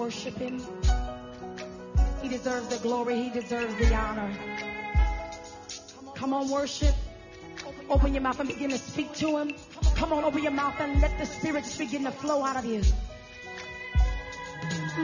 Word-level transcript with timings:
worship 0.00 0.34
Him? 0.36 0.62
He 2.22 2.28
deserves 2.28 2.68
the 2.68 2.78
glory, 2.78 3.22
He 3.24 3.28
deserves 3.28 3.74
the 3.76 3.94
honor. 3.94 4.34
Come 6.14 6.32
on, 6.32 6.48
worship. 6.48 6.94
Open 7.90 8.14
your 8.14 8.22
mouth 8.22 8.40
and 8.40 8.48
begin 8.48 8.70
to 8.70 8.78
speak 8.78 9.12
to 9.16 9.36
Him. 9.36 9.52
Come 9.96 10.14
on, 10.14 10.24
open 10.24 10.42
your 10.42 10.52
mouth 10.52 10.80
and 10.80 11.02
let 11.02 11.18
the 11.18 11.26
Spirit 11.26 11.64
just 11.64 11.78
begin 11.78 12.04
to 12.04 12.10
flow 12.10 12.42
out 12.42 12.56
of 12.56 12.64
you. 12.64 12.80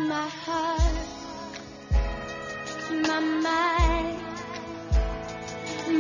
My 0.09 0.29
heart, 0.29 0.80
my 2.91 3.20
mind, 3.20 4.23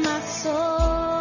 my 0.04 0.20
soul 0.20 1.15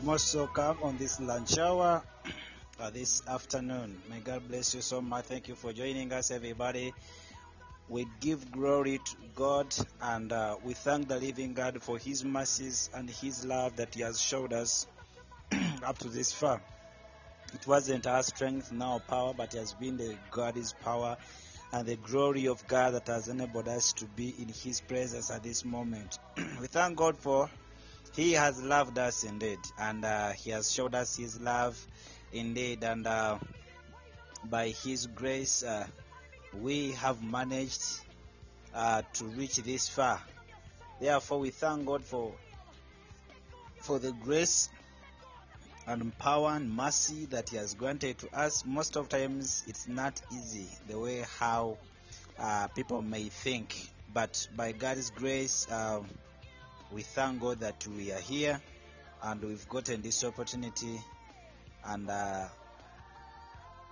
Yes, 0.00 0.34
you're 0.34 0.42
most 0.44 0.56
welcome 0.56 0.82
on 0.82 0.96
this 0.96 1.20
lunch 1.20 1.58
hour 1.58 2.02
uh, 2.78 2.90
this 2.90 3.22
afternoon. 3.26 4.00
May 4.08 4.20
God 4.20 4.48
bless 4.48 4.74
you 4.74 4.80
so 4.80 5.02
much. 5.02 5.26
Thank 5.26 5.48
you 5.48 5.54
for 5.54 5.72
joining 5.72 6.12
us, 6.12 6.30
everybody. 6.30 6.94
We 7.88 8.06
give 8.20 8.50
glory 8.50 8.98
to 8.98 9.16
God 9.34 9.74
and 10.00 10.32
uh, 10.32 10.56
we 10.62 10.74
thank 10.74 11.08
the 11.08 11.18
living 11.18 11.52
God 11.52 11.82
for 11.82 11.98
His 11.98 12.24
mercies 12.24 12.88
and 12.94 13.10
His 13.10 13.44
love 13.44 13.76
that 13.76 13.94
He 13.94 14.02
has 14.02 14.20
showed 14.20 14.52
us 14.52 14.86
up 15.84 15.98
to 15.98 16.08
this 16.08 16.32
far. 16.32 16.60
It 17.52 17.66
wasn't 17.66 18.06
our 18.06 18.22
strength, 18.22 18.72
nor 18.72 19.00
power, 19.00 19.34
but 19.34 19.54
it 19.54 19.58
has 19.58 19.74
been 19.74 19.96
the 19.96 20.16
God's 20.30 20.72
power 20.72 21.16
and 21.72 21.86
the 21.86 21.96
glory 21.96 22.46
of 22.46 22.66
God 22.66 22.94
that 22.94 23.08
has 23.08 23.28
enabled 23.28 23.68
us 23.68 23.92
to 23.94 24.06
be 24.06 24.34
in 24.38 24.48
His 24.48 24.80
presence 24.80 25.30
at 25.30 25.42
this 25.42 25.64
moment. 25.64 26.18
we 26.60 26.68
thank 26.68 26.96
God 26.96 27.18
for 27.18 27.50
he 28.16 28.32
has 28.32 28.60
loved 28.60 28.98
us 28.98 29.22
indeed, 29.24 29.60
and 29.78 30.04
uh, 30.04 30.30
He 30.30 30.50
has 30.50 30.70
showed 30.72 30.94
us 30.94 31.16
His 31.16 31.40
love 31.40 31.78
indeed, 32.32 32.82
and 32.82 33.06
uh, 33.06 33.38
by 34.44 34.68
His 34.68 35.06
grace, 35.06 35.62
uh, 35.62 35.86
we 36.60 36.92
have 36.92 37.22
managed 37.22 37.82
uh, 38.74 39.02
to 39.14 39.24
reach 39.24 39.56
this 39.58 39.88
far. 39.88 40.20
Therefore, 41.00 41.38
we 41.38 41.50
thank 41.50 41.86
God 41.86 42.04
for 42.04 42.32
for 43.80 43.98
the 43.98 44.12
grace 44.12 44.68
and 45.86 46.16
power 46.18 46.50
and 46.50 46.70
mercy 46.70 47.26
that 47.26 47.48
He 47.50 47.56
has 47.56 47.74
granted 47.74 48.18
to 48.18 48.36
us. 48.36 48.64
Most 48.66 48.96
of 48.96 49.08
times, 49.08 49.64
it's 49.68 49.86
not 49.86 50.20
easy 50.32 50.66
the 50.88 50.98
way 50.98 51.24
how 51.38 51.78
uh, 52.38 52.66
people 52.68 53.02
may 53.02 53.28
think, 53.28 53.74
but 54.12 54.48
by 54.56 54.72
God's 54.72 55.10
grace. 55.10 55.68
Uh, 55.70 56.00
we 56.92 57.02
thank 57.02 57.40
God 57.40 57.60
that 57.60 57.86
we 57.86 58.10
are 58.12 58.18
here 58.18 58.60
and 59.22 59.40
we've 59.42 59.68
gotten 59.68 60.02
this 60.02 60.24
opportunity 60.24 61.00
and 61.84 62.10
uh, 62.10 62.46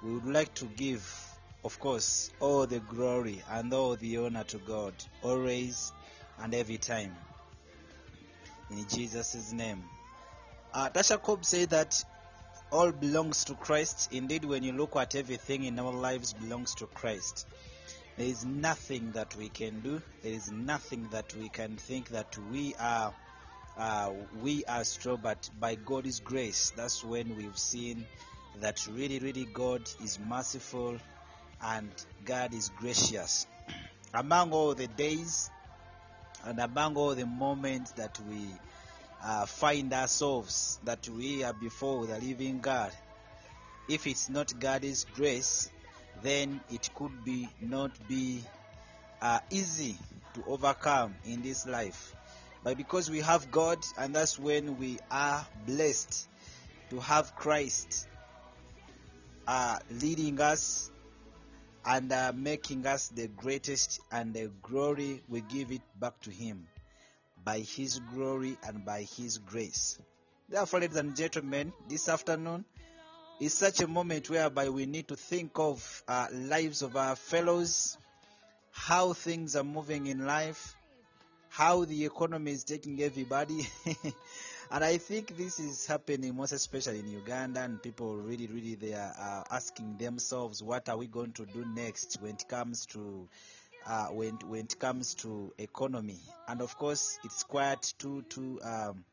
we 0.02 0.14
would 0.14 0.26
like 0.26 0.52
to 0.54 0.64
give 0.76 1.06
of 1.64 1.78
course 1.78 2.30
all 2.40 2.66
the 2.66 2.80
glory 2.80 3.42
and 3.50 3.72
all 3.72 3.94
the 3.96 4.16
honor 4.16 4.44
to 4.44 4.58
God 4.58 4.94
always 5.22 5.92
and 6.40 6.54
every 6.54 6.78
time. 6.78 7.14
In 8.70 8.86
Jesus' 8.88 9.52
name. 9.52 9.82
Uh, 10.74 10.90
Tasha 10.90 11.22
Cobb 11.22 11.44
said 11.44 11.70
that 11.70 12.04
all 12.70 12.92
belongs 12.92 13.44
to 13.44 13.54
Christ. 13.54 14.12
Indeed 14.12 14.44
when 14.44 14.62
you 14.62 14.72
look 14.72 14.96
at 14.96 15.14
everything 15.14 15.64
in 15.64 15.78
our 15.78 15.92
lives 15.92 16.32
belongs 16.32 16.74
to 16.76 16.86
Christ 16.86 17.46
there 18.18 18.26
is 18.26 18.44
nothing 18.44 19.12
that 19.12 19.36
we 19.36 19.48
can 19.48 19.78
do. 19.80 20.02
There 20.24 20.32
is 20.32 20.50
nothing 20.50 21.06
that 21.12 21.32
we 21.34 21.48
can 21.48 21.76
think 21.76 22.08
that 22.08 22.36
we 22.50 22.74
are 22.74 23.12
uh, 23.76 24.10
we 24.42 24.64
are 24.64 24.82
strong, 24.82 25.20
but 25.22 25.48
by 25.60 25.76
God's 25.76 26.18
grace, 26.18 26.72
that's 26.74 27.04
when 27.04 27.36
we've 27.36 27.56
seen 27.56 28.04
that 28.60 28.84
really, 28.90 29.20
really 29.20 29.46
God 29.54 29.82
is 30.02 30.18
merciful 30.18 30.98
and 31.62 31.88
God 32.24 32.54
is 32.54 32.70
gracious. 32.70 33.46
among 34.14 34.50
all 34.50 34.74
the 34.74 34.88
days 34.88 35.48
and 36.44 36.58
among 36.58 36.96
all 36.96 37.14
the 37.14 37.26
moments 37.26 37.92
that 37.92 38.18
we 38.28 38.50
uh, 39.22 39.46
find 39.46 39.92
ourselves 39.92 40.80
that 40.82 41.08
we 41.08 41.44
are 41.44 41.52
before 41.52 42.06
the 42.06 42.18
living 42.18 42.58
God, 42.58 42.90
if 43.86 44.08
it's 44.08 44.28
not 44.28 44.58
God's 44.58 45.04
grace, 45.04 45.70
then 46.22 46.60
it 46.70 46.90
could 46.94 47.24
be 47.24 47.48
not 47.60 47.90
be 48.08 48.42
uh, 49.20 49.40
easy 49.50 49.96
to 50.34 50.44
overcome 50.46 51.14
in 51.24 51.42
this 51.42 51.66
life. 51.66 52.14
But 52.64 52.76
because 52.76 53.10
we 53.10 53.20
have 53.20 53.50
God, 53.50 53.78
and 53.96 54.14
that's 54.14 54.38
when 54.38 54.78
we 54.78 54.98
are 55.10 55.46
blessed 55.66 56.28
to 56.90 57.00
have 57.00 57.34
Christ 57.36 58.08
uh, 59.46 59.78
leading 59.90 60.40
us 60.40 60.90
and 61.84 62.12
uh, 62.12 62.32
making 62.34 62.86
us 62.86 63.08
the 63.08 63.28
greatest, 63.28 64.00
and 64.12 64.34
the 64.34 64.50
glory 64.62 65.22
we 65.28 65.40
give 65.40 65.72
it 65.72 65.80
back 65.98 66.20
to 66.20 66.30
Him 66.30 66.66
by 67.44 67.60
His 67.60 68.00
glory 68.14 68.58
and 68.66 68.84
by 68.84 69.02
His 69.02 69.38
grace. 69.38 69.98
Therefore, 70.48 70.80
ladies 70.80 70.96
and 70.96 71.16
gentlemen, 71.16 71.72
this 71.88 72.08
afternoon 72.08 72.64
is 73.40 73.54
such 73.54 73.80
a 73.80 73.86
moment 73.86 74.28
whereby 74.28 74.68
we 74.68 74.86
need 74.86 75.08
to 75.08 75.16
think 75.16 75.52
of 75.58 76.02
lives 76.32 76.82
of 76.82 76.96
our 76.96 77.14
fellows, 77.14 77.96
how 78.72 79.12
things 79.12 79.54
are 79.54 79.64
moving 79.64 80.06
in 80.06 80.26
life, 80.26 80.76
how 81.48 81.84
the 81.84 82.04
economy 82.04 82.52
is 82.52 82.64
taking 82.64 83.00
everybody. 83.02 83.66
and 84.70 84.84
I 84.84 84.98
think 84.98 85.36
this 85.36 85.60
is 85.60 85.86
happening 85.86 86.34
most 86.36 86.52
especially 86.52 86.98
in 87.00 87.10
Uganda, 87.10 87.60
and 87.60 87.82
people 87.82 88.16
really, 88.16 88.48
really 88.48 88.74
they 88.74 88.94
are 88.94 89.14
uh, 89.18 89.54
asking 89.54 89.96
themselves, 89.98 90.62
what 90.62 90.88
are 90.88 90.96
we 90.96 91.06
going 91.06 91.32
to 91.32 91.46
do 91.46 91.64
next 91.74 92.18
when 92.20 92.32
it 92.32 92.48
comes 92.48 92.86
to 92.86 93.28
uh, 93.86 94.06
when 94.06 94.34
when 94.48 94.64
it 94.64 94.78
comes 94.78 95.14
to 95.14 95.52
economy? 95.58 96.18
And 96.48 96.60
of 96.60 96.76
course, 96.76 97.18
it's 97.24 97.44
quite 97.44 97.94
too 97.98 98.22
too 98.28 98.60
um, 98.64 99.04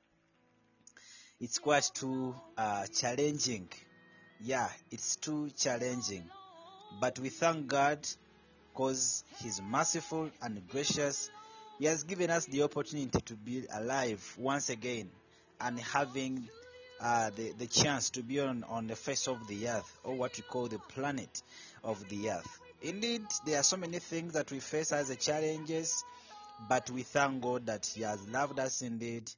it's 1.40 1.60
quite 1.60 1.92
too 1.94 2.36
uh, 2.58 2.88
challenging. 2.88 3.70
Yeah, 4.44 4.68
it's 4.92 5.16
too 5.16 5.50
challenging. 5.58 6.24
But 7.00 7.20
we 7.20 7.30
thank 7.30 7.68
God 7.68 8.00
because 8.74 9.24
He's 9.40 9.62
merciful 9.62 10.30
and 10.42 10.62
gracious. 10.70 11.30
He 11.80 11.86
has 11.86 12.04
given 12.04 12.30
us 12.30 12.46
the 12.46 12.64
opportunity 12.64 13.20
to 13.20 13.34
be 13.34 13.66
alive 13.74 14.36
once 14.38 14.70
again 14.70 15.10
and 15.60 15.80
having 15.80 16.48
uh, 17.02 17.30
the, 17.36 17.52
the 17.54 17.68
chance 17.68 18.10
to 18.12 18.22
be 18.22 18.40
on, 18.40 18.64
on 18.70 18.88
the 18.88 18.96
face 18.96 19.28
of 19.28 19.46
the 19.48 19.68
earth 19.68 20.00
or 20.04 20.16
what 20.16 20.36
we 20.38 20.44
call 20.44 20.68
the 20.68 20.80
planet 20.80 21.42
of 21.84 22.08
the 22.10 22.30
earth. 22.30 22.60
Indeed, 22.82 23.22
there 23.46 23.60
are 23.60 23.64
so 23.64 23.78
many 23.78 24.00
things 24.00 24.34
that 24.34 24.52
we 24.52 24.60
face 24.60 24.92
as 24.92 25.16
challenges, 25.18 26.04
but 26.70 26.90
we 26.90 27.04
thank 27.04 27.42
God 27.42 27.66
that 27.66 27.86
He 27.86 28.04
has 28.04 28.28
loved 28.30 28.60
us 28.60 28.82
indeed 28.82 29.30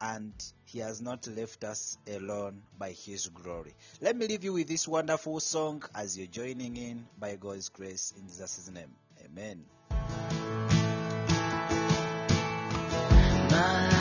and 0.00 0.32
He 0.64 0.80
has 0.80 1.00
not 1.00 1.26
left 1.26 1.64
us 1.64 1.98
alone 2.06 2.62
by 2.78 2.90
His 2.90 3.28
glory. 3.28 3.74
Let 4.00 4.16
me 4.16 4.26
leave 4.26 4.44
you 4.44 4.52
with 4.54 4.68
this 4.68 4.86
wonderful 4.88 5.40
song 5.40 5.82
as 5.94 6.16
you're 6.18 6.26
joining 6.26 6.76
in 6.76 7.06
by 7.18 7.36
God's 7.36 7.68
grace 7.68 8.12
in 8.18 8.26
Jesus' 8.26 8.70
name. 8.70 8.94
Amen. 9.24 9.64
My 13.50 13.93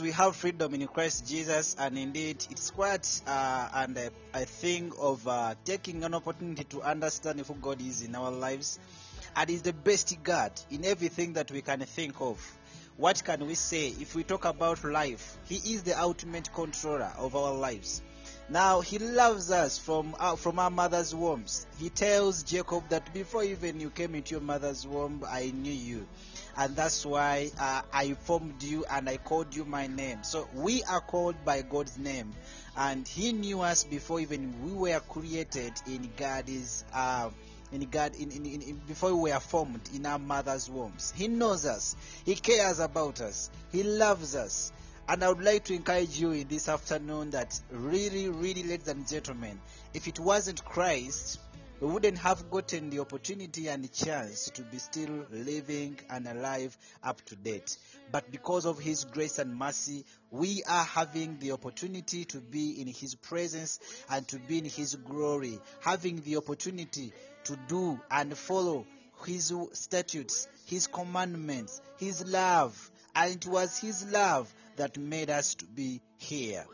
We 0.00 0.10
have 0.12 0.36
freedom 0.36 0.74
in 0.74 0.86
Christ 0.88 1.26
Jesus, 1.26 1.76
and 1.78 1.96
indeed, 1.96 2.44
it's 2.50 2.70
quite 2.70 3.22
uh, 3.26 3.68
and 3.74 3.96
a, 3.96 4.10
a 4.34 4.44
thing 4.44 4.92
of 4.98 5.26
uh, 5.26 5.54
taking 5.64 6.04
an 6.04 6.14
opportunity 6.14 6.64
to 6.64 6.82
understand 6.82 7.40
who 7.40 7.54
God 7.54 7.80
is 7.80 8.02
in 8.02 8.14
our 8.14 8.30
lives, 8.30 8.78
and 9.34 9.48
is 9.48 9.62
the 9.62 9.72
best 9.72 10.16
God 10.22 10.52
in 10.70 10.84
everything 10.84 11.34
that 11.34 11.50
we 11.50 11.62
can 11.62 11.80
think 11.80 12.20
of. 12.20 12.38
What 12.96 13.22
can 13.24 13.46
we 13.46 13.54
say 13.54 13.88
if 13.88 14.14
we 14.14 14.24
talk 14.24 14.44
about 14.44 14.82
life? 14.84 15.38
He 15.44 15.56
is 15.56 15.82
the 15.82 15.98
ultimate 16.00 16.52
controller 16.52 17.12
of 17.18 17.36
our 17.36 17.54
lives. 17.54 18.02
Now 18.48 18.80
he 18.80 18.98
loves 18.98 19.50
us 19.50 19.76
from 19.78 20.14
our, 20.18 20.36
from 20.36 20.58
our 20.58 20.70
mother's 20.70 21.14
wombs. 21.14 21.66
He 21.78 21.90
tells 21.90 22.42
Jacob 22.42 22.88
that 22.90 23.12
before 23.12 23.44
even 23.44 23.80
you 23.80 23.90
came 23.90 24.14
into 24.14 24.32
your 24.32 24.40
mother's 24.40 24.86
womb, 24.86 25.24
I 25.28 25.52
knew 25.54 25.72
you, 25.72 26.06
and 26.56 26.74
that's 26.74 27.04
why 27.04 27.50
uh, 27.60 27.82
I 27.92 28.14
formed 28.14 28.62
you 28.62 28.84
and 28.90 29.08
I 29.08 29.18
called 29.18 29.54
you 29.54 29.64
my 29.64 29.86
name. 29.86 30.22
So 30.22 30.48
we 30.54 30.82
are 30.84 31.00
called 31.00 31.36
by 31.44 31.62
God's 31.62 31.98
name, 31.98 32.32
and 32.76 33.06
He 33.06 33.32
knew 33.32 33.60
us 33.60 33.84
before 33.84 34.20
even 34.20 34.54
we 34.64 34.72
were 34.72 35.00
created 35.00 35.72
in 35.86 36.10
God's. 36.16 36.84
Uh, 36.92 37.30
in 37.72 37.80
God, 37.90 38.14
in, 38.14 38.30
in, 38.30 38.46
in, 38.46 38.80
before 38.86 39.12
we 39.16 39.32
were 39.32 39.40
formed 39.40 39.80
in 39.92 40.06
our 40.06 40.20
mother's 40.20 40.70
wombs, 40.70 41.12
He 41.16 41.26
knows 41.26 41.66
us. 41.66 41.96
He 42.24 42.36
cares 42.36 42.78
about 42.78 43.20
us. 43.20 43.50
He 43.72 43.82
loves 43.82 44.36
us. 44.36 44.72
And 45.08 45.22
I 45.22 45.28
would 45.28 45.42
like 45.42 45.64
to 45.64 45.74
encourage 45.74 46.18
you 46.18 46.32
in 46.32 46.48
this 46.48 46.68
afternoon 46.68 47.30
that 47.30 47.60
really, 47.70 48.28
really, 48.28 48.62
ladies 48.62 48.88
and 48.88 49.06
gentlemen, 49.06 49.60
if 49.94 50.08
it 50.08 50.18
wasn't 50.18 50.64
Christ, 50.64 51.40
we 51.80 51.88
wouldn't 51.88 52.18
have 52.18 52.50
gotten 52.50 52.88
the 52.90 53.00
opportunity 53.00 53.68
and 53.68 53.92
chance 53.92 54.50
to 54.50 54.62
be 54.62 54.78
still 54.78 55.26
living 55.30 55.98
and 56.08 56.26
alive 56.26 56.76
up 57.02 57.20
to 57.26 57.36
date. 57.36 57.76
But 58.10 58.30
because 58.30 58.64
of 58.64 58.78
His 58.78 59.04
grace 59.04 59.38
and 59.38 59.54
mercy, 59.54 60.06
we 60.30 60.62
are 60.68 60.84
having 60.84 61.38
the 61.38 61.52
opportunity 61.52 62.24
to 62.26 62.38
be 62.38 62.80
in 62.80 62.86
His 62.86 63.14
presence 63.14 63.78
and 64.08 64.26
to 64.28 64.38
be 64.38 64.58
in 64.58 64.64
His 64.64 64.94
glory, 64.94 65.60
having 65.80 66.22
the 66.22 66.36
opportunity 66.36 67.12
to 67.44 67.58
do 67.68 68.00
and 68.10 68.36
follow 68.36 68.86
His 69.26 69.52
statutes, 69.72 70.48
His 70.64 70.86
commandments, 70.86 71.82
His 71.98 72.26
love. 72.26 72.90
And 73.14 73.36
it 73.36 73.46
was 73.46 73.78
His 73.78 74.10
love 74.10 74.52
that 74.76 74.96
made 74.96 75.30
us 75.30 75.54
to 75.56 75.66
be 75.66 76.00
here. 76.16 76.64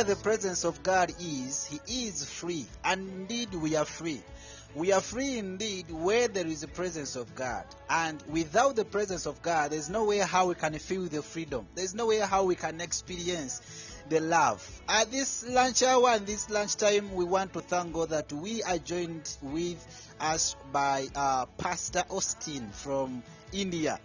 Where 0.00 0.16
the 0.16 0.16
presence 0.16 0.64
of 0.64 0.82
God 0.82 1.12
is, 1.20 1.66
He 1.66 2.06
is 2.06 2.24
free. 2.24 2.66
And 2.84 3.08
indeed, 3.08 3.54
we 3.54 3.76
are 3.76 3.84
free. 3.84 4.22
We 4.74 4.92
are 4.92 5.00
free 5.00 5.38
indeed 5.38 5.90
where 5.90 6.28
there 6.28 6.46
is 6.46 6.60
the 6.60 6.68
presence 6.68 7.16
of 7.16 7.34
God. 7.34 7.64
And 7.88 8.22
without 8.28 8.76
the 8.76 8.84
presence 8.84 9.26
of 9.26 9.42
God, 9.42 9.72
there's 9.72 9.90
no 9.90 10.04
way 10.04 10.18
how 10.18 10.46
we 10.46 10.54
can 10.54 10.78
feel 10.78 11.06
the 11.06 11.22
freedom. 11.22 11.66
There's 11.74 11.94
no 11.94 12.06
way 12.06 12.20
how 12.20 12.44
we 12.44 12.54
can 12.54 12.80
experience 12.80 13.60
the 14.08 14.20
love. 14.20 14.66
At 14.88 15.10
this 15.10 15.44
lunch 15.48 15.82
hour 15.82 16.10
and 16.10 16.26
this 16.26 16.50
lunchtime, 16.50 17.14
we 17.14 17.24
want 17.24 17.52
to 17.54 17.60
thank 17.60 17.92
God 17.92 18.10
that 18.10 18.32
we 18.32 18.62
are 18.62 18.78
joined 18.78 19.36
with 19.42 20.14
us 20.20 20.54
by 20.72 21.08
uh, 21.16 21.46
Pastor 21.58 22.04
Austin 22.08 22.70
from 22.70 23.24
India. 23.52 23.98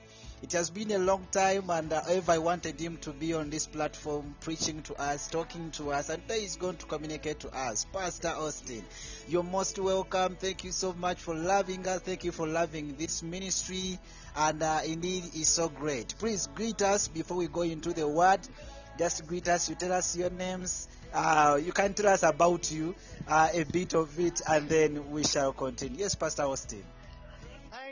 It 0.45 0.51
has 0.51 0.69
been 0.69 0.91
a 0.91 0.99
long 0.99 1.27
time, 1.31 1.71
and 1.71 1.91
uh, 1.91 2.03
ever 2.07 2.33
I 2.33 2.37
wanted 2.37 2.79
him 2.79 2.97
to 2.97 3.09
be 3.09 3.33
on 3.33 3.49
this 3.49 3.65
platform, 3.65 4.35
preaching 4.41 4.83
to 4.83 4.93
us, 5.01 5.27
talking 5.27 5.71
to 5.71 5.91
us, 5.91 6.09
and 6.09 6.21
today 6.21 6.41
he's 6.41 6.55
going 6.55 6.77
to 6.77 6.85
communicate 6.85 7.39
to 7.39 7.49
us. 7.49 7.87
Pastor 7.91 8.27
Austin, 8.27 8.83
you're 9.27 9.41
most 9.41 9.79
welcome. 9.79 10.35
Thank 10.35 10.63
you 10.63 10.71
so 10.71 10.93
much 10.93 11.17
for 11.19 11.33
loving 11.33 11.87
us. 11.87 12.01
Thank 12.01 12.25
you 12.25 12.31
for 12.31 12.45
loving 12.45 12.95
this 12.95 13.23
ministry, 13.23 13.97
and 14.35 14.61
uh, 14.61 14.81
indeed, 14.85 15.23
it's 15.33 15.49
so 15.49 15.67
great. 15.67 16.13
Please 16.19 16.47
greet 16.53 16.83
us 16.83 17.07
before 17.07 17.37
we 17.37 17.47
go 17.47 17.63
into 17.63 17.91
the 17.91 18.07
word. 18.07 18.41
Just 18.99 19.25
greet 19.25 19.47
us. 19.47 19.67
You 19.67 19.73
tell 19.73 19.93
us 19.93 20.15
your 20.15 20.29
names. 20.29 20.87
Uh, 21.11 21.59
you 21.59 21.71
can 21.71 21.95
tell 21.95 22.09
us 22.09 22.21
about 22.21 22.71
you, 22.71 22.93
uh, 23.27 23.49
a 23.51 23.63
bit 23.63 23.95
of 23.95 24.19
it, 24.19 24.43
and 24.47 24.69
then 24.69 25.09
we 25.09 25.23
shall 25.23 25.53
continue. 25.53 25.97
Yes, 26.01 26.13
Pastor 26.13 26.43
Austin. 26.43 26.83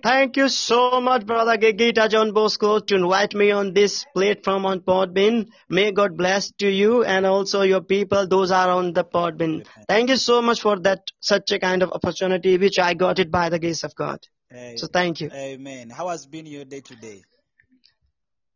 Thank 0.04 0.36
you 0.36 0.50
so 0.50 1.00
much, 1.00 1.26
Brother 1.26 1.58
Gigita 1.58 2.10
John 2.10 2.34
Bosco, 2.34 2.80
to 2.80 2.96
invite 2.96 3.34
me 3.34 3.52
on 3.52 3.74
this 3.74 4.06
platform 4.14 4.66
on 4.66 4.82
Podbean. 4.82 5.48
May 5.70 5.94
God 5.94 6.18
bless 6.18 6.52
to 6.60 6.70
you 6.70 7.06
and 7.06 7.26
also 7.26 7.62
your 7.62 7.80
people, 7.80 8.28
those 8.28 8.52
are 8.52 8.70
on 8.70 8.92
the 8.92 9.06
Podbean. 9.06 9.66
Thank 9.88 10.10
you 10.10 10.18
so 10.18 10.42
much 10.42 10.60
for 10.62 10.78
that, 10.82 11.00
such 11.22 11.54
a 11.54 11.60
kind 11.60 11.84
of 11.84 11.94
opportunity, 11.94 12.58
which 12.58 12.80
I 12.80 12.96
got 12.96 13.20
it 13.20 13.32
by 13.32 13.48
the 13.48 13.60
grace 13.60 13.86
of 13.86 13.96
God. 13.96 14.20
Hey, 14.50 14.76
So 14.76 14.88
thank 14.88 15.22
you. 15.22 15.30
Amen. 15.34 15.90
How 15.90 16.10
has 16.10 16.26
been 16.26 16.48
your 16.48 16.66
day 16.66 16.82
today? 16.82 17.24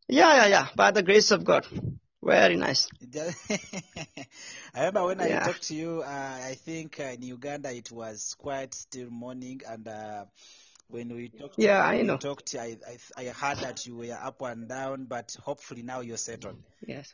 Yeah, 0.10 0.36
yeah, 0.36 0.48
yeah, 0.48 0.68
by 0.76 0.92
the 0.92 1.02
grace 1.02 1.32
of 1.32 1.46
God. 1.46 1.66
Very 2.22 2.58
nice. 2.58 2.90
I 4.74 4.80
remember 4.80 5.06
when 5.06 5.22
I 5.22 5.30
talked 5.40 5.64
to 5.70 5.76
you, 5.76 6.02
uh, 6.02 6.40
I 6.44 6.56
think 6.56 7.00
uh, 7.00 7.04
in 7.04 7.22
Uganda 7.22 7.72
it 7.72 7.90
was 7.90 8.36
quite 8.38 8.74
still 8.74 9.10
morning, 9.10 9.62
and 9.66 9.88
uh, 9.88 10.26
when 10.90 11.14
we 11.14 11.30
talked, 11.30 11.58
Yeah, 11.58 11.82
I 11.84 12.02
know. 12.02 12.18
talked, 12.18 12.56
I, 12.56 12.78
I 12.88 13.22
I 13.22 13.26
heard 13.30 13.58
that 13.60 13.86
you 13.86 13.98
were 13.98 14.18
up 14.22 14.42
and 14.42 14.68
down, 14.68 15.06
but 15.06 15.36
hopefully 15.44 15.82
now 15.82 16.02
you're 16.02 16.18
settled. 16.18 16.58
Yes. 16.86 17.14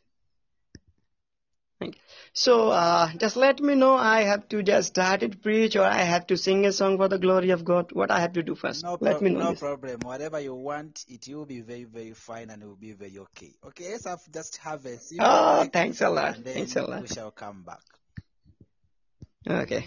Thank 1.79 1.95
you. 1.95 2.01
So, 2.33 2.69
uh, 2.69 3.09
just 3.17 3.35
let 3.35 3.59
me 3.59 3.75
know. 3.75 3.95
I 3.95 4.21
have 4.21 4.47
to 4.49 4.63
just 4.63 4.89
start 4.89 5.23
it 5.23 5.41
preach, 5.41 5.75
or 5.75 5.83
I 5.83 5.97
have 5.97 6.27
to 6.27 6.37
sing 6.37 6.65
a 6.65 6.71
song 6.71 6.97
for 6.97 7.07
the 7.07 7.17
glory 7.17 7.49
of 7.49 7.65
God. 7.65 7.91
What 7.91 8.11
I 8.11 8.19
have 8.19 8.33
to 8.33 8.43
do 8.43 8.55
first? 8.55 8.83
No, 8.83 8.97
let 9.01 9.17
pro- 9.17 9.21
me 9.21 9.31
know. 9.31 9.39
no 9.39 9.49
this. 9.51 9.59
problem. 9.59 9.99
Whatever 10.01 10.39
you 10.39 10.55
want, 10.55 11.03
it 11.09 11.27
will 11.27 11.45
be 11.45 11.61
very 11.61 11.83
very 11.83 12.13
fine 12.13 12.49
and 12.51 12.63
it 12.63 12.65
will 12.65 12.75
be 12.75 12.93
very 12.93 13.17
okay. 13.19 13.51
Okay, 13.65 13.91
let's 13.91 14.05
have, 14.05 14.21
just 14.31 14.57
have 14.57 14.85
a 14.85 14.97
Oh, 15.19 15.67
thanks 15.73 16.01
a 16.01 16.09
lot. 16.09 16.37
Thanks 16.37 16.75
a 16.75 16.83
lot 16.83 17.01
we 17.01 17.07
shall 17.07 17.31
come 17.31 17.63
back. 17.63 17.81
Okay. 19.49 19.85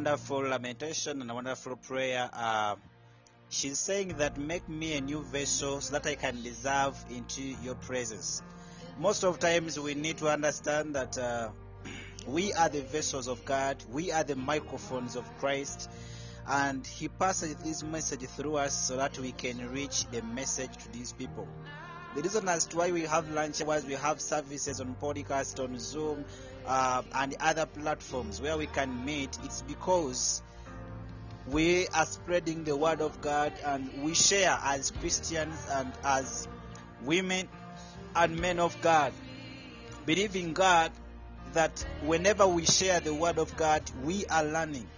Wonderful 0.00 0.40
lamentation 0.40 1.20
and 1.20 1.30
a 1.30 1.34
wonderful 1.34 1.76
prayer. 1.76 2.30
Uh, 2.32 2.74
she's 3.50 3.78
saying 3.78 4.14
that 4.16 4.38
make 4.38 4.66
me 4.66 4.96
a 4.96 5.00
new 5.02 5.20
vessel 5.24 5.78
so 5.82 5.92
that 5.92 6.06
I 6.06 6.14
can 6.14 6.42
deserve 6.42 6.96
into 7.10 7.42
your 7.42 7.74
presence. 7.74 8.42
Most 8.98 9.24
of 9.24 9.38
times 9.38 9.78
we 9.78 9.92
need 9.92 10.16
to 10.16 10.28
understand 10.28 10.94
that 10.94 11.18
uh, 11.18 11.50
we 12.26 12.50
are 12.54 12.70
the 12.70 12.80
vessels 12.80 13.28
of 13.28 13.44
God, 13.44 13.76
we 13.92 14.10
are 14.10 14.24
the 14.24 14.36
microphones 14.36 15.16
of 15.16 15.36
Christ, 15.36 15.90
and 16.48 16.86
He 16.86 17.08
passes 17.08 17.56
this 17.56 17.82
message 17.82 18.22
through 18.22 18.56
us 18.56 18.88
so 18.88 18.96
that 18.96 19.18
we 19.18 19.32
can 19.32 19.70
reach 19.70 20.06
the 20.06 20.22
message 20.22 20.74
to 20.78 20.92
these 20.92 21.12
people. 21.12 21.46
The 22.16 22.22
reason 22.22 22.48
as 22.48 22.64
to 22.68 22.78
why 22.78 22.90
we 22.90 23.02
have 23.02 23.30
lunch 23.32 23.60
hours, 23.60 23.84
we 23.84 23.94
have 23.94 24.18
services 24.18 24.80
on 24.80 24.96
podcast, 24.98 25.62
on 25.62 25.78
Zoom, 25.78 26.24
uh, 26.66 27.02
and 27.14 27.36
other 27.40 27.66
platforms 27.66 28.40
where 28.40 28.56
we 28.56 28.66
can 28.66 29.04
meet, 29.04 29.38
it's 29.44 29.62
because 29.62 30.42
we 31.46 31.88
are 31.88 32.06
spreading 32.06 32.64
the 32.64 32.76
word 32.76 33.00
of 33.00 33.20
God 33.20 33.52
and 33.64 34.02
we 34.02 34.14
share 34.14 34.56
as 34.62 34.90
Christians 34.90 35.56
and 35.70 35.92
as 36.04 36.46
women 37.02 37.48
and 38.14 38.38
men 38.38 38.58
of 38.58 38.80
God, 38.80 39.12
believing 40.06 40.52
God 40.52 40.92
that 41.52 41.84
whenever 42.04 42.46
we 42.46 42.64
share 42.64 43.00
the 43.00 43.14
word 43.14 43.38
of 43.38 43.56
God, 43.56 43.82
we 44.04 44.26
are 44.26 44.44
learning. 44.44 44.88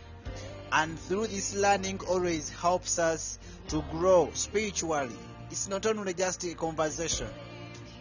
And 0.71 0.99
through 0.99 1.28
this 1.28 1.54
learning 1.54 2.00
always 2.09 2.49
helps 2.49 2.99
us 2.99 3.38
to 3.69 3.85
grow 3.90 4.31
spiritually. 4.35 5.16
It's 5.50 5.69
not 5.69 5.87
only 5.87 6.14
just 6.14 6.45
a 6.45 6.54
conversation. 6.54 7.28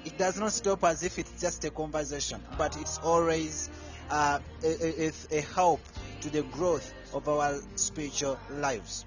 It 0.05 0.17
does 0.17 0.39
not 0.39 0.51
stop 0.51 0.83
as 0.83 1.03
if 1.03 1.19
it's 1.19 1.39
just 1.39 1.63
a 1.65 1.69
conversation, 1.69 2.41
but 2.57 2.75
it's 2.77 2.97
always 2.99 3.69
uh, 4.09 4.39
a, 4.63 5.07
a, 5.07 5.11
a 5.31 5.41
help 5.41 5.81
to 6.21 6.29
the 6.29 6.41
growth 6.43 6.93
of 7.13 7.27
our 7.29 7.59
spiritual 7.75 8.39
lives. 8.49 9.05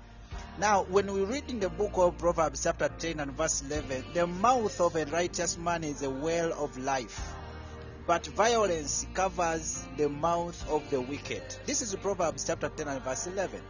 Now, 0.56 0.84
when 0.84 1.12
we 1.12 1.24
read 1.24 1.44
in 1.48 1.58
the 1.58 1.68
book 1.68 1.92
of 1.94 2.16
Proverbs, 2.18 2.62
chapter 2.62 2.88
10 2.88 3.18
and 3.18 3.32
verse 3.32 3.62
11, 3.62 4.04
the 4.14 4.26
mouth 4.26 4.80
of 4.80 4.94
a 4.94 5.04
righteous 5.06 5.58
man 5.58 5.82
is 5.82 6.02
a 6.02 6.10
well 6.10 6.52
of 6.52 6.78
life, 6.78 7.34
but 8.06 8.24
violence 8.28 9.04
covers 9.14 9.84
the 9.96 10.08
mouth 10.08 10.68
of 10.70 10.88
the 10.90 11.00
wicked. 11.00 11.42
This 11.66 11.82
is 11.82 11.92
Proverbs 11.96 12.44
chapter 12.46 12.68
10 12.68 12.86
and 12.86 13.02
verse 13.02 13.26
11. 13.26 13.60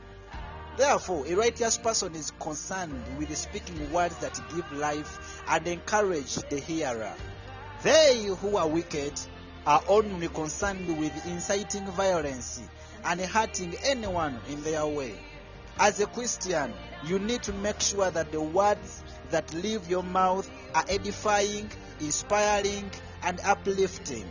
Therefore, 0.77 1.25
a 1.27 1.35
righteous 1.35 1.79
person 1.79 2.15
is 2.15 2.33
concerned 2.41 3.01
with 3.19 3.37
speaking 3.37 3.93
words 3.93 4.17
that 4.19 4.41
give 4.55 4.71
life 4.73 5.43
and 5.49 5.67
encourage 5.69 6.35
the 6.35 6.59
hearer. 6.59 7.13
They 7.83 8.25
who 8.25 8.57
are 8.57 8.69
wicked 8.69 9.13
are 9.67 9.83
only 9.89 10.29
concerned 10.29 10.99
with 10.99 11.27
inciting 11.27 11.87
violence 11.87 12.61
and 13.05 13.21
hurting 13.21 13.77
anyone 13.85 14.39
in 14.49 14.63
their 14.63 14.87
way. 14.87 15.15
As 15.79 16.01
a 16.01 16.07
Christian, 16.07 16.73
you 17.05 17.19
need 17.19 17.43
to 17.45 17.53
make 17.53 17.81
sure 17.81 18.11
that 18.11 18.33
the 18.33 18.41
words 18.41 19.03
that 19.31 19.53
leave 19.55 19.89
your 19.89 20.03
mouth 20.03 20.51
are 20.75 20.85
edifying, 20.89 21.71
inspiring, 22.01 22.91
and 23.23 23.41
uplifting. 23.45 24.29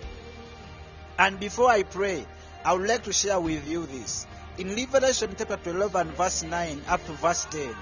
And 1.18 1.40
before 1.40 1.70
I 1.70 1.84
pray, 1.84 2.26
I 2.66 2.74
would 2.74 2.88
like 2.88 3.04
to 3.04 3.14
share 3.14 3.40
with 3.40 3.68
you 3.68 3.86
this. 3.86 4.26
In 4.56 4.76
Revelation 4.76 5.34
chapter 5.36 5.58
12 5.58 5.96
and 5.96 6.12
verse 6.12 6.44
9 6.44 6.84
up 6.88 7.04
to 7.08 7.14
verse 7.14 7.48
10, 7.50 7.76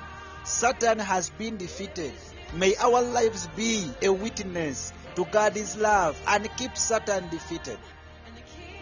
Satan 0.45 0.99
has 0.99 1.29
been 1.29 1.57
defeated. 1.57 2.13
May 2.53 2.77
our 2.77 3.01
lives 3.01 3.47
be 3.57 3.91
a 4.01 4.07
witness 4.07 4.93
to 5.17 5.25
God's 5.25 5.75
love 5.75 6.17
and 6.25 6.49
keep 6.55 6.77
Satan 6.77 7.27
defeated. 7.27 7.77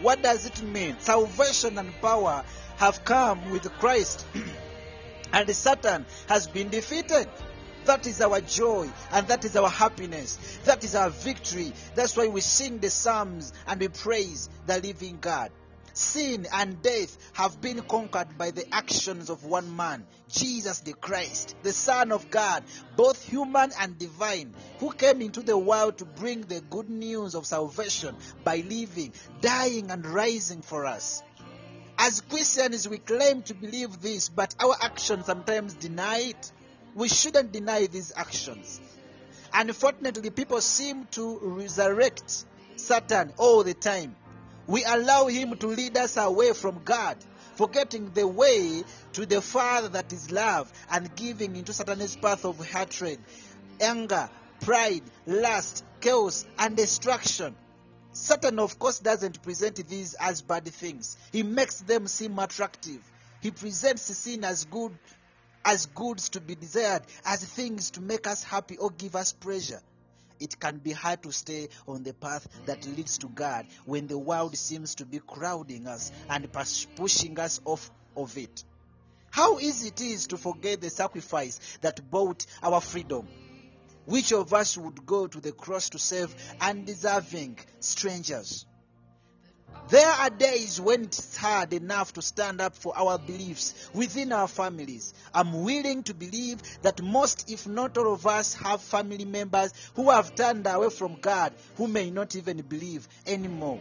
What 0.02 0.22
does 0.22 0.46
it 0.46 0.62
mean? 0.62 1.00
Salvation 1.00 1.78
and 1.78 1.92
power 2.00 2.44
have 2.76 3.04
come 3.04 3.50
with 3.50 3.68
Christ, 3.80 4.24
and 5.32 5.50
Satan 5.50 6.06
has 6.28 6.46
been 6.46 6.68
defeated. 6.68 7.26
That 7.86 8.06
is 8.06 8.20
our 8.20 8.40
joy 8.40 8.88
and 9.10 9.26
that 9.26 9.44
is 9.44 9.56
our 9.56 9.68
happiness. 9.68 10.60
That 10.64 10.84
is 10.84 10.94
our 10.94 11.10
victory. 11.10 11.72
That's 11.96 12.16
why 12.16 12.28
we 12.28 12.40
sing 12.40 12.78
the 12.78 12.88
Psalms 12.88 13.52
and 13.66 13.80
we 13.80 13.88
praise 13.88 14.48
the 14.66 14.78
living 14.78 15.18
God. 15.20 15.50
Sin 16.00 16.46
and 16.50 16.80
death 16.80 17.18
have 17.34 17.60
been 17.60 17.82
conquered 17.82 18.38
by 18.38 18.52
the 18.52 18.66
actions 18.74 19.28
of 19.28 19.44
one 19.44 19.76
man, 19.76 20.06
Jesus 20.30 20.80
the 20.80 20.94
Christ, 20.94 21.54
the 21.62 21.74
Son 21.74 22.10
of 22.10 22.30
God, 22.30 22.64
both 22.96 23.22
human 23.22 23.70
and 23.78 23.98
divine, 23.98 24.54
who 24.78 24.92
came 24.92 25.20
into 25.20 25.42
the 25.42 25.58
world 25.58 25.98
to 25.98 26.06
bring 26.06 26.40
the 26.40 26.62
good 26.62 26.88
news 26.88 27.34
of 27.34 27.44
salvation 27.44 28.16
by 28.44 28.64
living, 28.66 29.12
dying, 29.42 29.90
and 29.90 30.06
rising 30.06 30.62
for 30.62 30.86
us. 30.86 31.22
As 31.98 32.22
Christians, 32.22 32.88
we 32.88 32.96
claim 32.96 33.42
to 33.42 33.54
believe 33.54 34.00
this, 34.00 34.30
but 34.30 34.54
our 34.58 34.74
actions 34.80 35.26
sometimes 35.26 35.74
deny 35.74 36.30
it. 36.30 36.52
We 36.94 37.08
shouldn't 37.08 37.52
deny 37.52 37.88
these 37.88 38.10
actions. 38.16 38.80
Unfortunately, 39.52 40.30
people 40.30 40.62
seem 40.62 41.04
to 41.10 41.38
resurrect 41.42 42.46
Satan 42.76 43.34
all 43.36 43.64
the 43.64 43.74
time. 43.74 44.16
We 44.70 44.84
allow 44.84 45.26
him 45.26 45.56
to 45.56 45.66
lead 45.66 45.96
us 45.96 46.16
away 46.16 46.52
from 46.52 46.82
God, 46.84 47.16
forgetting 47.56 48.12
the 48.14 48.28
way 48.28 48.84
to 49.14 49.26
the 49.26 49.42
Father 49.42 49.88
that 49.88 50.12
is 50.12 50.30
love 50.30 50.72
and 50.92 51.12
giving 51.16 51.56
into 51.56 51.72
Satan's 51.72 52.14
path 52.14 52.44
of 52.44 52.64
hatred, 52.64 53.18
anger, 53.80 54.30
pride, 54.60 55.02
lust, 55.26 55.84
chaos, 56.00 56.46
and 56.56 56.76
destruction. 56.76 57.56
Satan, 58.12 58.60
of 58.60 58.78
course, 58.78 59.00
doesn't 59.00 59.42
present 59.42 59.88
these 59.88 60.14
as 60.14 60.40
bad 60.40 60.66
things. 60.66 61.16
He 61.32 61.42
makes 61.42 61.80
them 61.80 62.06
seem 62.06 62.38
attractive. 62.38 63.02
He 63.40 63.50
presents 63.50 64.02
sin 64.02 64.44
as 64.44 64.66
good, 64.66 64.96
as 65.64 65.86
goods 65.86 66.28
to 66.28 66.40
be 66.40 66.54
desired, 66.54 67.02
as 67.24 67.44
things 67.44 67.90
to 67.92 68.00
make 68.00 68.28
us 68.28 68.44
happy 68.44 68.76
or 68.76 68.90
give 68.90 69.16
us 69.16 69.32
pleasure. 69.32 69.80
It 70.40 70.58
can 70.58 70.78
be 70.78 70.92
hard 70.92 71.22
to 71.22 71.32
stay 71.32 71.68
on 71.86 72.02
the 72.02 72.14
path 72.14 72.48
that 72.66 72.86
leads 72.86 73.18
to 73.18 73.28
God 73.28 73.66
when 73.84 74.06
the 74.06 74.18
world 74.18 74.56
seems 74.56 74.94
to 74.96 75.04
be 75.04 75.20
crowding 75.20 75.86
us 75.86 76.10
and 76.28 76.48
pushing 76.96 77.38
us 77.38 77.60
off 77.64 77.90
of 78.16 78.36
it. 78.38 78.64
How 79.30 79.58
easy 79.58 79.88
it 79.88 80.00
is 80.00 80.26
to 80.28 80.38
forget 80.38 80.80
the 80.80 80.90
sacrifice 80.90 81.60
that 81.82 82.10
bought 82.10 82.46
our 82.62 82.80
freedom. 82.80 83.28
Which 84.06 84.32
of 84.32 84.52
us 84.52 84.76
would 84.76 85.06
go 85.06 85.26
to 85.26 85.40
the 85.40 85.52
cross 85.52 85.90
to 85.90 85.98
save 85.98 86.34
undeserving 86.60 87.58
strangers? 87.80 88.66
There 89.88 90.06
are 90.06 90.30
days 90.30 90.80
when 90.80 91.02
it's 91.02 91.36
hard 91.36 91.72
enough 91.72 92.12
to 92.12 92.22
stand 92.22 92.60
up 92.60 92.76
for 92.76 92.96
our 92.96 93.18
beliefs 93.18 93.90
within 93.92 94.32
our 94.32 94.46
families. 94.46 95.12
I'm 95.34 95.64
willing 95.64 96.04
to 96.04 96.14
believe 96.14 96.62
that 96.82 97.02
most, 97.02 97.50
if 97.50 97.66
not 97.66 97.98
all 97.98 98.12
of 98.14 98.24
us, 98.24 98.54
have 98.54 98.80
family 98.80 99.24
members 99.24 99.72
who 99.94 100.10
have 100.10 100.36
turned 100.36 100.68
away 100.68 100.90
from 100.90 101.16
God, 101.20 101.52
who 101.76 101.88
may 101.88 102.08
not 102.10 102.36
even 102.36 102.60
believe 102.62 103.08
anymore. 103.26 103.80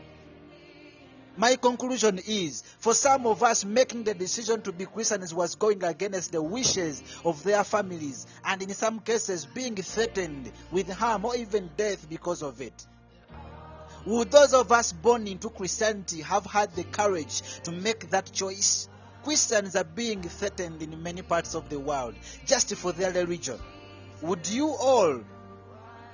My 1.37 1.55
conclusion 1.55 2.19
is 2.27 2.63
for 2.79 2.93
some 2.93 3.27
of 3.27 3.43
us, 3.43 3.63
making 3.63 4.03
the 4.03 4.13
decision 4.13 4.61
to 4.63 4.71
be 4.71 4.85
Christians 4.85 5.33
was 5.33 5.55
going 5.55 5.83
against 5.83 6.31
the 6.31 6.41
wishes 6.41 7.03
of 7.23 7.43
their 7.43 7.63
families, 7.63 8.25
and 8.43 8.61
in 8.61 8.73
some 8.73 8.99
cases, 8.99 9.45
being 9.45 9.75
threatened 9.75 10.51
with 10.71 10.89
harm 10.89 11.23
or 11.23 11.35
even 11.35 11.69
death 11.77 12.09
because 12.09 12.41
of 12.41 12.61
it. 12.61 12.85
Would 14.05 14.31
those 14.31 14.53
of 14.53 14.71
us 14.71 14.93
born 14.93 15.27
into 15.27 15.49
Christianity 15.49 16.21
have 16.21 16.45
had 16.45 16.73
the 16.75 16.83
courage 16.83 17.41
to 17.63 17.71
make 17.71 18.09
that 18.11 18.31
choice? 18.31 18.87
Christians 19.23 19.75
are 19.75 19.83
being 19.83 20.21
threatened 20.21 20.81
in 20.81 21.03
many 21.03 21.21
parts 21.21 21.53
of 21.53 21.67
the 21.69 21.79
world 21.79 22.15
just 22.45 22.73
for 22.75 22.93
their 22.93 23.11
religion. 23.11 23.59
Would 24.21 24.47
you 24.47 24.69
all, 24.69 25.21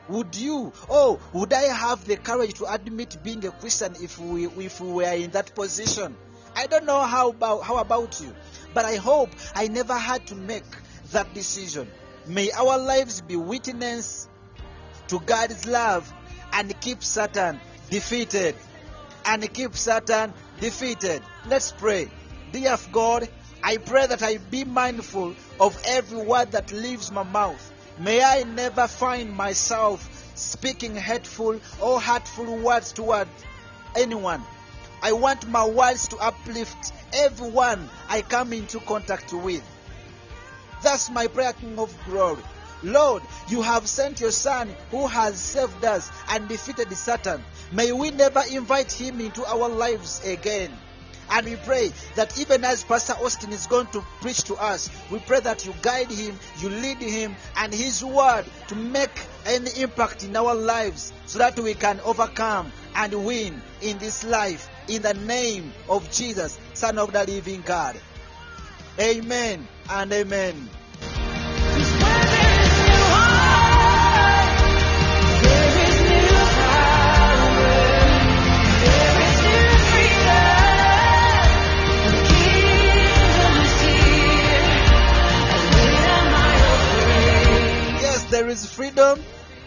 would 0.09 0.35
you, 0.35 0.73
oh, 0.89 1.19
would 1.33 1.53
I 1.53 1.63
have 1.63 2.05
the 2.05 2.17
courage 2.17 2.55
to 2.55 2.73
admit 2.73 3.17
being 3.23 3.45
a 3.45 3.51
Christian 3.51 3.93
if 4.01 4.17
we, 4.19 4.47
if 4.47 4.81
we 4.81 4.91
were 4.91 5.13
in 5.13 5.31
that 5.31 5.53
position? 5.53 6.15
I 6.55 6.67
don't 6.67 6.85
know 6.85 7.01
how 7.01 7.29
about, 7.29 7.63
how 7.63 7.77
about 7.77 8.19
you, 8.19 8.33
but 8.73 8.85
I 8.85 8.95
hope 8.95 9.29
I 9.53 9.67
never 9.67 9.97
had 9.97 10.25
to 10.27 10.35
make 10.35 10.63
that 11.11 11.33
decision. 11.35 11.87
May 12.25 12.51
our 12.51 12.79
lives 12.79 13.21
be 13.21 13.35
witness 13.35 14.27
to 15.07 15.19
God's 15.19 15.67
love 15.67 16.11
and 16.53 16.79
keep 16.81 17.03
Satan 17.03 17.59
defeated. 17.89 18.55
And 19.25 19.51
keep 19.53 19.75
Satan 19.75 20.33
defeated. 20.59 21.21
Let's 21.47 21.71
pray. 21.71 22.09
Dear 22.51 22.77
God, 22.91 23.27
I 23.63 23.77
pray 23.77 24.05
that 24.07 24.21
I 24.21 24.37
be 24.37 24.63
mindful 24.63 25.35
of 25.59 25.81
every 25.85 26.21
word 26.21 26.51
that 26.51 26.71
leaves 26.71 27.11
my 27.11 27.23
mouth. 27.23 27.71
May 27.97 28.21
I 28.21 28.43
never 28.43 28.87
find 28.87 29.35
myself 29.35 30.31
speaking 30.35 30.95
hateful 30.95 31.59
or 31.81 31.99
hurtful 31.99 32.57
words 32.57 32.91
toward 32.91 33.27
anyone. 33.95 34.43
I 35.01 35.13
want 35.13 35.47
my 35.47 35.65
words 35.65 36.07
to 36.09 36.17
uplift 36.17 36.93
everyone 37.13 37.89
I 38.09 38.21
come 38.21 38.53
into 38.53 38.79
contact 38.79 39.33
with. 39.33 39.63
That's 40.83 41.09
my 41.09 41.27
prayer, 41.27 41.53
King 41.53 41.79
of 41.79 41.95
Glory. 42.05 42.41
Lord, 42.83 43.23
you 43.47 43.61
have 43.61 43.87
sent 43.87 44.19
your 44.19 44.31
Son 44.31 44.69
who 44.91 45.07
has 45.07 45.39
saved 45.39 45.83
us 45.83 46.11
and 46.29 46.47
defeated 46.47 46.91
Satan. 46.95 47.43
May 47.75 47.91
we 47.91 48.09
never 48.11 48.41
invite 48.49 48.89
him 48.89 49.19
into 49.19 49.45
our 49.45 49.67
lives 49.67 50.25
again. 50.25 50.71
And 51.29 51.45
we 51.45 51.57
pray 51.57 51.91
that 52.15 52.39
even 52.39 52.63
as 52.63 52.85
Pastor 52.85 53.13
Austin 53.13 53.51
is 53.51 53.67
going 53.67 53.87
to 53.87 54.01
preach 54.21 54.43
to 54.43 54.55
us, 54.55 54.89
we 55.11 55.19
pray 55.19 55.41
that 55.41 55.65
you 55.65 55.73
guide 55.81 56.09
him, 56.09 56.39
you 56.59 56.69
lead 56.69 56.99
him, 56.99 57.35
and 57.57 57.73
his 57.73 58.01
word 58.05 58.45
to 58.69 58.75
make 58.75 59.19
an 59.45 59.67
impact 59.77 60.23
in 60.23 60.37
our 60.37 60.55
lives 60.55 61.11
so 61.25 61.39
that 61.39 61.59
we 61.59 61.73
can 61.73 61.99
overcome 62.01 62.71
and 62.95 63.25
win 63.25 63.61
in 63.81 63.97
this 63.97 64.23
life 64.23 64.69
in 64.87 65.01
the 65.01 65.13
name 65.13 65.73
of 65.89 66.09
Jesus, 66.11 66.57
Son 66.73 66.97
of 66.97 67.11
the 67.11 67.25
living 67.25 67.61
God. 67.61 67.99
Amen 68.97 69.67
and 69.89 70.13
amen. 70.13 70.69
Is 88.55 88.71
freedom. 88.73 89.21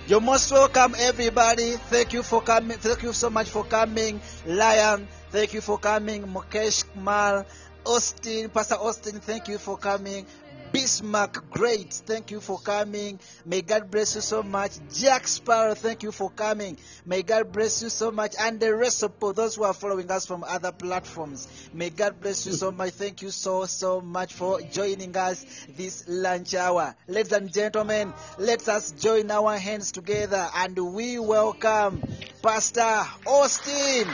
You're 0.06 0.20
most 0.20 0.50
welcome, 0.50 0.94
everybody. 0.98 1.72
Thank 1.72 2.14
you 2.14 2.22
for 2.22 2.40
coming. 2.40 2.78
Thank 2.78 3.02
you 3.02 3.12
so 3.12 3.28
much 3.28 3.50
for 3.50 3.62
coming, 3.64 4.20
Lion. 4.46 5.06
Thank 5.30 5.52
you 5.52 5.60
for 5.60 5.78
coming, 5.78 6.24
Mukesh 6.24 6.84
Kumar, 6.94 7.44
Austin, 7.84 8.48
Pastor 8.48 8.76
Austin. 8.76 9.20
Thank 9.20 9.48
you 9.48 9.58
for 9.58 9.76
coming. 9.76 10.24
Bismarck, 10.72 11.50
great. 11.50 11.92
Thank 11.92 12.30
you 12.30 12.40
for 12.40 12.58
coming. 12.58 13.18
May 13.44 13.62
God 13.62 13.90
bless 13.90 14.14
you 14.14 14.20
so 14.20 14.42
much. 14.42 14.72
Jack 14.94 15.26
Sparrow, 15.26 15.74
thank 15.74 16.02
you 16.02 16.12
for 16.12 16.30
coming. 16.30 16.76
May 17.06 17.22
God 17.22 17.52
bless 17.52 17.82
you 17.82 17.88
so 17.88 18.10
much. 18.10 18.34
And 18.38 18.60
the 18.60 18.74
rest 18.74 19.02
of 19.02 19.12
those 19.18 19.56
who 19.56 19.64
are 19.64 19.74
following 19.74 20.10
us 20.10 20.26
from 20.26 20.44
other 20.44 20.72
platforms, 20.72 21.48
may 21.72 21.90
God 21.90 22.20
bless 22.20 22.46
you 22.46 22.52
so 22.52 22.70
much. 22.70 22.90
Thank 22.90 23.22
you 23.22 23.30
so, 23.30 23.64
so 23.64 24.00
much 24.00 24.34
for 24.34 24.60
joining 24.60 25.16
us 25.16 25.44
this 25.76 26.04
lunch 26.08 26.54
hour. 26.54 26.94
Ladies 27.06 27.32
and 27.32 27.52
gentlemen, 27.52 28.12
let 28.38 28.68
us 28.68 28.92
join 28.92 29.30
our 29.30 29.56
hands 29.56 29.92
together 29.92 30.48
and 30.54 30.78
we 30.94 31.18
welcome 31.18 32.02
Pastor 32.42 33.02
Austin 33.26 34.06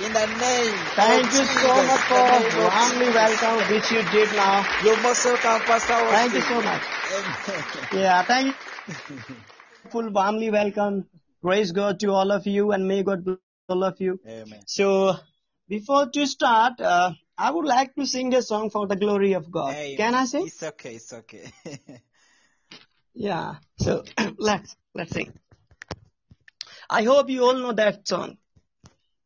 in 0.00 0.12
the 0.12 0.26
name 0.26 0.74
Thank 0.94 1.26
you 1.26 1.40
Jesus. 1.40 1.62
so 1.62 1.74
much 1.82 2.00
for 2.06 2.14
The 2.14 2.70
warmly 2.70 3.10
welcome, 3.10 3.74
which 3.74 3.90
you 3.90 4.02
did 4.10 4.30
now. 4.34 4.64
You're 4.84 5.00
most 5.02 5.24
welcome, 5.24 5.60
Pastor. 5.66 6.01
Thank 6.10 6.34
you 6.34 6.40
so 6.40 6.60
much. 6.62 6.82
Yeah, 7.92 8.22
thank 8.24 8.46
you. 8.46 9.36
Full 9.90 10.10
warmly 10.10 10.50
welcome. 10.50 11.06
Praise 11.42 11.72
God 11.72 12.00
to 12.00 12.12
all 12.12 12.30
of 12.30 12.46
you 12.46 12.72
and 12.72 12.86
may 12.86 13.02
God 13.02 13.24
bless 13.24 13.38
all 13.68 13.84
of 13.84 14.00
you. 14.00 14.20
Amen. 14.26 14.60
So, 14.66 15.16
before 15.68 16.08
to 16.10 16.26
start, 16.26 16.80
uh, 16.80 17.12
I 17.36 17.50
would 17.50 17.66
like 17.66 17.94
to 17.96 18.06
sing 18.06 18.34
a 18.34 18.42
song 18.42 18.70
for 18.70 18.86
the 18.86 18.96
glory 18.96 19.32
of 19.32 19.50
God. 19.50 19.74
Amen. 19.74 19.96
Can 19.96 20.14
I 20.14 20.24
sing? 20.26 20.46
It's 20.46 20.62
okay. 20.62 20.94
It's 20.94 21.12
okay. 21.12 21.52
Yeah. 23.14 23.56
So 23.78 24.04
let's 24.38 24.76
let's 24.94 25.12
sing. 25.12 25.32
I 26.88 27.02
hope 27.04 27.28
you 27.30 27.44
all 27.44 27.54
know 27.54 27.72
that 27.72 28.06
song. 28.08 28.38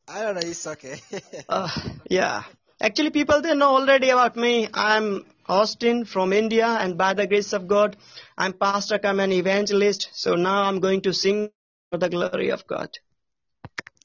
I 0.08 0.22
don't 0.22 0.34
know. 0.34 0.40
It's 0.44 0.66
okay. 0.66 1.00
Uh, 1.48 1.68
yeah. 2.10 2.42
Actually, 2.80 3.10
people 3.10 3.40
they 3.40 3.54
know 3.54 3.76
already 3.76 4.10
about 4.10 4.36
me. 4.36 4.68
I'm 4.74 5.24
Austin 5.48 6.04
from 6.04 6.32
India, 6.32 6.66
and 6.66 6.98
by 6.98 7.14
the 7.14 7.26
grace 7.26 7.52
of 7.54 7.66
God, 7.66 7.96
I'm 8.36 8.52
pastor 8.52 8.98
come 8.98 9.20
an 9.20 9.32
evangelist. 9.32 10.10
So 10.12 10.34
now 10.34 10.64
I'm 10.64 10.80
going 10.80 11.00
to 11.02 11.14
sing 11.14 11.48
for 11.90 11.98
the 11.98 12.10
glory 12.10 12.50
of 12.50 12.66
God. 12.66 12.90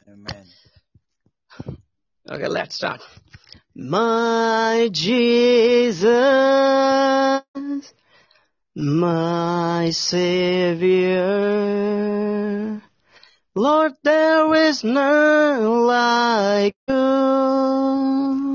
Amen. 0.08 0.46
Okay, 2.30 2.48
let's 2.48 2.76
start. 2.76 3.02
My 3.76 4.90
Jesus, 4.92 6.06
my 8.76 9.90
Savior, 9.92 11.22
Lord, 13.56 13.94
there 14.04 14.54
is 14.54 14.84
none 14.84 15.88
like 15.88 16.76
you. 16.88 18.51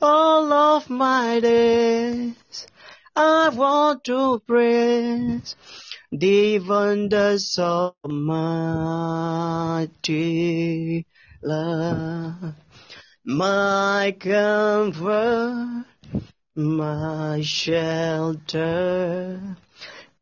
All 0.00 0.52
of 0.52 0.88
my 0.90 1.40
days. 1.40 2.66
I 3.14 3.50
want 3.50 4.04
to 4.04 4.40
praise 4.46 5.56
the 6.12 6.58
wonders 6.60 7.58
of 7.58 7.94
mighty 8.04 8.36
love. 11.42 12.54
My 13.24 14.16
comfort, 14.18 15.84
my 16.56 17.40
shelter, 17.42 18.76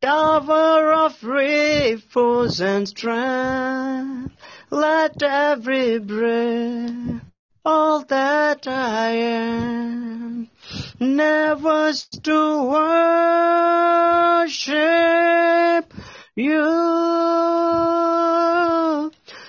tower 0.02 0.92
of 0.92 1.22
refuge 1.22 2.60
and 2.60 2.88
strength. 2.88 4.34
Let 4.70 5.22
every 5.22 5.98
breath, 6.00 7.22
all 7.68 8.00
that 8.04 8.66
I 8.66 9.11
am, 9.11 10.48
never 10.98 11.92
to 12.22 12.62
worship 14.64 15.92
you. 16.35 16.62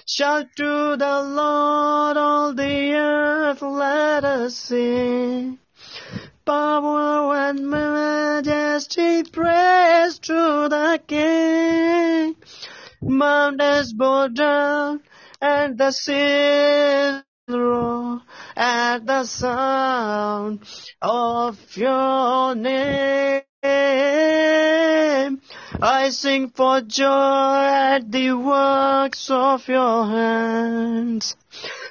Shout 0.05 0.47
to 0.57 0.97
the 0.97 1.21
Lord, 1.39 2.17
all 2.17 2.53
the 2.53 2.93
earth, 2.93 3.61
let 3.61 4.25
us 4.25 4.55
sing. 4.55 5.57
Power 6.43 7.35
and 7.35 7.69
majesty, 7.69 9.23
praise 9.23 10.19
to 10.19 10.67
the 10.67 10.99
King. 11.07 12.35
Mountains 13.01 13.93
bow 13.93 14.27
down, 14.27 15.03
and 15.41 15.77
the 15.77 15.93
roar 16.09 17.28
at 17.49 19.05
the 19.05 19.23
sound 19.23 20.61
of 21.01 21.77
your 21.77 22.53
name. 22.53 23.41
I 25.81 26.09
sing 26.09 26.49
for 26.49 26.81
joy 26.81 27.05
at 27.07 28.11
the 28.11 28.33
works 28.33 29.31
of 29.31 29.67
your 29.67 30.05
hands. 30.05 31.35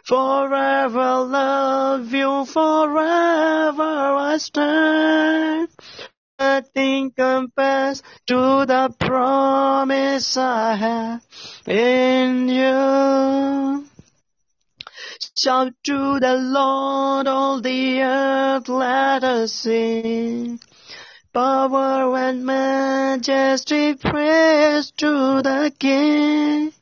Forever 0.05 1.21
love 1.21 2.13
you, 2.15 2.45
forever 2.45 3.83
I 3.83 4.37
stand. 4.39 5.69
Nothing 6.39 7.11
compares 7.11 8.03
to 8.29 8.65
the 8.65 8.95
promise 9.01 10.37
I 10.37 10.77
have 10.77 11.27
in 11.67 12.49
you. 12.49 13.88
Shout 15.39 15.73
to 15.85 16.19
the 16.19 16.35
Lord, 16.35 17.29
all 17.29 17.61
the 17.61 18.03
earth, 18.03 18.69
let 18.69 19.23
us 19.23 19.53
sing. 19.53 20.59
Power 21.33 22.17
and 22.19 22.45
majesty, 22.45 23.95
praise 23.95 24.91
to 24.97 25.41
the 25.43 25.73
King. 25.79 26.73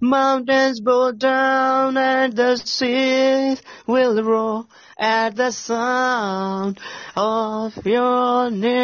Mountains 0.00 0.80
bow 0.80 1.12
down 1.12 1.96
and 1.96 2.32
the 2.34 2.56
seas 2.56 3.62
will 3.86 4.20
roar 4.24 4.66
at 4.98 5.36
the 5.36 5.52
sound 5.52 6.80
of 7.16 7.86
your 7.86 8.50
name. 8.50 8.74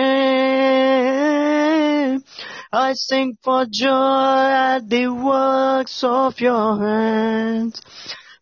I 2.73 2.93
sing 2.93 3.37
for 3.43 3.67
joy 3.67 3.91
at 3.91 4.89
the 4.89 5.09
works 5.09 6.05
of 6.05 6.41
your 6.41 6.79
hands. 6.79 7.83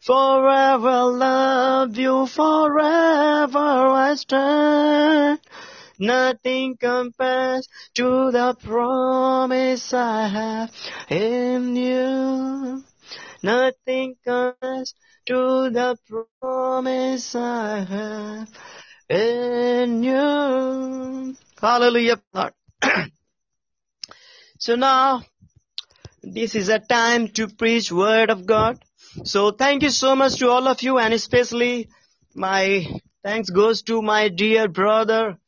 Forever 0.09 1.05
love 1.05 1.99
you, 1.99 2.27
forever 2.27 3.59
I 3.59 4.15
stand. 4.15 5.39
Nothing 5.99 6.79
compares 6.79 7.69
to 7.93 8.31
the 8.33 8.57
promise 8.59 9.93
I 9.93 10.29
have 10.29 10.73
in 11.11 11.77
you. 11.77 12.83
Nothing 13.43 14.17
compares 14.25 14.95
to 15.27 15.69
the 15.69 15.99
promise 16.41 17.35
I 17.35 17.81
have 17.81 18.49
in 19.11 20.03
you. 20.03 21.37
Hallelujah. 21.61 22.23
Lord. 22.33 22.55
so 24.59 24.75
now, 24.77 25.23
this 26.23 26.55
is 26.55 26.71
a 26.71 26.79
time 26.79 27.29
to 27.37 27.47
preach 27.49 27.93
word 27.93 28.31
of 28.31 28.47
God. 28.47 28.83
So 29.25 29.51
thank 29.51 29.83
you 29.83 29.91
so 29.91 30.15
much 30.15 30.37
to 30.37 30.49
all 30.49 30.69
of 30.69 30.83
you 30.83 30.99
and 30.99 31.13
especially 31.13 31.89
my 32.35 32.87
thanks 33.25 33.51
goes 33.51 33.83
to 33.83 34.01
my 34.01 34.29
dear 34.29 34.69
brother, 34.69 35.39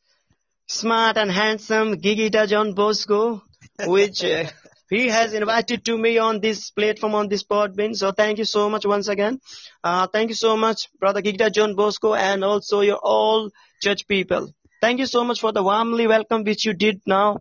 smart 0.66 1.16
and 1.16 1.30
handsome 1.30 1.96
Gigita 2.00 2.48
John 2.48 2.74
Bosco, 2.74 3.42
which 3.86 4.24
uh, 4.24 4.44
he 4.88 5.08
has 5.08 5.34
invited 5.34 5.84
to 5.84 5.96
me 5.96 6.18
on 6.18 6.40
this 6.40 6.70
platform 6.70 7.14
on 7.14 7.28
this 7.28 7.44
podbean. 7.44 7.94
So 7.94 8.12
thank 8.12 8.38
you 8.38 8.44
so 8.44 8.68
much 8.68 8.84
once 8.86 9.08
again. 9.08 9.40
Uh, 9.84 10.06
thank 10.08 10.30
you 10.30 10.34
so 10.36 10.56
much, 10.56 10.88
brother 10.98 11.22
Gigita 11.22 11.52
John 11.52 11.76
Bosco, 11.76 12.14
and 12.14 12.42
also 12.42 12.80
your 12.80 12.98
all 13.02 13.50
church 13.82 14.06
people. 14.08 14.52
Thank 14.80 14.98
you 14.98 15.06
so 15.06 15.24
much 15.24 15.40
for 15.40 15.52
the 15.52 15.62
warmly 15.62 16.06
welcome 16.06 16.44
which 16.44 16.64
you 16.64 16.72
did 16.72 17.02
now. 17.06 17.38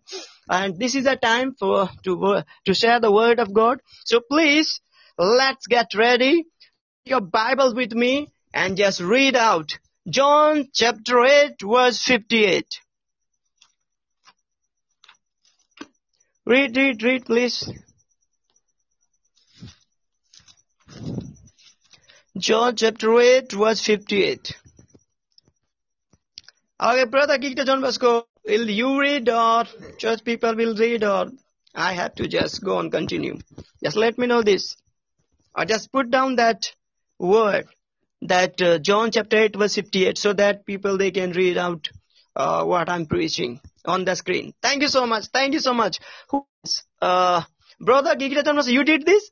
And 0.49 0.77
this 0.77 0.95
is 0.95 1.05
a 1.05 1.15
time 1.15 1.55
for 1.57 1.89
to 2.03 2.43
to 2.65 2.73
share 2.73 2.99
the 2.99 3.11
word 3.11 3.39
of 3.39 3.53
God. 3.53 3.79
So 4.05 4.19
please 4.19 4.81
let's 5.19 5.67
get 5.67 5.93
ready. 5.95 6.45
Your 7.05 7.21
Bible 7.21 7.75
with 7.75 7.93
me 7.93 8.31
and 8.53 8.77
just 8.77 9.01
read 9.01 9.35
out 9.35 9.77
John 10.07 10.69
chapter 10.73 11.23
8 11.23 11.55
verse 11.61 12.01
58. 12.03 12.65
Read, 16.45 16.75
read, 16.75 17.03
read, 17.03 17.25
please. 17.25 17.69
John 22.37 22.75
chapter 22.75 23.19
8 23.19 23.51
verse 23.51 23.81
58. 23.85 24.55
Okay, 26.81 27.05
brother 27.05 27.37
Gita 27.37 27.65
John 27.65 27.81
Bosco, 27.81 28.25
will 28.45 28.69
you 28.69 28.99
read 29.01 29.27
or 29.27 29.65
church 29.97 30.23
people 30.23 30.55
will 30.55 30.75
read 30.75 31.03
or 31.03 31.31
I 31.75 31.93
have 31.93 32.15
to 32.15 32.27
just 32.27 32.63
go 32.63 32.79
and 32.79 32.89
continue? 32.89 33.37
Just 33.83 33.97
let 33.97 34.17
me 34.17 34.27
know 34.27 34.41
this. 34.41 34.77
Or 35.55 35.65
just 35.65 35.91
put 35.91 36.09
down 36.09 36.35
that 36.35 36.71
word, 37.17 37.67
that 38.21 38.61
uh, 38.61 38.79
John 38.79 39.11
chapter 39.11 39.37
8 39.37 39.55
verse 39.55 39.75
58 39.75 40.17
so 40.17 40.33
that 40.33 40.65
people 40.65 40.97
they 40.97 41.11
can 41.11 41.31
read 41.31 41.57
out 41.57 41.89
uh, 42.35 42.63
what 42.63 42.89
I'm 42.89 43.05
preaching 43.05 43.59
on 43.85 44.05
the 44.05 44.15
screen. 44.15 44.53
Thank 44.61 44.81
you 44.81 44.87
so 44.87 45.05
much. 45.05 45.25
Thank 45.27 45.53
you 45.53 45.59
so 45.59 45.73
much. 45.73 45.99
Who 46.29 46.45
is, 46.63 46.83
uh, 47.01 47.43
brother 47.79 48.15
Gita 48.15 48.63
you 48.67 48.83
did 48.83 49.05
this? 49.05 49.31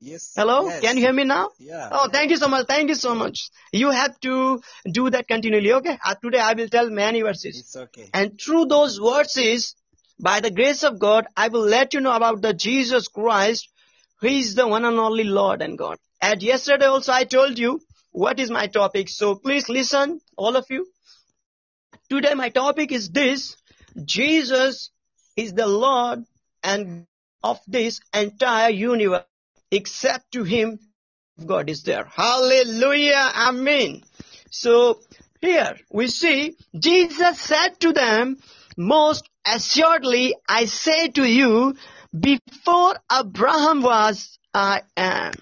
Yes. 0.00 0.32
Hello? 0.36 0.68
Yes. 0.68 0.80
Can 0.80 0.96
you 0.96 1.02
hear 1.02 1.12
me 1.12 1.24
now? 1.24 1.50
Yeah. 1.58 1.88
Oh, 1.90 2.08
thank 2.08 2.30
you 2.30 2.36
so 2.36 2.46
much. 2.48 2.66
Thank 2.66 2.88
you 2.88 2.94
so 2.94 3.16
much. 3.16 3.50
You 3.72 3.90
have 3.90 4.18
to 4.20 4.60
do 4.90 5.10
that 5.10 5.26
continually, 5.26 5.72
okay? 5.72 5.98
Uh, 6.04 6.14
today 6.22 6.38
I 6.38 6.52
will 6.54 6.68
tell 6.68 6.88
many 6.88 7.22
verses. 7.22 7.58
It's 7.58 7.74
okay. 7.74 8.08
And 8.14 8.40
through 8.40 8.66
those 8.66 8.98
verses, 8.98 9.74
by 10.20 10.38
the 10.40 10.52
grace 10.52 10.84
of 10.84 11.00
God, 11.00 11.26
I 11.36 11.48
will 11.48 11.66
let 11.66 11.94
you 11.94 12.00
know 12.00 12.14
about 12.14 12.42
the 12.42 12.54
Jesus 12.54 13.08
Christ. 13.08 13.68
He 14.20 14.40
is 14.40 14.54
the 14.54 14.66
one 14.66 14.84
and 14.84 14.98
only 14.98 15.24
Lord 15.24 15.62
and 15.62 15.78
God. 15.78 15.98
And 16.20 16.42
yesterday 16.42 16.86
also 16.86 17.12
I 17.12 17.24
told 17.24 17.58
you 17.58 17.80
what 18.10 18.40
is 18.40 18.50
my 18.50 18.66
topic. 18.66 19.08
So 19.08 19.36
please 19.36 19.68
listen, 19.68 20.20
all 20.36 20.56
of 20.56 20.66
you. 20.70 20.86
Today 22.10 22.34
my 22.34 22.48
topic 22.48 22.90
is 22.92 23.10
this. 23.10 23.56
Jesus 24.04 24.90
is 25.36 25.52
the 25.52 25.66
Lord 25.66 26.24
and 26.62 27.06
of 27.42 27.60
this 27.68 28.00
entire 28.12 28.70
universe. 28.70 29.24
Except 29.70 30.32
to 30.32 30.44
him, 30.44 30.78
God 31.44 31.68
is 31.68 31.82
there. 31.82 32.04
Hallelujah. 32.04 33.30
Amen. 33.34 34.02
So 34.50 35.00
here 35.40 35.76
we 35.92 36.08
see 36.08 36.56
Jesus 36.76 37.38
said 37.38 37.78
to 37.80 37.92
them, 37.92 38.38
most 38.76 39.28
assuredly 39.46 40.34
I 40.48 40.64
say 40.64 41.08
to 41.08 41.24
you, 41.24 41.76
before 42.18 42.94
Abraham 43.10 43.82
was, 43.82 44.38
I 44.54 44.82
am. 44.96 45.32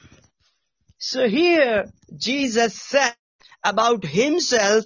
So 0.99 1.29
here 1.29 1.93
Jesus 2.17 2.75
said 2.81 3.15
about 3.63 4.05
himself 4.05 4.85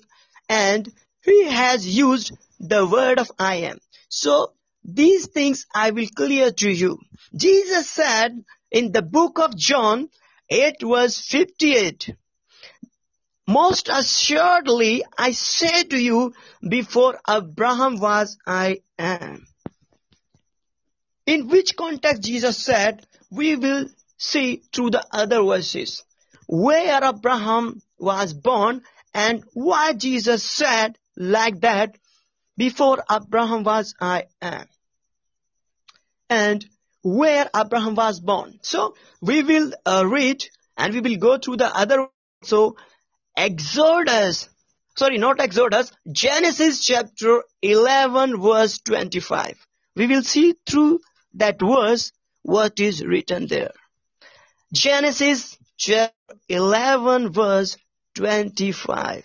and 0.48 0.90
he 1.22 1.44
has 1.48 1.86
used 1.86 2.32
the 2.58 2.86
word 2.86 3.18
of 3.18 3.30
I 3.38 3.56
am. 3.70 3.78
So 4.08 4.52
these 4.84 5.26
things 5.28 5.66
I 5.74 5.90
will 5.90 6.08
clear 6.14 6.50
to 6.52 6.70
you. 6.70 6.98
Jesus 7.34 7.88
said 7.88 8.44
in 8.70 8.92
the 8.92 9.02
book 9.02 9.38
of 9.38 9.56
John 9.56 10.08
8 10.48 10.76
verse 10.82 11.18
58, 11.20 12.14
most 13.46 13.88
assuredly 13.88 15.04
I 15.16 15.32
say 15.32 15.84
to 15.84 15.98
you, 15.98 16.34
before 16.66 17.18
Abraham 17.28 17.98
was, 17.98 18.36
I 18.46 18.80
am. 18.98 19.46
In 21.30 21.46
which 21.46 21.76
context 21.76 22.24
Jesus 22.24 22.58
said, 22.58 23.06
we 23.30 23.54
will 23.54 23.86
see 24.18 24.62
through 24.72 24.90
the 24.90 25.06
other 25.12 25.40
verses. 25.44 26.02
Where 26.48 27.04
Abraham 27.04 27.80
was 27.98 28.34
born 28.34 28.82
and 29.14 29.44
why 29.52 29.92
Jesus 29.92 30.42
said 30.42 30.98
like 31.16 31.60
that 31.60 31.96
before 32.56 33.04
Abraham 33.08 33.62
was 33.62 33.94
I 34.00 34.24
am 34.42 34.66
and 36.28 36.66
where 37.04 37.48
Abraham 37.56 37.94
was 37.94 38.18
born. 38.18 38.58
So 38.62 38.96
we 39.20 39.44
will 39.44 39.72
uh, 39.86 40.04
read 40.04 40.44
and 40.76 40.92
we 40.92 41.00
will 41.00 41.16
go 41.16 41.38
through 41.38 41.58
the 41.58 41.72
other. 41.72 42.08
So 42.42 42.76
Exodus, 43.36 44.48
sorry, 44.96 45.18
not 45.18 45.40
Exodus, 45.40 45.92
Genesis 46.10 46.84
chapter 46.84 47.44
11 47.62 48.42
verse 48.42 48.80
25. 48.80 49.54
We 49.94 50.08
will 50.08 50.22
see 50.22 50.56
through 50.66 50.98
that 51.34 51.60
verse 51.60 52.12
what 52.42 52.80
is 52.80 53.04
written 53.04 53.46
there. 53.46 53.72
Genesis 54.72 55.56
chapter 55.76 56.14
11 56.48 57.32
verse 57.32 57.76
25. 58.14 59.24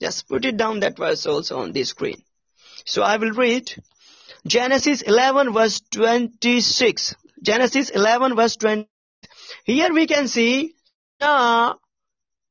Just 0.00 0.28
put 0.28 0.44
it 0.44 0.56
down 0.56 0.80
that 0.80 0.96
verse 0.96 1.26
also 1.26 1.58
on 1.58 1.72
the 1.72 1.84
screen. 1.84 2.22
So 2.84 3.02
I 3.02 3.16
will 3.16 3.32
read 3.32 3.72
Genesis 4.46 5.02
11 5.02 5.52
verse 5.52 5.80
26. 5.90 7.16
Genesis 7.42 7.90
11 7.90 8.36
verse 8.36 8.56
20. 8.56 8.88
Here 9.64 9.92
we 9.92 10.06
can 10.06 10.28
see 10.28 10.74
Noah, 11.20 11.78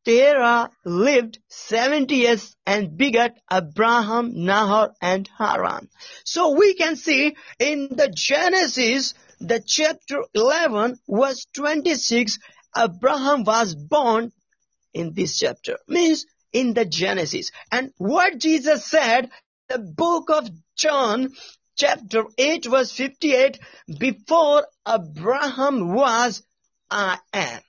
Terah 0.08 0.70
lived 0.86 1.40
70 1.50 2.16
years 2.16 2.56
and 2.66 2.96
begat 2.96 3.38
Abraham, 3.52 4.46
Nahor 4.46 4.94
and 5.02 5.30
Haran. 5.38 5.90
So 6.24 6.52
we 6.52 6.76
can 6.76 6.96
see 6.96 7.36
in 7.60 7.90
the 7.92 8.08
Genesis, 8.08 9.16
the 9.42 9.60
chapter 9.60 10.24
11 10.34 10.98
verse 11.10 11.46
26, 11.54 12.40
Abraham 12.78 13.44
was 13.44 13.76
born 13.76 14.32
in 14.94 15.12
this 15.14 15.40
chapter. 15.40 15.78
Means 15.90 16.26
in 16.54 16.74
the 16.74 16.86
Genesis. 16.86 17.52
And 17.70 17.92
what 17.98 18.38
Jesus 18.38 18.86
said, 18.86 19.30
the 19.68 19.80
book 19.80 20.30
of 20.30 20.50
John 20.78 21.34
chapter 21.76 22.24
8 22.38 22.66
verse 22.68 22.94
58, 22.94 23.60
before 24.00 24.68
Abraham 24.88 25.94
was, 25.94 26.44
I 26.90 27.18
am. 27.34 27.60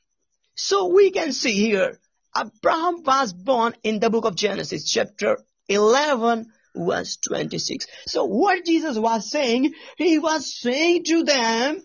So 0.55 0.87
we 0.87 1.11
can 1.11 1.33
see 1.33 1.53
here, 1.53 1.98
Abraham 2.38 3.03
was 3.03 3.33
born 3.33 3.74
in 3.83 3.98
the 3.98 4.11
book 4.11 4.24
of 4.24 4.37
Genesis 4.37 4.90
chapter 4.90 5.38
11 5.68 6.46
verse 6.74 7.16
26. 7.16 7.87
So 8.07 8.24
what 8.24 8.64
Jesus 8.64 8.96
was 8.98 9.31
saying, 9.31 9.74
he 9.96 10.18
was 10.18 10.55
saying 10.61 11.05
to 11.05 11.24
them, 11.24 11.83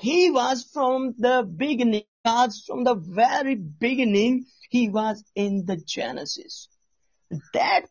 he 0.00 0.30
was 0.30 0.68
from 0.72 1.14
the 1.18 1.42
beginning, 1.42 2.04
was 2.24 2.62
from 2.66 2.84
the 2.84 2.94
very 2.94 3.56
beginning, 3.56 4.46
he 4.70 4.88
was 4.88 5.24
in 5.34 5.64
the 5.66 5.76
Genesis. 5.76 6.68
That, 7.54 7.86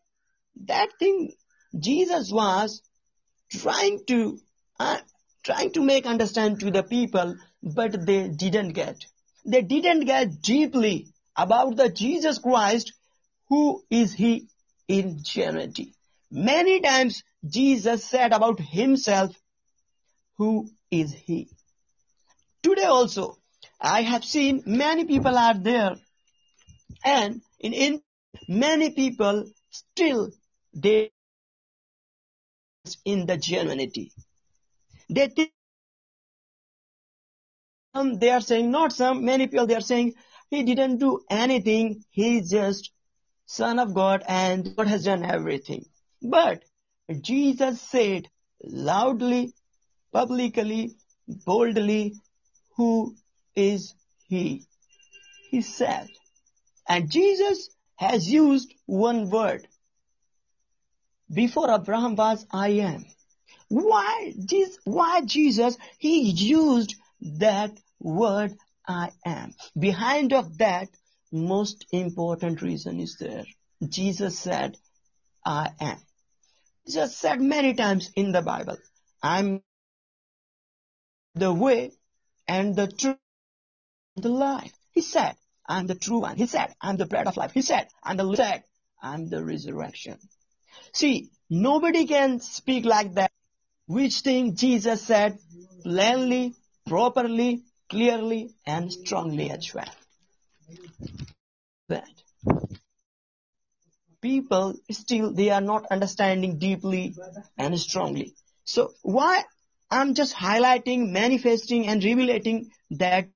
that 0.64 0.88
thing, 0.98 1.32
Jesus 1.78 2.32
was 2.32 2.82
trying 3.50 4.00
to, 4.06 4.38
uh, 4.80 4.98
trying 5.42 5.72
to 5.72 5.82
make 5.82 6.06
understand 6.06 6.60
to 6.60 6.70
the 6.70 6.82
people, 6.82 7.36
but 7.62 8.06
they 8.06 8.28
didn't 8.28 8.70
get. 8.70 9.04
They 9.44 9.62
didn't 9.62 10.06
get 10.06 10.40
deeply 10.40 11.12
about 11.38 11.76
the 11.76 11.88
Jesus 11.88 12.38
Christ, 12.38 12.92
who 13.48 13.82
is 13.88 14.12
he 14.12 14.48
in 14.88 15.18
genuinity. 15.20 15.92
Many 16.30 16.80
times 16.80 17.22
Jesus 17.46 18.04
said 18.04 18.32
about 18.32 18.60
himself, 18.60 19.34
who 20.36 20.68
is 20.90 21.12
he? 21.12 21.48
Today 22.62 22.84
also, 22.84 23.38
I 23.80 24.02
have 24.02 24.24
seen 24.24 24.62
many 24.66 25.04
people 25.04 25.38
are 25.38 25.54
there 25.54 25.96
and 27.04 27.40
in, 27.60 27.72
in 27.72 28.02
many 28.48 28.90
people 28.90 29.44
still 29.70 30.30
they 30.74 31.10
in 33.04 33.26
the 33.26 33.36
genuinity. 33.36 34.10
They 35.10 35.28
think 35.28 35.52
some 37.94 38.18
they 38.18 38.30
are 38.30 38.40
saying 38.40 38.70
not 38.70 38.92
some 38.92 39.24
many 39.24 39.46
people 39.46 39.66
they 39.66 39.74
are 39.74 39.80
saying 39.80 40.14
he 40.50 40.62
didn't 40.62 40.98
do 40.98 41.20
anything 41.30 42.04
he's 42.10 42.50
just 42.50 42.90
son 43.46 43.78
of 43.78 43.94
God 43.94 44.22
and 44.28 44.76
God 44.76 44.88
has 44.88 45.04
done 45.04 45.24
everything. 45.24 45.84
But 46.22 46.62
Jesus 47.20 47.80
said 47.80 48.28
loudly, 48.62 49.54
publicly, 50.12 50.96
boldly, 51.26 52.14
who 52.76 53.14
is 53.54 53.94
he? 54.28 54.64
He 55.50 55.62
said. 55.62 56.08
And 56.88 57.10
Jesus 57.10 57.70
has 57.96 58.30
used 58.30 58.72
one 58.86 59.30
word. 59.30 59.66
Before 61.32 61.70
Abraham 61.70 62.16
was 62.16 62.46
I 62.50 62.68
am. 62.68 63.04
Why, 63.68 64.32
Jesus, 64.46 64.78
why 64.84 65.20
Jesus, 65.22 65.76
he 65.98 66.30
used 66.30 66.94
that 67.20 67.72
word 68.00 68.56
I 68.88 69.10
am. 69.26 69.54
Behind 69.78 70.32
of 70.34 70.58
that, 70.58 70.88
most 71.32 71.86
important 71.92 72.62
reason 72.62 73.00
is 73.00 73.18
there. 73.20 73.44
Jesus 73.88 74.38
said, 74.38 74.78
I 75.46 75.70
am. 75.80 75.98
Just 76.88 77.18
said 77.18 77.40
many 77.40 77.74
times 77.74 78.10
in 78.16 78.32
the 78.32 78.42
Bible, 78.42 78.78
I'm 79.22 79.62
the 81.34 81.52
way 81.52 81.92
and 82.48 82.76
the 82.76 82.88
truth, 82.88 83.18
and 84.16 84.24
the 84.24 84.30
life. 84.30 84.72
He 84.92 85.02
said, 85.02 85.36
I'm 85.68 85.86
the 85.86 85.94
true 85.96 86.20
one. 86.20 86.36
He 86.36 86.46
said, 86.46 86.74
I'm 86.80 86.96
the 86.96 87.06
bread 87.06 87.26
of 87.26 87.36
life. 87.36 87.52
He 87.52 87.62
said, 87.62 87.88
I'm 88.02 88.16
the 88.16 88.36
said, 88.36 88.64
I'm 89.02 89.28
the 89.28 89.44
resurrection. 89.44 90.18
See, 90.94 91.30
nobody 91.50 92.06
can 92.06 92.40
speak 92.40 92.84
like 92.84 93.14
that. 93.14 93.30
Which 93.86 94.20
thing 94.20 94.56
Jesus 94.56 95.02
said 95.02 95.38
plainly, 95.84 96.54
properly, 96.86 97.62
clearly, 97.88 98.54
and 98.66 98.92
strongly 98.92 99.50
as 99.50 99.74
well. 99.74 99.88
That 101.88 102.08
people 104.20 104.74
still 104.90 105.32
they 105.32 105.50
are 105.50 105.60
not 105.60 105.86
understanding 105.90 106.58
deeply 106.58 107.14
and 107.56 107.78
strongly. 107.78 108.34
So 108.64 108.92
why 109.02 109.44
I'm 109.90 110.14
just 110.14 110.34
highlighting, 110.34 111.10
manifesting, 111.10 111.86
and 111.86 112.02
revealing 112.04 112.70
that 112.90 113.28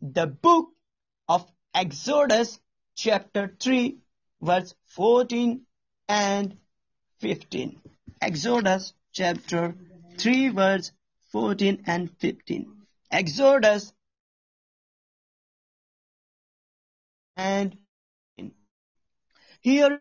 the 0.00 0.26
book 0.26 0.70
of 1.28 1.46
Exodus 1.74 2.58
chapter 2.94 3.54
3 3.60 3.98
verse 4.40 4.74
14 4.86 5.62
and 6.08 6.56
15. 7.22 7.80
Exodus 8.20 8.94
chapter 9.12 9.74
3 10.18 10.48
verse 10.48 10.92
14 11.30 11.84
and 11.86 12.10
15. 12.18 12.66
Exodus 13.12 13.92
and 17.36 17.76
here 19.60 20.00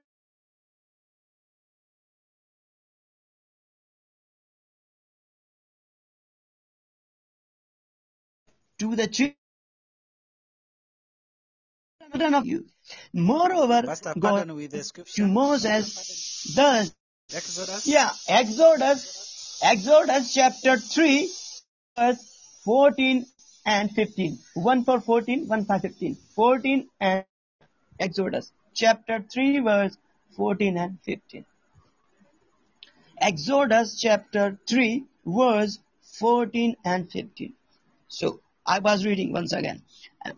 to 8.79 8.95
the 8.95 9.07
children 9.07 9.35
of 12.33 12.47
you. 12.47 12.65
Moreover, 13.13 13.83
God 13.83 14.21
pardon 14.21 14.55
with 14.55 14.71
the 14.71 14.83
scripture. 14.83 15.21
to 15.21 15.27
Moses 15.27 16.53
thus 16.55 16.91
Exodus. 17.33 17.87
yeah, 17.87 18.09
Exodus, 18.27 19.59
Exodus 19.63 20.33
chapter 20.33 20.77
3, 20.77 21.29
verse 21.97 22.61
14 22.65 23.25
and 23.65 23.91
15. 23.91 24.37
1 24.55 24.83
for 24.83 24.99
14, 24.99 25.47
1 25.47 25.65
for 25.65 25.79
15. 25.79 26.15
14 26.35 26.89
and 26.99 27.25
Exodus 27.99 28.51
chapter 28.73 29.23
3, 29.31 29.59
verse 29.59 29.97
14 30.35 30.77
and 30.77 30.97
15. 31.05 31.45
Exodus 33.19 33.99
chapter 33.99 34.57
3, 34.67 35.05
verse 35.25 35.79
14 36.19 36.75
and 36.83 37.11
15. 37.11 37.53
So, 38.07 38.41
I 38.65 38.79
was 38.79 39.05
reading 39.05 39.31
once 39.31 39.53
again. 39.53 39.81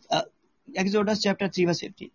Uh, 0.09 0.23
Exodus 0.75 1.21
chapter 1.23 1.47
3, 1.47 1.65
verse 1.65 1.79
15. 1.79 2.11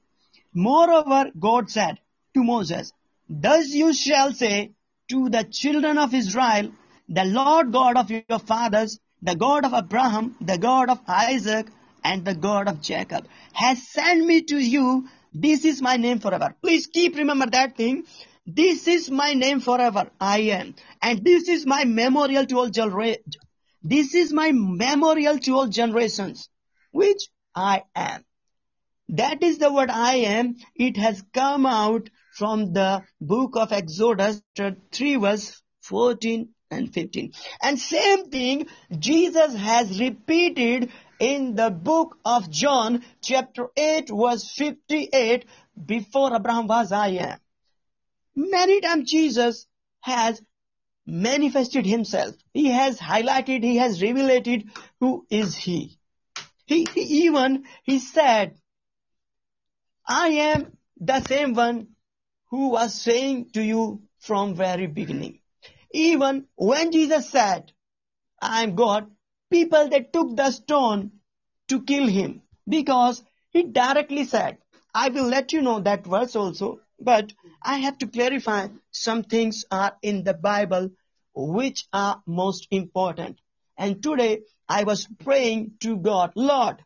Moreover, 0.55 1.31
God 1.39 1.71
said 1.71 1.99
to 2.35 2.45
Moses, 2.45 2.93
Thus 3.29 3.69
you 3.69 3.93
shall 3.93 4.33
say 4.33 4.73
to 5.11 5.29
the 5.29 5.45
children 5.45 5.99
of 5.99 6.15
Israel, 6.15 6.73
The 7.09 7.25
Lord 7.25 7.73
God 7.73 7.97
of 7.97 8.11
your 8.11 8.39
fathers, 8.39 8.99
the 9.23 9.37
God 9.37 9.65
of 9.65 9.75
Abraham, 9.75 10.37
the 10.41 10.59
God 10.59 10.91
of 10.91 11.01
Isaac, 11.07 11.67
and 12.05 12.25
the 12.25 12.35
God 12.35 12.69
of 12.69 12.81
Jacob, 12.81 13.27
has 13.53 13.87
sent 13.89 14.25
me 14.25 14.43
to 14.43 14.59
you. 14.59 15.09
This 15.35 15.65
is 15.65 15.83
my 15.83 15.97
name 15.97 16.21
forever. 16.21 16.55
Please 16.63 16.87
keep 16.87 17.17
remember 17.17 17.47
that 17.51 17.77
thing. 17.77 18.05
this 18.47 18.89
is 18.89 19.11
my 19.11 19.35
name 19.35 19.61
forever. 19.61 20.11
I 20.21 20.39
am. 20.59 20.75
And 21.03 21.23
this 21.25 21.49
is 21.49 21.67
my 21.67 21.85
memorial 21.85 22.47
to 22.47 22.59
all 22.59 22.71
genera- 22.71 23.19
This 23.83 24.15
is 24.15 24.33
my 24.33 24.53
memorial 24.53 25.39
to 25.41 25.55
all 25.57 25.69
generations, 25.69 26.49
which 26.93 27.29
I 27.55 27.83
am. 27.95 28.25
That 29.11 29.43
is 29.43 29.59
the 29.59 29.73
word 29.73 29.91
I 29.91 30.17
am. 30.39 30.57
It 30.77 30.97
has 30.97 31.23
come 31.35 31.67
out 31.67 32.11
from 32.39 32.73
the 32.73 33.03
book 33.21 33.57
of 33.57 33.73
Exodus, 33.73 34.41
chapter 34.57 34.81
3 34.93 35.17
verse 35.17 35.61
14 35.83 36.49
and 36.71 36.93
15. 36.95 37.33
And 37.63 37.79
same 37.79 38.31
thing 38.31 38.69
Jesus 38.97 39.55
has 39.55 39.99
repeated 39.99 40.91
in 41.19 41.57
the 41.57 41.71
book 41.71 42.17
of 42.25 42.49
John, 42.49 43.05
chapter 43.21 43.67
8 43.77 44.11
verse 44.11 44.49
58, 44.53 45.47
before 45.85 46.35
Abraham 46.35 46.69
was 46.69 46.93
I 46.93 47.09
am. 47.09 47.39
Many 48.37 48.81
times 48.81 49.11
Jesus 49.11 49.67
has 50.01 50.41
manifested 51.05 51.87
himself. 51.87 52.37
He 52.55 52.71
has 52.71 53.01
highlighted, 53.01 53.65
he 53.65 53.77
has 53.79 54.01
revealed 54.01 54.65
who 55.01 55.27
is 55.29 55.57
he. 55.57 55.99
He, 56.67 56.87
he 56.95 57.01
even, 57.25 57.65
he 57.83 57.99
said, 57.99 58.59
I 60.07 60.29
am 60.29 60.73
the 61.01 61.21
same 61.23 61.55
one 61.55 61.89
who 62.51 62.71
was 62.71 62.95
saying 62.95 63.51
to 63.53 63.63
you 63.63 64.03
from 64.19 64.55
very 64.55 64.87
beginning. 64.87 65.41
Even 65.93 66.47
when 66.57 66.93
Jesus 66.93 67.31
said, 67.31 67.73
I 68.41 68.63
am 68.63 68.75
God, 68.75 69.11
people 69.51 69.89
that 69.89 70.13
took 70.13 70.37
the 70.37 70.51
stone 70.51 71.13
to 71.69 71.83
kill 71.83 72.07
him 72.07 72.43
because 72.69 73.23
he 73.51 73.65
directly 73.65 74.25
said, 74.25 74.59
I 74.95 75.09
will 75.09 75.27
let 75.27 75.53
you 75.53 75.63
know 75.63 75.81
that 75.81 76.07
verse 76.07 76.37
also, 76.37 76.81
but 77.01 77.33
I 77.63 77.79
have 77.79 77.99
to 77.99 78.07
clarify 78.07 78.69
some 78.91 79.23
things 79.23 79.65
are 79.71 79.97
in 80.03 80.25
the 80.25 80.35
Bible 80.35 80.91
which 81.35 81.87
are 81.93 82.23
most 82.27 82.67
important. 82.71 83.39
And 83.77 84.03
today 84.03 84.41
I 84.69 84.85
was 84.85 85.07
praying 85.25 85.73
to 85.81 85.97
God, 85.97 86.33
Lord, 86.35 86.83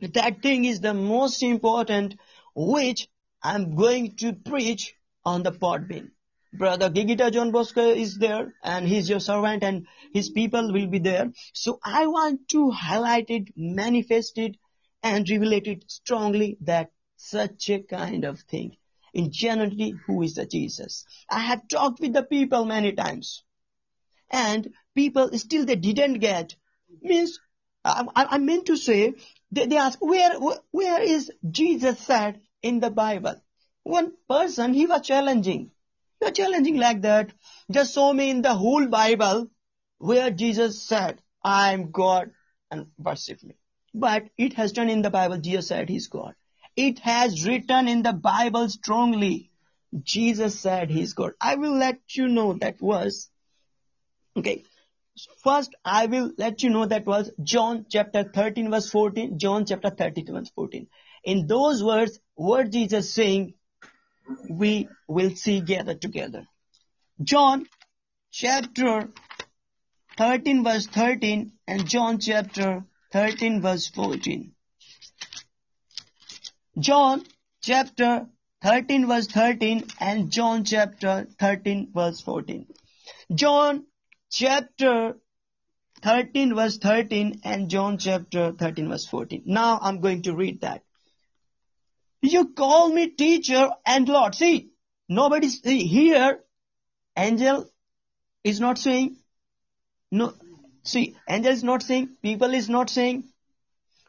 that 0.00 0.42
thing 0.42 0.64
is 0.64 0.80
the 0.80 0.94
most 0.94 1.42
important 1.42 2.16
which 2.54 3.08
I'm 3.42 3.76
going 3.76 4.16
to 4.16 4.32
preach 4.32 4.94
on 5.24 5.42
the 5.42 5.52
Podbean. 5.52 6.10
Brother 6.52 6.90
Gigita 6.90 7.30
John 7.30 7.50
Bosco 7.50 7.90
is 7.90 8.18
there 8.18 8.54
and 8.64 8.88
he's 8.88 9.08
your 9.08 9.20
servant 9.20 9.62
and 9.62 9.86
his 10.12 10.30
people 10.30 10.72
will 10.72 10.86
be 10.86 10.98
there. 10.98 11.32
So 11.52 11.78
I 11.84 12.06
want 12.06 12.48
to 12.48 12.70
highlight 12.70 13.30
it, 13.30 13.48
manifest 13.56 14.38
it 14.38 14.56
and 15.02 15.28
reveal 15.28 15.52
it 15.52 15.84
strongly 15.90 16.56
that 16.62 16.90
such 17.16 17.68
a 17.70 17.80
kind 17.80 18.24
of 18.24 18.40
thing. 18.40 18.76
In 19.12 19.30
generally, 19.30 19.94
who 20.06 20.22
is 20.22 20.34
the 20.34 20.46
Jesus? 20.46 21.04
I 21.30 21.40
have 21.40 21.68
talked 21.68 22.00
with 22.00 22.14
the 22.14 22.22
people 22.22 22.64
many 22.64 22.92
times 22.92 23.44
and 24.30 24.72
people 24.94 25.30
still 25.38 25.64
they 25.64 25.76
didn't 25.76 26.18
get 26.18 26.54
means 27.02 27.38
I, 27.84 28.04
I, 28.14 28.24
I 28.32 28.38
meant 28.38 28.66
to 28.66 28.76
say 28.76 29.14
they, 29.50 29.66
they 29.66 29.76
ask 29.76 29.98
where 30.00 30.38
where 30.70 31.02
is 31.02 31.30
Jesus 31.50 31.98
said 32.00 32.40
in 32.62 32.80
the 32.80 32.90
Bible? 32.90 33.40
One 33.82 34.12
person 34.28 34.74
he 34.74 34.86
was 34.86 35.02
challenging. 35.02 35.70
He 36.20 36.26
was 36.26 36.36
challenging 36.36 36.76
like 36.76 37.02
that. 37.02 37.32
Just 37.70 37.94
show 37.94 38.12
me 38.12 38.30
in 38.30 38.42
the 38.42 38.54
whole 38.54 38.86
Bible 38.86 39.50
where 39.98 40.30
Jesus 40.30 40.82
said, 40.82 41.20
I 41.42 41.72
am 41.72 41.90
God 41.90 42.30
and 42.70 42.86
worship 42.98 43.42
me. 43.42 43.54
But 43.94 44.28
it 44.36 44.54
has 44.54 44.72
done 44.72 44.90
in 44.90 45.02
the 45.02 45.10
Bible, 45.10 45.38
Jesus 45.38 45.68
said 45.68 45.88
he's 45.88 46.08
God. 46.08 46.34
It 46.76 47.00
has 47.00 47.46
written 47.46 47.88
in 47.88 48.02
the 48.02 48.12
Bible 48.12 48.68
strongly. 48.68 49.50
Jesus 50.02 50.60
said 50.60 50.90
he's 50.90 51.14
God. 51.14 51.32
I 51.40 51.56
will 51.56 51.76
let 51.76 51.98
you 52.14 52.28
know 52.28 52.52
that 52.54 52.78
verse. 52.78 53.30
Okay. 54.36 54.64
First, 55.42 55.74
I 55.84 56.06
will 56.06 56.30
let 56.38 56.62
you 56.62 56.70
know 56.70 56.86
that 56.86 57.06
was 57.06 57.32
John 57.42 57.86
chapter 57.88 58.22
13 58.22 58.70
verse 58.70 58.90
14, 58.90 59.38
John 59.38 59.64
chapter 59.66 59.90
32 59.90 60.32
verse 60.32 60.50
14. 60.54 60.86
In 61.24 61.46
those 61.46 61.82
words, 61.82 62.20
what 62.38 62.70
Jesus 62.70 63.12
saying, 63.12 63.54
we 64.48 64.88
will 65.08 65.34
see 65.34 65.60
gather 65.60 65.94
together. 65.94 66.46
John 67.20 67.66
chapter 68.30 69.08
13 70.16 70.62
verse 70.62 70.86
13 70.86 71.52
and 71.66 71.88
John 71.88 72.20
chapter 72.20 72.84
13 73.12 73.60
verse 73.60 73.88
14. 73.88 74.52
John 76.78 77.24
chapter 77.60 78.28
13 78.62 79.08
verse 79.08 79.26
13 79.26 79.84
and 79.98 80.30
John 80.30 80.64
chapter 80.64 81.26
13 81.40 81.90
verse 81.92 82.20
14. 82.20 82.66
John 83.34 83.84
chapter 84.30 85.16
13 86.02 86.54
verse 86.54 86.78
13 86.78 87.40
and 87.42 87.68
John 87.68 87.98
chapter 87.98 88.52
13 88.52 88.88
verse 88.88 89.06
14. 89.06 89.42
Now 89.44 89.80
I'm 89.82 90.00
going 90.00 90.22
to 90.22 90.36
read 90.36 90.60
that. 90.60 90.84
You 92.20 92.48
call 92.48 92.88
me 92.88 93.08
teacher 93.08 93.70
and 93.86 94.08
Lord. 94.08 94.34
See, 94.34 94.70
nobody 95.08 95.48
see, 95.48 95.86
here, 95.86 96.40
angel 97.16 97.70
is 98.42 98.60
not 98.60 98.78
saying, 98.78 99.16
no, 100.10 100.34
see, 100.82 101.16
angel 101.28 101.52
is 101.52 101.62
not 101.62 101.82
saying, 101.82 102.16
people 102.22 102.54
is 102.54 102.68
not 102.68 102.90
saying, 102.90 103.24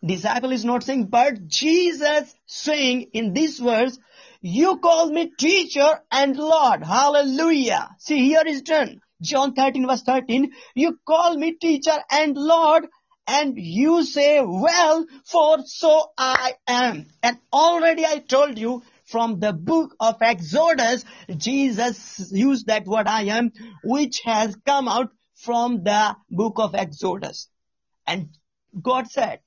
disciple 0.03 0.51
is 0.51 0.65
not 0.65 0.83
saying, 0.83 1.05
but 1.05 1.47
Jesus 1.47 2.33
saying 2.45 3.09
in 3.13 3.33
this 3.33 3.59
verse, 3.59 3.99
you 4.41 4.77
call 4.77 5.11
me 5.11 5.31
teacher 5.37 5.99
and 6.11 6.35
Lord. 6.35 6.83
Hallelujah. 6.83 7.89
See, 7.99 8.19
here 8.19 8.43
is 8.45 8.61
done. 8.61 9.01
John 9.21 9.53
13 9.53 9.85
verse 9.85 10.03
13, 10.03 10.53
you 10.75 10.97
call 11.05 11.35
me 11.35 11.53
teacher 11.53 11.97
and 12.09 12.37
Lord 12.37 12.87
and 13.29 13.59
you 13.59 14.03
say, 14.03 14.41
well, 14.41 15.05
for 15.23 15.59
so 15.65 16.11
I 16.17 16.53
am. 16.67 17.05
And 17.21 17.37
already 17.53 18.03
I 18.03 18.17
told 18.17 18.57
you 18.57 18.81
from 19.05 19.39
the 19.39 19.53
book 19.53 19.95
of 19.99 20.15
Exodus, 20.21 21.05
Jesus 21.37 22.31
used 22.31 22.65
that 22.67 22.87
word 22.87 23.07
I 23.07 23.25
am, 23.25 23.51
which 23.83 24.21
has 24.25 24.57
come 24.65 24.87
out 24.87 25.11
from 25.35 25.83
the 25.83 26.15
book 26.31 26.55
of 26.57 26.73
Exodus. 26.73 27.49
And 28.07 28.29
God 28.81 29.11
said, 29.11 29.41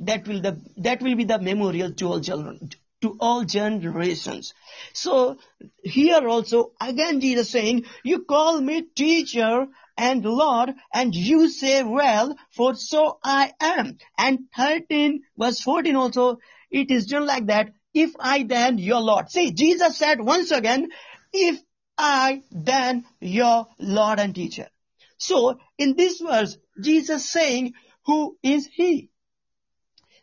that 0.00 0.28
will 0.28 0.42
the, 0.42 0.60
that 0.76 1.00
will 1.00 1.16
be 1.16 1.24
the 1.24 1.38
memorial 1.38 1.92
to 1.92 2.08
all 2.08 2.20
children, 2.20 2.70
to 3.00 3.16
all 3.20 3.44
generations. 3.44 4.52
So 4.92 5.38
here 5.82 6.28
also, 6.28 6.72
again 6.78 7.20
Jesus 7.20 7.48
saying, 7.48 7.86
you 8.04 8.24
call 8.24 8.60
me 8.60 8.82
teacher 8.82 9.66
and 9.96 10.24
Lord, 10.24 10.74
and 10.92 11.14
you 11.14 11.48
say, 11.48 11.82
well, 11.82 12.36
for 12.50 12.74
so 12.74 13.18
I 13.22 13.52
am. 13.60 13.98
And 14.18 14.40
13 14.56 15.22
verse 15.36 15.60
14 15.60 15.96
also, 15.96 16.38
it 16.70 16.90
is 16.90 17.06
done 17.06 17.26
like 17.26 17.46
that. 17.46 17.72
If 17.94 18.12
I 18.18 18.44
then 18.44 18.78
your 18.78 19.00
Lord. 19.00 19.30
See, 19.30 19.52
Jesus 19.52 19.98
said 19.98 20.20
once 20.20 20.50
again, 20.50 20.88
if 21.32 21.60
I 21.98 22.42
then 22.50 23.04
your 23.20 23.66
Lord 23.78 24.18
and 24.18 24.34
teacher. 24.34 24.68
So 25.18 25.58
in 25.78 25.94
this 25.96 26.20
verse, 26.20 26.56
Jesus 26.80 27.28
saying, 27.28 27.74
who 28.06 28.36
is 28.42 28.66
he? 28.72 29.10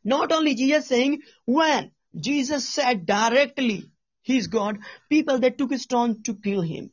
Not 0.03 0.31
only 0.31 0.55
Jesus 0.55 0.87
saying, 0.87 1.21
when 1.45 1.91
Jesus 2.19 2.67
said 2.67 3.05
directly, 3.05 3.89
He's 4.21 4.47
God, 4.47 4.79
people 5.09 5.39
that 5.39 5.57
took 5.57 5.71
a 5.71 5.79
stone 5.79 6.21
to 6.23 6.35
kill 6.35 6.61
him. 6.61 6.91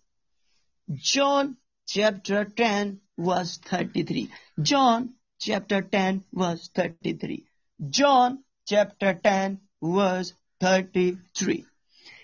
John 0.90 1.56
chapter 1.86 2.44
10 2.44 3.00
verse 3.18 3.58
33. 3.58 4.30
John 4.60 5.14
chapter 5.38 5.82
10 5.82 6.24
verse 6.32 6.68
33. 6.74 7.44
John 7.90 8.44
chapter 8.66 9.14
10 9.14 9.60
verse 9.82 10.32
33. 10.60 11.64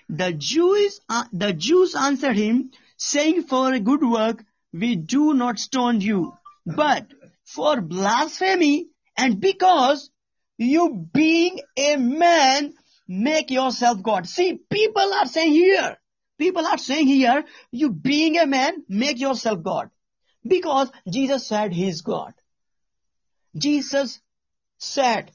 The 0.09 0.33
Jews, 0.33 1.01
uh, 1.09 1.25
the 1.33 1.53
Jews 1.53 1.95
answered 1.95 2.37
him, 2.37 2.71
saying, 2.97 3.45
For 3.45 3.73
a 3.73 3.81
good 3.81 4.03
work 4.03 4.45
we 4.73 4.97
do 4.97 5.35
not 5.35 5.59
stone 5.59 6.01
you, 6.01 6.35
but 6.67 7.07
for 7.45 7.81
blasphemy 7.81 8.89
and 9.17 9.41
because 9.41 10.11
you 10.59 11.09
being 11.13 11.61
a 11.77 11.97
man 11.97 12.75
make 13.09 13.51
yourself 13.51 14.03
God. 14.03 14.29
See, 14.29 14.59
people 14.71 15.15
are 15.15 15.27
saying 15.27 15.53
here, 15.53 15.99
people 16.43 16.67
are 16.67 16.79
saying 16.79 17.07
here, 17.07 17.45
you 17.71 17.91
being 17.91 18.39
a 18.39 18.47
man, 18.47 18.83
make 18.89 19.21
yourself 19.21 19.63
God. 19.63 19.91
Because 20.55 20.91
Jesus 21.09 21.47
said 21.47 21.73
he 21.73 21.89
is 21.89 22.01
God. 22.03 22.35
Jesus 23.57 24.21
said 24.79 25.31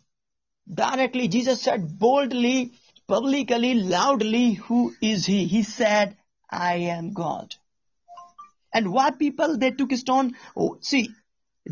directly, 0.81 1.29
Jesus 1.29 1.61
said 1.61 1.97
boldly, 1.97 2.73
publicly, 3.07 3.75
loudly, 3.75 4.53
who 4.53 4.93
is 5.01 5.25
he? 5.25 5.45
He 5.45 5.63
said, 5.63 6.17
I 6.49 6.73
am 6.97 7.13
God. 7.13 7.55
And 8.73 8.91
why 8.91 9.11
people 9.11 9.57
they 9.57 9.71
took 9.71 9.93
stone? 9.93 10.35
Oh, 10.57 10.77
see, 10.81 11.09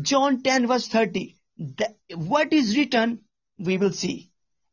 John 0.00 0.42
10 0.42 0.66
verse 0.66 0.88
30. 0.88 1.36
The, 1.58 1.94
what 2.14 2.54
is 2.54 2.74
written, 2.76 3.20
we 3.58 3.76
will 3.76 3.92
see. 3.92 4.30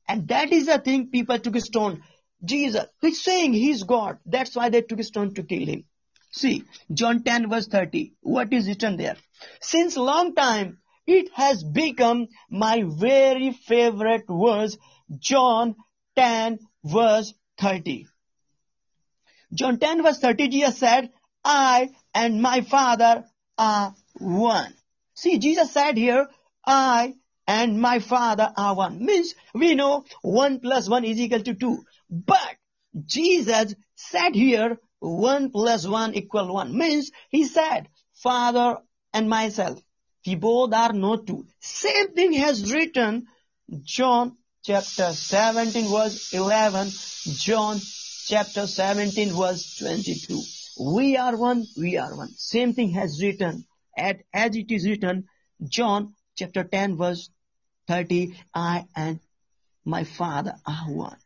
And 0.07 0.28
that 0.30 0.53
is 0.53 0.68
the 0.68 0.80
thing 0.80 1.07
people 1.07 1.38
took 1.39 1.57
stone. 1.59 2.01
Jesus, 2.44 2.86
he's 3.02 3.24
saying 3.24 3.54
he's 3.54 3.84
God. 3.84 4.20
That's 4.26 4.56
why 4.56 4.70
they 4.70 4.82
took 4.82 5.00
a 5.00 5.04
stone 5.04 5.34
to 5.36 5.44
kill 5.44 5.66
him. 5.66 5.86
See, 6.32 6.64
John 6.91 7.24
10 7.24 7.50
verse 7.50 7.68
30. 7.68 8.14
What 8.22 8.52
is 8.52 8.68
written 8.68 8.98
there? 8.98 9.16
Since 9.62 9.98
long 9.98 10.34
time, 10.36 10.80
it 11.06 11.30
has 11.34 11.64
become 11.64 12.28
my 12.50 12.84
very 12.86 13.52
favorite 13.52 14.26
verse, 14.28 14.78
John 15.20 15.76
10 16.16 16.60
verse 16.84 17.34
30. 17.60 18.08
John 19.54 19.78
10 19.78 20.04
verse 20.04 20.20
30, 20.20 20.48
Jesus 20.48 20.78
said, 20.78 21.12
I 21.44 21.89
and 22.14 22.41
my 22.41 22.62
Father 22.62 23.26
are 23.58 23.94
one. 24.18 24.74
See, 25.14 25.38
Jesus 25.38 25.72
said 25.72 25.98
here, 25.98 26.28
I 26.66 27.14
and 27.48 27.80
my 27.80 28.00
Father 28.00 28.52
are 28.58 28.76
one. 28.76 29.06
Means 29.06 29.36
we 29.54 29.76
know 29.76 30.06
1 30.22 30.60
plus 30.60 30.89
1 30.89 31.04
is 31.04 31.20
equal 31.20 31.41
to 31.41 31.54
2. 31.54 31.86
But 32.14 32.57
Jesus 33.07 33.74
said 33.95 34.36
here, 34.36 34.78
1 34.99 35.49
plus 35.49 35.88
1 35.88 36.14
equal 36.14 36.53
1. 36.53 36.78
Means 36.78 37.11
he 37.30 37.45
said, 37.45 37.89
Father 38.14 38.78
and 39.14 39.28
myself. 39.28 39.82
We 40.26 40.36
both 40.36 40.74
are 40.74 40.93
not 40.93 41.26
two. 41.26 41.47
Same 41.59 42.14
thing 42.14 42.34
has 42.34 42.72
written 42.72 43.26
John 43.82 44.38
chapter 44.64 45.11
17 45.11 45.91
verse 45.91 46.34
11, 46.34 46.89
John 47.36 47.80
chapter 48.28 48.68
17 48.68 49.34
verse 49.34 49.78
22. 49.78 50.39
We 50.80 51.18
are 51.18 51.36
one, 51.36 51.66
we 51.78 51.97
are 51.97 52.16
one. 52.16 52.30
Same 52.30 52.74
thing 52.74 52.91
has 52.91 53.22
written 53.22 53.66
at, 53.97 54.22
as 54.32 54.55
it 54.55 54.72
is 54.72 54.88
written 54.88 55.28
John 55.64 56.14
chapter 56.38 56.64
10 56.64 56.95
verse 56.95 57.30
30, 57.88 58.38
I 58.53 58.86
and 58.95 59.20
my 59.84 60.03
Father 60.03 60.53
are 60.66 60.89
one. 60.91 61.18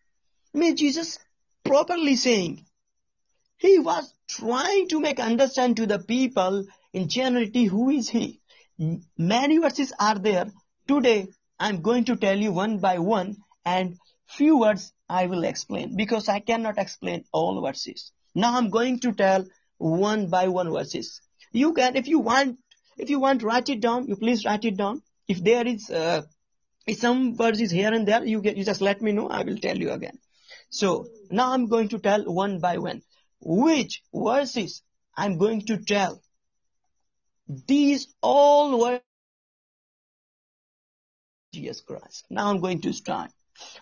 May 0.57 0.73
Jesus 0.73 1.19
properly 1.63 2.15
saying, 2.15 2.65
he 3.57 3.77
was 3.77 4.11
trying 4.27 4.87
to 4.89 4.99
make 4.99 5.19
understand 5.19 5.77
to 5.77 5.85
the 5.85 5.99
people 5.99 6.65
in 6.93 7.09
generality 7.09 7.65
who 7.65 7.91
is 7.91 8.09
he. 8.09 8.41
Many 9.17 9.59
verses 9.59 9.93
are 9.99 10.17
there. 10.17 10.47
Today 10.87 11.27
I'm 11.59 11.81
going 11.83 12.05
to 12.05 12.15
tell 12.15 12.35
you 12.35 12.51
one 12.51 12.79
by 12.79 12.97
one 12.97 13.37
and 13.65 13.97
few 14.27 14.57
words 14.57 14.93
I 15.07 15.27
will 15.27 15.43
explain 15.43 15.95
because 15.95 16.27
I 16.27 16.39
cannot 16.39 16.79
explain 16.79 17.25
all 17.31 17.61
verses. 17.61 18.11
Now 18.33 18.57
I'm 18.57 18.71
going 18.71 18.99
to 19.01 19.11
tell 19.11 19.45
one 19.77 20.27
by 20.31 20.47
one 20.47 20.71
verses. 20.71 21.21
You 21.51 21.73
can, 21.73 21.95
if 21.95 22.07
you 22.07 22.17
want, 22.17 22.57
if 22.97 23.11
you 23.11 23.19
want, 23.19 23.43
write 23.43 23.69
it 23.69 23.79
down. 23.79 24.07
You 24.07 24.15
please 24.15 24.43
write 24.43 24.65
it 24.65 24.75
down. 24.75 25.03
If 25.27 25.43
there 25.43 25.67
is 25.67 25.91
uh, 25.91 26.23
some 26.93 27.35
verses 27.35 27.69
here 27.69 27.93
and 27.93 28.07
there, 28.07 28.25
you 28.25 28.41
get, 28.41 28.57
you 28.57 28.65
just 28.65 28.81
let 28.81 29.03
me 29.03 29.11
know. 29.11 29.27
I 29.27 29.43
will 29.43 29.57
tell 29.57 29.77
you 29.77 29.91
again. 29.91 30.17
So 30.69 31.07
now 31.31 31.53
I'm 31.53 31.67
going 31.67 31.89
to 31.89 31.99
tell 31.99 32.23
one 32.23 32.59
by 32.59 32.77
one 32.77 33.01
which 33.39 34.01
verses 34.13 34.81
I'm 35.15 35.37
going 35.37 35.61
to 35.67 35.77
tell. 35.77 36.21
These 37.47 38.13
all 38.21 38.79
were 38.79 39.01
Jesus 41.53 41.81
Christ. 41.81 42.25
Now 42.29 42.49
I'm 42.49 42.59
going 42.59 42.81
to 42.81 42.93
start. 42.93 43.31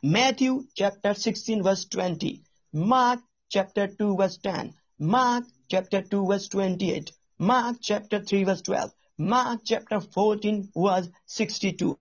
Matthew 0.04 0.66
chapter 0.76 1.14
16 1.14 1.64
verse 1.64 1.86
20. 1.86 2.44
Mark 2.74 3.20
chapter 3.50 3.88
2 3.88 4.16
verse 4.18 4.38
10. 4.38 4.74
Mark 5.00 5.46
chapter 5.70 6.02
2 6.02 6.28
verse 6.28 6.48
28. 6.48 7.12
Mark 7.40 7.78
chapter 7.82 8.20
3 8.20 8.44
verse 8.44 8.62
12. 8.62 8.92
Mark 9.18 9.62
chapter 9.66 10.00
14 10.00 10.70
verse 10.76 11.10
62. 11.26 11.98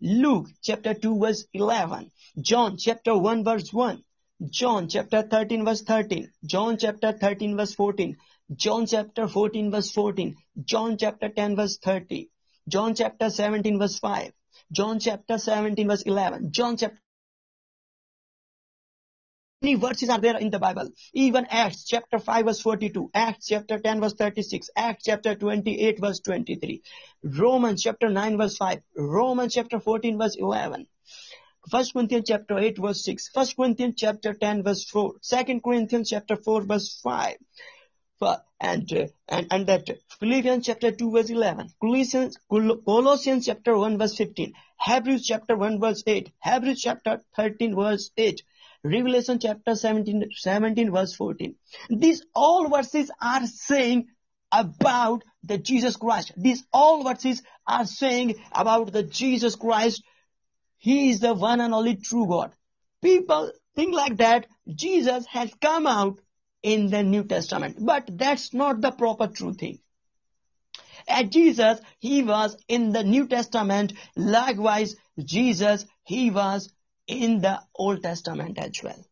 Luke 0.00 0.48
chapter 0.62 0.94
2 0.94 1.18
verse 1.18 1.46
11. 1.52 2.10
John 2.40 2.76
chapter 2.76 3.16
1 3.16 3.44
verse 3.44 3.72
1. 3.72 4.04
John 4.46 4.88
chapter 4.88 5.22
13 5.22 5.64
verse 5.64 5.82
13. 5.82 6.30
John 6.44 6.78
chapter 6.78 7.12
13 7.12 7.56
verse 7.56 7.74
14. 7.74 8.16
John 8.54 8.86
chapter 8.86 9.26
14 9.26 9.70
verse 9.70 9.90
14. 9.90 10.36
John 10.64 10.96
chapter 10.96 11.28
10 11.28 11.56
verse 11.56 11.76
30. 11.78 12.30
John 12.68 12.94
chapter 12.94 13.30
17 13.30 13.78
verse 13.78 13.98
5. 13.98 14.32
John 14.70 15.00
chapter 15.00 15.38
17 15.38 15.88
verse 15.88 16.02
11. 16.02 16.52
John 16.52 16.76
chapter 16.76 16.98
many 19.60 19.74
verses 19.74 20.08
are 20.08 20.20
there 20.20 20.38
in 20.38 20.50
the 20.50 20.58
Bible. 20.60 20.88
Even 21.12 21.44
Acts 21.46 21.84
chapter 21.84 22.20
5 22.20 22.44
verse 22.44 22.60
42, 22.60 23.10
Acts 23.12 23.48
chapter 23.48 23.80
10 23.80 24.00
verse 24.00 24.14
36, 24.14 24.70
Acts 24.76 25.04
chapter 25.04 25.34
28 25.34 25.98
verse 25.98 26.20
23, 26.20 26.82
Romans 27.24 27.82
chapter 27.82 28.08
9 28.08 28.38
verse 28.38 28.56
5, 28.56 28.82
Romans 28.96 29.54
chapter 29.54 29.80
14 29.80 30.16
verse 30.16 30.36
11. 30.36 30.86
1 31.70 31.84
Corinthians 31.92 32.24
chapter 32.28 32.58
8 32.58 32.78
verse 32.78 33.04
6, 33.04 33.30
1 33.34 33.46
Corinthians 33.56 33.94
chapter 33.96 34.34
10 34.34 34.62
verse 34.62 34.84
4, 34.84 35.14
2 35.22 35.60
Corinthians 35.60 36.10
chapter 36.10 36.36
4 36.36 36.62
verse 36.62 37.00
5, 37.02 37.36
and, 38.60 38.92
uh, 38.92 39.06
and, 39.28 39.46
and 39.50 39.66
that 39.66 39.88
Philippians 40.18 40.66
chapter 40.66 40.90
2 40.90 41.10
verse 41.10 41.30
11, 41.30 41.70
Colossians, 41.80 42.38
Colossians 42.50 43.46
chapter 43.46 43.76
1 43.76 43.98
verse 43.98 44.16
15, 44.16 44.52
Hebrews 44.80 45.26
chapter 45.26 45.56
1 45.56 45.80
verse 45.80 46.02
8, 46.06 46.32
Hebrews 46.42 46.80
chapter 46.80 47.22
13 47.36 47.76
verse 47.76 48.10
8, 48.16 48.42
Revelation 48.84 49.38
chapter 49.40 49.74
17, 49.74 50.30
17 50.32 50.92
verse 50.92 51.14
14. 51.14 51.54
These 51.90 52.24
all 52.34 52.68
verses 52.68 53.10
are 53.20 53.46
saying 53.46 54.06
about 54.52 55.24
the 55.42 55.58
Jesus 55.58 55.96
Christ. 55.96 56.32
These 56.36 56.64
all 56.72 57.02
verses 57.04 57.42
are 57.66 57.84
saying 57.84 58.36
about 58.52 58.92
the 58.92 59.02
Jesus 59.02 59.56
Christ. 59.56 60.02
He 60.78 61.10
is 61.10 61.20
the 61.20 61.34
one 61.34 61.60
and 61.60 61.74
only 61.74 61.96
true 61.96 62.26
God. 62.26 62.52
People 63.02 63.52
think 63.74 63.94
like 63.94 64.16
that 64.16 64.46
Jesus 64.72 65.26
has 65.26 65.52
come 65.60 65.86
out 65.86 66.20
in 66.62 66.90
the 66.90 67.02
New 67.02 67.24
Testament, 67.24 67.76
but 67.80 68.08
that's 68.18 68.52
not 68.52 68.80
the 68.80 68.90
proper 68.90 69.28
true 69.28 69.54
thing. 69.54 69.80
Jesus, 71.30 71.80
he 71.98 72.22
was 72.22 72.56
in 72.68 72.92
the 72.92 73.02
New 73.02 73.26
Testament. 73.26 73.92
Likewise, 74.16 74.96
Jesus, 75.18 75.86
he 76.04 76.30
was 76.30 76.72
in 77.06 77.40
the 77.40 77.60
Old 77.74 78.02
Testament 78.02 78.58
as 78.58 78.82
well. 78.82 79.04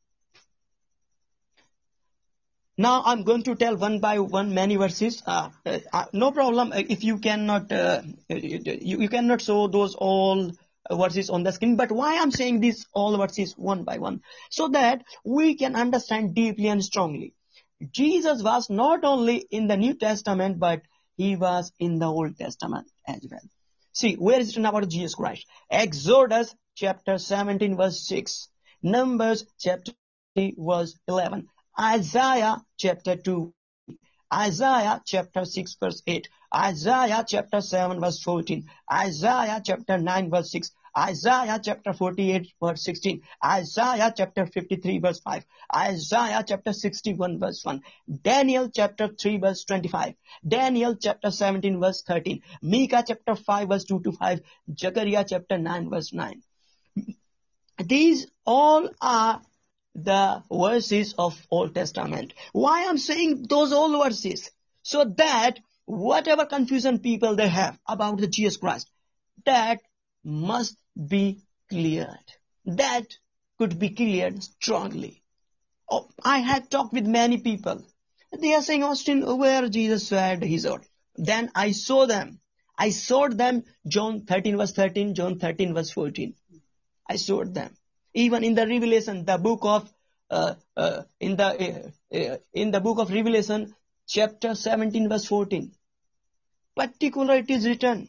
Now 2.79 3.03
I'm 3.07 3.23
going 3.25 3.43
to 3.45 3.55
tell 3.55 3.77
one 3.77 4.01
by 4.01 4.19
one 4.19 4.53
many 4.53 4.77
verses. 4.77 5.23
Uh, 5.27 5.49
uh, 5.65 5.79
uh, 5.93 6.05
no 6.13 6.31
problem 6.31 6.75
if 6.75 7.05
you 7.05 7.19
cannot 7.19 7.73
uh, 7.73 8.03
you, 8.29 8.99
you 8.99 9.09
cannot 9.09 9.41
show 9.41 9.67
those 9.67 9.95
all 9.95 10.53
verses 10.91 11.31
on 11.31 11.43
the 11.43 11.53
screen. 11.53 11.77
But 11.77 11.93
why 11.93 12.19
I'm 12.19 12.31
saying 12.31 12.61
these 12.61 12.87
all 12.93 13.17
verses 13.17 13.55
one 13.57 13.85
by 13.85 13.99
one, 13.99 14.23
so 14.51 14.69
that 14.69 15.05
we 15.25 15.55
can 15.55 15.77
understand 15.77 16.35
deeply 16.35 16.69
and 16.69 16.85
strongly. 16.85 17.35
Jesus 17.91 18.43
was 18.43 18.71
not 18.71 19.05
only 19.05 19.47
in 19.51 19.67
the 19.67 19.77
New 19.77 19.95
Testament, 19.95 20.59
but 20.59 20.83
he 21.17 21.37
was 21.37 21.73
in 21.79 21.99
the 21.99 22.07
Old 22.07 22.39
Testament 22.39 22.91
as 23.07 23.27
well. 23.31 23.41
See, 23.93 24.15
where 24.15 24.41
is 24.41 24.49
written 24.49 24.67
about 24.67 24.89
Jesus 24.89 25.15
Christ? 25.15 25.47
Exodus 25.71 26.55
chapter 26.75 27.19
17 27.19 27.77
verse 27.77 28.07
6. 28.07 28.49
Numbers 28.83 29.47
chapter 29.59 29.93
3 30.37 30.55
verse 30.59 30.99
11. 31.09 31.47
Isaiah 31.79 32.63
chapter 32.79 33.17
2. 33.17 33.53
Isaiah 34.37 35.01
chapter 35.05 35.45
6 35.45 35.77
verse 35.81 36.03
8. 36.07 36.29
Isaiah 36.55 37.25
chapter 37.27 37.61
7 37.61 38.01
verse 38.01 38.21
14. 38.23 38.69
Isaiah 38.93 39.63
chapter 39.65 39.99
9 39.99 40.31
verse 40.31 40.51
6. 40.53 40.73
Isaiah 40.99 41.61
chapter 41.63 41.93
48 41.93 42.53
verse 42.63 42.83
16. 42.83 43.23
Isaiah 43.45 44.13
chapter 44.17 44.47
53 44.47 44.99
verse 44.99 45.21
5. 45.21 45.45
Isaiah 45.75 46.45
chapter 46.47 46.73
61 46.73 47.39
verse 47.39 47.65
1. 47.65 47.83
Daniel 48.23 48.69
chapter 48.69 49.09
3 49.09 49.39
verse 49.39 49.65
25. 49.65 50.15
Daniel 50.47 50.97
chapter 50.97 51.31
17 51.31 51.81
verse 51.81 52.03
13. 52.03 52.43
Micah 52.63 53.05
chapter 53.07 53.37
5 53.37 53.69
verse 53.69 53.85
2 53.85 54.01
to 54.01 54.13
5. 54.13 54.41
Zechariah 54.79 55.25
chapter 55.29 55.59
9 55.59 55.91
verse 55.91 56.13
9. 56.13 56.43
These 57.85 58.27
all 58.47 58.89
are 59.01 59.43
the 59.97 60.43
verses 60.53 61.15
of 61.19 61.41
Old 61.51 61.75
Testament. 61.75 62.35
Why 62.53 62.87
I'm 62.87 62.99
saying 62.99 63.47
those 63.49 63.73
old 63.73 64.05
verses? 64.05 64.51
So 64.83 65.05
that 65.17 65.59
whatever 65.87 66.45
confusion 66.45 66.99
people 66.99 67.35
they 67.35 67.49
have 67.49 67.79
about 67.89 68.19
the 68.19 68.27
Jesus 68.27 68.59
Christ, 68.59 68.91
that 69.47 69.81
must 70.23 70.77
be 71.09 71.41
cleared. 71.71 72.33
That 72.67 73.07
could 73.59 73.79
be 73.79 73.91
cleared 73.91 74.43
strongly. 74.43 75.23
Oh, 75.91 76.09
I 76.23 76.39
had 76.39 76.71
talked 76.71 76.93
with 76.93 77.07
many 77.07 77.39
people. 77.39 77.83
They 78.39 78.55
are 78.55 78.63
saying, 78.63 78.83
Austin, 78.83 79.23
where 79.39 79.69
Jesus 79.69 80.09
said 80.09 80.43
his 80.43 80.67
word. 80.67 80.85
Then 81.17 81.51
I 81.55 81.71
saw 81.71 82.07
them. 82.07 82.41
I 82.79 82.91
showed 82.91 83.39
them 83.39 83.65
John 83.89 84.27
13 84.27 84.59
verse 84.59 84.73
13, 84.73 85.15
John 85.15 85.39
13 85.39 85.73
verse 85.73 85.91
14. 85.91 86.35
I 87.09 87.17
showed 87.17 87.55
them. 87.55 87.75
Even 88.17 88.45
in 88.45 88.55
the 88.55 88.67
Revelation, 88.67 89.27
the 89.27 89.37
book 89.37 89.61
of 89.63 89.93
uh, 90.31 90.55
uh, 90.75 91.03
in 91.21 91.37
the 91.37 91.45
uh, 91.45 92.17
uh, 92.17 92.37
in 92.55 92.71
the 92.71 92.81
book 92.81 92.99
of 92.99 93.11
Revelation, 93.11 93.75
chapter 94.09 94.55
17, 94.55 95.09
verse 95.09 95.27
14. 95.27 95.71
Particular 96.75 97.37
it 97.37 97.51
is 97.51 97.67
written. 97.67 98.09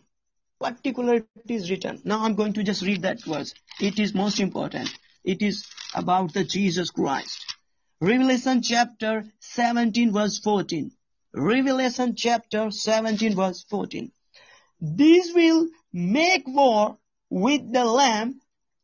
Particular 0.61 1.15
it 1.15 1.51
is 1.51 1.69
written. 1.69 2.01
Now 2.05 2.23
I'm 2.23 2.35
going 2.35 2.53
to 2.53 2.63
just 2.63 2.83
read 2.83 3.01
that 3.01 3.21
verse. 3.21 3.53
It 3.81 3.99
is 3.99 4.13
most 4.13 4.39
important. 4.39 4.89
It 5.25 5.41
is 5.41 5.65
about 5.93 6.33
the 6.33 6.45
Jesus 6.45 6.89
Christ. 6.89 7.43
Revelation 7.99 8.61
chapter 8.61 9.25
17 9.39 10.13
verse 10.13 10.39
14. 10.39 10.89
Revelation 11.33 12.15
chapter 12.15 12.71
17 12.71 13.35
verse 13.35 13.65
14. 13.69 14.09
These 14.79 15.33
will 15.33 15.67
make 15.91 16.47
war 16.47 16.97
with 17.29 17.73
the 17.73 17.83
Lamb 17.83 18.39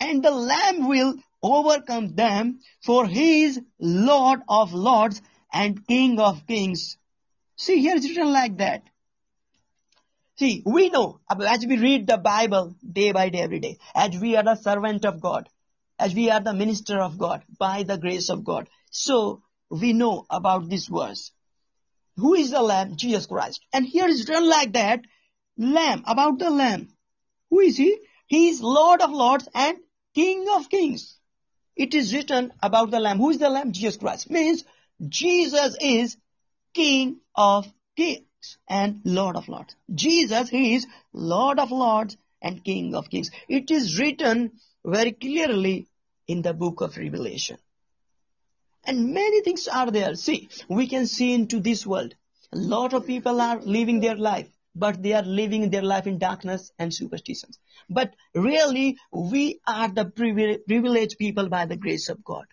and 0.09 0.23
the 0.23 0.31
Lamb 0.31 0.87
will 0.87 1.15
overcome 1.41 2.15
them 2.15 2.59
for 2.81 3.07
he 3.07 3.43
is 3.43 3.59
Lord 3.79 4.41
of 4.47 4.73
lords 4.73 5.21
and 5.51 5.85
King 5.87 6.19
of 6.19 6.45
kings. 6.47 6.97
See, 7.55 7.79
here 7.79 7.95
it's 7.95 8.07
written 8.07 8.31
like 8.31 8.57
that. 8.57 8.83
See, 10.37 10.63
we 10.65 10.89
know 10.89 11.19
as 11.29 11.65
we 11.65 11.77
read 11.77 12.07
the 12.07 12.17
Bible 12.17 12.75
day 12.99 13.11
by 13.11 13.29
day, 13.29 13.41
every 13.41 13.59
day, 13.59 13.77
as 13.93 14.17
we 14.19 14.35
are 14.35 14.43
the 14.43 14.55
servant 14.55 15.05
of 15.05 15.21
God, 15.21 15.47
as 15.99 16.15
we 16.15 16.29
are 16.31 16.39
the 16.39 16.53
minister 16.53 16.99
of 16.99 17.17
God 17.17 17.43
by 17.59 17.83
the 17.83 17.97
grace 17.97 18.29
of 18.29 18.43
God. 18.43 18.67
So 18.89 19.43
we 19.69 19.93
know 19.93 20.25
about 20.29 20.69
this 20.69 20.87
verse. 20.87 21.31
Who 22.17 22.33
is 22.33 22.51
the 22.51 22.61
Lamb? 22.61 22.95
Jesus 22.95 23.27
Christ. 23.27 23.61
And 23.71 23.85
here 23.85 24.07
is 24.07 24.27
written 24.27 24.49
like 24.49 24.73
that, 24.73 25.01
Lamb, 25.57 26.03
about 26.07 26.39
the 26.39 26.49
Lamb. 26.49 26.89
Who 27.49 27.59
is 27.59 27.77
he? 27.77 27.99
He 28.27 28.49
is 28.49 28.61
Lord 28.61 29.01
of 29.01 29.11
Lords 29.11 29.47
and 29.53 29.77
King 30.13 30.45
of 30.55 30.69
Kings. 30.69 31.17
It 31.75 31.93
is 31.93 32.13
written 32.13 32.53
about 32.61 32.91
the 32.91 32.99
Lamb. 32.99 33.17
Who 33.17 33.31
is 33.31 33.39
the 33.39 33.49
Lamb? 33.49 33.71
Jesus 33.71 33.97
Christ. 33.97 34.29
Means 34.29 34.63
Jesus 35.07 35.75
is 35.81 36.17
King 36.73 37.19
of 37.35 37.71
Kings 37.97 38.57
and 38.67 39.01
Lord 39.05 39.35
of 39.35 39.47
Lords. 39.47 39.75
Jesus, 39.93 40.49
He 40.49 40.75
is 40.75 40.87
Lord 41.13 41.59
of 41.59 41.71
Lords 41.71 42.17
and 42.41 42.63
King 42.63 42.93
of 42.95 43.09
Kings. 43.09 43.31
It 43.47 43.71
is 43.71 43.99
written 43.99 44.51
very 44.85 45.13
clearly 45.13 45.87
in 46.27 46.41
the 46.41 46.53
book 46.53 46.81
of 46.81 46.97
Revelation. 46.97 47.57
And 48.85 49.13
many 49.13 49.41
things 49.41 49.67
are 49.67 49.89
there. 49.89 50.15
See, 50.15 50.49
we 50.67 50.87
can 50.87 51.07
see 51.07 51.33
into 51.33 51.59
this 51.59 51.85
world. 51.87 52.15
A 52.51 52.57
lot 52.57 52.93
of 52.93 53.07
people 53.07 53.39
are 53.41 53.59
living 53.61 53.99
their 53.99 54.15
life, 54.17 54.47
but 54.75 55.01
they 55.01 55.13
are 55.13 55.23
living 55.23 55.69
their 55.69 55.81
life 55.81 56.07
in 56.07 56.17
darkness 56.17 56.71
and 56.79 56.93
superstitions. 56.93 57.59
But 57.89 58.13
really, 58.33 58.97
we 59.11 59.59
are 59.67 59.89
the 59.89 60.05
privileged 60.05 61.17
people 61.17 61.49
by 61.49 61.65
the 61.65 61.77
grace 61.77 62.09
of 62.09 62.23
God. 62.23 62.45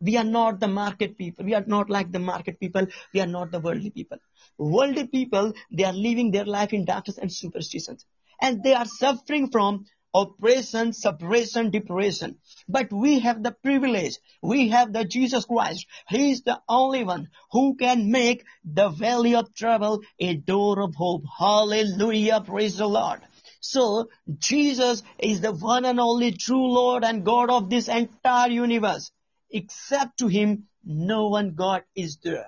We 0.00 0.16
are 0.16 0.24
not 0.24 0.60
the 0.60 0.68
market 0.68 1.18
people. 1.18 1.44
We 1.44 1.54
are 1.54 1.64
not 1.66 1.90
like 1.90 2.12
the 2.12 2.20
market 2.20 2.60
people. 2.60 2.86
We 3.12 3.20
are 3.20 3.26
not 3.26 3.50
the 3.50 3.58
worldly 3.58 3.90
people. 3.90 4.18
Worldly 4.56 5.08
people, 5.08 5.52
they 5.72 5.84
are 5.84 5.92
living 5.92 6.30
their 6.30 6.44
life 6.44 6.72
in 6.72 6.84
darkness 6.84 7.18
and 7.18 7.32
superstitions. 7.32 8.06
And 8.40 8.62
they 8.62 8.74
are 8.74 8.86
suffering 8.86 9.50
from 9.50 9.86
oppression, 10.20 10.92
suppression, 10.92 11.70
depression. 11.70 12.36
But 12.68 12.92
we 12.92 13.20
have 13.20 13.42
the 13.42 13.52
privilege. 13.52 14.18
We 14.42 14.68
have 14.68 14.92
the 14.92 15.04
Jesus 15.04 15.44
Christ. 15.44 15.86
He 16.08 16.32
is 16.32 16.42
the 16.42 16.60
only 16.68 17.04
one 17.04 17.28
who 17.52 17.76
can 17.76 18.10
make 18.10 18.44
the 18.64 18.88
valley 18.88 19.34
of 19.34 19.54
trouble 19.54 20.00
a 20.18 20.34
door 20.34 20.80
of 20.82 20.94
hope. 20.94 21.24
Hallelujah. 21.38 22.40
Praise 22.40 22.76
the 22.78 22.88
Lord. 22.88 23.20
So, 23.60 24.08
Jesus 24.38 25.02
is 25.18 25.40
the 25.40 25.52
one 25.52 25.84
and 25.84 26.00
only 26.00 26.32
true 26.32 26.72
Lord 26.72 27.04
and 27.04 27.24
God 27.24 27.50
of 27.50 27.70
this 27.70 27.88
entire 27.88 28.50
universe. 28.50 29.10
Except 29.50 30.18
to 30.18 30.28
Him, 30.28 30.68
no 30.84 31.28
one 31.28 31.54
God 31.54 31.84
is 31.94 32.18
there. 32.22 32.46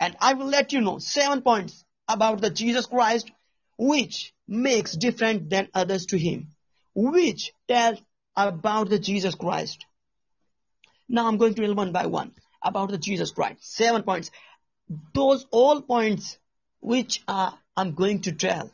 And 0.00 0.16
I 0.20 0.34
will 0.34 0.46
let 0.46 0.72
you 0.72 0.80
know 0.80 0.98
seven 0.98 1.42
points 1.42 1.84
about 2.08 2.40
the 2.40 2.50
Jesus 2.50 2.86
Christ 2.86 3.30
which 3.76 4.32
makes 4.46 4.96
different 4.96 5.50
than 5.50 5.68
others 5.74 6.06
to 6.06 6.18
him, 6.18 6.48
which 6.94 7.52
tell 7.68 7.96
about 8.36 8.88
the 8.88 8.98
Jesus 8.98 9.34
Christ. 9.34 9.84
Now 11.08 11.26
I'm 11.26 11.36
going 11.36 11.54
to 11.54 11.62
tell 11.62 11.74
one 11.74 11.92
by 11.92 12.06
one 12.06 12.32
about 12.62 12.90
the 12.90 12.98
Jesus 12.98 13.30
Christ. 13.30 13.74
Seven 13.74 14.02
points. 14.02 14.30
Those 15.12 15.46
all 15.50 15.82
points 15.82 16.38
which 16.80 17.22
are 17.26 17.58
I'm 17.76 17.94
going 17.94 18.20
to 18.22 18.32
tell, 18.32 18.70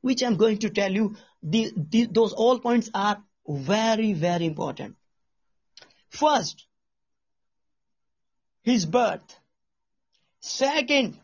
which 0.00 0.22
I'm 0.22 0.36
going 0.36 0.58
to 0.58 0.70
tell 0.70 0.92
you, 0.92 1.16
the, 1.42 1.72
the, 1.76 2.06
those 2.06 2.32
all 2.32 2.58
points 2.60 2.90
are 2.94 3.22
very, 3.48 4.12
very 4.12 4.46
important. 4.46 4.96
First, 6.10 6.66
his 8.62 8.86
birth. 8.86 9.36
Second, 10.40 11.18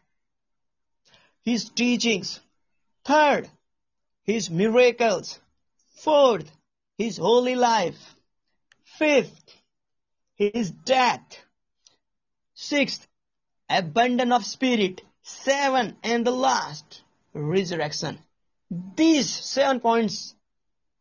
his 1.44 1.68
teachings. 1.70 2.40
Third, 3.04 3.48
his 4.24 4.50
miracles. 4.50 5.40
Fourth, 6.02 6.50
his 6.98 7.16
holy 7.16 7.54
life. 7.54 8.16
Fifth, 8.98 9.54
his 10.34 10.72
death. 10.72 11.44
Sixth, 12.54 13.06
abundance 13.70 14.32
of 14.32 14.44
spirit. 14.44 15.02
Seven, 15.22 15.96
and 16.02 16.26
the 16.26 16.32
last, 16.32 17.02
resurrection. 17.32 18.18
These 18.96 19.30
seven 19.30 19.78
points 19.78 20.34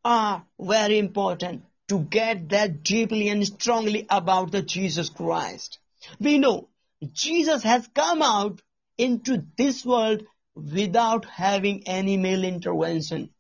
are 0.06 0.46
very 0.60 1.00
important 1.00 1.64
to 1.88 2.02
get 2.02 2.50
that 2.50 2.84
deeply 2.84 3.30
and 3.30 3.44
strongly 3.44 4.06
about 4.08 4.52
the 4.52 4.62
Jesus 4.62 5.10
Christ. 5.10 5.80
We 6.20 6.38
know 6.38 6.70
Jesus 7.12 7.64
has 7.64 7.88
come 7.96 8.22
out 8.22 8.62
into 9.00 9.44
this 9.58 9.84
world 9.84 10.24
without 10.54 11.26
having 11.26 11.88
any 11.88 12.18
male 12.18 12.44
intervention. 12.44 13.32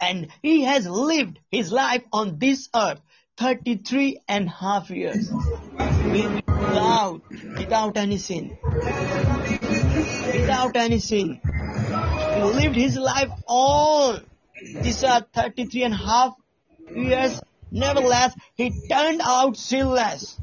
And 0.00 0.28
he 0.42 0.62
has 0.62 0.86
lived 0.86 1.38
his 1.50 1.72
life 1.72 2.04
on 2.12 2.38
this 2.38 2.68
earth 2.74 3.00
33 3.36 4.20
and 4.28 4.46
a 4.46 4.50
half 4.50 4.90
years 4.90 5.30
without, 5.30 7.22
without 7.30 7.96
any 7.96 8.18
sin. 8.18 8.56
Without 10.32 10.76
any 10.76 10.98
sin. 10.98 11.40
He 11.44 12.42
lived 12.42 12.76
his 12.76 12.96
life 12.96 13.30
all 13.46 14.18
these 14.64 15.02
are 15.04 15.20
33 15.20 15.82
and 15.82 15.94
a 15.94 15.96
half 15.96 16.34
years. 16.94 17.40
Nevertheless, 17.70 18.34
he 18.54 18.70
turned 18.88 19.20
out 19.22 19.56
sinless. 19.56 20.38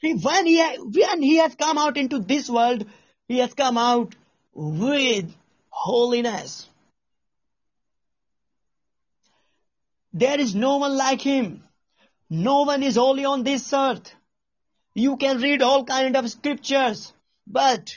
He, 0.00 0.14
when, 0.14 0.46
he, 0.46 0.62
when 0.62 1.22
he 1.22 1.36
has 1.36 1.54
come 1.56 1.76
out 1.76 1.96
into 1.96 2.20
this 2.20 2.48
world, 2.48 2.86
he 3.26 3.38
has 3.38 3.52
come 3.54 3.76
out 3.76 4.14
with 4.54 5.34
holiness. 5.70 6.68
There 10.12 10.40
is 10.40 10.54
no 10.54 10.78
one 10.78 10.96
like 10.96 11.20
him. 11.20 11.64
No 12.30 12.62
one 12.62 12.82
is 12.82 12.96
holy 12.96 13.24
on 13.24 13.42
this 13.42 13.72
earth. 13.72 14.12
You 14.94 15.16
can 15.16 15.38
read 15.40 15.62
all 15.62 15.84
kind 15.84 16.16
of 16.16 16.30
scriptures, 16.30 17.12
but 17.46 17.94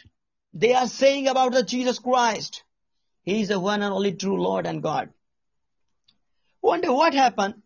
they 0.54 0.74
are 0.74 0.88
saying 0.88 1.28
about 1.28 1.54
the 1.54 1.64
Jesus 1.64 2.00
Christ. 2.00 2.64
He 3.24 3.42
is 3.42 3.50
the 3.50 3.60
one 3.60 3.82
and 3.82 3.94
only 3.94 4.14
true 4.14 4.42
Lord 4.42 4.66
and 4.66 4.82
God. 4.84 5.10
Wonder 6.62 6.94
what 6.94 7.14
happened. 7.14 7.62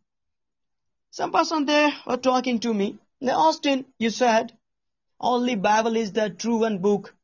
Some 1.12 1.32
person 1.32 1.66
there 1.66 1.93
were 2.06 2.18
talking 2.18 2.60
to 2.60 2.74
me. 2.74 2.98
Now, 3.22 3.39
Austin, 3.39 3.86
you 3.98 4.10
said 4.10 4.54
only 5.20 5.56
Bible 5.56 5.96
is 5.96 6.12
the 6.12 6.30
true 6.30 6.58
one 6.58 6.80
book. 6.80 7.16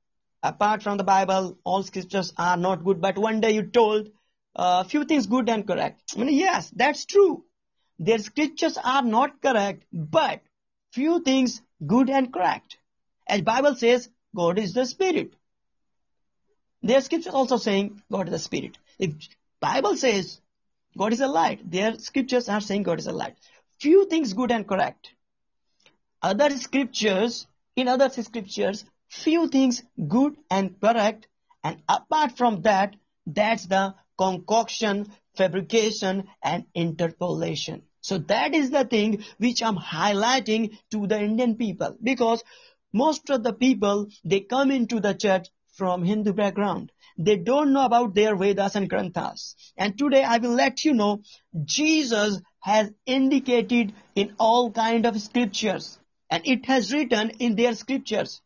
Apart 0.43 0.81
from 0.81 0.97
the 0.97 1.03
Bible, 1.03 1.57
all 1.63 1.83
scriptures 1.83 2.33
are 2.37 2.57
not 2.57 2.83
good. 2.83 2.99
But 3.01 3.17
one 3.17 3.41
day 3.41 3.51
you 3.51 3.63
told 3.63 4.09
uh, 4.55 4.83
few 4.83 5.05
things 5.05 5.27
good 5.27 5.49
and 5.49 5.65
correct. 5.65 6.01
I 6.15 6.19
mean, 6.19 6.37
yes, 6.37 6.71
that's 6.75 7.05
true. 7.05 7.43
Their 7.99 8.19
scriptures 8.19 8.77
are 8.83 9.03
not 9.03 9.41
correct, 9.41 9.83
but 9.93 10.41
few 10.91 11.21
things 11.21 11.61
good 11.85 12.09
and 12.09 12.33
correct. 12.33 12.77
As 13.27 13.41
Bible 13.41 13.75
says, 13.75 14.09
God 14.35 14.59
is 14.59 14.73
the 14.73 14.85
Spirit. 14.85 15.33
Their 16.83 17.01
scriptures 17.01 17.33
also 17.33 17.57
saying 17.57 18.01
God 18.11 18.27
is 18.27 18.31
the 18.31 18.39
Spirit. 18.39 18.77
If 18.97 19.13
Bible 19.59 19.95
says 19.95 20.41
God 20.97 21.13
is 21.13 21.21
a 21.21 21.27
light, 21.27 21.69
their 21.69 21.97
scriptures 21.99 22.49
are 22.49 22.61
saying 22.61 22.83
God 22.83 22.99
is 22.99 23.07
a 23.07 23.11
light. 23.11 23.35
Few 23.79 24.07
things 24.07 24.33
good 24.33 24.51
and 24.51 24.67
correct 24.67 25.13
other 26.21 26.49
scriptures, 26.57 27.47
in 27.75 27.87
other 27.87 28.09
scriptures, 28.09 28.85
few 29.09 29.47
things 29.47 29.83
good 30.07 30.35
and 30.49 30.79
correct, 30.79 31.27
and 31.63 31.81
apart 31.89 32.37
from 32.37 32.61
that, 32.61 32.95
that's 33.25 33.65
the 33.65 33.95
concoction, 34.17 35.07
fabrication, 35.35 36.25
and 36.43 36.65
interpolation. 36.73 37.83
So 38.01 38.17
that 38.17 38.55
is 38.55 38.71
the 38.71 38.85
thing 38.85 39.23
which 39.37 39.61
I'm 39.61 39.77
highlighting 39.77 40.77
to 40.91 41.07
the 41.07 41.19
Indian 41.19 41.55
people 41.55 41.97
because 42.01 42.43
most 42.93 43.29
of 43.29 43.43
the 43.43 43.53
people 43.53 44.07
they 44.23 44.41
come 44.41 44.71
into 44.71 44.99
the 44.99 45.13
church 45.13 45.47
from 45.73 46.03
Hindu 46.03 46.33
background. 46.33 46.91
They 47.17 47.37
don't 47.37 47.73
know 47.73 47.85
about 47.85 48.13
their 48.13 48.35
Vedas 48.35 48.75
and 48.75 48.89
Granthas. 48.89 49.55
And 49.77 49.97
today 49.97 50.23
I 50.23 50.37
will 50.37 50.51
let 50.53 50.83
you 50.83 50.93
know 50.93 51.21
Jesus 51.63 52.41
has 52.59 52.91
indicated 53.05 53.93
in 54.15 54.35
all 54.39 54.71
kind 54.71 55.05
of 55.05 55.19
scriptures 55.21 55.99
and 56.29 56.45
it 56.45 56.65
has 56.65 56.93
written 56.93 57.31
in 57.31 57.55
their 57.55 57.73
scriptures. 57.73 58.41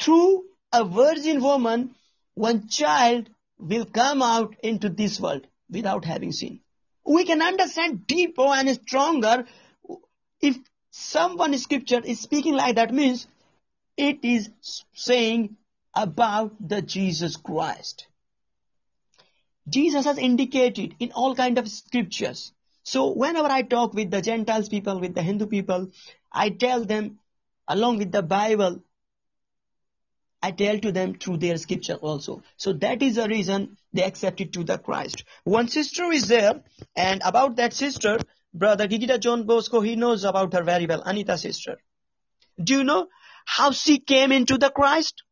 Through 0.00 0.44
a 0.72 0.84
virgin 0.84 1.42
woman, 1.42 1.94
one 2.34 2.68
child 2.68 3.30
will 3.58 3.84
come 3.86 4.22
out 4.22 4.56
into 4.62 4.88
this 4.88 5.20
world 5.20 5.46
without 5.70 6.04
having 6.04 6.32
sin. 6.32 6.60
We 7.04 7.24
can 7.24 7.42
understand 7.42 8.06
deeper 8.06 8.46
and 8.46 8.68
stronger 8.70 9.44
if 10.40 10.56
someone 10.90 11.56
scripture 11.58 12.00
is 12.04 12.20
speaking 12.20 12.54
like 12.54 12.76
that 12.76 12.92
means 12.92 13.26
it 13.96 14.24
is 14.24 14.50
saying 14.92 15.56
about 15.94 16.52
the 16.60 16.82
Jesus 16.82 17.36
Christ. 17.36 18.06
Jesus 19.68 20.04
has 20.04 20.18
indicated 20.18 20.94
in 20.98 21.12
all 21.12 21.34
kind 21.34 21.58
of 21.58 21.68
scriptures. 21.68 22.52
So 22.82 23.12
whenever 23.12 23.48
I 23.48 23.62
talk 23.62 23.94
with 23.94 24.10
the 24.10 24.20
Gentiles 24.20 24.68
people, 24.68 25.00
with 25.00 25.14
the 25.14 25.22
Hindu 25.22 25.46
people, 25.46 25.90
I 26.30 26.50
tell 26.50 26.84
them 26.84 27.18
along 27.66 27.98
with 27.98 28.12
the 28.12 28.22
Bible, 28.22 28.82
I 30.44 30.50
tell 30.50 30.78
to 30.80 30.92
them 30.92 31.14
through 31.14 31.38
their 31.38 31.56
scripture 31.56 31.94
also. 31.94 32.42
So 32.58 32.74
that 32.74 33.02
is 33.02 33.14
the 33.14 33.26
reason 33.26 33.78
they 33.94 34.02
accepted 34.02 34.52
to 34.52 34.62
the 34.62 34.76
Christ. 34.76 35.24
One 35.44 35.68
sister 35.68 36.12
is 36.12 36.28
there, 36.28 36.62
and 36.94 37.22
about 37.24 37.56
that 37.56 37.72
sister, 37.72 38.18
brother 38.52 38.86
Gigita 38.86 39.18
John 39.18 39.44
Bosco, 39.44 39.80
he 39.80 39.96
knows 39.96 40.22
about 40.22 40.52
her 40.52 40.62
very 40.62 40.84
well, 40.84 41.00
Anita 41.00 41.38
sister. 41.38 41.78
Do 42.62 42.74
you 42.74 42.84
know 42.84 43.06
how 43.46 43.70
she 43.70 43.98
came 43.98 44.32
into 44.32 44.58
the 44.58 44.68
Christ? 44.68 45.22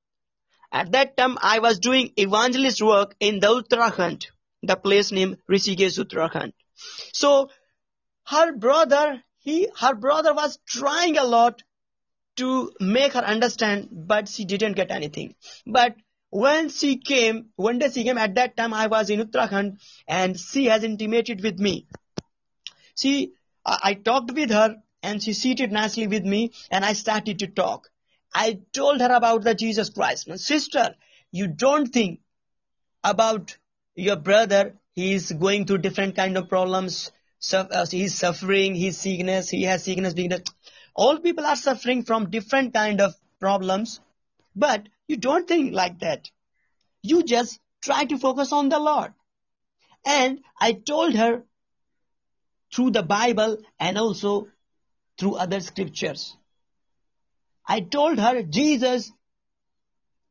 At 0.72 0.92
that 0.92 1.14
time, 1.18 1.36
I 1.42 1.58
was 1.58 1.78
doing 1.78 2.12
evangelist 2.16 2.80
work 2.80 3.14
in 3.20 3.40
the 3.40 3.48
Uttarakhand, 3.48 4.28
the 4.62 4.76
place 4.76 5.12
named 5.12 5.36
Rishikesh, 5.50 5.98
Uttarakhand. 5.98 6.54
So, 7.12 7.50
her 8.28 8.56
brother, 8.56 9.22
he, 9.40 9.68
her 9.78 9.94
brother 9.94 10.32
was 10.32 10.58
trying 10.66 11.18
a 11.18 11.24
lot 11.24 11.62
to 12.36 12.72
make 12.80 13.12
her 13.12 13.20
understand, 13.20 13.88
but 13.92 14.28
she 14.28 14.44
didn't 14.44 14.74
get 14.74 14.90
anything. 14.90 15.34
But 15.66 15.96
when 16.30 16.70
she 16.70 16.96
came, 16.96 17.50
one 17.56 17.78
day 17.78 17.90
she 17.90 18.04
came, 18.04 18.18
at 18.18 18.34
that 18.36 18.56
time 18.56 18.72
I 18.72 18.86
was 18.86 19.10
in 19.10 19.20
Uttarakhand 19.20 19.78
and 20.08 20.38
she 20.38 20.66
has 20.66 20.82
intimated 20.82 21.42
with 21.42 21.58
me. 21.58 21.86
She, 22.96 23.32
I 23.64 23.94
talked 23.94 24.32
with 24.32 24.50
her 24.50 24.76
and 25.02 25.22
she 25.22 25.32
seated 25.34 25.72
nicely 25.72 26.06
with 26.06 26.24
me 26.24 26.52
and 26.70 26.84
I 26.84 26.94
started 26.94 27.38
to 27.40 27.48
talk. 27.48 27.90
I 28.34 28.60
told 28.72 29.00
her 29.00 29.12
about 29.12 29.44
the 29.44 29.54
Jesus 29.54 29.90
Christ. 29.90 30.28
Sister, 30.38 30.94
you 31.30 31.48
don't 31.48 31.86
think 31.86 32.20
about 33.04 33.58
your 33.94 34.16
brother. 34.16 34.78
He 34.94 35.12
is 35.12 35.32
going 35.32 35.66
through 35.66 35.78
different 35.78 36.16
kind 36.16 36.36
of 36.36 36.48
problems. 36.48 37.10
Suff- 37.38 37.68
uh, 37.70 37.86
he's 37.90 38.14
suffering. 38.14 38.74
He's 38.74 38.98
sickness. 38.98 39.50
He 39.50 39.64
has 39.64 39.84
sickness. 39.84 40.14
Weakness. 40.14 40.42
All 40.94 41.18
people 41.18 41.46
are 41.46 41.56
suffering 41.56 42.04
from 42.04 42.30
different 42.30 42.74
kind 42.74 43.00
of 43.00 43.14
problems. 43.40 44.00
But 44.54 44.88
you 45.08 45.16
don't 45.16 45.48
think 45.48 45.74
like 45.74 46.00
that. 46.00 46.30
You 47.02 47.22
just 47.22 47.58
try 47.82 48.04
to 48.04 48.18
focus 48.18 48.52
on 48.52 48.68
the 48.68 48.78
Lord. 48.78 49.12
And 50.04 50.40
I 50.60 50.72
told 50.72 51.14
her 51.14 51.44
through 52.74 52.90
the 52.90 53.02
Bible 53.02 53.58
and 53.78 53.98
also 53.98 54.48
through 55.18 55.34
other 55.36 55.60
scriptures. 55.60 56.36
I 57.66 57.80
told 57.80 58.18
her 58.18 58.42
Jesus, 58.42 59.12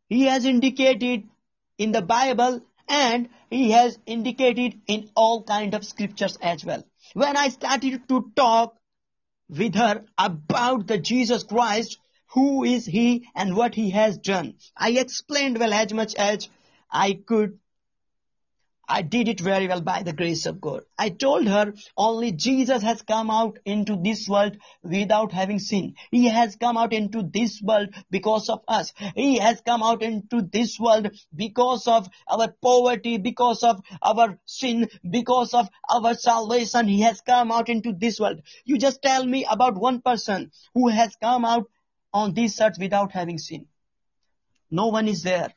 he 0.10 0.24
has 0.26 0.46
indicated 0.46 1.24
in 1.78 1.92
the 1.92 2.02
Bible 2.02 2.62
and 2.88 3.30
he 3.50 3.72
has 3.72 3.98
indicated 4.06 4.80
in 4.88 5.10
all 5.16 5.44
kind 5.44 5.74
of 5.74 5.86
scriptures 5.86 6.38
as 6.42 6.66
well. 6.66 6.84
When 7.14 7.38
I 7.38 7.50
started 7.50 8.08
to 8.10 8.32
talk 8.36 8.76
with 9.52 9.76
her 9.76 10.06
about 10.18 10.88
the 10.88 10.98
Jesus 10.98 11.44
Christ, 11.44 12.00
who 12.34 12.64
is 12.64 12.86
he 12.86 13.28
and 13.36 13.56
what 13.56 13.76
he 13.76 13.92
has 13.92 14.18
done, 14.18 14.56
I 14.76 14.92
explained 14.92 15.60
well 15.60 15.74
as 15.74 15.94
much 15.94 16.16
as 16.16 16.48
I 16.90 17.14
could 17.14 17.60
I 18.94 19.04
did 19.04 19.30
it 19.30 19.40
very 19.40 19.70
well 19.70 19.80
by 19.80 20.04
the 20.04 20.12
grace 20.12 20.46
of 20.46 20.60
God. 20.60 20.84
I 21.00 21.08
told 21.08 21.48
her 21.48 21.74
only 21.96 22.34
Jesus 22.34 22.84
has 22.84 23.02
come 23.02 23.32
out 23.32 23.58
into 23.64 23.96
this 23.96 24.28
world 24.28 24.58
without 24.84 25.32
having 25.32 25.60
sin. 25.60 25.96
He 26.12 26.26
has 26.28 26.58
come 26.58 26.76
out 26.76 26.92
into 26.92 27.24
this 27.24 27.62
world 27.62 27.96
because 28.10 28.50
of 28.50 28.60
us. 28.68 28.92
He 29.16 29.38
has 29.38 29.62
come 29.62 29.82
out 29.82 30.04
into 30.04 30.42
this 30.42 30.78
world 30.78 31.10
because 31.34 31.88
of 31.88 32.10
our 32.28 32.50
poverty, 32.62 33.18
because 33.18 33.64
of 33.64 33.82
our 34.02 34.38
sin, 34.46 34.90
because 35.10 35.54
of 35.54 35.70
our 35.90 36.14
salvation. 36.14 36.90
He 36.90 37.00
has 37.00 37.22
come 37.22 37.50
out 37.50 37.70
into 37.70 37.94
this 37.94 38.20
world. 38.20 38.42
You 38.66 38.78
just 38.78 39.02
tell 39.02 39.26
me 39.26 39.46
about 39.50 39.78
one 39.78 40.02
person 40.02 40.52
who 40.74 40.90
has 40.90 41.16
come 41.16 41.46
out 41.46 41.70
on 42.14 42.34
this 42.34 42.60
earth 42.60 42.76
without 42.78 43.14
having 43.14 43.38
sin. 43.38 43.68
No 44.70 44.88
one 44.88 45.08
is 45.08 45.24
there 45.24 45.54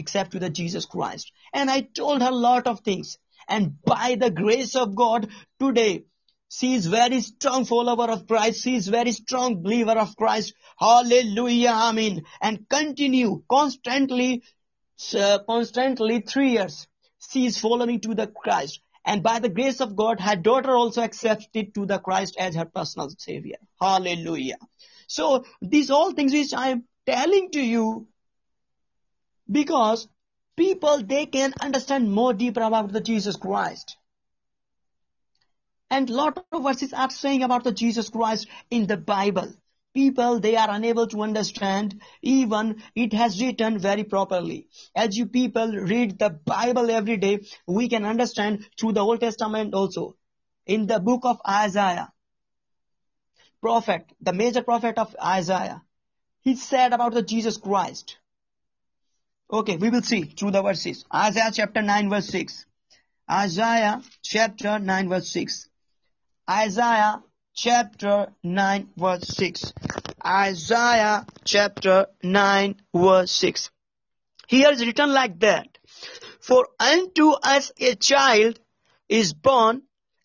except 0.00 0.32
to 0.32 0.38
the 0.38 0.50
Jesus 0.50 0.86
Christ. 0.86 1.30
And 1.52 1.70
I 1.70 1.82
told 1.82 2.22
her 2.22 2.30
a 2.30 2.44
lot 2.48 2.66
of 2.66 2.80
things. 2.80 3.18
And 3.48 3.80
by 3.82 4.16
the 4.18 4.30
grace 4.30 4.74
of 4.74 4.94
God, 4.94 5.28
today, 5.60 6.04
she 6.48 6.74
is 6.74 6.86
very 6.86 7.20
strong 7.20 7.64
follower 7.64 8.10
of 8.10 8.26
Christ. 8.26 8.64
She 8.64 8.74
is 8.74 8.88
very 8.88 9.12
strong 9.12 9.62
believer 9.62 9.98
of 10.04 10.16
Christ. 10.16 10.54
Hallelujah. 10.78 11.70
Amen. 11.72 12.22
And 12.40 12.68
continue 12.68 13.42
constantly, 13.48 14.42
uh, 15.16 15.38
constantly 15.48 16.20
three 16.20 16.52
years. 16.52 16.88
She 17.30 17.46
is 17.46 17.58
following 17.58 18.00
to 18.00 18.14
the 18.14 18.26
Christ. 18.26 18.80
And 19.04 19.22
by 19.22 19.38
the 19.38 19.48
grace 19.48 19.80
of 19.80 19.96
God, 19.96 20.20
her 20.20 20.36
daughter 20.36 20.72
also 20.72 21.02
accepted 21.02 21.74
to 21.74 21.86
the 21.86 21.98
Christ 21.98 22.36
as 22.38 22.54
her 22.54 22.64
personal 22.64 23.10
savior. 23.16 23.56
Hallelujah. 23.80 24.58
So 25.06 25.44
these 25.60 25.90
all 25.90 26.12
things 26.12 26.32
which 26.32 26.54
I 26.54 26.68
am 26.70 26.84
telling 27.06 27.50
to 27.52 27.60
you 27.60 28.06
because 29.50 30.08
people 30.56 31.02
they 31.02 31.26
can 31.26 31.52
understand 31.60 32.10
more 32.10 32.32
deeper 32.32 32.62
about 32.62 32.92
the 32.92 33.00
Jesus 33.00 33.36
Christ. 33.36 33.96
And 35.90 36.08
lot 36.08 36.44
of 36.52 36.62
verses 36.62 36.92
are 36.92 37.10
saying 37.10 37.42
about 37.42 37.64
the 37.64 37.72
Jesus 37.72 38.10
Christ 38.10 38.46
in 38.70 38.86
the 38.86 38.96
Bible. 38.96 39.52
People 39.92 40.38
they 40.38 40.54
are 40.56 40.70
unable 40.70 41.08
to 41.08 41.22
understand 41.22 42.00
even 42.22 42.80
it 42.94 43.12
has 43.12 43.40
written 43.42 43.78
very 43.78 44.04
properly. 44.04 44.68
As 44.94 45.16
you 45.18 45.26
people 45.26 45.72
read 45.72 46.18
the 46.18 46.30
Bible 46.30 46.90
every 46.90 47.16
day, 47.16 47.40
we 47.66 47.88
can 47.88 48.04
understand 48.04 48.68
through 48.78 48.92
the 48.92 49.00
Old 49.00 49.20
Testament 49.20 49.74
also. 49.74 50.16
In 50.64 50.86
the 50.86 51.00
book 51.00 51.22
of 51.24 51.40
Isaiah, 51.48 52.12
prophet, 53.60 54.04
the 54.20 54.32
major 54.32 54.62
prophet 54.62 54.96
of 54.96 55.16
Isaiah, 55.20 55.82
he 56.42 56.54
said 56.54 56.92
about 56.92 57.12
the 57.12 57.22
Jesus 57.22 57.56
Christ. 57.56 58.16
Okay, 59.52 59.76
we 59.76 59.90
will 59.90 60.02
see 60.02 60.22
through 60.22 60.52
the 60.52 60.62
verses. 60.62 61.04
Isaiah 61.12 61.50
chapter 61.52 61.82
9 61.82 62.08
verse 62.08 62.28
6. 62.28 62.66
Isaiah 63.28 64.00
chapter 64.22 64.78
9 64.78 65.08
verse 65.08 65.28
6. 65.28 65.68
Isaiah 66.48 67.22
chapter 67.52 68.28
9 68.44 68.88
verse 68.96 69.26
6. 69.26 69.72
Isaiah 70.24 71.26
chapter 71.44 72.06
9 72.22 72.76
verse 72.94 73.32
6. 73.32 73.70
Here 74.46 74.70
is 74.70 74.86
written 74.86 75.12
like 75.12 75.40
that. 75.40 75.78
For 76.40 76.68
unto 76.78 77.30
us 77.30 77.72
a 77.80 77.96
child 77.96 78.60
is 79.08 79.32
born, 79.32 79.82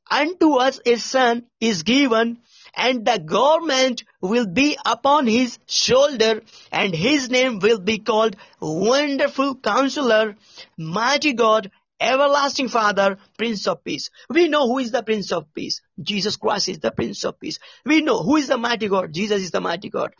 unto 0.10 0.58
us 0.58 0.80
a 0.86 0.98
son 0.98 1.48
is 1.60 1.82
given, 1.82 2.42
and 2.76 3.04
the 3.04 3.18
government 3.18 4.04
will 4.28 4.48
be 4.48 4.78
upon 4.86 5.28
his 5.28 5.58
shoulder, 5.68 6.42
and 6.72 6.94
his 6.94 7.30
name 7.30 7.60
will 7.60 7.80
be 7.80 8.00
called 8.00 8.36
Wonderful 8.60 9.56
Counselor, 9.56 10.36
Mighty 10.78 11.34
God, 11.34 11.72
Everlasting 12.00 12.68
Father, 12.68 13.18
Prince 13.38 13.68
of 13.68 13.84
Peace. 13.84 14.10
We 14.30 14.48
know 14.48 14.68
who 14.68 14.80
is 14.80 14.92
the 14.92 15.04
Prince 15.04 15.32
of 15.32 15.54
Peace. 15.54 15.82
Jesus 16.02 16.36
Christ 16.36 16.70
is 16.70 16.80
the 16.80 16.92
Prince 16.92 17.24
of 17.24 17.40
Peace. 17.40 17.60
We 17.86 18.02
know 18.02 18.22
who 18.22 18.36
is 18.36 18.48
the 18.48 18.58
Mighty 18.58 18.90
God. 18.90 19.14
Jesus 19.14 19.42
is 19.42 19.52
the 19.52 19.62
Mighty 19.62 19.90
God. 19.90 20.14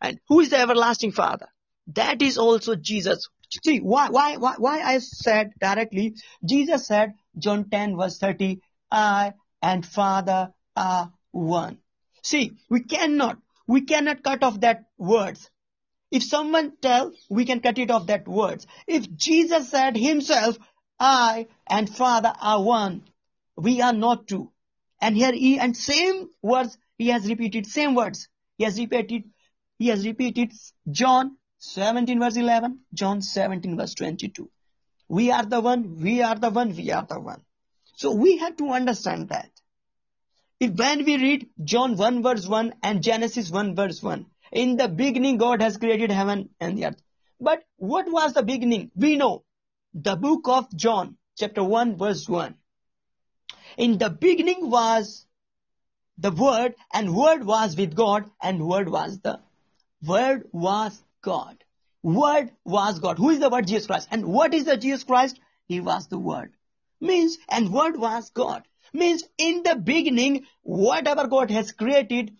And 0.00 0.18
who 0.28 0.40
is 0.40 0.50
the 0.50 0.58
Everlasting 0.58 1.12
Father? 1.12 1.46
That 1.88 2.22
is 2.22 2.38
also 2.38 2.74
Jesus. 2.74 3.28
See, 3.64 3.78
why, 3.78 4.08
why, 4.08 4.36
why, 4.36 4.54
why 4.58 4.80
I 4.80 4.98
said 4.98 5.52
directly, 5.60 6.14
Jesus 6.44 6.86
said, 6.86 7.12
John 7.38 7.68
10 7.70 7.96
verse 7.96 8.18
30, 8.18 8.60
I 8.90 9.34
and 9.62 9.86
Father 9.86 10.52
are 10.76 11.12
one. 11.30 11.78
See, 12.22 12.52
we 12.68 12.80
cannot, 12.80 13.38
we 13.66 13.82
cannot 13.82 14.22
cut 14.22 14.42
off 14.42 14.60
that 14.60 14.84
words. 14.96 15.50
If 16.10 16.22
someone 16.22 16.74
tell, 16.80 17.12
we 17.30 17.44
can 17.44 17.60
cut 17.60 17.78
it 17.78 17.90
off 17.90 18.06
that 18.06 18.28
words. 18.28 18.66
If 18.86 19.12
Jesus 19.14 19.70
said 19.70 19.96
himself, 19.96 20.58
I 21.00 21.48
and 21.66 21.88
Father 21.88 22.32
are 22.40 22.62
one, 22.62 23.04
we 23.56 23.80
are 23.80 23.92
not 23.92 24.28
two. 24.28 24.52
And 25.00 25.16
here 25.16 25.32
he, 25.32 25.58
and 25.58 25.76
same 25.76 26.28
words, 26.42 26.78
he 26.98 27.08
has 27.08 27.26
repeated, 27.26 27.66
same 27.66 27.94
words. 27.94 28.28
He 28.56 28.64
has 28.64 28.78
repeated, 28.78 29.24
he 29.78 29.88
has 29.88 30.06
repeated 30.06 30.52
John 30.90 31.36
17 31.58 32.20
verse 32.20 32.36
11, 32.36 32.80
John 32.92 33.22
17 33.22 33.76
verse 33.76 33.94
22. 33.94 34.50
We 35.08 35.30
are 35.30 35.44
the 35.44 35.60
one, 35.60 36.00
we 36.00 36.22
are 36.22 36.36
the 36.36 36.50
one, 36.50 36.76
we 36.76 36.90
are 36.92 37.06
the 37.08 37.18
one. 37.18 37.42
So 37.96 38.12
we 38.12 38.38
have 38.38 38.56
to 38.58 38.70
understand 38.70 39.30
that. 39.30 39.50
If 40.62 40.74
when 40.78 41.04
we 41.04 41.16
read 41.16 41.48
John 41.64 41.96
1 41.96 42.22
verse 42.22 42.46
1 42.46 42.74
and 42.84 43.02
Genesis 43.02 43.50
1 43.50 43.74
verse 43.74 44.00
1, 44.00 44.26
in 44.52 44.76
the 44.76 44.86
beginning 44.86 45.36
God 45.36 45.60
has 45.60 45.76
created 45.76 46.12
heaven 46.12 46.50
and 46.60 46.78
the 46.78 46.86
earth. 46.86 47.02
But 47.40 47.64
what 47.78 48.08
was 48.08 48.34
the 48.34 48.44
beginning? 48.44 48.92
We 48.94 49.16
know 49.16 49.42
the 49.92 50.14
book 50.14 50.46
of 50.46 50.72
John, 50.76 51.16
chapter 51.36 51.64
1 51.64 51.96
verse 51.96 52.28
1. 52.28 52.54
In 53.76 53.98
the 53.98 54.08
beginning 54.08 54.70
was 54.70 55.26
the 56.16 56.30
Word, 56.30 56.76
and 56.92 57.16
Word 57.16 57.44
was 57.44 57.76
with 57.76 57.96
God, 57.96 58.30
and 58.40 58.68
Word 58.68 58.88
was 58.88 59.18
the 59.18 59.40
Word 60.06 60.48
was 60.52 61.02
God. 61.22 61.64
Word 62.04 62.52
was 62.64 63.00
God. 63.00 63.18
Who 63.18 63.30
is 63.30 63.40
the 63.40 63.50
Word? 63.50 63.66
Jesus 63.66 63.88
Christ. 63.88 64.06
And 64.12 64.26
what 64.26 64.54
is 64.54 64.66
the 64.66 64.76
Jesus 64.76 65.02
Christ? 65.02 65.40
He 65.66 65.80
was 65.80 66.06
the 66.06 66.20
Word. 66.20 66.54
Means, 67.00 67.38
and 67.48 67.72
Word 67.72 67.96
was 67.96 68.30
God. 68.30 68.62
Means, 68.92 69.24
in 69.38 69.62
the 69.62 69.76
beginning, 69.76 70.46
whatever 70.62 71.26
God 71.26 71.50
has 71.50 71.72
created, 71.72 72.36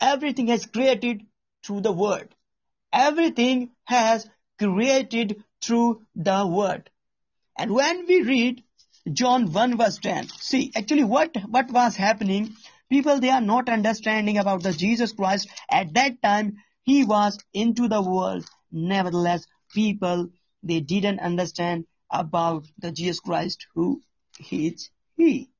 everything 0.00 0.48
has 0.48 0.66
created 0.66 1.26
through 1.64 1.80
the 1.80 1.92
Word. 1.92 2.34
Everything 2.92 3.70
has 3.84 4.28
created 4.58 5.42
through 5.60 6.02
the 6.14 6.46
Word. 6.46 6.90
And 7.58 7.72
when 7.72 8.06
we 8.06 8.22
read 8.22 8.62
John 9.12 9.52
1 9.52 9.76
verse 9.76 9.98
10, 9.98 10.28
see, 10.28 10.72
actually 10.76 11.04
what, 11.04 11.36
what 11.48 11.70
was 11.70 11.96
happening, 11.96 12.54
people, 12.90 13.18
they 13.18 13.30
are 13.30 13.40
not 13.40 13.68
understanding 13.68 14.38
about 14.38 14.62
the 14.62 14.72
Jesus 14.72 15.12
Christ. 15.12 15.48
At 15.70 15.94
that 15.94 16.22
time, 16.22 16.58
he 16.82 17.04
was 17.04 17.38
into 17.52 17.88
the 17.88 18.02
world. 18.02 18.46
Nevertheless, 18.70 19.46
people, 19.72 20.30
they 20.62 20.80
didn't 20.80 21.20
understand 21.20 21.86
about 22.10 22.66
the 22.78 22.92
Jesus 22.92 23.20
Christ 23.20 23.66
who 23.74 24.02
is 24.50 24.90
he. 25.16 25.50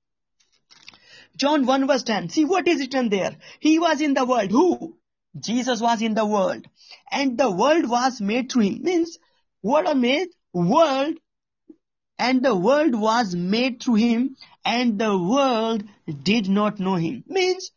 John 1.37 1.67
1 1.67 1.87
verse 1.87 2.03
10. 2.03 2.31
See 2.31 2.45
what 2.45 2.67
is 2.67 2.81
written 2.81 3.09
there. 3.09 3.37
He 3.61 3.79
was 3.79 4.01
in 4.01 4.15
the 4.15 4.25
world. 4.25 4.51
Who? 4.51 4.97
Jesus 5.39 5.81
was 5.81 6.03
in 6.03 6.15
the 6.15 6.27
world. 6.27 6.67
And 7.11 7.37
the 7.37 7.51
world 7.51 7.89
was 7.89 8.21
made 8.21 8.51
through 8.51 8.63
him. 8.63 8.83
Means, 8.83 9.19
what 9.61 9.85
was 9.85 9.97
made? 9.97 10.29
World. 10.53 11.15
And 12.19 12.43
the 12.43 12.57
world 12.57 12.95
was 12.95 13.35
made 13.35 13.83
through 13.83 13.97
him. 13.97 14.37
And 14.65 14.99
the 14.99 15.17
world 15.17 15.85
did 16.23 16.49
not 16.49 16.81
know 16.81 16.95
him. 16.95 17.25
Means, 17.27 17.71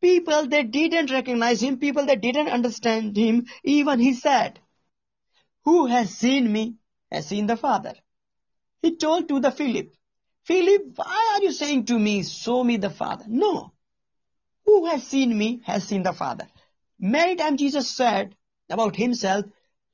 people 0.00 0.46
that 0.48 0.70
didn't 0.70 1.10
recognize 1.10 1.60
him, 1.60 1.78
people 1.78 2.06
that 2.06 2.20
didn't 2.20 2.48
understand 2.48 3.16
him, 3.16 3.46
even 3.64 4.00
he 4.00 4.14
said, 4.14 4.60
who 5.64 5.86
has 5.86 6.10
seen 6.10 6.50
me 6.52 6.76
has 7.10 7.26
seen 7.26 7.46
the 7.46 7.56
Father. 7.56 7.94
He 8.82 8.96
told 8.96 9.28
to 9.28 9.40
the 9.40 9.50
Philip, 9.50 9.92
Philip, 10.46 10.92
why 10.94 11.32
are 11.34 11.42
you 11.42 11.50
saying 11.50 11.86
to 11.86 11.98
me, 11.98 12.22
show 12.22 12.62
me 12.62 12.76
the 12.76 12.90
Father? 12.90 13.24
No. 13.26 13.72
Who 14.64 14.86
has 14.86 15.04
seen 15.04 15.36
me 15.36 15.60
has 15.64 15.82
seen 15.82 16.04
the 16.04 16.12
Father. 16.12 16.46
Many 17.00 17.34
times 17.34 17.58
Jesus 17.58 17.90
said 17.90 18.36
about 18.70 18.94
himself, 18.94 19.46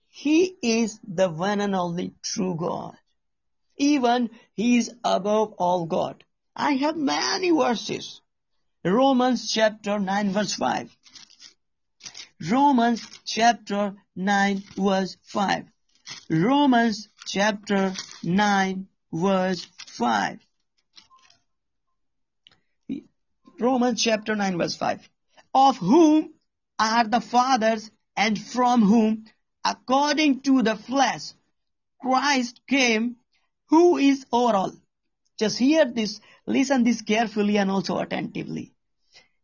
He 0.09 0.55
is 0.63 1.01
the 1.09 1.31
one 1.31 1.63
and 1.63 1.75
only 1.75 2.13
true 2.23 2.55
God. 2.55 2.95
Even 3.79 4.29
He 4.53 4.77
is 4.77 4.95
above 5.03 5.55
all 5.57 5.87
God. 5.87 6.23
I 6.55 6.73
have 6.73 6.97
many 6.97 7.51
verses. 7.51 8.21
Romans 8.85 9.51
chapter 9.51 9.99
9 9.99 10.33
verse 10.33 10.55
5. 10.55 10.95
Romans 12.51 13.07
chapter 13.25 13.95
9 14.17 14.63
verse 14.77 15.17
5. 15.23 15.65
Romans 16.29 17.09
chapter 17.27 17.95
9 18.23 18.87
verse 19.13 19.67
5. 19.93 20.39
Romans 23.61 24.03
chapter 24.03 24.35
9 24.35 24.59
verse 24.59 24.77
5. 24.77 25.09
Of 25.55 25.77
whom 25.77 26.33
are 26.79 27.05
the 27.05 27.21
fathers 27.21 27.91
and 28.17 28.39
from 28.39 28.83
whom, 28.83 29.25
according 29.65 30.41
to 30.43 30.63
the 30.63 30.77
flesh, 30.77 31.33
Christ 32.01 32.61
came, 32.67 33.17
who 33.69 33.99
is 33.99 34.27
over 34.33 34.57
all. 34.57 34.73
Just 35.39 35.59
hear 35.59 35.85
this, 35.85 36.21
listen 36.47 36.85
this 36.85 37.03
carefully 37.03 37.59
and 37.59 37.71
also 37.71 37.99
attentively. 37.99 38.73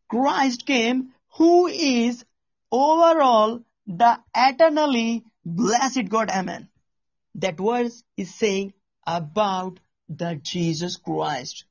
Christ 0.08 0.66
came, 0.66 1.12
who 1.36 1.66
is 1.66 2.24
over 2.72 3.20
all 3.20 3.60
the 3.86 4.18
eternally 4.34 5.24
blessed 5.44 6.08
God. 6.08 6.30
Amen. 6.30 6.68
That 7.36 7.58
verse 7.58 8.02
is 8.16 8.34
saying 8.34 8.72
about 9.06 9.78
the 10.08 10.40
Jesus 10.42 10.96
Christ. 10.96 11.64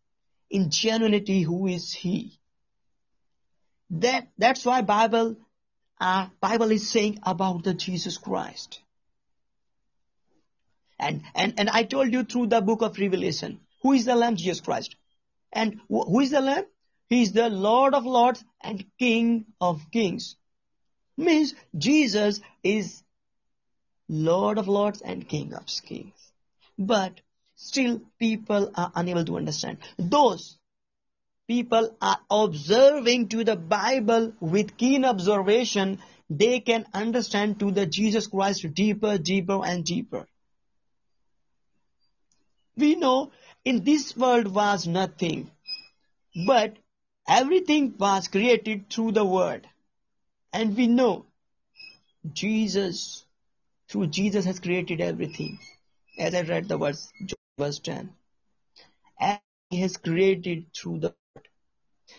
In 0.49 0.69
genuinity, 0.69 1.43
who 1.43 1.67
is 1.67 1.93
He? 1.93 2.39
That, 3.89 4.27
that's 4.37 4.65
why 4.65 4.81
Bible, 4.81 5.37
uh, 5.99 6.27
Bible 6.41 6.71
is 6.71 6.89
saying 6.89 7.19
about 7.23 7.63
the 7.63 7.73
Jesus 7.73 8.17
Christ. 8.17 8.79
And, 10.99 11.23
and, 11.35 11.53
and 11.59 11.69
I 11.69 11.83
told 11.83 12.11
you 12.11 12.23
through 12.23 12.47
the 12.47 12.61
book 12.61 12.81
of 12.81 12.97
Revelation, 12.97 13.59
who 13.83 13.93
is 13.93 14.05
the 14.05 14.15
Lamb? 14.15 14.35
Jesus 14.35 14.61
Christ. 14.61 14.95
And 15.53 15.79
wh- 15.89 16.07
who 16.07 16.21
is 16.21 16.31
the 16.31 16.41
Lamb? 16.41 16.65
He 17.09 17.21
is 17.21 17.31
the 17.31 17.49
Lord 17.49 17.93
of 17.93 18.05
Lords 18.05 18.43
and 18.61 18.83
King 18.99 19.45
of 19.61 19.79
Kings. 19.91 20.35
Means 21.15 21.55
Jesus 21.77 22.41
is 22.63 23.03
Lord 24.09 24.57
of 24.57 24.67
Lords 24.67 25.01
and 25.01 25.27
King 25.27 25.53
of 25.53 25.65
Kings. 25.85 26.31
But 26.77 27.21
still 27.57 27.99
people 28.19 28.71
are 28.75 28.91
unable 28.95 29.25
to 29.25 29.35
understand. 29.35 29.79
Those 29.97 30.57
people 31.47 31.95
are 32.01 32.19
observing 32.29 33.29
to 33.29 33.43
the 33.43 33.55
Bible 33.55 34.33
with 34.39 34.77
keen 34.77 35.03
observation, 35.03 35.99
they 36.29 36.59
can 36.59 36.85
understand 36.93 37.59
to 37.59 37.71
the 37.71 37.85
Jesus 37.85 38.27
Christ 38.27 38.73
deeper, 38.73 39.17
deeper 39.17 39.65
and 39.65 39.83
deeper. 39.83 40.27
We 42.75 42.95
know 42.95 43.31
in 43.65 43.83
this 43.83 44.15
world 44.15 44.47
was 44.47 44.85
nothing, 44.85 45.49
but 46.45 46.77
everything 47.27 47.95
was 47.97 48.27
created 48.27 48.89
through 48.89 49.13
the 49.13 49.25
word. 49.25 49.67
And 50.53 50.77
we 50.77 50.87
know 50.87 51.25
Jesus, 52.31 53.25
through 53.89 54.07
Jesus 54.07 54.45
has 54.45 54.59
created 54.59 55.01
everything. 55.01 55.57
As 56.19 56.35
I 56.35 56.41
read 56.41 56.67
the 56.67 56.77
verse, 56.77 57.11
verse 57.57 57.79
10. 57.79 58.13
And 59.19 59.39
he 59.69 59.81
has 59.81 59.97
created 59.97 60.67
through 60.73 60.99
the 60.99 61.07
word. 61.07 61.47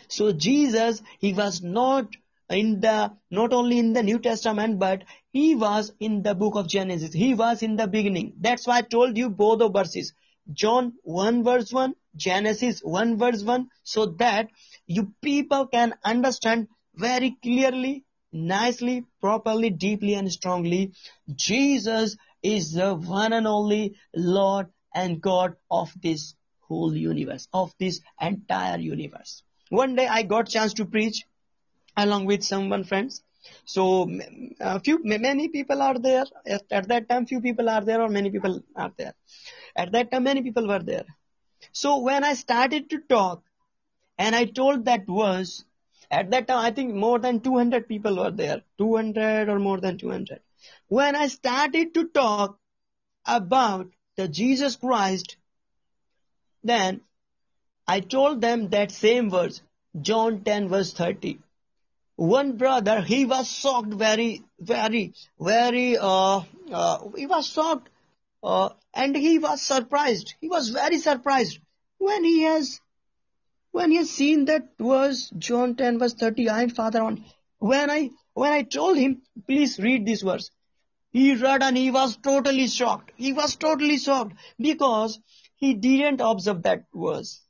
So 0.09 0.33
Jesus, 0.33 1.03
he 1.19 1.33
was 1.33 1.63
not 1.63 2.09
in 2.51 2.81
the, 2.81 3.13
not 3.31 3.53
only 3.53 3.79
in 3.79 3.93
the 3.93 4.03
New 4.03 4.19
Testament, 4.19 4.79
but 4.79 5.05
he 5.31 5.55
was 5.55 5.93
in 6.01 6.23
the 6.23 6.35
book 6.35 6.57
of 6.57 6.67
Genesis. 6.67 7.13
He 7.13 7.35
was 7.35 7.63
in 7.63 7.77
the 7.77 7.87
beginning. 7.87 8.35
That's 8.41 8.67
why 8.67 8.79
I 8.79 8.83
told 8.83 9.17
you 9.17 9.31
both 9.31 9.61
the 9.61 9.71
verses. 9.71 10.13
John 10.53 10.95
1 11.03 11.45
verse 11.45 11.73
1, 11.73 11.95
Genesis 12.17 12.81
1 12.81 13.19
verse 13.19 13.43
1, 13.43 13.69
so 13.83 14.07
that 14.19 14.49
you 14.87 15.13
people 15.23 15.67
can 15.67 15.95
understand 16.03 16.69
very 16.95 17.37
clearly, 17.43 18.05
nicely, 18.33 19.05
properly, 19.21 19.71
deeply 19.71 20.15
and 20.15 20.33
strongly. 20.33 20.93
Jesus 21.35 22.17
is 22.43 22.73
the 22.73 22.95
one 22.95 23.35
and 23.35 23.47
only 23.47 23.95
Lord 24.15 24.69
and 24.99 25.21
God 25.21 25.57
of 25.71 25.93
this 26.03 26.35
whole 26.67 26.95
universe, 26.95 27.49
of 27.53 27.73
this 27.79 28.01
entire 28.21 28.79
universe. 28.79 29.43
One 29.71 29.95
day 29.95 30.07
I 30.07 30.23
got 30.23 30.49
chance 30.49 30.75
to 30.75 30.85
preach 30.85 31.25
along 31.97 32.27
with 32.27 32.43
some 32.43 32.69
one 32.69 32.85
friends. 32.85 33.23
So 33.65 34.11
a 34.61 34.81
few, 34.81 35.01
many 35.05 35.49
people 35.49 35.81
are 35.83 35.99
there. 35.99 36.25
At, 36.47 36.65
at 36.71 36.89
that 36.89 37.09
time, 37.09 37.27
few 37.27 37.41
people 37.41 37.71
are 37.71 37.85
there 37.85 38.03
or 38.03 38.09
many 38.09 38.31
people 38.31 38.61
are 38.77 38.93
there. 38.97 39.15
At 39.77 39.93
that 39.93 40.11
time, 40.11 40.25
many 40.25 40.43
people 40.43 40.67
were 40.67 40.83
there. 40.83 41.05
So 41.73 41.99
when 41.99 42.25
I 42.25 42.35
started 42.35 42.91
to 42.91 42.99
talk 43.09 43.43
and 44.19 44.35
I 44.35 44.45
told 44.47 44.85
that 44.87 45.07
verse, 45.07 45.65
at 46.11 46.31
that 46.31 46.49
time, 46.49 46.65
I 46.65 46.71
think 46.73 46.95
more 46.95 47.19
than 47.19 47.41
200 47.41 47.87
people 47.89 48.17
were 48.17 48.31
there. 48.31 48.63
200 48.79 49.49
or 49.49 49.59
more 49.59 49.81
than 49.81 49.99
200. 49.99 50.41
When 50.89 51.15
I 51.15 51.29
started 51.29 51.95
to 51.95 52.09
talk 52.09 52.59
about 53.27 53.89
the 54.19 54.29
Jesus 54.29 54.75
Christ, 54.75 55.37
then 56.65 57.01
I 57.87 58.01
told 58.01 58.41
them 58.41 58.69
that 58.71 58.91
same 58.91 59.31
verse, 59.31 59.63
John 59.99 60.43
10 60.43 60.69
verse 60.69 60.93
30. 60.93 61.39
One 62.17 62.57
brother, 62.57 63.01
he 63.01 63.25
was 63.25 63.49
shocked 63.49 63.95
very, 63.95 64.43
very, 64.59 65.15
very, 65.41 65.97
uh, 65.97 66.41
uh, 66.73 66.99
he 67.17 67.27
was 67.27 67.47
shocked, 67.47 67.91
uh, 68.43 68.71
and 68.93 69.17
he 69.17 69.39
was 69.39 69.63
surprised. 69.63 70.35
He 70.41 70.49
was 70.49 70.71
very 70.71 70.99
surprised 70.99 71.61
when 71.99 72.25
he 72.25 72.43
has, 72.43 72.81
when 73.71 73.93
he 73.93 73.99
has 73.99 74.11
seen 74.11 74.47
that 74.47 74.71
verse, 74.81 75.31
John 75.39 75.77
10 75.77 76.01
verse 76.01 76.15
30, 76.15 76.49
I 76.49 76.63
and 76.63 76.75
Father 76.75 77.03
on. 77.03 77.25
When 77.61 77.89
I, 77.89 78.11
when 78.35 78.53
I 78.53 78.63
told 78.63 78.99
him, 78.99 79.23
please 79.47 79.79
read 79.79 80.05
this 80.05 80.23
verse, 80.23 80.51
he 81.11 81.35
read 81.35 81.63
and 81.63 81.77
he 81.77 81.91
was 81.91 82.17
totally 82.17 82.67
shocked. 82.69 83.13
He 83.17 83.33
was 83.33 83.57
totally 83.57 83.99
shocked 83.99 84.35
because 84.59 85.19
he 85.57 85.75
didn't 85.75 86.21
observe 86.21 86.63
that 86.63 86.85
verse. 86.95 87.41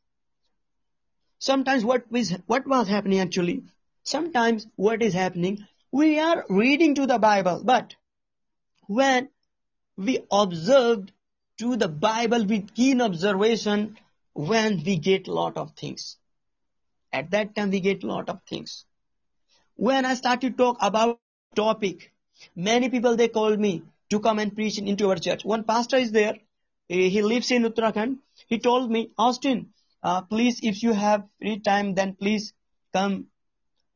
Sometimes 1.38 1.84
what 1.84 2.10
was, 2.10 2.30
what 2.46 2.66
was 2.66 2.88
happening 2.88 3.20
actually? 3.20 3.64
Sometimes 4.02 4.66
what 4.76 5.02
is 5.02 5.14
happening? 5.14 5.66
We 5.92 6.18
are 6.18 6.44
reading 6.48 6.94
to 6.96 7.06
the 7.06 7.18
Bible, 7.18 7.62
but 7.64 7.94
when 8.86 9.28
we 9.96 10.20
observed 10.30 11.12
to 11.58 11.76
the 11.76 11.88
Bible 11.88 12.44
with 12.44 12.74
keen 12.74 13.00
observation, 13.00 13.98
when 14.32 14.82
we 14.84 14.96
get 14.96 15.26
lot 15.26 15.56
of 15.56 15.72
things. 15.72 16.16
At 17.12 17.30
that 17.32 17.56
time, 17.56 17.70
we 17.70 17.80
get 17.80 18.04
a 18.04 18.06
lot 18.06 18.28
of 18.28 18.40
things. 18.48 18.84
When 19.74 20.04
I 20.04 20.14
start 20.14 20.42
to 20.42 20.50
talk 20.50 20.76
about 20.80 21.18
topic, 21.56 22.12
many 22.54 22.88
people 22.88 23.16
they 23.16 23.28
called 23.28 23.58
me 23.58 23.82
to 24.10 24.20
come 24.20 24.38
and 24.38 24.54
preach 24.54 24.78
into 24.78 25.08
our 25.10 25.16
church. 25.16 25.44
One 25.44 25.64
pastor 25.64 25.96
is 25.96 26.12
there. 26.12 26.36
He 26.88 27.08
he 27.10 27.22
lives 27.22 27.50
in 27.50 27.64
Uttarakhand. 27.64 28.18
He 28.46 28.58
told 28.58 28.90
me, 28.90 29.10
Austin, 29.18 29.72
uh, 30.02 30.22
please, 30.22 30.60
if 30.62 30.82
you 30.82 30.92
have 30.92 31.24
free 31.40 31.58
time, 31.58 31.94
then 31.94 32.14
please 32.14 32.52
come 32.92 33.26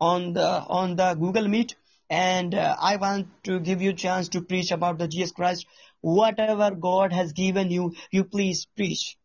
on 0.01 0.32
the 0.32 0.49
on 0.80 0.97
the 0.97 1.14
Google 1.14 1.49
Meet, 1.49 1.76
and 2.11 2.55
uh, 2.55 2.76
I 2.80 2.97
want 2.97 3.28
to 3.45 3.61
give 3.61 3.80
you 3.80 3.90
a 3.90 4.01
chance 4.05 4.28
to 4.30 4.43
preach 4.43 4.72
about 4.72 4.99
the 4.99 5.09
Jesus 5.09 5.32
Christ. 5.32 5.66
Whatever 6.01 6.72
God 6.72 7.12
has 7.12 7.32
given 7.32 7.70
you, 7.70 7.95
you 8.11 8.24
please 8.24 8.66
preach 8.76 9.16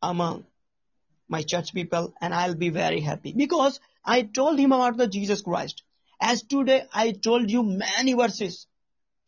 among 0.00 0.46
my 1.28 1.42
church 1.42 1.74
people, 1.74 2.14
and 2.20 2.32
I'll 2.32 2.54
be 2.54 2.70
very 2.70 3.00
happy 3.00 3.32
because 3.32 3.80
I 4.04 4.22
told 4.22 4.58
him 4.58 4.72
about 4.72 4.96
the 4.96 5.08
Jesus 5.08 5.42
Christ. 5.42 5.82
As 6.20 6.42
today 6.42 6.84
I 6.92 7.12
told 7.12 7.50
you 7.50 7.62
many 7.62 8.12
verses 8.12 8.66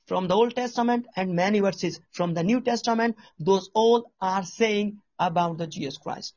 from 0.06 0.28
the 0.28 0.34
Old 0.34 0.54
Testament 0.54 1.06
and 1.16 1.34
many 1.34 1.60
verses 1.60 2.00
from 2.10 2.34
the 2.34 2.42
New 2.42 2.60
Testament. 2.60 3.16
Those 3.38 3.70
all 3.74 4.12
are 4.20 4.44
saying 4.44 4.98
about 5.18 5.58
the 5.58 5.66
Jesus 5.66 5.96
Christ. 5.96 6.34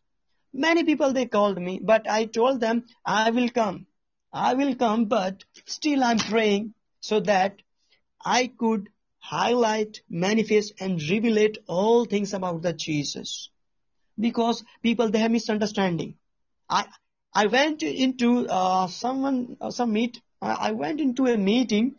Many 0.53 0.83
people 0.85 1.11
they 1.11 1.25
called 1.25 1.61
me, 1.61 1.81
but 1.83 2.09
I 2.09 2.25
told 2.25 2.61
them 2.61 2.85
I 3.05 3.31
will 3.31 3.49
come. 3.49 3.87
I 4.31 4.53
will 4.53 4.75
come, 4.75 5.05
but 5.05 5.43
still 5.65 6.03
I'm 6.03 6.19
praying 6.19 6.73
so 7.01 7.19
that 7.21 7.61
I 8.23 8.47
could 8.47 8.89
highlight, 9.19 10.01
manifest 10.09 10.73
and 10.79 10.99
revelate 10.99 11.57
all 11.67 12.05
things 12.05 12.33
about 12.33 12.61
the 12.61 12.73
Jesus. 12.73 13.49
Because 14.17 14.63
people 14.81 15.09
they 15.09 15.19
have 15.19 15.31
misunderstanding. 15.31 16.15
I 16.69 16.85
I 17.33 17.47
went 17.47 17.83
into 17.83 18.47
uh, 18.47 18.87
someone 18.87 19.57
uh, 19.59 19.71
some 19.71 19.91
meet. 19.91 20.21
I 20.51 20.71
went 20.71 21.01
into 21.01 21.27
a 21.27 21.37
meeting. 21.37 21.95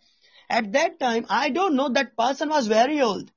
At 0.49 0.73
that 0.73 1.01
time, 1.01 1.27
I 1.29 1.51
don't 1.51 1.75
know 1.75 1.89
that 1.89 2.17
person 2.17 2.49
was 2.51 2.67
very 2.69 3.01
old, 3.01 3.31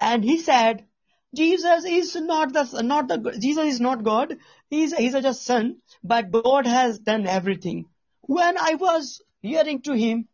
and 0.00 0.24
he 0.24 0.38
said, 0.38 0.86
"Jesus 1.34 1.84
is 1.84 2.14
not 2.16 2.52
the 2.52 2.82
not 2.82 3.08
the 3.08 3.36
Jesus 3.38 3.74
is 3.74 3.80
not 3.80 4.04
God. 4.04 4.36
He's 4.70 4.96
he's 4.96 5.14
just 5.14 5.42
son, 5.42 5.78
but 6.04 6.30
God 6.30 6.66
has 6.66 6.98
done 6.98 7.26
everything." 7.26 7.86
When 8.22 8.56
I 8.58 8.74
was 8.74 9.20
hearing 9.40 9.82
to 9.82 9.92
him, 9.94 10.28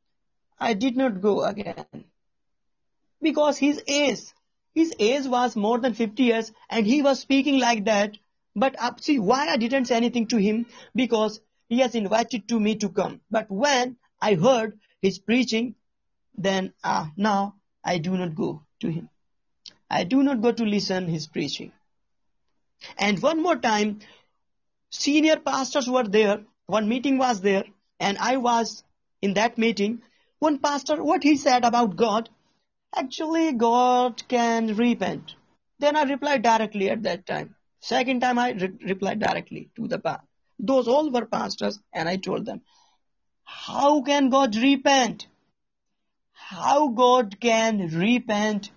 I 0.60 0.74
did 0.74 0.96
not 0.96 1.20
go 1.22 1.42
again 1.44 2.04
because 3.22 3.58
his 3.58 3.82
age, 3.86 4.20
his 4.74 4.94
age 4.98 5.26
was 5.26 5.56
more 5.56 5.78
than 5.78 5.94
50 5.94 6.22
years 6.22 6.52
and 6.70 6.86
he 6.86 7.02
was 7.02 7.20
speaking 7.20 7.58
like 7.58 7.84
that. 7.86 8.16
But 8.54 8.76
uh, 8.78 8.92
see, 9.00 9.18
why 9.18 9.48
I 9.48 9.56
didn't 9.56 9.86
say 9.86 9.96
anything 9.96 10.26
to 10.28 10.36
him? 10.36 10.66
Because 10.94 11.40
he 11.68 11.80
has 11.80 11.94
invited 11.94 12.48
to 12.48 12.58
me 12.58 12.76
to 12.76 12.88
come. 12.88 13.20
But 13.30 13.50
when 13.50 13.96
I 14.20 14.34
heard 14.34 14.78
his 15.02 15.18
preaching, 15.18 15.74
then 16.36 16.72
uh, 16.82 17.06
now 17.16 17.56
I 17.84 17.98
do 17.98 18.16
not 18.16 18.34
go 18.34 18.62
to 18.80 18.88
him. 18.88 19.08
I 19.90 20.04
do 20.04 20.22
not 20.22 20.42
go 20.42 20.52
to 20.52 20.64
listen 20.64 21.08
his 21.08 21.26
preaching. 21.26 21.72
And 22.96 23.20
one 23.20 23.42
more 23.42 23.56
time, 23.56 24.00
senior 24.90 25.38
pastors 25.38 25.88
were 25.88 26.06
there. 26.06 26.44
One 26.66 26.88
meeting 26.88 27.18
was 27.18 27.40
there, 27.40 27.64
and 27.98 28.18
I 28.18 28.36
was 28.36 28.84
in 29.22 29.34
that 29.34 29.58
meeting. 29.58 30.02
One 30.38 30.58
pastor, 30.58 31.02
what 31.02 31.22
he 31.22 31.36
said 31.36 31.64
about 31.64 31.96
God, 31.96 32.28
actually 32.94 33.52
God 33.52 34.22
can 34.28 34.76
repent. 34.76 35.34
Then 35.78 35.96
I 35.96 36.02
replied 36.02 36.42
directly 36.42 36.90
at 36.90 37.02
that 37.04 37.26
time. 37.26 37.56
Second 37.80 38.20
time 38.20 38.38
I 38.38 38.50
re- 38.52 38.78
replied 38.86 39.20
directly 39.20 39.70
to 39.76 39.88
the 39.88 39.98
pa- 39.98 40.20
those 40.58 40.88
all 40.88 41.10
were 41.10 41.26
pastors, 41.26 41.78
and 41.92 42.08
I 42.08 42.16
told 42.16 42.46
them, 42.46 42.62
how 43.44 44.02
can 44.02 44.30
God 44.30 44.56
repent? 44.56 45.26
How 46.32 46.88
God 46.88 47.40
can 47.40 47.88
repent? 47.88 48.70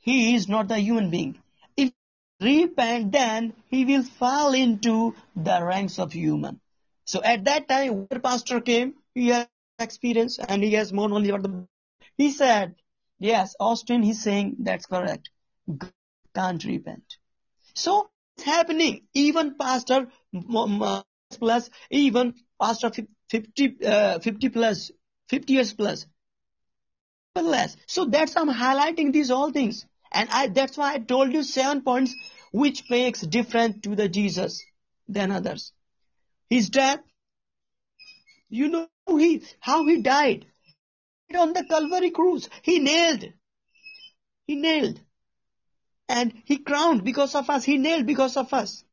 He 0.00 0.34
is 0.34 0.48
not 0.48 0.70
a 0.70 0.78
human 0.78 1.10
being. 1.10 1.38
If 1.76 1.92
repent, 2.40 3.12
then 3.12 3.54
he 3.68 3.84
will 3.84 4.02
fall 4.02 4.54
into 4.54 5.14
the 5.34 5.64
ranks 5.64 5.98
of 5.98 6.12
human. 6.12 6.60
So 7.04 7.22
at 7.22 7.44
that 7.44 7.68
time, 7.68 8.06
when 8.08 8.20
pastor 8.20 8.60
came, 8.60 8.94
he 9.14 9.28
has 9.28 9.46
experience 9.78 10.38
and 10.38 10.62
he 10.62 10.72
has 10.72 10.92
more 10.92 11.08
knowledge 11.08 11.28
about 11.30 11.42
the. 11.42 11.66
He 12.16 12.30
said, 12.30 12.76
"Yes, 13.18 13.56
Austin, 13.58 14.02
he's 14.02 14.22
saying 14.22 14.56
that's 14.60 14.86
correct. 14.86 15.30
God 15.76 15.92
can't 16.34 16.64
repent." 16.64 17.16
So 17.74 18.10
it's 18.36 18.44
happening. 18.44 19.06
Even 19.14 19.56
pastor 19.56 20.08
plus, 21.38 21.70
even 21.90 22.34
pastor 22.60 22.90
fif- 22.90 23.06
50, 23.30 23.86
uh, 23.86 24.18
50 24.20 24.48
plus, 24.50 24.90
50 25.28 25.52
years 25.52 25.74
plus, 25.74 26.06
less. 27.36 27.76
So 27.86 28.06
that's 28.06 28.36
I'm 28.36 28.48
highlighting 28.48 29.12
these 29.12 29.30
all 29.30 29.50
things. 29.52 29.86
And 30.12 30.28
I, 30.30 30.48
that's 30.48 30.76
why 30.76 30.94
I 30.94 30.98
told 30.98 31.32
you 31.32 31.42
seven 31.42 31.82
points 31.82 32.14
which 32.52 32.88
makes 32.90 33.20
different 33.22 33.82
to 33.82 33.96
the 33.96 34.08
Jesus 34.08 34.64
than 35.08 35.32
others. 35.32 35.72
His 36.50 36.70
death, 36.70 37.00
you 38.48 38.68
know 38.68 38.88
he, 39.08 39.42
how 39.60 39.86
he 39.86 40.02
died. 40.02 40.46
On 41.36 41.52
the 41.52 41.64
Calvary 41.64 42.10
cross, 42.10 42.48
he 42.62 42.78
nailed. 42.78 43.24
He 44.46 44.56
nailed. 44.56 45.00
And 46.08 46.34
he 46.44 46.58
crowned 46.58 47.04
because 47.04 47.34
of 47.34 47.50
us. 47.50 47.64
He 47.64 47.78
nailed 47.78 48.06
because 48.06 48.36
of 48.36 48.52
us. 48.54 48.83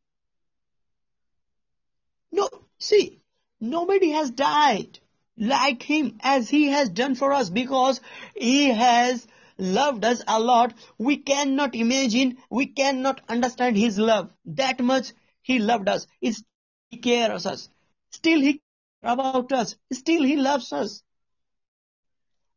No, 2.32 2.50
see, 2.80 3.22
nobody 3.60 4.12
has 4.12 4.32
died 4.32 5.00
like 5.38 5.84
him 5.84 6.20
as 6.22 6.50
he 6.50 6.68
has 6.68 6.90
done 6.90 7.16
for 7.16 7.34
us 7.34 7.50
because 7.50 8.02
he 8.36 8.70
has 8.70 9.28
loved 9.58 10.06
us 10.06 10.24
a 10.28 10.40
lot. 10.40 10.74
We 10.98 11.18
cannot 11.18 11.76
imagine, 11.76 12.38
we 12.50 12.68
cannot 12.68 13.22
understand 13.30 13.78
his 13.78 13.98
love. 14.00 14.32
That 14.46 14.80
much 14.82 15.14
he 15.42 15.60
loved 15.60 15.90
us. 15.90 16.08
He 16.20 16.98
cares 16.98 17.46
us. 17.46 17.70
Still 18.12 18.42
he 18.42 18.54
cares 18.54 19.14
about 19.16 19.52
us. 19.52 19.76
Still 19.92 20.24
he 20.24 20.38
loves 20.38 20.72
us. 20.74 21.04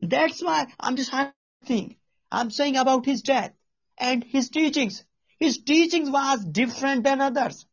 That's 0.01 0.43
why 0.43 0.67
I'm 0.79 0.97
just 0.97 1.11
highlighting. 1.13 1.97
I'm 2.31 2.51
saying 2.51 2.77
about 2.77 3.07
his 3.07 3.23
death 3.23 3.53
and 3.99 4.25
his 4.25 4.51
teachings. 4.51 5.05
His 5.41 5.59
teachings 5.59 6.11
was 6.11 6.45
different 6.45 7.05
than 7.05 7.21
others. 7.21 7.67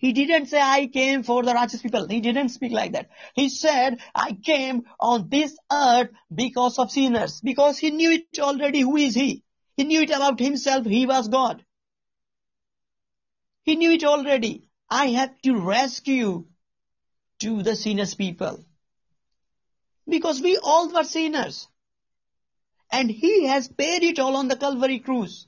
He 0.00 0.12
didn't 0.12 0.46
say, 0.46 0.60
I 0.60 0.86
came 0.86 1.22
for 1.22 1.42
the 1.42 1.54
righteous 1.54 1.82
people. 1.82 2.06
He 2.08 2.20
didn't 2.20 2.50
speak 2.50 2.72
like 2.72 2.92
that. 2.92 3.08
He 3.34 3.48
said, 3.48 4.00
I 4.14 4.32
came 4.32 4.84
on 5.00 5.28
this 5.28 5.56
earth 5.72 6.10
because 6.34 6.78
of 6.78 6.90
sinners. 6.90 7.40
Because 7.40 7.78
he 7.78 7.90
knew 7.90 8.12
it 8.12 8.38
already. 8.38 8.80
Who 8.80 8.96
is 8.96 9.14
he? 9.14 9.42
He 9.76 9.84
knew 9.84 10.02
it 10.02 10.10
about 10.10 10.40
himself. 10.40 10.86
He 10.86 11.06
was 11.06 11.28
God. 11.28 11.64
He 13.62 13.76
knew 13.76 13.90
it 13.92 14.04
already. 14.04 14.68
I 14.88 15.08
have 15.08 15.40
to 15.42 15.58
rescue 15.58 16.46
to 17.40 17.62
the 17.62 17.76
sinners 17.76 18.14
people. 18.14 18.64
Because 20.08 20.40
we 20.40 20.56
all 20.62 20.92
were 20.92 21.04
sinners. 21.04 21.66
And 22.90 23.10
he 23.10 23.46
has 23.46 23.66
paid 23.66 24.04
it 24.04 24.18
all 24.18 24.36
on 24.36 24.48
the 24.48 24.56
Calvary 24.56 25.00
cross. 25.00 25.46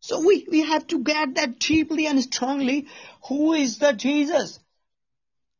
So 0.00 0.24
we, 0.24 0.46
we 0.50 0.62
have 0.62 0.86
to 0.88 1.00
get 1.00 1.34
that 1.34 1.58
deeply 1.58 2.06
and 2.06 2.22
strongly. 2.22 2.86
Who 3.28 3.52
is 3.52 3.78
the 3.78 3.92
Jesus? 3.92 4.60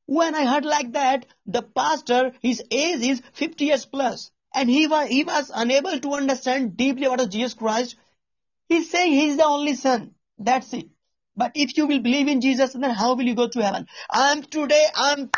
When 0.07 0.34
I 0.34 0.47
heard 0.47 0.64
like 0.64 0.93
that, 0.93 1.26
the 1.47 1.62
pastor, 1.62 2.32
his 2.41 2.62
age 2.70 3.03
is 3.03 3.22
50 3.34 3.64
years 3.66 3.84
plus, 3.84 4.30
and 4.55 4.70
he 4.70 4.86
was, 4.86 5.09
he 5.09 5.24
was 5.24 5.51
unable 5.55 5.99
to 6.01 6.14
understand 6.14 6.76
deeply 6.76 7.09
what 7.09 7.20
is 7.20 7.28
Jesus 7.28 7.55
Christ. 7.55 7.97
He's 8.68 8.91
saying 8.91 9.12
he's 9.12 9.36
the 9.36 9.45
only 9.45 9.74
son. 9.74 10.14
That's 10.39 10.72
it. 10.72 10.89
But 11.36 11.53
if 11.55 11.76
you 11.76 11.86
will 11.86 12.01
believe 12.01 12.26
in 12.26 12.41
Jesus, 12.41 12.72
then 12.72 12.91
how 12.91 13.14
will 13.14 13.24
you 13.24 13.34
go 13.34 13.49
to 13.49 13.62
heaven? 13.62 13.86
I'm 14.11 14.43
today, 14.43 14.84
I'm 14.95 15.30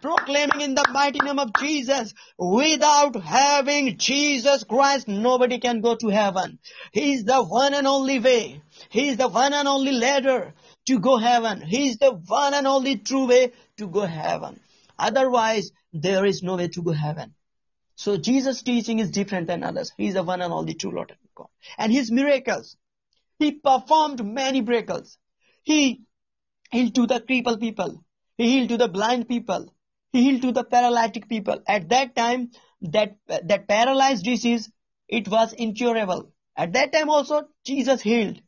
proclaiming 0.00 0.60
in 0.60 0.74
the 0.74 0.86
mighty 0.92 1.18
name 1.20 1.38
of 1.38 1.52
Jesus, 1.58 2.14
without 2.38 3.16
having 3.16 3.96
Jesus 3.98 4.64
Christ, 4.64 5.08
nobody 5.08 5.58
can 5.58 5.80
go 5.80 5.96
to 5.96 6.08
heaven. 6.08 6.58
He 6.92 7.14
is 7.14 7.24
the 7.24 7.42
one 7.42 7.74
and 7.74 7.86
only 7.86 8.18
way. 8.18 8.62
He 8.90 9.08
is 9.08 9.16
the 9.16 9.28
one 9.28 9.52
and 9.52 9.66
only 9.68 9.92
ladder 9.92 10.54
to 10.86 10.98
go 10.98 11.16
heaven. 11.16 11.62
He 11.62 11.88
is 11.88 11.98
the 11.98 12.12
one 12.12 12.54
and 12.54 12.66
only 12.66 12.96
true 12.96 13.26
way 13.26 13.52
to 13.78 13.86
go 13.86 14.02
heaven. 14.02 14.60
Otherwise, 14.98 15.72
there 15.92 16.24
is 16.24 16.42
no 16.42 16.56
way 16.56 16.68
to 16.68 16.82
go 16.82 16.92
heaven. 16.92 17.34
So 17.96 18.16
Jesus' 18.16 18.62
teaching 18.62 18.98
is 18.98 19.10
different 19.10 19.46
than 19.46 19.62
others. 19.62 19.92
He 19.96 20.08
is 20.08 20.14
the 20.14 20.22
one 20.22 20.42
and 20.42 20.52
only 20.52 20.74
true 20.74 20.90
Lord 20.90 21.16
God. 21.34 21.48
And 21.78 21.92
his 21.92 22.10
miracles, 22.10 22.76
he 23.38 23.52
performed 23.52 24.24
many 24.24 24.60
miracles. 24.60 25.18
He 25.62 26.02
healed 26.70 26.94
to 26.96 27.06
the 27.06 27.20
crippled 27.20 27.60
people. 27.60 28.04
He 28.36 28.50
healed 28.50 28.70
to 28.70 28.76
the 28.76 28.88
blind 28.88 29.28
people. 29.28 29.73
He 30.14 30.22
healed 30.22 30.42
to 30.42 30.52
the 30.52 30.62
paralytic 30.62 31.28
people. 31.28 31.58
At 31.66 31.88
that 31.88 32.14
time, 32.14 32.52
that, 32.82 33.16
that 33.26 33.66
paralyzed 33.66 34.24
disease, 34.24 34.70
it 35.08 35.26
was 35.26 35.52
incurable. 35.52 36.32
At 36.56 36.74
that 36.74 36.92
time 36.92 37.10
also, 37.10 37.48
Jesus 37.64 38.00
healed. 38.00 38.40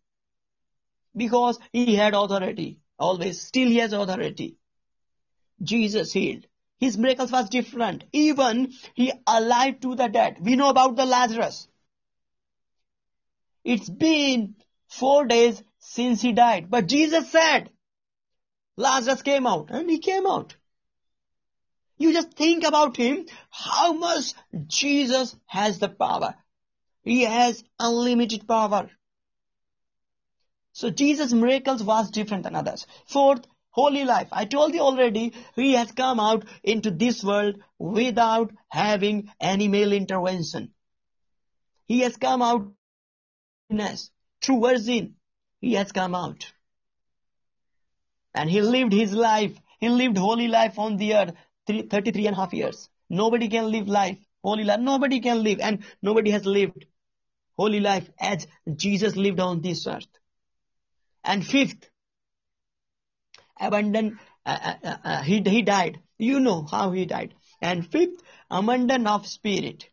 Because 1.16 1.58
he 1.72 1.96
had 1.96 2.14
authority. 2.14 2.78
always, 3.00 3.40
still 3.42 3.66
he 3.66 3.78
has 3.78 3.92
authority. 3.92 4.58
Jesus 5.60 6.12
healed. 6.12 6.46
His 6.78 6.96
miracles 6.96 7.32
was 7.32 7.48
different. 7.48 8.04
Even 8.12 8.72
he 8.94 9.12
alive 9.26 9.80
to 9.80 9.96
the 9.96 10.06
dead. 10.06 10.36
We 10.40 10.54
know 10.54 10.68
about 10.68 10.94
the 10.94 11.04
Lazarus. 11.04 11.66
It's 13.64 13.90
been 13.90 14.54
four 14.86 15.26
days 15.26 15.60
since 15.80 16.22
he 16.22 16.32
died. 16.32 16.70
But 16.70 16.86
Jesus 16.86 17.32
said, 17.32 17.70
Lazarus 18.76 19.22
came 19.22 19.48
out 19.48 19.70
and 19.70 19.90
he 19.90 19.98
came 19.98 20.28
out. 20.28 20.55
You 21.98 22.12
just 22.12 22.32
think 22.34 22.64
about 22.64 22.96
him, 22.96 23.26
how 23.50 23.92
much 23.94 24.34
Jesus 24.66 25.36
has 25.46 25.78
the 25.78 25.88
power. 25.88 26.34
He 27.02 27.22
has 27.22 27.64
unlimited 27.78 28.46
power. 28.46 28.90
So 30.72 30.90
Jesus' 30.90 31.32
miracles 31.32 31.82
was 31.82 32.10
different 32.10 32.42
than 32.42 32.54
others. 32.54 32.86
Fourth, 33.06 33.46
holy 33.70 34.04
life. 34.04 34.28
I 34.32 34.44
told 34.44 34.74
you 34.74 34.80
already, 34.80 35.32
he 35.54 35.72
has 35.72 35.92
come 35.92 36.20
out 36.20 36.44
into 36.62 36.90
this 36.90 37.24
world 37.24 37.62
without 37.78 38.52
having 38.68 39.30
any 39.40 39.68
male 39.68 39.92
intervention. 39.92 40.72
He 41.86 42.00
has 42.00 42.16
come 42.16 42.42
out 42.42 42.72
through 44.42 44.60
virgin. 44.60 45.14
He 45.60 45.74
has 45.74 45.92
come 45.92 46.14
out. 46.14 46.52
And 48.34 48.50
he 48.50 48.60
lived 48.60 48.92
his 48.92 49.12
life. 49.12 49.56
He 49.80 49.88
lived 49.88 50.18
holy 50.18 50.48
life 50.48 50.78
on 50.78 50.96
the 50.96 51.14
earth, 51.14 51.34
three, 51.66 51.82
33 51.82 52.26
and 52.26 52.36
a 52.36 52.40
half 52.40 52.52
years. 52.52 52.88
Nobody 53.08 53.48
can 53.48 53.70
live 53.70 53.88
life, 53.88 54.18
holy 54.42 54.64
life. 54.64 54.80
Nobody 54.80 55.20
can 55.20 55.42
live 55.42 55.60
and 55.60 55.84
nobody 56.02 56.30
has 56.30 56.44
lived 56.44 56.86
holy 57.56 57.80
life 57.80 58.08
as 58.18 58.46
Jesus 58.74 59.16
lived 59.16 59.40
on 59.40 59.60
this 59.60 59.86
earth. 59.86 60.06
And 61.24 61.44
fifth, 61.44 61.88
abundant, 63.60 64.18
uh, 64.44 64.74
uh, 64.82 64.96
uh, 65.04 65.22
he, 65.22 65.42
he 65.46 65.62
died. 65.62 66.00
You 66.18 66.40
know 66.40 66.66
how 66.70 66.92
he 66.92 67.06
died. 67.06 67.34
And 67.60 67.90
fifth, 67.90 68.22
abundant 68.50 69.06
of 69.06 69.26
spirit. 69.26 69.88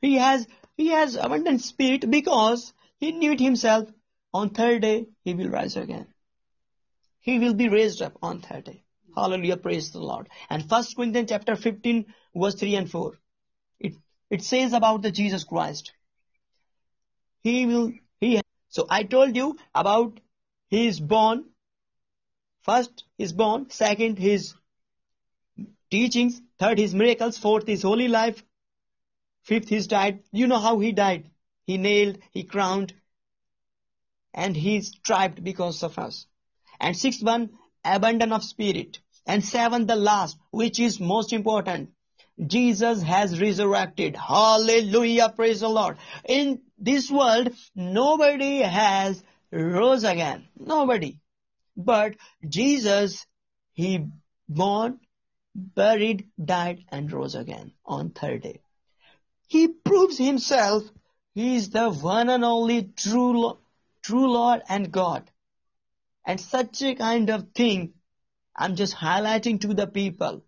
He 0.00 0.16
has, 0.16 0.46
he 0.76 0.88
has 0.88 1.16
abundant 1.16 1.62
spirit 1.62 2.08
because 2.10 2.72
he 2.98 3.12
knew 3.12 3.32
it 3.32 3.40
himself. 3.40 3.88
On 4.32 4.50
third 4.50 4.82
day, 4.82 5.06
he 5.22 5.34
will 5.34 5.48
rise 5.48 5.76
again. 5.76 6.08
He 7.20 7.38
will 7.38 7.54
be 7.54 7.68
raised 7.68 8.02
up 8.02 8.18
on 8.20 8.40
third 8.40 8.64
day. 8.64 8.83
Hallelujah, 9.14 9.56
praise 9.56 9.90
the 9.90 10.00
Lord. 10.00 10.28
And 10.50 10.68
First 10.68 10.96
Corinthians 10.96 11.30
chapter 11.30 11.56
15, 11.56 12.06
verse 12.34 12.54
3 12.54 12.74
and 12.76 12.90
4. 12.90 13.12
It, 13.80 13.94
it 14.30 14.42
says 14.42 14.72
about 14.72 15.02
the 15.02 15.10
Jesus 15.10 15.44
Christ. 15.44 15.92
He 17.42 17.66
will, 17.66 17.92
he, 18.20 18.40
so 18.68 18.86
I 18.88 19.04
told 19.04 19.36
you 19.36 19.56
about 19.74 20.18
his 20.68 20.98
born. 20.98 21.44
First, 22.62 23.04
his 23.18 23.32
born. 23.32 23.70
Second, 23.70 24.18
his 24.18 24.54
teachings. 25.90 26.40
Third, 26.58 26.78
his 26.78 26.94
miracles. 26.94 27.38
Fourth, 27.38 27.66
his 27.66 27.82
holy 27.82 28.08
life. 28.08 28.42
Fifth, 29.42 29.68
his 29.68 29.86
died. 29.86 30.22
You 30.32 30.46
know 30.46 30.58
how 30.58 30.78
he 30.78 30.92
died. 30.92 31.30
He 31.66 31.78
nailed, 31.78 32.18
he 32.32 32.44
crowned, 32.44 32.92
and 34.34 34.56
he 34.56 34.80
striped 34.82 35.42
because 35.42 35.82
of 35.82 35.98
us. 35.98 36.26
And 36.78 36.96
sixth 36.96 37.22
one, 37.22 37.50
abundance 37.84 38.32
of 38.32 38.44
spirit. 38.44 39.00
And 39.26 39.44
seventh, 39.44 39.88
the 39.88 39.96
last, 39.96 40.36
which 40.50 40.78
is 40.80 41.00
most 41.00 41.32
important. 41.32 41.90
Jesus 42.44 43.02
has 43.02 43.40
resurrected. 43.40 44.16
Hallelujah. 44.16 45.32
Praise 45.34 45.60
the 45.60 45.68
Lord. 45.68 45.98
In 46.28 46.60
this 46.78 47.10
world, 47.10 47.50
nobody 47.74 48.58
has 48.58 49.22
rose 49.52 50.04
again. 50.04 50.48
Nobody. 50.58 51.20
But 51.76 52.16
Jesus, 52.46 53.24
he 53.72 54.06
born, 54.48 55.00
buried, 55.54 56.28
died, 56.42 56.84
and 56.88 57.10
rose 57.12 57.34
again 57.34 57.72
on 57.86 58.10
third 58.10 58.42
day. 58.42 58.60
He 59.46 59.68
proves 59.68 60.18
himself 60.18 60.82
he 61.34 61.56
is 61.56 61.70
the 61.70 61.90
one 61.90 62.28
and 62.28 62.44
only 62.44 62.84
true, 62.84 63.58
true 64.02 64.32
Lord 64.32 64.62
and 64.68 64.92
God. 64.92 65.28
And 66.24 66.40
such 66.40 66.80
a 66.82 66.94
kind 66.94 67.28
of 67.28 67.50
thing, 67.50 67.93
I'm 68.56 68.76
just 68.76 68.94
highlighting 68.94 69.60
to 69.62 69.74
the 69.74 69.86
people. 69.86 70.44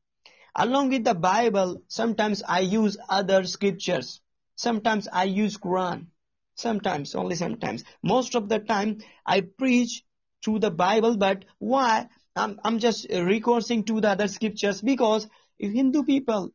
Along 0.54 0.88
with 0.88 1.04
the 1.04 1.14
Bible, 1.14 1.82
sometimes 1.88 2.42
I 2.46 2.60
use 2.60 2.96
other 3.08 3.44
scriptures. 3.44 4.20
Sometimes 4.56 5.08
I 5.12 5.24
use 5.24 5.58
Quran. 5.58 6.06
Sometimes, 6.54 7.14
only 7.14 7.36
sometimes. 7.36 7.84
Most 8.02 8.34
of 8.34 8.48
the 8.48 8.58
time, 8.58 8.98
I 9.26 9.42
preach 9.42 10.02
to 10.42 10.58
the 10.58 10.70
Bible, 10.70 11.16
but 11.16 11.44
why? 11.58 12.08
I'm, 12.34 12.58
I'm 12.64 12.78
just 12.78 13.06
recoursing 13.10 13.84
to 13.84 14.00
the 14.00 14.10
other 14.10 14.28
scriptures 14.28 14.80
because 14.80 15.28
if 15.58 15.72
Hindu 15.72 16.04
people 16.04 16.50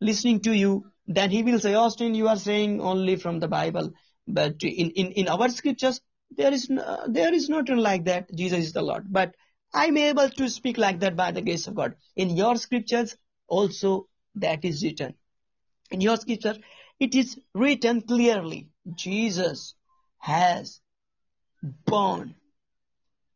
listening 0.00 0.40
to 0.40 0.52
you, 0.52 0.86
then 1.06 1.30
he 1.30 1.42
will 1.42 1.60
say, 1.60 1.74
Austin, 1.74 2.14
you 2.14 2.28
are 2.28 2.36
saying 2.36 2.80
only 2.80 3.16
from 3.16 3.38
the 3.38 3.48
Bible. 3.48 3.92
But 4.26 4.62
in, 4.62 4.90
in, 4.90 5.12
in 5.12 5.28
our 5.28 5.48
scriptures, 5.48 6.00
there 6.30 6.52
is, 6.52 6.70
no, 6.70 7.04
there 7.08 7.32
is 7.32 7.48
not 7.48 7.68
like 7.68 8.06
that. 8.06 8.34
Jesus 8.34 8.66
is 8.66 8.72
the 8.72 8.82
Lord. 8.82 9.06
But 9.08 9.34
I'm 9.74 9.96
able 9.96 10.30
to 10.30 10.48
speak 10.48 10.78
like 10.78 11.00
that 11.00 11.16
by 11.16 11.32
the 11.32 11.42
grace 11.42 11.66
of 11.66 11.74
God. 11.74 11.96
In 12.14 12.30
your 12.30 12.56
scriptures, 12.56 13.16
also 13.48 14.08
that 14.36 14.64
is 14.64 14.82
written. 14.84 15.14
In 15.90 16.00
your 16.00 16.16
scripture, 16.16 16.56
it 17.00 17.14
is 17.14 17.38
written 17.54 18.00
clearly. 18.02 18.70
Jesus 18.94 19.74
has 20.18 20.80
born 21.86 22.36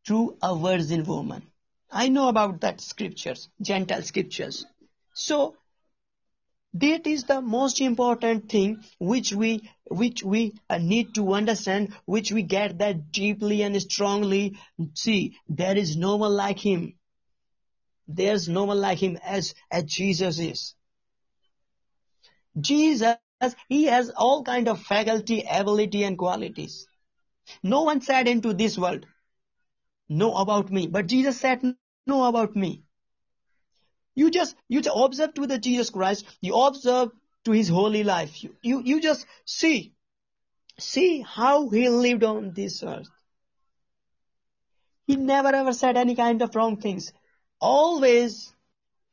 through 0.07 0.37
a 0.41 0.55
virgin 0.55 1.03
woman. 1.03 1.43
I 1.91 2.07
know 2.07 2.29
about 2.29 2.61
that 2.61 2.79
scriptures, 2.81 3.49
Gentile 3.61 4.03
scriptures. 4.03 4.65
So 5.13 5.57
that 6.73 7.07
is 7.07 7.23
the 7.23 7.41
most 7.41 7.81
important 7.81 8.49
thing 8.49 8.83
which 8.99 9.33
we 9.33 9.69
which 9.85 10.23
we 10.23 10.53
uh, 10.69 10.77
need 10.77 11.15
to 11.15 11.33
understand, 11.33 11.95
which 12.05 12.31
we 12.31 12.43
get 12.43 12.77
that 12.77 13.11
deeply 13.11 13.63
and 13.63 13.81
strongly. 13.81 14.57
See, 14.93 15.35
there 15.47 15.77
is 15.77 15.97
no 15.97 16.17
one 16.17 16.33
like 16.33 16.59
him. 16.59 16.93
There's 18.07 18.47
no 18.47 18.65
one 18.65 18.79
like 18.79 18.99
him 18.99 19.17
as 19.23 19.55
as 19.71 19.83
Jesus 19.85 20.39
is. 20.39 20.75
Jesus, 22.59 23.17
he 23.67 23.85
has 23.85 24.09
all 24.09 24.43
kind 24.43 24.67
of 24.67 24.81
faculty, 24.81 25.45
ability, 25.49 26.03
and 26.03 26.17
qualities. 26.17 26.87
No 27.63 27.83
one 27.83 28.01
said 28.01 28.27
into 28.27 28.53
this 28.53 28.77
world, 28.77 29.05
know 30.07 30.35
about 30.35 30.71
me, 30.71 30.87
but 30.87 31.07
Jesus 31.07 31.39
said, 31.39 31.61
know 32.05 32.25
about 32.25 32.55
me. 32.55 32.83
You 34.15 34.29
just, 34.31 34.55
you 34.67 34.81
just 34.81 34.97
observe 34.97 35.33
to 35.35 35.47
the 35.47 35.57
Jesus 35.57 35.89
Christ, 35.89 36.25
you 36.41 36.55
observe 36.55 37.11
to 37.45 37.51
his 37.51 37.69
holy 37.69 38.03
life. 38.03 38.43
You, 38.43 38.55
you, 38.61 38.81
you 38.83 39.01
just 39.01 39.25
see, 39.45 39.93
see 40.77 41.21
how 41.21 41.69
he 41.69 41.89
lived 41.89 42.23
on 42.23 42.53
this 42.53 42.83
earth. 42.83 43.09
He 45.07 45.15
never 45.15 45.49
ever 45.49 45.73
said 45.73 45.97
any 45.97 46.15
kind 46.15 46.41
of 46.41 46.55
wrong 46.55 46.77
things. 46.77 47.13
Always 47.59 48.53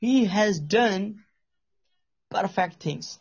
he 0.00 0.26
has 0.26 0.60
done 0.60 1.24
perfect 2.30 2.82
things. 2.82 3.18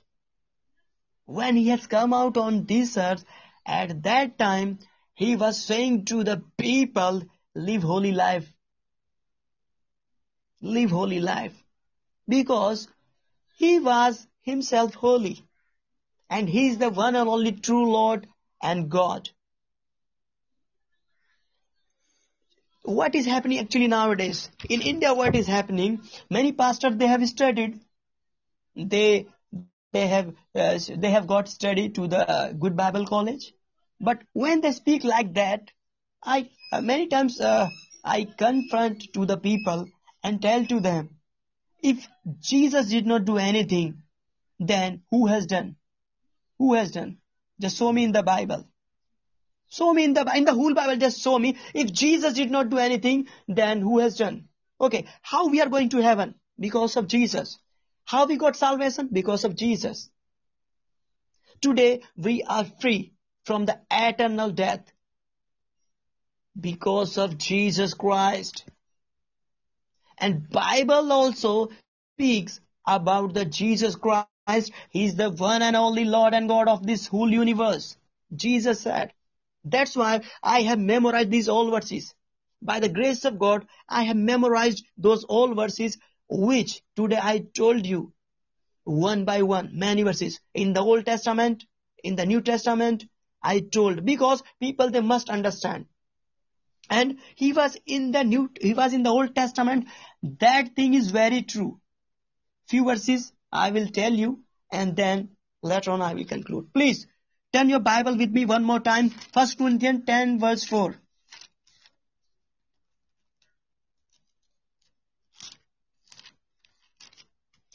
When 1.26 1.56
he 1.56 1.70
has 1.70 1.88
come 1.88 2.14
out 2.14 2.38
on 2.38 2.66
this 2.66 2.98
earth, 2.98 3.24
at 3.66 4.04
that 4.04 4.38
time, 4.38 4.80
he 5.14 5.36
was 5.36 5.60
saying 5.60 6.06
to 6.06 6.24
the 6.24 6.44
people, 6.58 7.24
live 7.56 7.82
holy 7.84 8.12
life. 8.12 8.52
Live 10.62 10.92
holy 10.92 11.20
life 11.20 11.65
because 12.28 12.88
he 13.56 13.80
was 13.80 14.28
himself 14.42 14.94
holy 14.94 15.44
and 16.30 16.50
he 16.50 16.68
is 16.68 16.78
the 16.78 16.90
one 16.90 17.16
and 17.16 17.30
only 17.30 17.52
true 17.52 17.92
Lord 17.92 18.28
and 18.62 18.90
God. 18.90 19.30
What 22.84 23.16
is 23.16 23.26
happening 23.26 23.60
actually 23.60 23.88
nowadays? 23.88 24.50
In 24.70 24.82
India, 24.82 25.14
what 25.14 25.36
is 25.36 25.48
happening? 25.48 26.02
Many 26.30 26.52
pastors, 26.52 26.96
they 26.98 27.08
have 27.08 27.28
studied. 27.28 27.80
They, 28.76 29.28
they 29.92 30.08
have, 30.08 30.34
uh, 30.54 30.78
they 30.96 31.10
have 31.10 31.26
got 31.26 31.50
study 31.50 31.90
to 31.90 32.08
the 32.08 32.30
uh, 32.30 32.52
Good 32.52 32.76
Bible 32.76 33.08
College. 33.08 33.54
But 34.00 34.22
when 34.34 34.62
they 34.62 34.72
speak 34.72 35.04
like 35.04 35.34
that, 35.34 35.72
I, 36.22 36.50
uh, 36.72 36.82
many 36.82 37.08
times, 37.08 37.40
uh, 37.42 37.70
I 38.04 38.26
confront 38.26 39.14
to 39.14 39.26
the 39.26 39.38
people 39.38 39.88
and 40.24 40.42
tell 40.42 40.66
to 40.66 40.80
them, 40.80 41.15
if 41.92 42.08
Jesus 42.40 42.88
did 42.90 43.06
not 43.08 43.26
do 43.26 43.38
anything, 43.38 44.04
then 44.60 45.04
who 45.12 45.28
has 45.28 45.46
done? 45.48 45.76
Who 46.60 46.74
has 46.76 46.92
done? 46.92 47.18
Just 47.60 47.78
show 47.78 47.92
me 47.92 48.04
in 48.06 48.12
the 48.12 48.24
Bible. 48.24 48.66
Show 49.70 49.94
me 49.94 50.06
in 50.06 50.14
the 50.14 50.26
in 50.36 50.46
the 50.46 50.54
whole 50.54 50.74
Bible. 50.74 50.98
Just 50.98 51.22
show 51.22 51.38
me. 51.40 51.58
If 51.74 51.92
Jesus 51.94 52.34
did 52.34 52.52
not 52.52 52.70
do 52.70 52.78
anything, 52.78 53.28
then 53.48 53.82
who 53.82 54.00
has 54.00 54.18
done? 54.18 54.48
Okay, 54.82 55.06
how 55.22 55.48
we 55.50 55.62
are 55.62 55.70
going 55.70 55.90
to 55.90 56.02
heaven? 56.02 56.36
Because 56.60 56.98
of 56.98 57.08
Jesus. 57.08 57.60
How 58.06 58.26
we 58.28 58.38
got 58.38 58.56
salvation? 58.56 59.10
Because 59.12 59.44
of 59.46 59.56
Jesus. 59.56 60.10
Today 61.62 62.02
we 62.18 62.44
are 62.44 62.66
free 62.82 63.14
from 63.46 63.66
the 63.66 63.80
eternal 63.92 64.52
death. 64.52 64.86
because 66.60 67.18
of 67.18 67.38
Jesus 67.38 67.94
Christ. 67.94 68.66
And 70.18 70.50
Bible 70.50 71.12
also 71.12 71.70
speaks 72.16 72.60
about 72.88 73.34
the 73.34 73.46
Jesus 73.46 73.96
Christ. 73.96 74.72
He 74.90 75.06
is 75.06 75.16
the 75.16 75.30
one 75.32 75.62
and 75.62 75.76
only 75.76 76.06
Lord 76.06 76.34
and 76.34 76.48
God 76.48 76.68
of 76.68 76.86
this 76.86 77.08
whole 77.08 77.32
universe. 77.32 77.98
Jesus 78.36 78.82
said. 78.82 79.14
That's 79.64 79.96
why 79.96 80.22
I 80.44 80.62
have 80.62 80.80
memorized 80.80 81.32
these 81.32 81.50
all 81.50 81.72
verses. 81.72 82.14
By 82.62 82.80
the 82.80 82.90
grace 82.90 83.26
of 83.26 83.40
God, 83.40 83.68
I 83.90 84.04
have 84.04 84.18
memorized 84.18 84.86
those 84.98 85.24
all 85.24 85.54
verses 85.56 85.98
which 86.30 86.82
today 86.96 87.20
I 87.22 87.40
told 87.56 87.86
you 87.86 88.14
one 88.84 89.26
by 89.26 89.42
one, 89.42 89.72
many 89.74 90.04
verses. 90.04 90.40
In 90.54 90.74
the 90.74 90.82
Old 90.82 91.06
Testament, 91.06 91.66
in 92.04 92.16
the 92.16 92.26
New 92.26 92.42
Testament, 92.42 93.06
I 93.42 93.60
told 93.60 94.06
because 94.06 94.44
people 94.60 94.92
they 94.92 95.02
must 95.02 95.30
understand. 95.30 95.88
And 96.90 97.18
he 97.36 97.54
was 97.54 97.78
in 97.86 98.12
the 98.12 98.24
New, 98.24 98.52
he 98.62 98.74
was 98.74 98.94
in 98.94 99.04
the 99.04 99.10
Old 99.10 99.36
Testament. 99.36 99.88
That 100.22 100.76
thing 100.76 100.94
is 100.94 101.12
very 101.12 101.42
true. 101.42 101.80
Few 102.68 102.86
verses 102.86 103.32
I 103.52 103.72
will 103.72 103.88
tell 103.88 104.14
you 104.14 104.44
and 104.72 104.96
then 104.96 105.30
later 105.64 105.92
on 105.92 106.02
I 106.02 106.14
will 106.14 106.26
conclude. 106.26 106.74
Please 106.74 107.08
turn 107.54 107.70
your 107.70 107.80
Bible 107.80 108.18
with 108.18 108.32
me 108.32 108.46
one 108.46 108.64
more 108.64 108.80
time. 108.80 109.10
First 109.10 109.58
Corinthians 109.58 110.04
10 110.06 110.40
verse 110.40 110.64
4. 110.66 110.96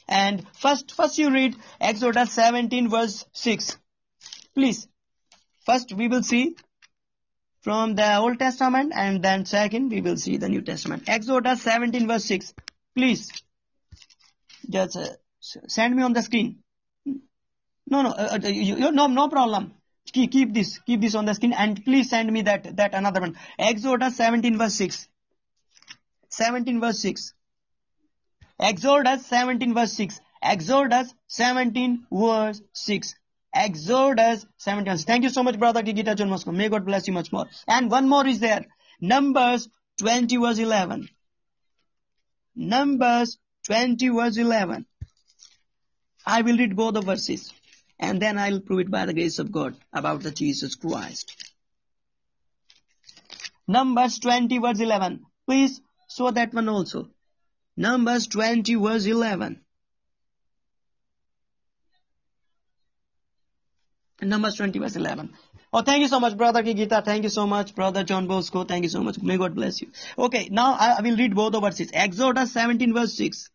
And 0.07 0.45
first, 0.53 0.91
first 0.91 1.17
you 1.17 1.31
read 1.31 1.55
Exodus 1.79 2.33
17 2.33 2.89
verse 2.89 3.25
6. 3.31 3.77
Please. 4.53 4.87
First 5.65 5.93
we 5.93 6.09
will 6.09 6.21
see 6.21 6.57
from 7.61 7.95
the 7.95 8.17
Old 8.17 8.39
Testament 8.39 8.91
and 8.95 9.23
then 9.23 9.45
second 9.45 9.89
we 9.89 10.01
will 10.01 10.17
see 10.17 10.37
the 10.37 10.49
New 10.49 10.61
Testament. 10.61 11.03
Exodus 11.07 11.61
17 11.61 12.07
verse 12.07 12.25
6. 12.25 12.53
Please. 12.95 13.31
Just 14.69 14.97
uh, 14.97 15.07
send 15.39 15.95
me 15.95 16.03
on 16.03 16.13
the 16.13 16.21
screen. 16.21 16.59
No, 17.05 18.03
no, 18.03 18.09
uh, 18.09 18.39
uh, 18.43 18.47
you, 18.47 18.75
you, 18.77 18.91
no, 18.91 19.07
no 19.07 19.27
problem. 19.27 19.73
Keep, 20.11 20.31
keep 20.31 20.53
this, 20.53 20.79
keep 20.79 21.01
this 21.01 21.15
on 21.15 21.25
the 21.25 21.33
screen 21.33 21.53
and 21.53 21.83
please 21.83 22.09
send 22.09 22.31
me 22.31 22.41
that, 22.43 22.75
that 22.77 22.93
another 22.93 23.21
one. 23.21 23.37
Exodus 23.59 24.15
17 24.17 24.57
verse 24.57 24.75
6. 24.75 25.07
17 26.29 26.79
verse 26.79 26.99
6. 26.99 27.33
Exodus 28.59 29.25
17 29.25 29.73
verse 29.73 29.93
6. 29.93 30.19
Exodus 30.41 31.13
17 31.27 32.05
verse 32.11 32.61
6. 32.73 33.15
Exodus 33.53 34.45
17. 34.57 34.97
Thank 34.99 35.23
you 35.23 35.29
so 35.29 35.43
much, 35.43 35.59
brother 35.59 35.83
Gigita 35.83 36.15
John 36.15 36.29
Bosco. 36.29 36.51
May 36.51 36.69
God 36.69 36.85
bless 36.85 37.07
you 37.07 37.13
much 37.13 37.31
more. 37.31 37.47
And 37.67 37.91
one 37.91 38.07
more 38.07 38.25
is 38.25 38.39
there. 38.39 38.65
Numbers 39.01 39.67
20 39.99 40.37
verse 40.37 40.59
11. 40.59 41.09
Numbers 42.55 43.37
20 43.65 44.09
verse 44.09 44.37
11. 44.37 44.85
I 46.25 46.41
will 46.43 46.57
read 46.57 46.75
both 46.75 46.93
the 46.93 47.01
verses 47.01 47.53
and 47.99 48.21
then 48.21 48.37
I 48.37 48.49
will 48.49 48.61
prove 48.61 48.81
it 48.81 48.91
by 48.91 49.05
the 49.05 49.13
grace 49.13 49.39
of 49.39 49.51
God 49.51 49.75
about 49.91 50.21
the 50.21 50.31
Jesus 50.31 50.75
Christ. 50.75 51.35
Numbers 53.67 54.19
20 54.19 54.57
verse 54.59 54.79
11. 54.79 55.25
Please 55.47 55.81
show 56.09 56.31
that 56.31 56.53
one 56.53 56.69
also. 56.69 57.09
Numbers 57.75 58.27
20 58.27 58.75
verse 58.75 59.05
11. 59.05 59.61
Numbers 64.21 64.55
20 64.55 64.79
verse 64.79 64.95
11. 64.95 65.33
Oh, 65.73 65.81
thank 65.81 66.01
you 66.01 66.07
so 66.07 66.19
much, 66.19 66.37
brother 66.37 66.61
Gita. 66.61 67.01
Thank 67.03 67.23
you 67.23 67.29
so 67.29 67.47
much, 67.47 67.73
brother 67.73 68.03
John 68.03 68.27
Bosco. 68.27 68.65
Thank 68.65 68.83
you 68.83 68.89
so 68.89 69.01
much. 69.01 69.21
May 69.21 69.37
God 69.37 69.55
bless 69.55 69.81
you. 69.81 69.87
Okay, 70.17 70.49
now 70.51 70.73
I 70.73 71.01
will 71.01 71.15
read 71.15 71.33
both 71.33 71.53
the 71.53 71.61
verses. 71.61 71.89
Exodus 71.93 72.51
17 72.51 72.93
verse 72.93 73.13
6. 73.15 73.49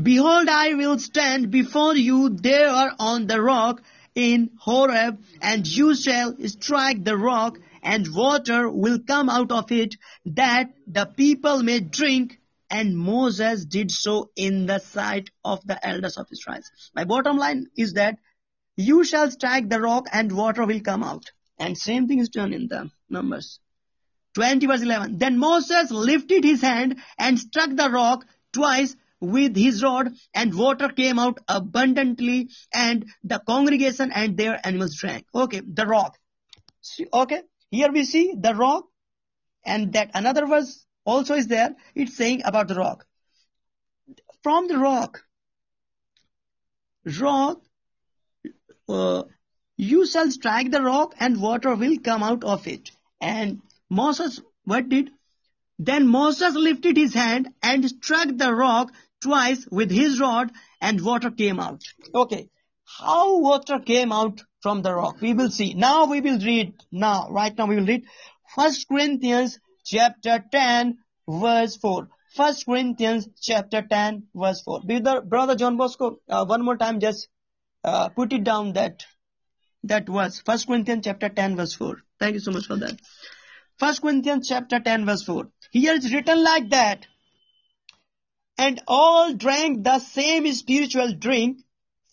Behold, 0.00 0.48
I 0.48 0.74
will 0.74 0.98
stand 0.98 1.50
before 1.52 1.94
you 1.94 2.30
there 2.30 2.90
on 2.98 3.28
the 3.28 3.40
rock 3.40 3.82
in 4.14 4.50
Horeb, 4.58 5.22
and 5.40 5.66
you 5.66 5.94
shall 5.94 6.34
strike 6.46 7.04
the 7.04 7.16
rock, 7.16 7.58
and 7.82 8.12
water 8.12 8.68
will 8.70 8.98
come 8.98 9.28
out 9.28 9.52
of 9.52 9.70
it, 9.70 9.96
that 10.26 10.70
the 10.86 11.06
people 11.06 11.62
may 11.62 11.80
drink. 11.80 12.40
And 12.74 12.98
Moses 12.98 13.64
did 13.64 13.92
so 13.92 14.30
in 14.34 14.66
the 14.66 14.80
sight 14.80 15.30
of 15.44 15.64
the 15.64 15.78
elders 15.86 16.16
of 16.16 16.26
Israel. 16.32 16.58
My 16.92 17.04
bottom 17.04 17.36
line 17.36 17.68
is 17.76 17.92
that 17.92 18.18
you 18.76 19.04
shall 19.04 19.30
strike 19.30 19.68
the 19.68 19.80
rock 19.80 20.06
and 20.12 20.32
water 20.32 20.66
will 20.66 20.80
come 20.80 21.04
out. 21.04 21.30
And 21.56 21.78
same 21.78 22.08
thing 22.08 22.18
is 22.18 22.30
done 22.30 22.52
in 22.52 22.66
the 22.66 22.90
Numbers. 23.08 23.60
20 24.34 24.66
verse 24.66 24.82
11. 24.82 25.18
Then 25.18 25.38
Moses 25.38 25.92
lifted 25.92 26.42
his 26.42 26.62
hand 26.62 26.96
and 27.16 27.38
struck 27.38 27.70
the 27.70 27.88
rock 27.88 28.26
twice 28.52 28.96
with 29.20 29.54
his 29.54 29.80
rod 29.80 30.12
and 30.34 30.58
water 30.58 30.88
came 30.88 31.20
out 31.20 31.38
abundantly 31.46 32.48
and 32.72 33.06
the 33.22 33.38
congregation 33.38 34.10
and 34.12 34.36
their 34.36 34.58
animals 34.66 34.96
drank. 34.96 35.26
Okay, 35.32 35.60
the 35.60 35.86
rock. 35.86 36.18
Okay, 37.12 37.42
here 37.70 37.92
we 37.92 38.04
see 38.04 38.34
the 38.36 38.52
rock 38.52 38.86
and 39.64 39.92
that 39.92 40.10
another 40.14 40.46
verse 40.46 40.83
also 41.04 41.34
is 41.34 41.46
there. 41.46 41.74
It's 41.94 42.16
saying 42.16 42.42
about 42.44 42.68
the 42.68 42.74
rock. 42.74 43.06
From 44.42 44.68
the 44.68 44.78
rock, 44.78 45.24
rock, 47.20 47.62
uh, 48.88 49.22
you 49.76 50.06
shall 50.06 50.30
strike 50.30 50.70
the 50.70 50.82
rock 50.82 51.14
and 51.18 51.40
water 51.40 51.74
will 51.74 51.98
come 51.98 52.22
out 52.22 52.44
of 52.44 52.66
it. 52.66 52.90
And 53.20 53.60
Moses, 53.88 54.40
what 54.64 54.88
did? 54.88 55.10
Then 55.78 56.06
Moses 56.06 56.54
lifted 56.54 56.96
his 56.96 57.14
hand 57.14 57.48
and 57.62 57.88
struck 57.88 58.28
the 58.32 58.54
rock 58.54 58.92
twice 59.22 59.66
with 59.70 59.90
his 59.90 60.20
rod 60.20 60.52
and 60.80 61.00
water 61.00 61.30
came 61.30 61.58
out. 61.58 61.82
Okay. 62.14 62.48
How 62.84 63.38
water 63.38 63.78
came 63.78 64.12
out 64.12 64.42
from 64.60 64.82
the 64.82 64.94
rock? 64.94 65.20
We 65.20 65.32
will 65.32 65.50
see. 65.50 65.74
Now 65.74 66.04
we 66.04 66.20
will 66.20 66.38
read. 66.38 66.74
Now, 66.92 67.28
right 67.30 67.56
now 67.56 67.66
we 67.66 67.76
will 67.76 67.86
read 67.86 68.04
First 68.54 68.86
Corinthians 68.88 69.58
chapter 69.84 70.44
10 70.50 70.98
verse 71.28 71.76
4. 71.76 72.08
First 72.34 72.66
Corinthians 72.66 73.28
chapter 73.40 73.82
10 73.82 74.24
verse 74.34 74.62
4. 74.62 74.82
Brother, 75.24 75.54
John 75.54 75.76
Bosco, 75.76 76.18
uh, 76.28 76.44
one 76.44 76.64
more 76.64 76.76
time 76.76 77.00
just 77.00 77.28
uh, 77.84 78.08
put 78.08 78.32
it 78.32 78.44
down 78.44 78.72
that 78.72 79.04
that 79.84 80.08
verse. 80.08 80.40
First 80.40 80.66
Corinthians 80.66 81.04
chapter 81.04 81.28
10 81.28 81.56
verse 81.56 81.74
4. 81.74 81.96
Thank 82.18 82.34
you 82.34 82.40
so 82.40 82.50
much 82.50 82.66
for 82.66 82.76
that. 82.76 82.98
First 83.78 84.02
Corinthians 84.02 84.48
chapter 84.48 84.80
10 84.80 85.06
verse 85.06 85.22
4. 85.22 85.48
Here 85.70 85.94
it's 85.94 86.12
written 86.12 86.42
like 86.42 86.70
that. 86.70 87.06
And 88.56 88.80
all 88.86 89.34
drank 89.34 89.82
the 89.82 89.98
same 89.98 90.50
spiritual 90.52 91.12
drink, 91.12 91.58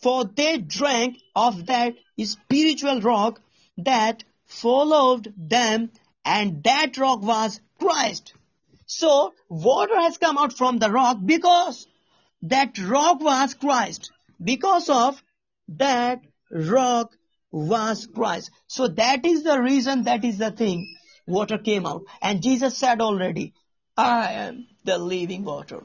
for 0.02 0.24
they 0.24 0.58
drank 0.58 1.18
of 1.36 1.66
that 1.66 1.94
spiritual 2.24 3.00
rock 3.00 3.40
that 3.78 4.24
followed 4.44 5.32
them, 5.36 5.90
and 6.24 6.62
that 6.64 6.96
rock 6.98 7.22
was 7.22 7.60
Christ. 7.78 8.34
So 8.86 9.32
water 9.48 9.98
has 10.00 10.18
come 10.18 10.38
out 10.38 10.52
from 10.52 10.78
the 10.78 10.90
rock 10.90 11.18
because 11.24 11.86
that 12.42 12.78
rock 12.78 13.20
was 13.20 13.54
Christ. 13.54 14.10
Because 14.42 14.88
of 14.88 15.22
that 15.68 16.20
rock 16.50 17.12
was 17.50 18.06
Christ. 18.06 18.50
So 18.66 18.88
that 18.88 19.24
is 19.24 19.44
the 19.44 19.60
reason, 19.60 20.04
that 20.04 20.24
is 20.24 20.38
the 20.38 20.50
thing. 20.50 20.96
Water 21.26 21.58
came 21.58 21.86
out. 21.86 22.02
And 22.20 22.42
Jesus 22.42 22.76
said 22.76 23.00
already, 23.00 23.54
I 23.96 24.32
am 24.32 24.66
the 24.84 24.98
living 24.98 25.44
water. 25.44 25.82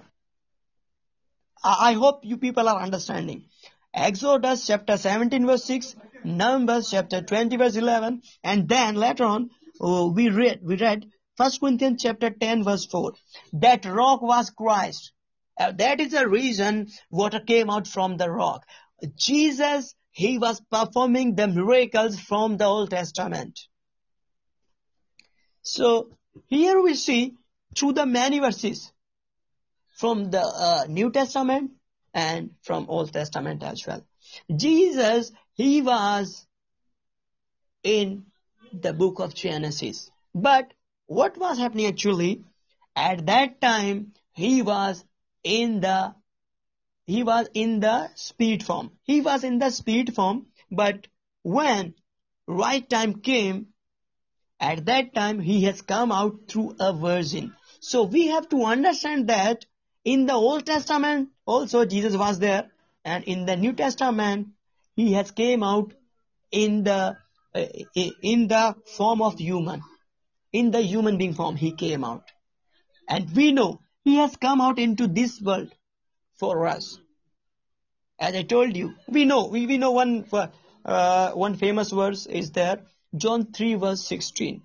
I 1.64 1.94
hope 1.94 2.24
you 2.24 2.38
people 2.38 2.68
are 2.70 2.82
understanding. 2.82 3.46
Exodus 3.94 4.66
chapter 4.68 4.98
17 4.98 5.46
verse 5.46 5.64
6, 5.66 5.96
Numbers 6.24 6.92
chapter 6.92 7.22
20 7.22 7.58
verse 7.58 7.76
11, 7.76 8.22
and 8.44 8.70
then 8.70 8.96
later 8.96 9.26
on 9.26 9.50
oh, 9.80 10.12
we 10.12 10.30
read 10.30 10.60
we 10.64 10.76
read 10.78 11.06
1 11.38 11.52
Corinthians 11.60 12.02
chapter 12.02 12.30
10 12.30 12.64
verse 12.64 12.86
4. 12.86 13.14
That 13.54 13.86
rock 13.86 14.22
was 14.22 14.50
Christ. 14.50 15.12
Uh, 15.60 15.72
that 15.74 16.00
is 16.00 16.12
the 16.12 16.28
reason 16.28 16.88
water 17.10 17.40
came 17.40 17.70
out 17.70 17.88
from 17.88 18.18
the 18.18 18.30
rock. 18.30 18.66
Jesus, 19.16 19.96
he 20.12 20.38
was 20.38 20.62
performing 20.72 21.36
the 21.36 21.48
miracles 21.48 22.20
from 22.20 22.58
the 22.58 22.66
Old 22.66 22.90
Testament. 22.90 23.60
So 25.62 26.10
here 26.48 26.82
we 26.82 26.96
see 26.96 27.36
through 27.76 27.94
the 27.94 28.06
many 28.06 28.40
verses 28.40 28.92
from 29.96 30.32
the 30.32 30.42
uh, 30.42 30.86
New 30.88 31.12
Testament 31.12 31.72
and 32.14 32.52
from 32.62 32.86
Old 32.90 33.14
Testament 33.14 33.64
as 33.64 33.86
well. 33.86 34.06
Jesus, 34.56 35.32
he 35.54 35.82
was 35.82 36.46
in 37.84 38.26
the 38.74 38.94
book 38.94 39.20
of 39.20 39.34
Genesis. 39.34 40.12
But 40.34 40.74
what 41.08 41.38
was 41.38 41.58
happening 41.58 41.88
actually? 41.88 42.44
At 42.96 43.26
that 43.28 43.62
time, 43.62 44.14
he 44.34 44.62
was 44.62 45.04
in 45.44 45.80
the 45.82 46.16
he 47.06 47.24
was 47.24 47.48
in 47.54 47.80
the 47.80 48.10
spirit 48.16 48.64
form. 48.64 48.92
He 49.04 49.22
was 49.22 49.44
in 49.44 49.60
the 49.60 49.70
spirit 49.70 50.14
form, 50.14 50.48
but 50.70 51.08
when 51.44 51.94
right 52.48 52.88
time 52.90 53.22
came, 53.22 53.68
at 54.60 54.86
that 54.88 55.14
time 55.14 55.40
he 55.40 55.64
has 55.64 55.82
come 55.82 56.12
out 56.12 56.48
through 56.48 56.76
a 56.80 56.94
virgin. 56.94 57.54
So 57.80 58.04
we 58.04 58.28
have 58.28 58.50
to 58.50 58.66
understand 58.66 59.30
that 59.30 59.66
in 60.04 60.26
the 60.26 60.34
Old 60.34 60.66
Testament 60.66 61.30
also 61.46 61.86
Jesus 61.86 62.18
was 62.18 62.40
there 62.40 62.70
and 63.06 63.24
in 63.24 63.46
the 63.46 63.56
New 63.56 63.74
Testament 63.74 64.50
he 64.96 65.14
has 65.14 65.32
came 65.32 65.64
out 65.64 65.94
in 66.52 66.84
the 66.84 67.18
in 67.96 68.48
the 68.48 68.76
form 68.96 69.22
of 69.22 69.38
human 69.40 69.82
in 70.54 70.72
the 70.72 70.82
human 70.82 71.18
being 71.18 71.34
form 71.34 71.56
he 71.56 71.72
came 71.72 72.04
out. 72.04 72.32
And 73.10 73.36
we 73.36 73.52
know 73.52 73.82
he 74.04 74.16
has 74.16 74.36
come 74.36 74.62
out 74.62 74.80
into 74.80 75.08
this 75.08 75.42
world 75.42 75.74
for 76.40 76.68
us. 76.68 77.00
As 78.20 78.36
i 78.36 78.42
told 78.42 78.76
you 78.76 78.96
we 79.08 79.26
know 79.26 79.48
we, 79.48 79.68
we 79.68 79.78
know 79.78 79.92
one 79.92 80.26
uh, 80.86 81.32
one 81.32 81.56
famous 81.56 81.92
verse 81.92 82.26
is 82.26 82.52
there 82.52 82.80
john 83.16 83.44
3 83.58 83.76
verse 83.76 84.04
16 84.06 84.64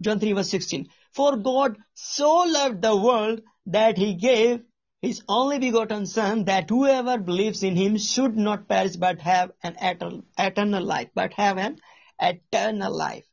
john 0.00 0.20
3 0.20 0.32
verse 0.34 0.50
16 0.50 0.86
for 1.12 1.36
god 1.36 1.76
so 1.94 2.30
loved 2.58 2.80
the 2.82 2.94
world 2.96 3.40
that 3.66 3.98
he 3.98 4.14
gave 4.14 4.60
his 5.02 5.22
only 5.28 5.58
begotten 5.58 6.06
son 6.06 6.44
that 6.44 6.68
whoever 6.68 7.18
believes 7.18 7.62
in 7.62 7.76
him 7.76 7.96
should 7.96 8.36
not 8.36 8.68
perish 8.68 8.96
but 8.96 9.20
have 9.20 9.52
an 9.62 9.76
eternal, 10.38 10.82
life 10.82 11.08
but 11.14 11.32
have 11.34 11.58
an 11.58 11.78
eternal 12.20 12.94
life. 12.94 13.26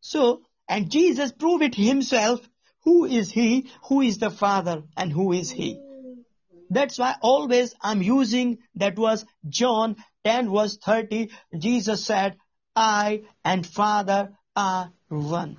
So 0.00 0.42
and 0.68 0.90
jesus 0.90 1.32
proved 1.32 1.62
it 1.62 1.74
himself 1.74 2.40
who 2.84 3.04
is 3.04 3.30
he 3.30 3.70
who 3.88 4.00
is 4.00 4.18
the 4.18 4.30
father 4.30 4.82
and 4.96 5.12
who 5.12 5.32
is 5.32 5.50
he? 5.50 5.78
That's 6.70 6.98
why 6.98 7.16
always 7.20 7.74
i'm 7.82 8.02
using 8.02 8.58
that 8.76 8.96
was 8.98 9.24
john 9.48 9.96
10 10.24 10.52
verse 10.54 10.76
30 10.78 11.30
jesus 11.58 12.04
said 12.04 12.36
i 12.74 13.22
and 13.44 13.66
father 13.66 14.32
are 14.56 14.92
one. 15.08 15.58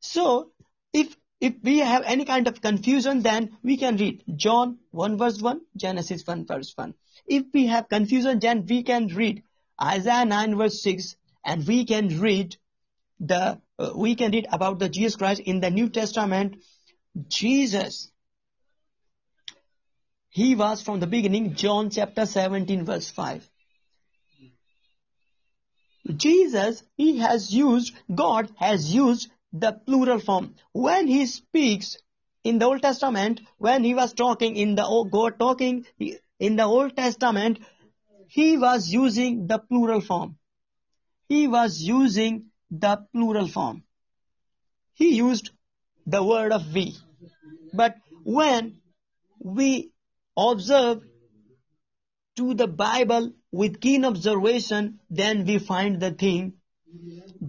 So 0.00 0.50
if 0.92 1.16
if 1.44 1.54
we 1.62 1.80
have 1.80 2.04
any 2.06 2.24
kind 2.24 2.48
of 2.48 2.62
confusion, 2.62 3.20
then 3.20 3.58
we 3.62 3.76
can 3.76 3.98
read 3.98 4.22
John 4.34 4.78
1 4.92 5.18
verse 5.18 5.42
1, 5.42 5.60
Genesis 5.76 6.26
1 6.26 6.46
verse 6.46 6.72
1. 6.74 6.94
If 7.26 7.44
we 7.52 7.66
have 7.66 7.90
confusion, 7.90 8.38
then 8.38 8.64
we 8.66 8.82
can 8.82 9.08
read 9.08 9.42
Isaiah 9.82 10.24
9 10.24 10.56
verse 10.56 10.82
6 10.82 11.16
and 11.44 11.66
we 11.66 11.84
can 11.84 12.18
read 12.18 12.56
the, 13.20 13.60
uh, 13.78 13.90
we 13.94 14.14
can 14.14 14.32
read 14.32 14.46
about 14.50 14.78
the 14.78 14.88
Jesus 14.88 15.16
Christ 15.16 15.42
in 15.42 15.60
the 15.60 15.70
New 15.70 15.90
Testament. 15.90 16.56
Jesus, 17.28 18.10
he 20.30 20.54
was 20.54 20.80
from 20.80 20.98
the 21.00 21.06
beginning, 21.06 21.56
John 21.56 21.90
chapter 21.90 22.24
17 22.24 22.86
verse 22.86 23.10
5. 23.10 23.46
Jesus, 26.16 26.82
he 26.96 27.18
has 27.18 27.52
used, 27.52 27.94
God 28.14 28.50
has 28.56 28.94
used 28.94 29.30
the 29.54 29.72
plural 29.72 30.18
form. 30.18 30.54
When 30.72 31.06
he 31.06 31.26
speaks 31.26 31.96
in 32.42 32.58
the 32.58 32.66
Old 32.66 32.82
Testament, 32.82 33.40
when 33.56 33.84
he 33.84 33.94
was 33.94 34.12
talking 34.12 34.56
in 34.56 34.74
the 34.74 35.08
God 35.10 35.38
talking 35.38 35.86
in 35.98 36.56
the 36.56 36.64
Old 36.64 36.96
Testament, 36.96 37.60
he 38.28 38.58
was 38.58 38.88
using 38.88 39.46
the 39.46 39.58
plural 39.58 40.00
form. 40.00 40.36
He 41.28 41.46
was 41.46 41.80
using 41.80 42.46
the 42.70 43.06
plural 43.12 43.48
form. 43.48 43.84
He 44.92 45.14
used 45.14 45.50
the 46.06 46.22
word 46.22 46.52
of 46.52 46.72
we. 46.74 46.96
But 47.72 47.96
when 48.24 48.78
we 49.38 49.92
observe 50.36 51.02
to 52.36 52.54
the 52.54 52.66
Bible 52.66 53.32
with 53.52 53.80
keen 53.80 54.04
observation, 54.04 54.98
then 55.08 55.46
we 55.46 55.58
find 55.58 56.00
the 56.00 56.10
thing 56.10 56.54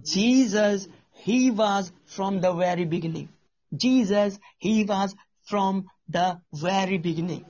Jesus 0.02 0.88
he 1.26 1.50
was 1.50 1.90
from 2.04 2.40
the 2.40 2.52
very 2.52 2.84
beginning. 2.84 3.28
Jesus, 3.74 4.38
He 4.58 4.84
was 4.84 5.16
from 5.42 5.86
the 6.08 6.40
very 6.52 6.98
beginning. 6.98 7.44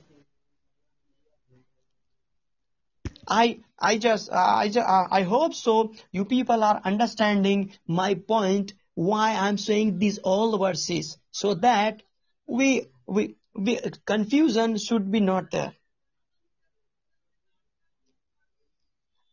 I 3.27 3.59
I 3.77 3.99
just 3.99 4.31
uh, 4.31 4.55
I 4.63 4.69
just, 4.69 4.89
uh, 4.95 5.07
I 5.11 5.21
hope 5.21 5.53
so. 5.53 5.93
You 6.11 6.25
people 6.25 6.63
are 6.63 6.81
understanding 6.83 7.71
my 7.85 8.15
point. 8.15 8.73
Why 8.95 9.35
I'm 9.35 9.59
saying 9.59 9.99
these 9.99 10.17
all 10.33 10.57
verses 10.57 11.15
so 11.29 11.53
that 11.67 12.01
we 12.47 12.87
we, 13.05 13.35
we 13.53 13.79
confusion 14.07 14.77
should 14.89 15.11
be 15.11 15.19
not 15.19 15.51
there. 15.51 15.73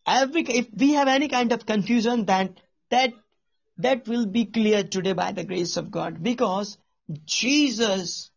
Every 0.06 0.42
if 0.42 0.66
we 0.76 0.94
have 1.00 1.08
any 1.08 1.28
kind 1.28 1.52
of 1.52 1.64
confusion, 1.64 2.26
then 2.26 2.56
that 2.90 3.14
that 3.78 4.06
will 4.06 4.26
be 4.26 4.44
clear 4.46 4.84
today 4.84 5.12
by 5.12 5.32
the 5.32 5.44
grace 5.44 5.76
of 5.76 5.90
God 5.90 6.22
because 6.22 6.78
Jesus, 7.24 8.30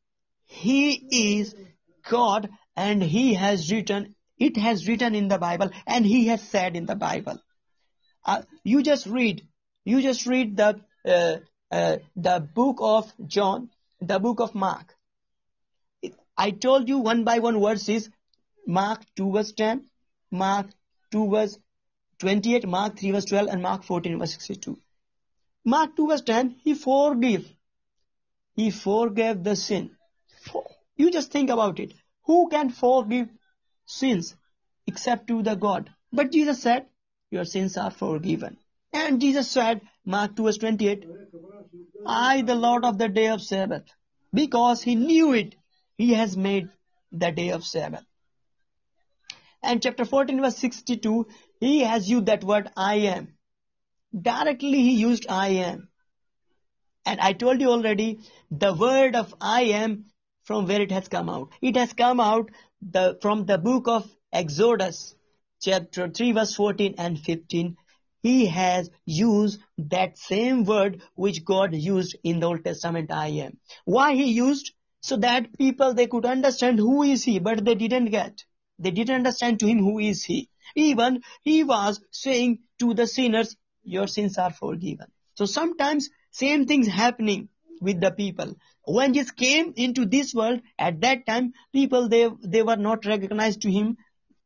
He 0.46 1.38
is 1.40 1.56
God 2.10 2.50
and 2.76 3.02
He 3.02 3.36
has 3.36 3.72
written, 3.72 4.16
it 4.38 4.58
has 4.58 4.88
written 4.88 5.16
in 5.16 5.28
the 5.28 5.38
Bible 5.38 5.70
and 5.86 6.06
He 6.06 6.28
has 6.28 6.42
said 6.42 6.76
in 6.76 6.86
the 6.86 6.96
Bible. 6.96 7.40
Uh, 8.26 8.42
you 8.64 8.84
just 8.84 9.06
read, 9.06 9.48
you 9.86 10.02
just 10.02 10.26
read 10.26 10.58
the, 10.58 10.82
uh, 11.06 11.38
uh, 11.72 11.98
the 12.16 12.40
book 12.54 12.78
of 12.82 13.12
John, 13.26 13.70
the 14.02 14.20
book 14.20 14.40
of 14.40 14.56
Mark. 14.56 14.94
I 16.38 16.52
told 16.52 16.88
you 16.90 17.00
one 17.00 17.24
by 17.24 17.40
one 17.40 17.60
verses, 17.62 18.10
Mark 18.68 19.02
2 19.16 19.32
verse 19.32 19.52
10, 19.54 19.86
Mark 20.32 20.68
2 21.12 21.30
verse 21.30 21.58
28, 22.20 22.68
Mark 22.68 23.00
3 23.00 23.12
verse 23.12 23.26
12 23.26 23.48
and 23.48 23.62
Mark 23.62 23.84
14 23.84 24.20
verse 24.20 24.34
62. 24.34 24.78
Mark 25.72 25.98
2 25.98 26.08
verse 26.08 26.22
10, 26.22 26.56
he 26.64 26.74
forgave. 26.74 27.46
He 28.56 28.72
forgave 28.72 29.44
the 29.44 29.58
sin. 29.58 29.92
You 30.96 31.12
just 31.12 31.30
think 31.30 31.50
about 31.50 31.82
it. 31.82 31.94
Who 32.24 32.48
can 32.48 32.70
forgive 32.70 33.28
sins 33.86 34.34
except 34.88 35.28
to 35.28 35.44
the 35.44 35.56
God? 35.56 35.90
But 36.14 36.32
Jesus 36.32 36.62
said, 36.62 36.86
your 37.32 37.44
sins 37.44 37.76
are 37.76 37.92
forgiven. 37.92 38.58
And 38.94 39.20
Jesus 39.20 39.52
said, 39.52 39.82
Mark 40.06 40.38
2 40.38 40.44
verse 40.44 40.58
28, 40.58 41.06
I 42.06 42.44
the 42.44 42.56
Lord 42.56 42.86
of 42.86 42.98
the 42.98 43.10
day 43.10 43.28
of 43.28 43.42
Sabbath. 43.42 43.84
Because 44.34 44.82
he 44.82 44.96
knew 44.96 45.34
it, 45.34 45.56
he 45.98 46.14
has 46.14 46.38
made 46.38 46.70
the 47.12 47.32
day 47.32 47.50
of 47.50 47.66
Sabbath. 47.66 48.06
And 49.62 49.84
chapter 49.84 50.06
14 50.06 50.40
verse 50.40 50.56
62, 50.56 51.28
he 51.60 51.82
has 51.82 52.10
used 52.10 52.28
that 52.28 52.46
word 52.46 52.72
I 52.78 52.96
am 53.18 53.37
directly 54.14 54.82
he 54.82 54.96
used 54.96 55.26
I 55.30 55.50
am. 55.50 55.90
And 57.06 57.20
I 57.22 57.34
told 57.34 57.62
you 57.62 57.70
already, 57.70 58.20
the 58.52 58.74
word 58.74 59.16
of 59.16 59.34
I 59.40 59.62
am 59.64 60.06
from 60.44 60.68
where 60.68 60.82
it 60.82 60.92
has 60.92 61.08
come 61.08 61.30
out. 61.30 61.50
It 61.62 61.78
has 61.78 61.94
come 61.94 62.20
out 62.20 62.52
the, 62.82 63.18
from 63.22 63.46
the 63.46 63.58
book 63.58 63.88
of 63.88 64.10
Exodus, 64.32 65.16
chapter 65.62 66.10
3 66.10 66.34
verse 66.34 66.56
14 66.56 66.96
and 66.98 67.20
15. 67.20 67.78
He 68.24 68.48
has 68.48 68.90
used 69.06 69.62
that 69.78 70.18
same 70.18 70.64
word 70.64 71.02
which 71.16 71.46
God 71.46 71.74
used 71.74 72.18
in 72.24 72.40
the 72.40 72.48
Old 72.48 72.64
Testament, 72.66 73.12
I 73.12 73.28
am. 73.28 73.58
Why 73.86 74.16
he 74.16 74.32
used? 74.32 74.74
So 75.02 75.16
that 75.18 75.58
people, 75.58 75.94
they 75.94 76.08
could 76.08 76.26
understand 76.26 76.80
who 76.80 77.04
is 77.04 77.24
he, 77.24 77.40
but 77.40 77.64
they 77.64 77.76
didn't 77.76 78.08
get. 78.08 78.44
They 78.80 78.92
didn't 78.92 79.16
understand 79.16 79.60
to 79.60 79.68
him 79.68 79.80
who 79.80 80.00
is 80.00 80.24
he. 80.24 80.50
Even 80.76 81.22
he 81.44 81.64
was 81.64 82.02
saying 82.12 82.60
to 82.80 82.94
the 82.94 83.08
sinners, 83.08 83.56
your 83.88 84.08
sins 84.08 84.38
are 84.38 84.52
forgiven. 84.52 85.08
So 85.36 85.46
sometimes 85.46 86.10
same 86.32 86.66
things 86.66 86.88
happening 86.88 87.50
with 87.82 88.02
the 88.02 88.12
people. 88.12 88.56
When 88.86 89.14
Jesus 89.14 89.32
came 89.32 89.74
into 89.76 90.06
this 90.06 90.34
world, 90.34 90.62
at 90.80 91.02
that 91.02 91.26
time, 91.26 91.54
people 91.74 92.10
they 92.10 92.30
they 92.56 92.64
were 92.64 92.76
not 92.76 93.06
recognized 93.06 93.62
to 93.62 93.72
him, 93.72 93.98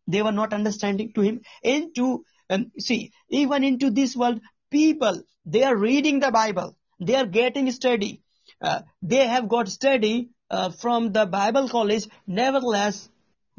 they 0.07 0.21
were 0.21 0.31
not 0.31 0.53
understanding 0.53 1.13
to 1.13 1.21
him. 1.21 1.41
Into 1.63 2.23
um, 2.49 2.71
see, 2.79 3.11
even 3.29 3.63
into 3.63 3.89
this 3.89 4.15
world, 4.15 4.41
people 4.69 5.21
they 5.45 5.63
are 5.63 5.75
reading 5.75 6.19
the 6.19 6.31
Bible, 6.31 6.75
they 6.99 7.15
are 7.15 7.25
getting 7.25 7.71
study, 7.71 8.21
uh, 8.61 8.81
they 9.01 9.27
have 9.27 9.47
got 9.47 9.69
study 9.69 10.29
uh, 10.49 10.69
from 10.69 11.11
the 11.13 11.25
Bible 11.25 11.69
college. 11.69 12.07
Nevertheless, 12.27 13.09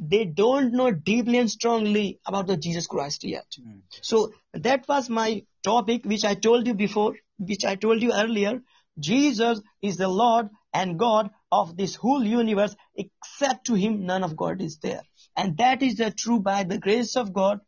they 0.04 0.24
don't 0.24 0.72
know 0.72 0.90
deeply 0.90 1.38
and 1.38 1.50
strongly 1.50 2.18
about 2.26 2.48
the 2.48 2.56
Jesus 2.56 2.88
Christ 2.88 3.22
yet. 3.22 3.46
Mm. 3.60 3.82
So 4.00 4.32
that 4.52 4.88
was 4.88 5.08
my 5.08 5.44
topic 5.62 6.04
which 6.04 6.24
I 6.24 6.34
told 6.34 6.66
you 6.66 6.74
before, 6.74 7.14
which 7.38 7.64
I 7.64 7.76
told 7.76 8.02
you 8.02 8.12
earlier. 8.12 8.62
Jesus 8.98 9.60
is 9.80 9.96
the 9.96 10.08
Lord 10.08 10.48
and 10.74 10.98
God 10.98 11.30
of 11.52 11.76
this 11.76 11.94
whole 11.94 12.24
universe. 12.24 12.74
Except 12.96 13.66
to 13.66 13.74
him, 13.74 14.04
none 14.04 14.24
of 14.24 14.36
God 14.36 14.60
is 14.60 14.78
there. 14.78 15.02
And 15.36 15.56
that 15.58 15.82
is 15.82 15.96
the 15.96 16.10
true 16.10 16.40
by 16.40 16.64
the 16.64 16.78
grace 16.78 17.16
of 17.16 17.32
God. 17.32 17.60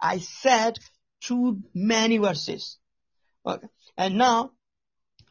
I 0.00 0.18
said 0.18 0.78
through 1.24 1.62
many 1.74 2.18
verses. 2.18 2.78
Okay. 3.44 3.66
And 3.96 4.18
now 4.18 4.52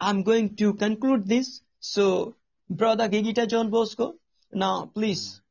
I'm 0.00 0.22
going 0.22 0.56
to 0.56 0.74
conclude 0.74 1.26
this. 1.26 1.62
So, 1.80 2.36
brother 2.68 3.08
Gigita 3.08 3.48
John 3.48 3.70
Bosco, 3.70 4.14
now 4.52 4.90
please, 4.94 5.41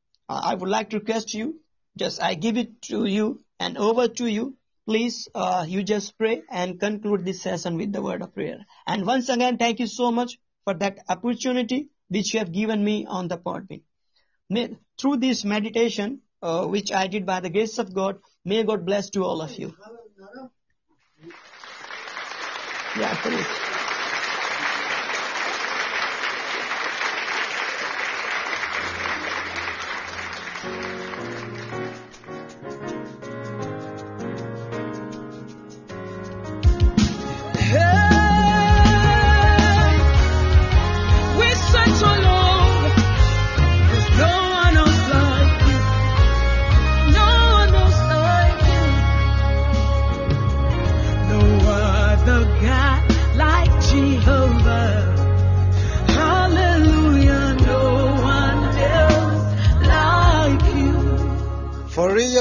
I 0.42 0.54
would 0.54 0.68
like 0.68 0.90
to 0.90 0.98
request 0.98 1.34
you, 1.34 1.60
just 1.96 2.22
I 2.22 2.34
give 2.34 2.56
it 2.56 2.82
to 2.82 3.04
you 3.04 3.40
and 3.60 3.76
over 3.76 4.08
to 4.08 4.26
you 4.26 4.56
please 4.86 5.28
uh, 5.34 5.64
you 5.66 5.82
just 5.82 6.16
pray 6.18 6.42
and 6.50 6.78
conclude 6.80 7.24
this 7.24 7.42
session 7.42 7.76
with 7.76 7.92
the 7.92 8.02
word 8.02 8.22
of 8.22 8.34
prayer. 8.34 8.58
And 8.86 9.06
once 9.06 9.28
again, 9.28 9.58
thank 9.58 9.80
you 9.80 9.86
so 9.86 10.10
much 10.10 10.38
for 10.64 10.74
that 10.74 10.98
opportunity 11.08 11.88
which 12.08 12.34
you 12.34 12.40
have 12.40 12.52
given 12.52 12.84
me 12.84 13.06
on 13.06 13.28
the 13.28 13.38
Podbean. 13.38 13.82
May, 14.50 14.76
through 15.00 15.18
this 15.18 15.44
meditation, 15.44 16.20
uh, 16.42 16.66
which 16.66 16.92
I 16.92 17.06
did 17.06 17.24
by 17.24 17.40
the 17.40 17.50
grace 17.50 17.78
of 17.78 17.94
God, 17.94 18.18
may 18.44 18.62
God 18.64 18.84
bless 18.84 19.10
to 19.10 19.24
all 19.24 19.40
of 19.40 19.56
you. 19.58 19.74
Yeah, 22.98 23.14
please. 23.22 23.71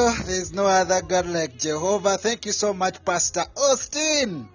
Real, 0.02 0.14
there's 0.26 0.52
no 0.53 0.65
other 0.65 1.02
God 1.02 1.28
like 1.28 1.60
Jehovah. 1.60 2.18
Thank 2.18 2.45
you 2.48 2.52
so 2.52 2.73
much, 2.73 3.03
Pastor 3.06 3.44
Austin, 3.56 4.49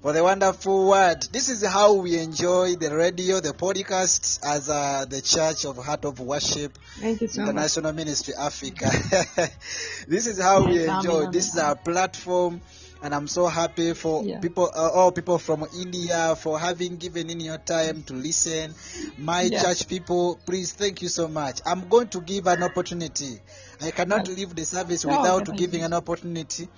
for 0.00 0.12
the 0.14 0.22
wonderful 0.22 0.88
word. 0.88 1.22
This 1.30 1.50
is 1.50 1.62
how 1.66 1.94
we 1.94 2.18
enjoy 2.18 2.76
the 2.76 2.94
radio, 2.96 3.40
the 3.40 3.50
podcast, 3.52 4.40
as 4.42 4.70
uh, 4.70 5.04
the 5.06 5.20
Church 5.20 5.66
of 5.66 5.76
Heart 5.76 6.06
of 6.06 6.20
Worship 6.20 6.78
Thank 7.00 7.20
you 7.20 7.28
so 7.28 7.42
much. 7.42 7.50
International 7.50 7.92
Ministry 7.92 8.32
Africa. 8.38 8.90
this 10.08 10.26
is 10.26 10.40
how 10.40 10.64
we 10.66 10.84
enjoy. 10.86 11.20
amen, 11.22 11.32
This 11.32 11.52
is 11.52 11.58
our 11.58 11.76
platform. 11.76 12.60
And 13.00 13.14
I'm 13.14 13.28
so 13.28 13.46
happy 13.46 13.92
for 13.94 14.24
Yeah. 14.24 14.40
people, 14.40 14.72
uh, 14.74 14.88
all 14.90 15.12
people 15.12 15.38
from 15.38 15.64
India, 15.78 16.34
for 16.34 16.58
having 16.58 16.96
given 16.96 17.30
in 17.30 17.38
your 17.38 17.58
time 17.58 18.02
to 18.04 18.14
listen. 18.14 18.74
My 19.18 19.42
Yeah. 19.42 19.62
church 19.62 19.86
people, 19.86 20.40
please 20.44 20.72
thank 20.72 21.00
you 21.02 21.08
so 21.08 21.28
much. 21.28 21.60
I'm 21.64 21.88
going 21.88 22.08
to 22.08 22.20
give 22.20 22.48
an 22.48 22.64
opportunity. 22.64 23.40
I 23.80 23.90
cannot 23.90 24.28
leave 24.28 24.54
the 24.54 24.64
service 24.64 25.04
Oh, 25.04 25.08
without 25.08 25.56
giving 25.56 25.82
an 25.84 25.92
opportunity. 25.92 26.68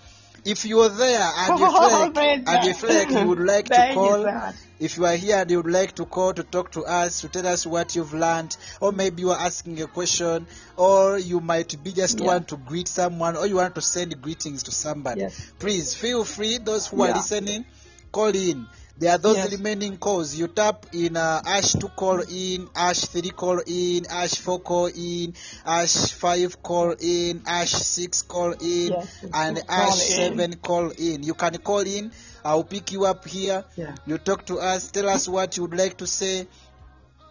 If 0.45 0.65
you 0.65 0.81
are 0.81 0.89
there 0.89 1.21
and 1.37 1.59
you 1.59 1.67
Oh, 1.69 1.99
like, 2.03 2.15
praise 2.15 2.45
and 2.47 2.65
you 2.65 2.75
feel 2.75 2.95
like 2.95 3.11
you 3.11 3.29
would 3.29 3.39
like 3.41 3.67
to 3.67 3.91
call, 3.95 4.53
if 4.79 4.97
you 4.97 5.05
are 5.05 5.17
here 5.17 5.37
and 5.37 5.51
you 5.51 5.59
would 5.59 5.71
like 5.71 5.95
to 5.97 6.07
call 6.07 6.33
to 6.33 6.43
talk 6.43 6.73
to 6.73 6.83
us, 6.85 7.21
to 7.21 7.29
tell 7.29 7.47
us 7.47 7.67
what 7.67 7.95
you've 7.95 8.15
learned, 8.15 8.57
or 8.81 8.93
maybe 8.93 9.23
you 9.23 9.31
are 9.31 9.39
asking 9.39 9.81
a 9.83 9.87
question, 9.87 10.47
or 10.77 11.19
you 11.19 11.41
might 11.41 11.83
be 11.85 11.93
just 11.93 12.21
Yeah. 12.21 12.27
want 12.27 12.49
to 12.49 12.57
greet 12.57 12.89
someone, 12.89 13.37
or 13.37 13.47
you 13.47 13.57
want 13.57 13.75
to 13.75 13.83
send 13.83 14.21
greetings 14.23 14.63
to 14.65 14.71
somebody, 14.73 15.21
Yes. 15.23 15.53
please 15.59 15.95
feel 15.95 16.25
free. 16.25 16.57
Those 16.59 16.87
who 16.87 17.03
are 17.03 17.13
listening, 17.15 17.67
call 18.13 18.29
in. 18.35 18.67
There 19.01 19.11
are 19.11 19.17
those 19.19 19.37
Yes. 19.39 19.53
remaining 19.53 19.97
calls. 19.97 20.35
You 20.35 20.47
tap 20.47 20.85
in 20.93 21.17
uh, 21.17 21.41
ash 21.47 21.73
2 21.73 21.89
call 21.89 22.21
in, 22.21 22.69
ash 22.77 23.01
3 23.07 23.31
call 23.31 23.63
in, 23.67 24.05
ash 24.11 24.35
4 24.37 24.61
call 24.61 24.87
in, 24.95 25.33
ash 25.65 26.13
5 26.13 26.63
call 26.63 26.95
in, 27.01 27.43
ash 27.47 27.71
6 27.73 28.23
call 28.23 28.53
in, 28.61 28.93
Yes, 28.93 29.25
and 29.33 29.63
ash 29.71 30.11
in. 30.11 30.37
7 30.37 30.55
call 30.57 30.91
in. 30.91 31.23
You 31.23 31.33
can 31.33 31.57
call 31.59 31.79
in. 31.81 32.13
I'll 32.45 32.63
pick 32.65 32.93
you 32.93 33.07
up 33.07 33.27
here. 33.27 33.65
Yeah. 33.75 33.95
You 34.07 34.19
talk 34.19 34.45
to 34.47 34.59
us, 34.59 34.91
tell 34.91 35.09
us 35.09 35.27
what 35.29 35.57
you 35.57 35.63
would 35.63 35.79
like 35.79 35.97
to 35.97 36.07
say. 36.07 36.47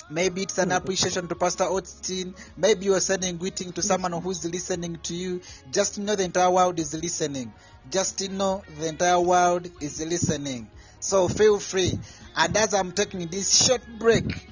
Maybe 0.09 0.41
it's 0.41 0.57
an 0.57 0.71
appreciation 0.71 1.27
to 1.27 1.35
Pastor 1.35 1.65
Austin. 1.65 2.33
Maybe 2.57 2.85
you're 2.85 2.99
sending 2.99 3.37
greeting 3.37 3.73
to 3.73 3.83
someone 3.83 4.11
who's 4.13 4.43
listening 4.43 4.97
to 5.03 5.13
you. 5.13 5.41
Just 5.71 5.99
know 5.99 6.15
the 6.15 6.23
entire 6.23 6.49
world 6.49 6.79
is 6.79 6.95
listening. 6.95 7.53
Just 7.91 8.27
know 8.31 8.63
the 8.79 8.87
entire 8.87 9.19
world 9.19 9.69
is 9.81 10.03
listening. 10.03 10.67
So 10.99 11.27
feel 11.27 11.59
free. 11.59 11.99
And 12.35 12.55
as 12.55 12.73
I'm 12.73 12.91
taking 12.91 13.27
this 13.27 13.65
short 13.65 13.81
break, 13.97 14.49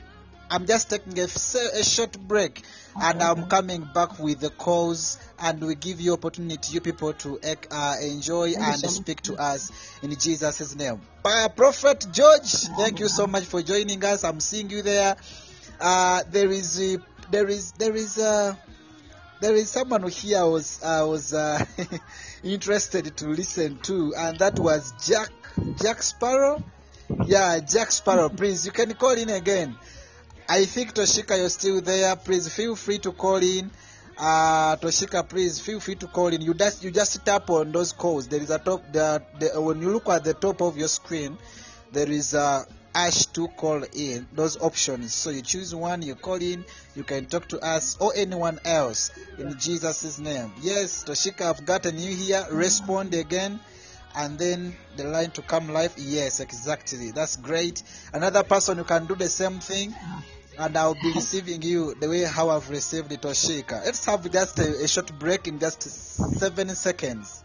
I'm 0.49 0.65
just 0.65 0.89
taking 0.89 1.19
a, 1.19 1.23
a 1.23 1.83
short 1.83 2.17
break 2.19 2.63
and 3.01 3.21
I'm 3.21 3.47
coming 3.47 3.87
back 3.93 4.17
with 4.19 4.39
the 4.39 4.49
calls 4.49 5.17
and 5.39 5.61
we 5.61 5.75
give 5.75 5.99
you 5.99 6.13
opportunity, 6.13 6.73
you 6.73 6.81
people, 6.81 7.13
to 7.13 7.39
uh, 7.71 7.95
enjoy 8.01 8.53
and 8.59 8.77
speak 8.91 9.21
to 9.23 9.35
us 9.35 9.71
in 10.01 10.11
Jesus' 10.17 10.75
name. 10.75 11.01
Uh, 11.23 11.49
Prophet 11.49 12.07
George, 12.11 12.49
thank 12.77 12.99
you 12.99 13.07
so 13.07 13.27
much 13.27 13.43
for 13.43 13.61
joining 13.61 14.03
us. 14.03 14.23
I'm 14.23 14.39
seeing 14.39 14.69
you 14.69 14.81
there. 14.81 15.15
Uh, 15.79 16.23
there 16.29 16.49
is 16.49 16.81
a, 16.81 16.97
there 17.29 17.47
is 17.47 17.73
there 17.73 17.95
is 17.95 18.17
a, 18.17 18.57
there 19.41 19.53
is 19.53 19.69
someone 19.69 20.07
here 20.07 20.39
I 20.39 20.43
was 20.43 20.81
I 20.81 21.03
was 21.03 21.33
uh, 21.33 21.63
interested 22.43 23.15
to 23.17 23.27
listen 23.27 23.79
to, 23.83 24.13
and 24.15 24.39
that 24.39 24.57
was 24.59 24.93
Jack 25.05 25.29
Jack 25.81 26.03
Sparrow. 26.03 26.63
Yeah, 27.25 27.59
Jack 27.59 27.91
Sparrow. 27.91 28.29
Please, 28.29 28.65
you 28.65 28.71
can 28.71 28.93
call 28.93 29.11
in 29.11 29.29
again. 29.29 29.75
I 30.49 30.65
think 30.65 30.93
Toshika, 30.93 31.37
you're 31.37 31.49
still 31.49 31.81
there. 31.81 32.15
Please 32.15 32.53
feel 32.53 32.75
free 32.75 32.99
to 32.99 33.11
call 33.11 33.37
in. 33.37 33.69
Uh, 34.17 34.75
Toshika, 34.77 35.27
please 35.27 35.59
feel 35.59 35.79
free 35.79 35.95
to 35.95 36.07
call 36.07 36.27
in. 36.27 36.41
You 36.41 36.53
just 36.53 36.83
you 36.83 36.91
just 36.91 37.25
tap 37.25 37.49
on 37.49 37.71
those 37.71 37.91
calls. 37.91 38.27
There 38.27 38.41
is 38.41 38.49
a 38.49 38.59
top. 38.59 38.81
The, 38.91 39.21
the, 39.39 39.61
when 39.61 39.81
you 39.81 39.91
look 39.91 40.09
at 40.09 40.23
the 40.23 40.33
top 40.33 40.61
of 40.61 40.77
your 40.77 40.87
screen, 40.87 41.37
there 41.91 42.09
is 42.09 42.33
a 42.33 42.65
ash 42.95 43.25
to 43.27 43.47
call 43.49 43.83
in. 43.93 44.27
Those 44.33 44.57
options. 44.61 45.13
So 45.13 45.29
you 45.29 45.41
choose 45.41 45.75
one. 45.75 46.01
You 46.01 46.15
call 46.15 46.41
in. 46.41 46.65
You 46.95 47.03
can 47.03 47.25
talk 47.25 47.47
to 47.49 47.59
us 47.59 47.97
or 47.99 48.13
anyone 48.15 48.59
else 48.65 49.11
in 49.37 49.57
Jesus' 49.59 50.17
name. 50.17 50.51
Yes, 50.61 51.03
Toshika, 51.03 51.41
I've 51.41 51.65
gotten 51.65 51.99
you 51.99 52.15
here. 52.15 52.45
Respond 52.51 53.13
again 53.13 53.59
and 54.17 54.37
then 54.39 54.75
the 54.95 55.03
line 55.03 55.29
to 55.31 55.41
come 55.43 55.69
live. 55.69 55.93
Yes, 55.95 56.39
exactly. 56.39 57.11
That's 57.11 57.37
great. 57.37 57.83
Another 58.13 58.43
person 58.43 58.79
who 58.79 58.83
can 58.83 59.05
do 59.05 59.15
the 59.15 59.29
same 59.29 59.59
thing, 59.59 59.93
and 60.57 60.75
I'll 60.75 60.95
be 60.95 61.13
receiving 61.13 61.61
you 61.61 61.93
the 61.93 62.09
way 62.09 62.23
how 62.23 62.49
I've 62.49 62.69
received 62.69 63.11
it, 63.11 63.21
Toshika. 63.21 63.85
Let's 63.85 64.03
have 64.05 64.29
just 64.31 64.59
a, 64.59 64.83
a 64.83 64.87
short 64.87 65.17
break 65.19 65.47
in 65.47 65.59
just 65.59 65.83
seven 65.83 66.75
seconds. 66.75 67.43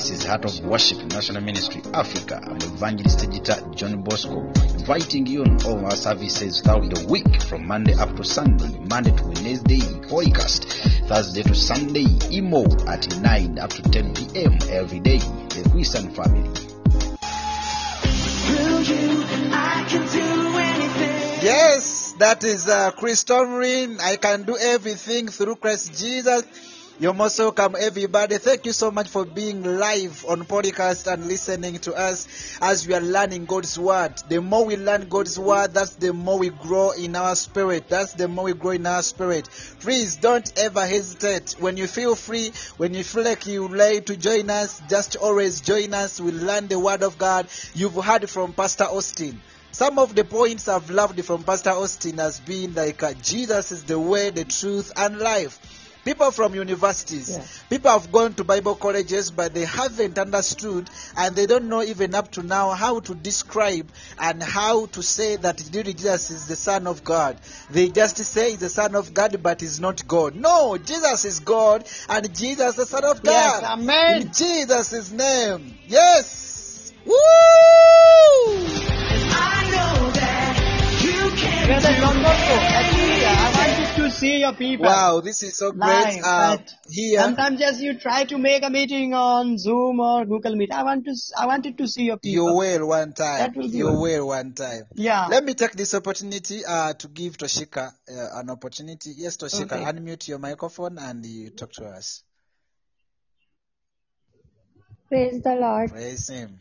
This 0.00 0.12
is 0.12 0.24
Heart 0.24 0.46
of 0.46 0.60
Worship 0.60 0.96
National 1.12 1.42
Ministry 1.42 1.82
Africa. 1.92 2.40
I'm 2.42 2.56
Evangelist 2.56 3.18
Digital 3.18 3.68
John 3.74 4.00
Bosco, 4.00 4.46
inviting 4.72 5.26
you 5.26 5.42
on 5.42 5.62
all 5.66 5.84
our 5.84 5.94
services 5.94 6.62
throughout 6.62 6.88
the 6.88 7.06
week 7.06 7.42
from 7.42 7.66
Monday 7.66 7.92
up 7.92 8.16
to 8.16 8.24
Sunday, 8.24 8.78
Monday 8.78 9.14
to 9.14 9.24
Wednesday, 9.24 9.80
Hoycast, 10.08 11.06
Thursday 11.06 11.42
to 11.42 11.54
Sunday, 11.54 12.06
Emo 12.32 12.64
at 12.88 13.14
9 13.20 13.58
up 13.58 13.68
to 13.68 13.82
10 13.82 14.14
p.m. 14.14 14.58
every 14.70 15.00
day. 15.00 15.18
The 15.18 15.68
Christian 15.70 16.14
family. 16.14 16.48
Yes, 21.42 22.12
that 22.18 22.42
is 22.42 22.66
uh, 22.70 22.90
Chris 22.92 23.24
Tomlin. 23.24 23.98
I 24.00 24.16
can 24.16 24.44
do 24.44 24.56
everything 24.56 25.28
through 25.28 25.56
Christ 25.56 25.92
Jesus. 26.00 26.44
You're 27.00 27.14
most 27.14 27.38
welcome, 27.38 27.76
everybody. 27.80 28.36
Thank 28.36 28.66
you 28.66 28.74
so 28.74 28.90
much 28.90 29.08
for 29.08 29.24
being 29.24 29.62
live 29.62 30.22
on 30.28 30.44
podcast 30.44 31.10
and 31.10 31.28
listening 31.28 31.78
to 31.78 31.94
us 31.94 32.58
as 32.60 32.86
we 32.86 32.92
are 32.92 33.00
learning 33.00 33.46
God's 33.46 33.78
word. 33.78 34.18
The 34.28 34.42
more 34.42 34.66
we 34.66 34.76
learn 34.76 35.08
God's 35.08 35.38
word, 35.38 35.72
that's 35.72 35.92
the 35.92 36.12
more 36.12 36.38
we 36.38 36.50
grow 36.50 36.90
in 36.90 37.16
our 37.16 37.34
spirit. 37.36 37.88
That's 37.88 38.12
the 38.12 38.28
more 38.28 38.44
we 38.44 38.52
grow 38.52 38.72
in 38.72 38.84
our 38.84 39.02
spirit. 39.02 39.48
Please 39.80 40.16
don't 40.16 40.52
ever 40.58 40.86
hesitate. 40.86 41.56
When 41.58 41.78
you 41.78 41.86
feel 41.86 42.14
free, 42.14 42.52
when 42.76 42.92
you 42.92 43.02
feel 43.02 43.24
like 43.24 43.46
you're 43.46 43.66
ready 43.66 44.02
to 44.02 44.14
join 44.18 44.50
us, 44.50 44.82
just 44.90 45.16
always 45.16 45.62
join 45.62 45.94
us. 45.94 46.20
We 46.20 46.32
learn 46.32 46.68
the 46.68 46.78
word 46.78 47.02
of 47.02 47.16
God. 47.16 47.46
You've 47.72 47.94
heard 47.94 48.28
from 48.28 48.52
Pastor 48.52 48.84
Austin. 48.84 49.40
Some 49.72 49.98
of 49.98 50.14
the 50.14 50.24
points 50.24 50.68
I've 50.68 50.90
loved 50.90 51.24
from 51.24 51.44
Pastor 51.44 51.70
Austin 51.70 52.18
has 52.18 52.40
been 52.40 52.74
like 52.74 53.02
uh, 53.02 53.14
Jesus 53.22 53.70
is 53.70 53.84
the 53.84 53.98
way, 53.98 54.28
the 54.28 54.44
truth, 54.44 54.92
and 54.96 55.18
life. 55.18 55.69
People 56.04 56.30
from 56.30 56.54
universities, 56.54 57.28
Yeah. 57.30 57.44
people 57.68 57.90
have 57.90 58.10
gone 58.10 58.32
to 58.34 58.44
Bible 58.44 58.74
colleges, 58.74 59.30
but 59.30 59.52
they 59.52 59.66
haven't 59.66 60.18
understood 60.18 60.88
and 61.16 61.36
they 61.36 61.44
don't 61.46 61.68
know 61.68 61.82
even 61.82 62.14
up 62.14 62.30
to 62.32 62.42
now 62.42 62.70
how 62.70 63.00
to 63.00 63.14
describe 63.14 63.86
and 64.18 64.42
how 64.42 64.86
to 64.86 65.02
say 65.02 65.36
that 65.36 65.62
really 65.74 65.92
Jesus 65.92 66.30
is 66.30 66.46
the 66.46 66.56
Son 66.56 66.86
of 66.86 67.04
God. 67.04 67.36
They 67.70 67.88
just 67.90 68.16
say 68.16 68.50
he's 68.52 68.60
the 68.60 68.70
Son 68.70 68.94
of 68.94 69.12
God, 69.12 69.42
but 69.42 69.60
he's 69.60 69.78
not 69.78 70.08
God. 70.08 70.36
No, 70.36 70.78
Jesus 70.78 71.26
is 71.26 71.40
God 71.40 71.86
and 72.08 72.34
Jesus 72.34 72.76
the 72.76 72.86
Son 72.86 73.04
of 73.04 73.20
Yes, 73.22 73.60
God. 73.60 73.78
amen. 73.78 74.22
In 74.22 74.32
Jesus' 74.32 75.10
name. 75.12 75.74
Yes. 75.86 76.92
Woo! 77.04 78.60
Brother 81.20 81.94
John 82.00 82.22
Bosco, 82.22 82.54
actually, 82.54 83.24
I 83.26 83.50
wanted 83.50 83.86
to 83.94 84.10
see 84.10 84.38
your 84.38 84.54
people. 84.54 84.86
Wow, 84.86 85.20
this 85.20 85.42
is 85.42 85.56
so 85.56 85.72
great. 85.72 85.86
Live, 85.86 86.24
Uh, 86.24 86.56
here, 86.88 87.20
Sometimes 87.20 87.60
just 87.60 87.80
you 87.80 87.98
try 87.98 88.24
to 88.24 88.38
make 88.38 88.64
a 88.64 88.70
meeting 88.70 89.12
on 89.14 89.58
Zoom 89.58 90.00
or 90.00 90.24
Google 90.24 90.56
Meet. 90.56 90.72
I 90.72 90.82
want 90.82 91.04
to, 91.04 91.10
s- 91.10 91.32
I 91.38 91.46
wanted 91.46 91.76
to 91.78 91.86
see 91.86 92.04
your 92.04 92.16
people. 92.16 92.46
you 92.48 92.54
will 92.56 92.88
one 92.88 93.12
time. 93.12 93.38
That 93.38 93.56
will 93.56 93.70
be 93.70 93.76
You 93.76 93.84
good. 93.90 94.00
will 94.00 94.26
one 94.28 94.52
time. 94.54 94.84
Yeah. 94.94 95.26
Let 95.28 95.44
me 95.44 95.54
take 95.54 95.72
this 95.72 95.92
opportunity 95.94 96.64
uh, 96.66 96.94
to 96.94 97.08
give 97.08 97.36
Toshika 97.36 97.88
uh, 98.10 98.40
an 98.40 98.48
opportunity. 98.50 99.12
Yes, 99.16 99.36
Toshika, 99.36 99.72
Okay. 99.72 99.84
unmute 99.84 100.26
your 100.28 100.38
microphone 100.38 100.98
and 100.98 101.24
you 101.26 101.50
talk 101.50 101.72
to 101.72 101.84
us. 101.86 102.22
Praise 105.08 105.42
the 105.42 105.54
Lord. 105.56 105.90
Praise 105.90 106.28
Him. 106.28 106.58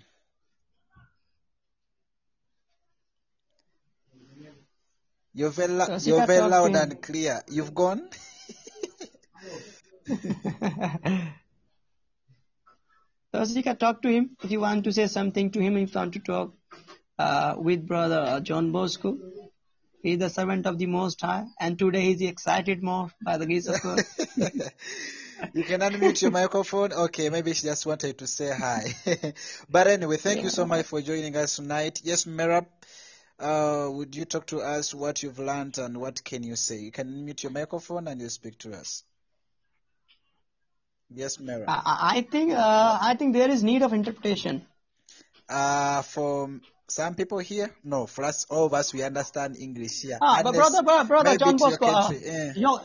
You're 5.34 5.52
very, 5.52 5.72
lou- 5.72 5.86
Toshika, 5.86 6.08
you're 6.08 6.26
very 6.26 6.50
loud 6.50 6.76
and 6.76 7.02
clear. 7.02 7.42
You've 7.48 7.74
gone? 7.74 8.10
Tosika, 13.34 13.78
talk 13.78 14.02
to 14.02 14.10
him. 14.10 14.36
If 14.44 14.52
you 14.52 14.60
want 14.60 14.84
to 14.86 14.92
say 14.92 15.08
something 15.08 15.52
to 15.52 15.60
him, 15.60 15.78
if 15.78 15.94
you 15.94 16.00
want 16.00 16.14
to 16.14 16.20
talk 16.20 16.54
uh, 17.20 17.56
with 17.58 17.86
brother 17.88 18.40
John 18.42 18.72
Bosco, 18.72 19.18
he 20.02 20.14
is 20.14 20.20
the 20.20 20.30
servant 20.30 20.66
of 20.66 20.78
the 20.78 20.88
Most 20.88 21.22
High, 21.22 21.46
and 21.60 21.78
today 21.78 22.02
he 22.02 22.12
is 22.14 22.22
excited 22.22 22.82
more 22.82 23.12
by 23.24 23.38
the 23.38 23.46
grace 23.46 23.68
of 23.68 23.82
God. 23.82 24.00
you 25.54 25.64
can 25.64 25.82
unmute 25.82 26.22
your 26.22 26.32
microphone. 26.32 26.94
Okay, 26.94 27.30
maybe 27.30 27.54
she 27.54 27.68
just 27.68 27.86
wanted 27.86 28.18
to 28.18 28.26
say 28.26 28.52
hi. 28.52 28.96
but 29.70 29.88
anyway, 29.88 30.18
thank 30.18 30.42
you 30.42 30.50
so 30.50 30.66
much 30.66 30.86
for 30.86 31.02
joining 31.02 31.36
us 31.36 31.58
tonight. 31.58 32.02
Yes, 32.04 32.24
Merab, 32.26 32.66
uh, 33.40 33.90
would 33.92 34.16
you 34.16 34.26
talk 34.26 34.48
to 34.48 34.60
us 34.60 34.94
what 34.94 35.24
you've 35.24 35.40
learned 35.40 35.78
and 35.78 35.98
what 35.98 36.24
can 36.24 36.44
you 36.44 36.56
say? 36.56 36.78
You 36.78 36.92
can 36.92 37.26
mute 37.26 37.44
your 37.44 37.52
microphone 37.52 38.08
and 38.08 38.22
you 38.22 38.30
speak 38.30 38.58
to 38.60 38.74
us. 38.74 39.04
Yes, 41.10 41.38
Merab. 41.38 41.66
I, 41.68 42.18
I 42.18 42.22
think 42.22 42.52
uh, 42.52 43.00
I 43.02 43.16
think 43.16 43.34
there 43.34 43.50
is 43.50 43.64
need 43.64 43.82
of 43.82 43.94
interpretation. 43.94 44.68
Uh, 45.48 46.04
for 46.04 46.60
some 46.88 47.16
people 47.16 47.40
here, 47.40 47.74
no, 47.84 48.06
for 48.06 48.24
us, 48.26 48.46
all 48.50 48.66
of 48.68 48.74
us, 48.74 48.94
we 48.94 49.02
understand 49.02 49.58
English 49.58 50.02
here. 50.02 50.20
Ah, 50.22 50.42
but 50.44 50.54
Unless 50.54 50.70
brother, 50.70 50.84
brother, 50.84 51.08
brother 51.08 51.38
John 51.38 51.58
to 51.58 51.70
your 51.70 51.78
Bosco, 51.78 51.86
uh, 51.86 52.08
country, 52.08 52.30
eh. 52.30 52.54
your 52.56 52.82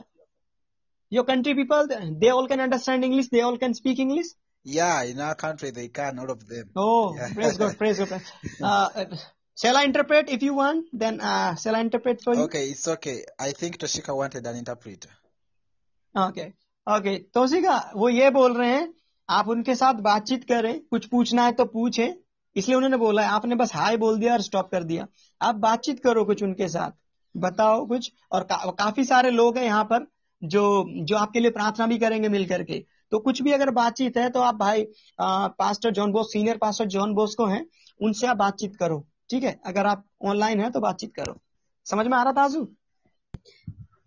your 1.11 1.25
country 1.25 1.55
people, 1.55 1.87
they 2.19 2.31
all 2.31 2.49
can 2.49 2.61
understand 2.61 3.05
English. 3.05 3.29
They 3.29 3.43
all 3.43 3.59
can 3.59 3.75
speak 3.75 3.99
English. 3.99 4.27
Yeah, 4.65 5.03
in 5.03 5.21
our 5.21 5.35
country, 5.35 5.71
they 5.71 5.89
can, 5.89 6.19
all 6.19 6.31
of 6.31 6.47
them. 6.47 6.71
Oh, 6.75 7.15
Yeah. 7.15 7.35
praise 7.35 7.59
God, 7.59 7.77
praise 7.77 7.99
God. 7.99 8.23
Uh, 8.63 8.89
shall 9.59 9.77
I 9.77 9.85
interpret 9.85 10.29
if 10.29 10.43
you 10.43 10.55
want? 10.55 10.87
Then 10.93 11.21
uh, 11.21 11.55
shall 11.57 11.77
I 11.77 11.81
interpret 11.81 12.23
for 12.23 12.35
you? 12.35 12.43
Okay, 12.43 12.69
it's 12.69 12.87
okay. 12.89 13.25
I 13.39 13.53
think 13.53 13.79
Toshika 13.79 14.17
wanted 14.17 14.47
an 14.47 14.57
interpreter. 14.57 15.11
Okay 16.15 16.43
okay 16.87 17.17
Toshika 17.35 17.77
वो 17.97 18.09
ये 18.09 18.29
बोल 18.31 18.53
रहे 18.57 18.71
हैं 18.71 18.93
आप 19.29 19.49
उनके 19.49 19.75
साथ 19.75 19.95
बातचीत 20.03 20.45
करें 20.45 20.79
कुछ 20.91 21.07
पूछना 21.07 21.45
है 21.45 21.53
तो 21.53 21.65
पूछे 21.65 22.07
इसलिए 22.57 22.77
उन्होंने 22.77 22.97
बोला 22.97 23.23
है 23.23 23.29
आपने 23.29 23.55
बस 23.55 23.75
हाय 23.75 23.97
बोल 23.97 24.19
दिया 24.19 24.33
और 24.33 24.41
स्टॉप 24.41 24.71
कर 24.71 24.83
दिया 24.85 25.07
आप 25.41 25.55
बातचीत 25.65 26.03
करो 26.05 26.25
कुछ 26.25 26.43
उनके 26.43 26.69
साथ 26.69 26.91
बताओ 27.35 27.85
कुछ 27.87 28.11
और 28.33 28.43
का, 28.45 28.57
काफ़ी 28.71 29.05
सारे 29.05 29.31
लोग 29.31 29.59
हैं 29.59 29.65
यहाँ 29.65 29.85
पर 29.85 30.07
जो 30.43 30.63
जो 31.09 31.17
आपके 31.17 31.41
लिए 31.41 31.51
प्रार्थना 31.51 31.87
भी 31.87 31.99
करेंगे 31.99 32.29
मिल 32.29 32.47
करके 32.49 32.79
तो 33.13 33.19
कुछ 33.19 33.43
भी 33.43 33.53
अगर 33.53 33.71
बातचीत 33.71 34.17
है 34.17 34.29
तो 34.31 34.41
आप 34.41 34.55
भाई 34.57 34.87
आ, 35.21 35.49
pastor 35.49 35.91
John 35.91 36.13
Bose 36.13 36.33
senior 36.33 36.57
pastor 36.59 36.85
John 36.97 37.15
Bose 37.15 37.35
को 37.35 37.47
हैं 37.47 37.65
उनसे 38.01 38.27
आप 38.27 38.37
बातचीत 38.37 38.77
करो 38.77 39.05
ठीक 39.31 39.45
है 39.45 39.61
अगर 39.67 39.87
आप 39.87 40.05
ऑनलाइन 40.23 40.61
है 40.61 40.71
तो 40.71 40.81
बातचीत 40.81 41.15
करो। 41.15 41.41
समझ 41.85 42.07
में 42.07 42.19
आ 42.19 42.23
रहा 42.23 42.33
था 42.33 42.43
आजू? 42.43 42.69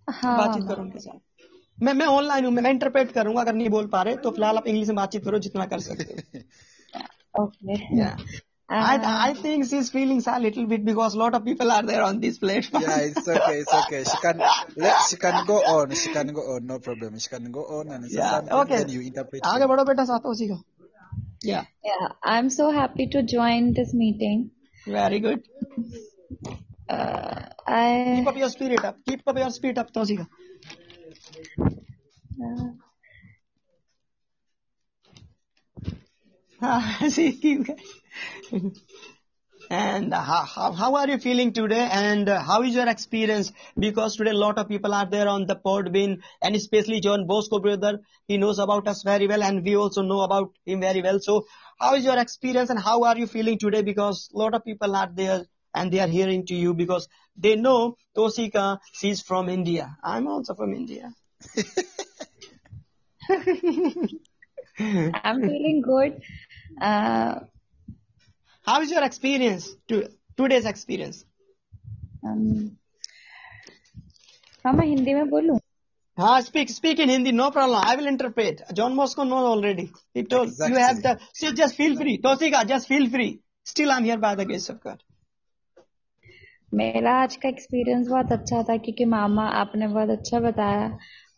हाँ, 0.10 0.38
बातचीत 0.38 0.68
करो 0.68 0.82
उनके 0.82 1.00
साथ। 1.00 1.20
मैं 1.84 1.94
मैं 1.94 2.06
ऑनलाइन 2.06 2.46
हूँ 2.46 2.54
मैं 2.54 2.72
इंटरप्रेट 2.72 3.12
करूँगा 3.12 3.42
अगर 3.42 3.54
नहीं 3.54 3.70
बोल 3.70 3.88
पा 3.88 4.02
रहे 4.02 4.16
तो 4.16 4.32
फ़िलहाल 4.32 4.58
आप 4.58 4.68
इंग्लिश 4.68 4.88
में 4.88 4.96
बातचीत 4.96 5.24
करो 5.24 5.40
जितना 5.40 5.66
कर 5.66 5.80
सकते 5.80 6.38
I 8.72 8.98
I 8.98 9.38
lot 11.16 11.36
of 11.36 11.44
people 11.44 11.72
are 11.72 11.86
there 11.86 12.02
on 12.02 12.20
this 12.20 12.38
platform 12.38 12.92
no 16.64 16.80
problem 16.80 17.16
okay 18.62 19.40
आगे 19.46 19.66
बढ़ो 19.66 19.86
बेटा 19.86 20.06
सातो 20.06 20.34
जी 20.34 20.48
का 20.48 20.64
या 21.46 21.66
I 22.26 22.40
am 22.40 22.50
so 22.50 22.72
happy 22.72 23.06
to 23.06 23.22
join 23.22 23.72
this 23.72 23.96
meeting 23.96 24.50
very 24.88 25.20
good. 25.20 25.44
Uh, 26.90 27.42
I 27.68 28.16
Keep 28.18 28.28
up 28.28 28.38
your 28.38 28.50
spirit 28.50 28.84
up. 28.86 28.98
Keep 29.08 29.22
up 29.28 29.38
your 29.38 29.50
spirit 29.52 29.78
up, 29.78 29.92
Tosika. 29.94 30.28
uh, 36.62 37.10
See, 37.10 37.34
keep 37.34 37.68
going. 37.68 38.74
And 39.70 40.14
how, 40.14 40.44
how, 40.46 40.72
how 40.72 40.96
are 40.96 41.10
you 41.10 41.18
feeling 41.18 41.52
today 41.52 41.90
and 41.92 42.30
uh, 42.30 42.42
how 42.42 42.62
is 42.64 42.74
your 42.74 42.88
experience? 42.88 43.52
Because 43.78 44.16
today 44.16 44.32
a 44.32 44.34
lot 44.34 44.58
of 44.58 44.70
people 44.70 44.94
are 44.94 45.06
there 45.06 45.28
on 45.28 45.46
the 45.46 45.56
pod 45.56 45.88
Podbean 45.88 46.22
and 46.42 46.56
especially 46.56 47.02
John 47.02 47.28
Bosco 47.28 47.60
brother. 47.60 48.00
He 48.28 48.38
knows 48.38 48.60
about 48.60 48.88
us 48.88 49.04
very 49.04 49.28
well 49.28 49.44
and 49.44 49.64
we 49.66 49.76
also 49.76 50.04
know 50.04 50.22
about 50.22 50.52
him 50.66 50.80
very 50.80 51.02
well. 51.02 51.20
So 51.20 51.48
how 51.79 51.95
is 51.95 52.05
your 52.05 52.19
experience 52.19 52.71
and 52.71 52.79
how 52.79 53.05
are 53.05 53.17
you 53.19 53.27
feeling 53.27 53.59
today? 53.59 53.83
Because 53.83 54.31
a 54.35 54.39
lot 54.39 54.55
of 54.55 54.65
people 54.65 54.95
are 54.97 55.11
there 55.13 55.45
and 55.75 55.93
they 55.93 56.01
are 56.01 56.09
hearing 56.09 56.47
to 56.47 56.55
you 56.55 56.75
because 56.75 57.09
they 57.37 57.57
know 57.57 57.97
Tosika, 58.17 58.79
she's 58.93 59.23
from 59.23 59.49
India. 59.49 59.97
I'm 60.03 60.27
also 60.29 60.55
from 60.55 60.75
India. 60.75 61.15
I'm 65.25 65.41
feeling 65.41 65.83
good. 65.85 66.21
Uh, 66.81 67.41
How 68.65 68.81
is 68.81 68.91
your 68.91 69.03
experience? 69.05 69.75
To, 69.89 70.09
today's 70.37 70.67
experience? 70.67 71.25
um, 72.25 72.77
हाँ 74.65 74.73
मैं 74.73 74.87
हिंदी 74.87 75.15
में 75.15 75.29
बोलूं 75.31 75.59
Ah, 76.18 76.42
speak, 76.42 76.70
speak 76.70 77.00
in 77.00 77.10
Hindi, 77.10 77.32
no 77.32 77.52
problem. 77.52 77.82
I 77.86 77.96
will 77.96 78.08
interpret. 78.08 78.62
John 78.74 78.96
Bosco 78.96 79.24
knows 79.24 79.46
already. 79.46 79.92
He 80.14 80.24
told 80.24 80.48
exactly. 80.48 80.74
you 80.74 80.80
have 80.80 81.02
the. 81.04 81.20
So 81.34 81.52
just 81.52 81.76
feel 81.76 81.96
free. 81.96 82.18
Tosika, 82.18 82.68
just 82.68 82.88
feel 82.88 83.08
free. 83.10 83.42
Still, 83.64 83.92
I'm 83.92 84.04
here 84.04 84.18
by 84.18 84.34
the 84.36 84.46
grace 84.46 84.70
of 84.70 84.82
God. 84.82 85.04
मेरा 86.74 87.12
आज 87.24 87.36
का 87.36 87.50
experience 87.50 88.08
बहुत 88.08 88.32
अच्छा 88.32 88.62
था 88.70 88.76
क्योंकि 88.78 89.06
मामा 89.12 89.44
आपने 89.60 89.88
बहुत 89.88 90.10
अच्छा 90.10 90.40
बताया 90.40 90.88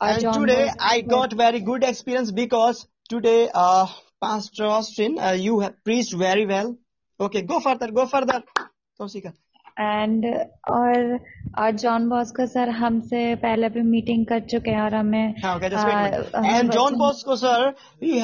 और 0.02 0.34
today 0.36 0.56
I 0.92 1.02
got 1.12 1.34
very 1.42 1.60
good 1.68 1.84
experience 1.84 2.30
because 2.40 2.86
today 3.10 3.36
pastor 3.56 4.66
Austin 4.66 5.18
you 5.40 5.60
have 5.60 5.74
preached 5.86 6.18
very 6.20 6.46
well 6.54 6.76
okay 7.20 7.42
go 7.52 7.60
further 7.66 7.92
go 8.00 8.06
further 8.16 8.42
Toshika 8.60 9.32
and 9.80 10.26
और 10.70 11.20
आज 11.60 11.82
जॉन 11.82 12.08
बॉस्को 12.10 12.46
सर 12.46 12.70
हमसे 12.78 13.24
पहले 13.44 13.70
भी 13.70 13.82
मीटिंग 13.82 14.26
कर 14.26 14.40
चुके 14.46 14.72
हैं 14.72 14.82
और 14.82 14.96
हमें 14.96 15.34
and 15.36 16.72
John 16.72 16.96
Bosco 16.98 17.36
sir 17.36 17.68
he 18.04 18.20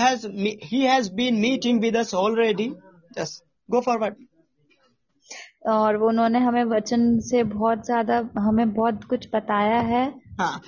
has 0.86 1.12
been 1.14 1.40
meeting 1.42 1.82
with 1.82 1.98
us 1.98 2.14
already 2.16 2.70
just 3.18 3.44
go 3.70 3.82
forward 3.82 4.26
और 5.70 5.96
उन्होंने 6.04 6.40
हमें 6.40 6.64
वचन 6.66 7.08
से 7.30 7.44
बहुत 7.46 7.86
ज़्यादा 7.86 8.18
हमें 8.40 8.74
बहुत 8.74 9.04
कुछ 9.04 9.28
बताया 9.34 9.80
है। 9.84 10.04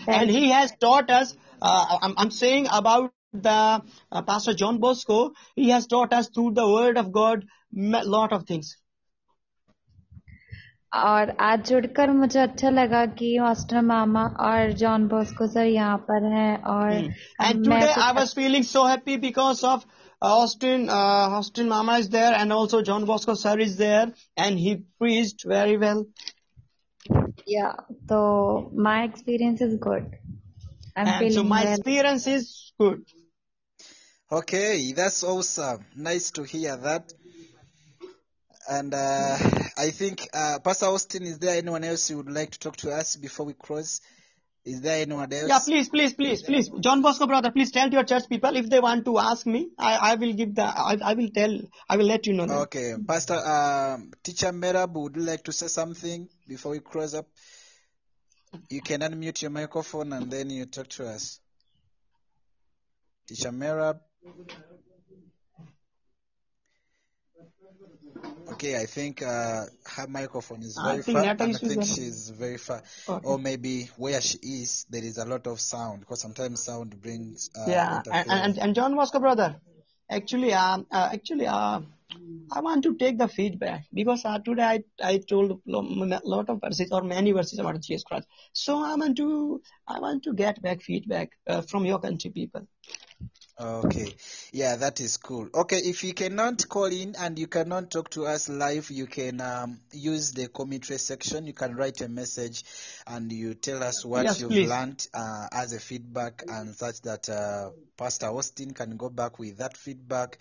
And 0.09 0.29
he 0.29 0.49
has 0.49 0.73
taught 0.81 1.11
us 1.11 1.35
I 1.63 2.09
am 2.23 2.29
saying 2.29 2.67
about 2.73 3.11
the 3.35 3.81
pastor 4.27 4.53
John 4.61 4.77
Bosco 4.79 5.23
he 5.59 5.69
has 5.69 5.87
taught 5.89 6.13
us 6.13 6.29
through 6.33 6.49
the 6.51 6.67
word 6.69 6.97
of 6.97 7.07
God 7.19 7.45
lot 8.07 8.33
of 8.33 8.43
things 8.49 8.75
और 10.91 11.29
आज 11.39 11.67
जुड़कर 11.69 12.11
मुझे 12.11 12.39
अच्छा 12.39 12.69
लगा 12.69 13.05
कि 13.19 13.37
ऑस्टर 13.43 13.81
मामा 13.81 14.23
और 14.41 14.71
जॉन 14.81 15.07
बोस्को 15.07 15.47
सर 15.47 15.65
यहाँ 15.65 15.97
पर 16.09 16.25
हैं 16.33 16.57
और 16.73 16.91
and 16.91 17.71
I 17.73 18.13
was 18.13 18.33
feeling 18.35 18.63
so 18.65 18.85
happy 18.85 19.17
because 19.17 19.65
of 19.65 19.85
Austin 20.21 20.89
Austin 20.89 21.67
mama 21.67 21.97
is 21.97 22.09
there 22.11 22.33
and 22.33 22.53
also 22.53 22.81
John 22.81 23.05
Bosco 23.05 23.35
sir 23.35 23.61
is 23.61 23.77
there 23.77 24.13
and 24.37 24.57
he 24.59 24.75
priest 24.99 25.47
very 25.47 25.77
well 25.77 26.05
yeah 27.49 27.69
तो 28.09 28.21
my 28.83 29.03
experience 29.05 29.61
is 29.61 29.77
good 29.87 30.15
I 30.97 31.05
am 31.05 31.19
feeling 31.19 31.49
my 31.49 31.71
experience 31.71 32.27
is 32.27 32.51
good 32.81 33.03
Okay, 34.31 34.91
that's 34.91 35.23
awesome. 35.23 35.85
Nice 35.95 36.31
to 36.31 36.43
hear 36.43 36.75
that. 36.75 37.13
And 38.69 38.93
uh, 38.93 39.37
I 39.77 39.91
think 39.91 40.27
uh, 40.33 40.59
Pastor 40.59 40.87
Austin, 40.87 41.23
is 41.23 41.39
there 41.39 41.55
anyone 41.57 41.83
else 41.83 42.09
you 42.09 42.17
would 42.17 42.29
like 42.29 42.51
to 42.51 42.59
talk 42.59 42.75
to 42.77 42.91
us 42.91 43.15
before 43.15 43.45
we 43.45 43.53
close? 43.53 44.01
Is 44.65 44.81
there 44.81 45.01
anyone 45.01 45.31
else? 45.31 45.47
Yeah, 45.47 45.59
please, 45.59 45.87
please, 45.87 46.13
please, 46.13 46.41
please. 46.41 46.69
John 46.81 47.01
Bosco 47.01 47.25
brother, 47.25 47.51
please 47.51 47.71
tell 47.71 47.89
your 47.89 48.03
church 48.03 48.23
people 48.27 48.53
if 48.57 48.69
they 48.69 48.81
want 48.81 49.05
to 49.05 49.17
ask 49.17 49.45
me, 49.45 49.69
I, 49.79 50.11
I 50.11 50.15
will 50.15 50.33
give 50.33 50.55
the, 50.55 50.63
I, 50.63 50.97
I 51.01 51.13
will 51.13 51.29
tell, 51.33 51.57
I 51.87 51.95
will 51.95 52.05
let 52.05 52.27
you 52.27 52.33
know. 52.33 52.45
that. 52.45 52.57
Okay, 52.63 52.95
Pastor 53.07 53.35
um, 53.35 54.11
Teacher 54.21 54.51
Merab, 54.51 54.91
would 54.91 55.15
you 55.15 55.21
like 55.21 55.45
to 55.45 55.53
say 55.53 55.67
something 55.67 56.27
before 56.45 56.73
we 56.73 56.79
close 56.79 57.13
up? 57.13 57.27
You 58.69 58.81
can 58.81 58.99
unmute 58.99 59.41
your 59.41 59.51
microphone 59.51 60.11
and 60.11 60.29
then 60.29 60.49
you 60.49 60.65
talk 60.65 60.89
to 60.89 61.07
us. 61.07 61.39
Teacher 63.29 63.51
Merab. 63.51 63.99
Okay, 68.53 68.79
I 68.79 68.85
think 68.85 69.21
uh, 69.21 69.65
her 69.85 70.07
microphone 70.07 70.63
is 70.63 70.77
I 70.77 70.91
very 70.91 71.03
think 71.03 71.17
far, 71.17 71.25
Natalie 71.25 71.49
and 71.49 71.55
I 71.55 71.59
think 71.59 71.83
she's 71.83 72.29
very 72.29 72.57
far. 72.57 72.81
Okay. 73.07 73.27
Or 73.27 73.37
maybe 73.37 73.89
where 73.97 74.21
she 74.21 74.37
is, 74.37 74.85
there 74.89 75.03
is 75.03 75.17
a 75.17 75.25
lot 75.25 75.47
of 75.47 75.59
sound 75.59 75.99
because 76.01 76.21
sometimes 76.21 76.63
sound 76.63 77.01
brings 77.01 77.49
uh, 77.55 77.65
yeah, 77.67 78.01
and, 78.11 78.31
and, 78.31 78.57
and 78.57 78.75
John 78.75 78.95
Bosco 78.95 79.19
brother, 79.19 79.57
actually, 80.09 80.53
um, 80.53 80.87
uh, 80.91 81.09
actually, 81.13 81.47
uh, 81.47 81.81
I 82.51 82.61
want 82.61 82.83
to 82.83 82.95
take 82.95 83.17
the 83.17 83.27
feedback 83.27 83.85
because 83.93 84.23
uh, 84.23 84.39
today 84.39 84.63
I, 84.63 84.83
I 85.03 85.17
told 85.17 85.51
a 85.51 86.21
lot 86.23 86.49
of 86.49 86.61
verses 86.61 86.91
or 86.91 87.01
many 87.03 87.33
verses 87.33 87.59
about 87.59 87.81
Jesus 87.81 88.03
Christ. 88.03 88.27
So 88.53 88.81
I 88.81 88.95
want 88.95 89.17
to, 89.17 89.61
I 89.85 89.99
want 89.99 90.23
to 90.23 90.33
get 90.33 90.61
back 90.61 90.81
feedback 90.81 91.31
uh, 91.45 91.61
from 91.61 91.85
your 91.85 91.99
country 91.99 92.31
people. 92.31 92.67
Okay. 93.59 94.15
Yeah, 94.51 94.75
that 94.75 95.01
is 95.01 95.17
cool. 95.17 95.49
Okay, 95.53 95.77
if 95.77 96.03
you 96.03 96.13
cannot 96.13 96.69
call 96.69 96.85
in 96.85 97.15
and 97.17 97.39
you 97.39 97.47
cannot 97.47 97.89
talk 97.89 98.09
to 98.11 98.27
us 98.27 98.49
live, 98.49 98.91
you 98.91 99.07
can 99.07 99.41
um, 99.41 99.79
use 99.91 100.31
the 100.31 100.47
commentary 100.47 100.99
section. 100.99 101.47
You 101.47 101.53
can 101.53 101.75
write 101.75 102.01
a 102.01 102.07
message 102.07 102.63
and 103.07 103.31
you 103.31 103.55
tell 103.55 103.81
us 103.83 104.05
what 104.05 104.25
Yes, 104.25 104.39
you've 104.39 104.51
please. 104.51 104.69
learned 104.69 105.07
uh, 105.11 105.47
as 105.51 105.73
a 105.73 105.79
feedback 105.79 106.43
and 106.47 106.75
such 106.75 107.01
that 107.01 107.29
uh, 107.29 107.71
Pastor 107.97 108.27
Austin 108.27 108.75
can 108.75 108.95
go 108.95 109.09
back 109.09 109.39
with 109.39 109.57
that 109.57 109.75
feedback 109.75 110.37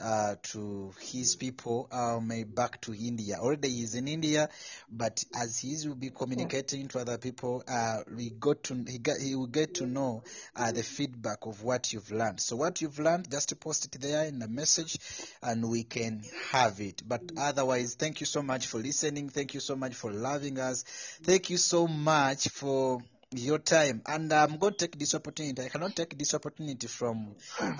uh, 0.00 0.36
to 0.44 0.92
his 1.00 1.34
people, 1.34 1.88
uh, 1.90 2.20
maybe 2.22 2.48
back 2.48 2.80
to 2.82 2.94
India. 2.94 3.36
Already 3.40 3.68
he's 3.68 3.96
in 3.96 4.06
India, 4.06 4.48
but 4.88 5.24
as 5.34 5.58
he 5.58 5.76
will 5.88 5.96
be 5.96 6.10
communicating 6.10 6.86
to 6.88 7.00
other 7.00 7.18
people, 7.18 7.64
uh, 7.66 7.98
we 8.14 8.30
got 8.30 8.62
to 8.64 8.84
he, 8.86 8.98
got, 8.98 9.16
he 9.20 9.34
will 9.34 9.48
get 9.48 9.74
to 9.74 9.86
know 9.86 10.22
uh, 10.54 10.70
the 10.70 10.84
feedback 10.84 11.46
of 11.46 11.64
what 11.64 11.92
you've 11.92 12.12
learned. 12.12 12.38
So 12.40 12.54
what 12.60 12.82
you've 12.82 12.98
learned, 12.98 13.30
just 13.30 13.58
post 13.58 13.86
it 13.86 14.00
there 14.00 14.26
in 14.26 14.38
the 14.38 14.46
message, 14.46 14.98
and 15.42 15.66
we 15.68 15.82
can 15.82 16.22
have 16.50 16.78
it. 16.80 17.02
But 17.08 17.22
otherwise, 17.38 17.94
thank 17.94 18.20
you 18.20 18.26
so 18.26 18.42
much 18.42 18.66
for 18.66 18.78
listening. 18.78 19.30
Thank 19.30 19.54
you 19.54 19.60
so 19.60 19.76
much 19.76 19.94
for 19.94 20.12
loving 20.12 20.58
us. 20.58 20.84
Thank 21.22 21.48
you 21.48 21.56
so 21.56 21.88
much 21.88 22.48
for 22.48 23.02
your 23.32 23.58
time 23.58 24.02
and 24.06 24.32
i'm 24.32 24.56
going 24.58 24.72
to 24.72 24.86
take 24.88 24.98
this 24.98 25.14
opportunity 25.14 25.62
i 25.62 25.68
cannot 25.68 25.94
take 25.94 26.18
this 26.18 26.34
opportunity 26.34 26.88
from 26.88 27.28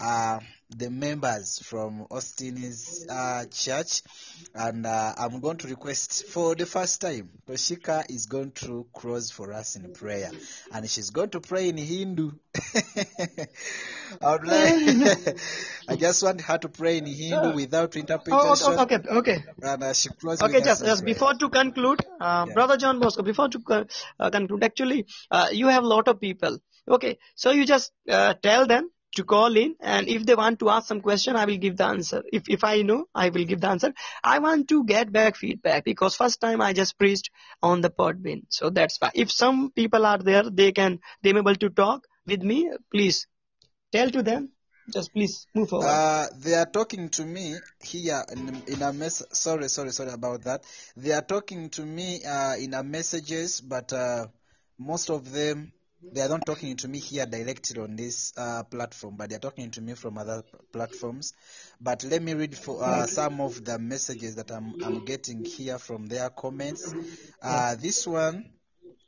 uh, 0.00 0.38
the 0.76 0.90
members 0.90 1.58
from 1.64 2.06
austin's 2.10 3.04
uh, 3.08 3.44
church 3.50 4.02
and 4.54 4.86
uh, 4.86 5.12
i'm 5.18 5.40
going 5.40 5.56
to 5.56 5.66
request 5.68 6.24
for 6.26 6.54
the 6.54 6.66
first 6.66 7.00
time 7.00 7.28
toshika 7.48 8.04
is 8.08 8.26
going 8.26 8.50
to 8.52 8.86
cross 8.92 9.30
for 9.30 9.52
us 9.52 9.76
in 9.76 9.92
prayer 9.92 10.30
and 10.72 10.88
she's 10.88 11.10
going 11.10 11.28
to 11.30 11.40
pray 11.40 11.68
in 11.68 11.76
hindu 11.76 12.30
i 14.22 14.32
would 14.32 14.46
like 14.46 15.36
i 15.88 15.96
just 15.96 16.22
want 16.22 16.40
her 16.40 16.58
to 16.58 16.68
pray 16.68 16.98
in 16.98 17.06
hindu 17.06 17.54
without 17.54 17.96
Oh, 17.96 18.00
interpretation 18.00 18.78
okay, 18.78 18.96
okay, 18.96 19.18
okay. 19.18 19.44
and 19.62 19.82
uh, 19.84 19.92
she 19.92 20.08
closes 20.10 20.42
Okay, 20.42 20.60
just, 20.60 20.84
just 20.84 21.04
before 21.04 21.34
to 21.34 21.48
conclude, 21.48 22.00
uh, 22.20 22.44
Yeah. 22.46 22.54
Brother 22.54 22.76
John 22.76 23.00
Bosco, 23.00 23.22
before 23.22 23.48
to 23.48 23.60
uh, 24.20 24.30
conclude, 24.30 24.62
actually, 24.64 25.06
uh, 25.30 25.48
you 25.50 25.66
have 25.68 25.82
a 25.82 25.86
lot 25.86 26.08
of 26.08 26.20
people. 26.20 26.58
Okay, 26.88 27.18
so 27.34 27.50
you 27.50 27.64
just 27.66 27.92
uh, 28.08 28.34
tell 28.34 28.66
them 28.66 28.90
to 29.16 29.24
call 29.24 29.56
in, 29.56 29.74
and 29.80 30.08
if 30.08 30.24
they 30.24 30.34
want 30.34 30.58
to 30.60 30.70
ask 30.70 30.86
some 30.88 31.00
question, 31.00 31.36
I 31.36 31.44
will 31.44 31.56
give 31.56 31.76
the 31.76 31.84
answer. 31.84 32.22
If 32.32 32.48
if 32.48 32.64
I 32.64 32.82
know, 32.82 33.06
I 33.14 33.30
will 33.30 33.44
give 33.44 33.60
the 33.60 33.68
answer. 33.68 33.92
I 34.22 34.38
want 34.38 34.68
to 34.68 34.84
get 34.84 35.10
back 35.12 35.36
feedback 35.36 35.84
because 35.84 36.16
first 36.16 36.40
time 36.40 36.60
I 36.60 36.72
just 36.72 36.98
preached 36.98 37.30
on 37.62 37.80
the 37.80 37.90
Podbean, 37.90 38.44
so 38.48 38.70
that's 38.70 39.00
why. 39.00 39.10
If 39.14 39.30
some 39.32 39.70
people 39.70 40.06
are 40.06 40.18
there, 40.18 40.44
they 40.48 40.72
can 40.72 41.00
they 41.22 41.30
able 41.30 41.56
to 41.56 41.70
talk 41.70 42.06
with 42.26 42.42
me. 42.42 42.70
Please 42.90 43.26
tell 43.92 44.10
to 44.10 44.22
them. 44.22 44.50
Just 44.92 45.12
please 45.12 45.46
move 45.54 45.68
forward. 45.68 45.86
Uh, 45.86 46.26
they 46.38 46.54
are 46.54 46.66
talking 46.66 47.08
to 47.10 47.24
me 47.24 47.54
here 47.80 48.24
in, 48.32 48.62
in 48.66 48.82
a 48.82 48.92
mess. 48.92 49.22
Sorry, 49.32 49.68
sorry, 49.68 49.90
sorry 49.90 50.10
about 50.10 50.42
that. 50.42 50.64
They 50.96 51.12
are 51.12 51.22
talking 51.22 51.68
to 51.70 51.82
me 51.82 52.24
uh, 52.24 52.56
in 52.56 52.74
a 52.74 52.82
messages, 52.82 53.60
but 53.60 53.92
uh, 53.92 54.26
most 54.78 55.10
of 55.10 55.30
them 55.30 55.72
they 56.02 56.22
are 56.22 56.28
not 56.28 56.46
talking 56.46 56.76
to 56.76 56.88
me 56.88 56.98
here 56.98 57.26
directly 57.26 57.80
on 57.80 57.96
this 57.96 58.32
uh, 58.36 58.62
platform, 58.64 59.16
but 59.16 59.28
they 59.30 59.36
are 59.36 59.40
talking 59.40 59.70
to 59.70 59.80
me 59.80 59.94
from 59.94 60.18
other 60.18 60.42
platforms. 60.72 61.34
But 61.80 62.04
let 62.04 62.22
me 62.22 62.34
read 62.34 62.56
for 62.56 62.82
uh, 62.82 63.06
some 63.06 63.40
of 63.40 63.64
the 63.64 63.78
messages 63.78 64.36
that 64.36 64.50
I'm 64.50 64.74
I'm 64.82 65.04
getting 65.04 65.44
here 65.44 65.78
from 65.78 66.06
their 66.06 66.30
comments. 66.30 66.92
Uh, 67.42 67.76
this 67.76 68.06
one 68.06 68.50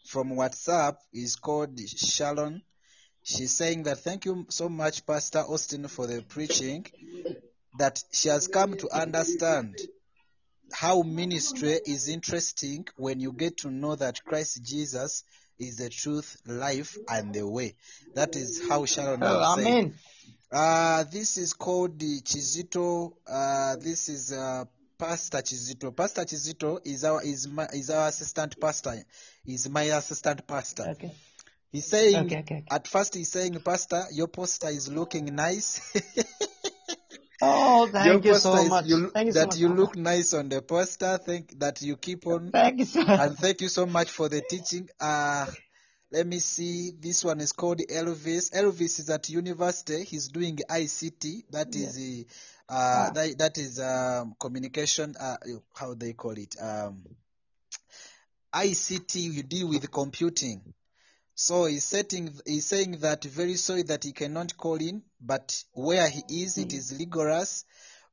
from 0.07 0.31
WhatsApp 0.31 0.97
is 1.13 1.37
called 1.37 1.79
Shalom. 1.81 2.63
She's 3.23 3.53
saying 3.53 3.85
that 3.85 3.99
thank 3.99 4.25
you 4.25 4.47
so 4.51 4.69
much, 4.69 5.07
Pastor 5.07 5.41
Austin, 5.41 5.89
for 5.89 6.07
the 6.07 6.23
preaching. 6.23 6.87
That 7.79 8.03
she 8.13 8.29
has 8.29 8.49
come 8.49 8.75
to 8.77 8.89
understand 8.91 9.79
how 10.73 11.03
ministry 11.03 11.79
is 11.87 12.09
interesting 12.09 12.87
when 12.97 13.21
you 13.21 13.33
get 13.33 13.59
to 13.59 13.71
know 13.71 13.95
that 13.97 14.23
Christ 14.25 14.63
Jesus 14.63 15.25
is 15.63 15.77
the 15.77 15.89
truth, 15.89 16.37
life, 16.47 16.97
and 17.09 17.33
the 17.33 17.47
way. 17.47 17.75
That 18.15 18.37
is 18.37 18.69
how 18.69 18.85
Sharon 18.85 19.23
oh, 19.23 19.39
was 19.39 19.57
saying. 19.57 19.69
amen. 19.69 19.95
Uh, 20.51 21.05
this 21.11 21.39
is 21.39 21.55
called 21.55 21.99
the 21.99 22.21
Chizito. 22.21 23.13
Uh, 23.27 23.77
this 23.77 24.09
is 24.09 24.33
uh, 24.33 24.65
Pastor 24.99 25.39
Chizito. 25.39 25.95
Pastor 25.97 26.23
Chizito 26.23 26.79
is 26.85 27.05
our 27.05 27.23
is 27.23 27.49
my, 27.49 27.67
is 27.73 27.89
our 27.91 28.09
assistant 28.09 28.61
pastor. 28.61 29.03
Is 29.47 29.69
my 29.69 29.85
assistant 29.85 30.47
pastor. 30.47 30.89
Okay. 30.91 31.13
He's 31.73 31.87
saying 31.87 32.27
Okay, 32.27 32.41
okay, 32.41 32.57
okay. 32.57 32.65
at 32.71 32.87
first 32.87 33.15
he's 33.15 33.33
saying, 33.33 33.59
Pastor, 33.61 34.05
your 34.13 34.29
poster 34.29 34.69
is 34.69 34.89
looking 34.89 35.35
nice. 35.35 35.81
Oh, 37.43 37.87
your 37.87 37.93
thank 37.93 38.25
you 38.25 38.33
poster 38.33 38.41
so 38.57 38.65
much. 38.65 38.87
you, 38.87 39.11
Thank 39.11 39.27
you 39.27 39.33
so 39.33 39.41
that 39.41 39.47
much. 39.49 39.57
you 39.59 39.69
look 39.69 39.97
nice 39.97 40.33
on 40.35 40.49
the 40.49 40.63
poster. 40.63 41.19
Thank 41.19 41.59
that 41.59 41.83
you 41.83 41.97
keep 41.97 42.27
on 42.27 42.51
Thank 42.53 42.95
you, 42.95 43.03
and 43.03 43.37
thank 43.37 43.61
you 43.61 43.69
so 43.69 43.85
much 43.87 44.11
for 44.11 44.29
the 44.29 44.41
teaching. 44.41 44.89
Uh 45.01 45.47
let 46.13 46.27
me 46.27 46.41
see. 46.41 46.93
This 47.01 47.25
one 47.25 47.41
is 47.41 47.53
called 47.53 47.79
Elvis. 47.91 48.51
Elvis 48.53 49.01
is 49.01 49.09
at 49.09 49.31
university. 49.31 50.05
He's 50.05 50.29
doing 50.29 50.59
ICT. 50.71 51.45
That 51.51 51.75
is 51.75 51.95
the 51.97 52.27
uh, 52.69 53.09
Ah. 53.09 53.11
that, 53.15 53.39
that 53.39 53.59
is 53.59 53.81
um, 53.81 54.35
communication. 54.39 55.15
Uh, 55.19 55.37
how 55.75 55.95
they 55.95 56.13
call 56.13 56.33
it? 56.33 56.55
Um, 56.61 57.03
ICT. 58.55 59.15
You 59.17 59.43
deal 59.43 59.69
with 59.69 59.91
computing. 59.91 60.61
So 61.43 61.65
he's 61.65 61.83
setting. 61.83 62.33
He's 62.47 62.67
saying 62.67 62.99
that 63.01 63.25
very 63.25 63.57
sorry 63.57 63.83
that 63.83 64.05
he 64.05 64.13
cannot 64.13 64.57
call 64.57 64.77
in, 64.77 65.03
but 65.21 65.65
where 65.73 66.09
he 66.09 66.23
is, 66.29 66.57
it 66.57 66.73
is 66.73 66.95
rigorous. 66.97 67.65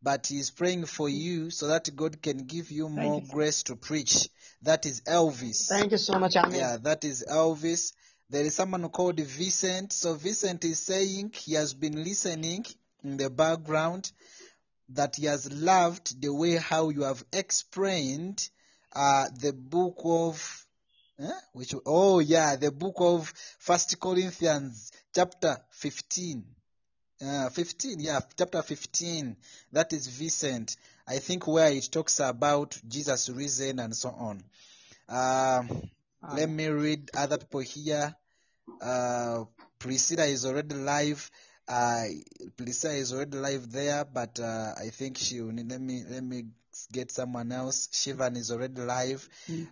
But 0.02 0.26
he's 0.26 0.50
praying 0.50 0.86
for 0.86 1.08
you 1.08 1.52
so 1.52 1.68
that 1.68 1.96
God 1.96 2.24
can 2.24 2.48
give 2.48 2.72
you 2.72 2.88
Thank 2.88 2.98
more 2.98 3.22
you. 3.22 3.28
grace 3.28 3.62
to 3.64 3.76
preach. 3.76 4.30
That 4.64 4.88
is 4.88 5.02
Elvis. 5.02 5.68
Thank 5.68 5.92
you 5.92 6.00
so 6.00 6.18
much. 6.18 6.38
Amen. 6.38 6.60
Yeah, 6.60 6.78
that 6.82 7.06
is 7.06 7.24
Elvis. 7.30 7.94
There 8.32 8.42
is 8.42 8.56
someone 8.56 8.90
called 8.90 9.20
Vincent. 9.20 9.94
So 9.94 10.16
Vincent 10.16 10.66
is 10.66 10.80
saying 10.80 11.34
he 11.36 11.54
has 11.54 11.76
been 11.76 12.04
listening 12.04 12.66
in 13.04 13.18
the 13.18 13.30
background 13.30 14.12
that 14.90 15.18
he 15.18 15.28
has 15.28 15.52
loved 15.52 16.20
the 16.20 16.34
way 16.34 16.56
how 16.56 16.90
you 16.90 17.04
have 17.04 17.24
explained 17.32 18.50
uh, 18.96 19.28
the 19.40 19.54
book 19.54 20.02
of 20.04 20.66
Huh? 21.22 21.34
Which 21.54 21.76
oh 21.86 22.20
yeah, 22.20 22.56
the 22.56 22.72
book 22.72 22.96
of 23.00 23.34
First 23.60 24.00
Corinthians, 24.00 24.92
chapter 25.14 25.58
fifteen. 25.72 26.46
Uh, 27.22 27.50
15, 27.50 28.00
yeah, 28.00 28.22
chapter 28.38 28.62
15. 28.62 29.36
That 29.74 29.92
is 29.92 30.08
Vincent. 30.08 30.78
I 31.06 31.18
think 31.18 31.48
where 31.48 31.70
it 31.70 31.90
talks 31.92 32.22
about 32.22 32.80
Jesus' 32.88 33.30
reason 33.30 33.80
and 33.80 33.94
so 33.94 34.10
on. 34.10 34.42
Um, 35.10 35.90
let 36.34 36.50
me 36.50 36.68
read 36.68 37.12
other 37.18 37.38
people 37.38 37.60
here. 37.60 38.16
Uh, 38.82 39.44
Priscilla 39.80 40.24
is 40.26 40.46
already 40.46 40.76
live. 40.76 41.30
Uh, 41.68 42.06
Priscilla 42.56 42.94
is 42.94 43.12
already 43.12 43.38
live 43.38 43.70
there, 43.70 44.06
but 44.06 44.40
uh, 44.40 44.74
I 44.78 44.90
think 44.90 45.18
she 45.18 45.42
will 45.42 45.52
need. 45.52 45.70
Let 45.70 45.82
me 45.82 46.04
let 46.10 46.24
me 46.24 46.46
get 46.92 47.12
someone 47.12 47.52
else. 47.52 47.88
Shivan 47.92 48.38
is 48.38 48.52
already 48.52 48.82
live. 48.82 49.28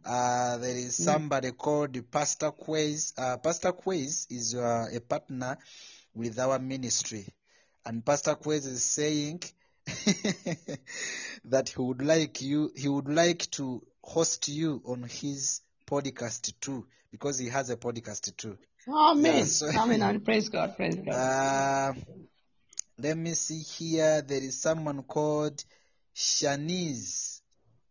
Uh, 0.05 0.57
there 0.57 0.75
is 0.75 0.95
somebody 0.95 1.51
called 1.51 1.97
Pastor 2.11 2.51
Quays. 2.51 3.13
Uh, 3.17 3.37
Pastor 3.37 3.71
Quays 3.71 4.27
is 4.29 4.55
uh, 4.55 4.85
a 4.93 4.99
partner 4.99 5.57
with 6.13 6.39
our 6.39 6.59
ministry, 6.59 7.25
and 7.85 8.05
Pastor 8.05 8.35
Quays 8.35 8.65
is 8.65 8.83
saying 8.83 9.41
that 11.45 11.69
he 11.69 11.81
would 11.81 12.01
like 12.01 12.41
you. 12.41 12.71
He 12.75 12.87
would 12.87 13.09
like 13.09 13.49
to 13.51 13.81
host 14.03 14.47
you 14.47 14.81
on 14.85 15.03
his 15.03 15.61
podcast 15.85 16.53
too, 16.59 16.85
because 17.11 17.37
he 17.39 17.49
has 17.49 17.69
a 17.69 17.77
podcast 17.77 18.35
too. 18.37 18.57
Amen. 18.89 19.37
Yeah, 19.39 19.43
so- 19.43 19.67
Amen. 19.67 20.01
Amen. 20.03 20.19
Praise 20.21 20.49
God. 20.49 20.75
Praise 20.75 20.95
God. 20.95 21.13
Uh, 21.13 21.93
let 22.99 23.17
me 23.17 23.33
see 23.33 23.59
here. 23.59 24.21
There 24.21 24.41
is 24.41 24.61
someone 24.61 25.03
called 25.03 25.63
Shanice. 26.17 27.41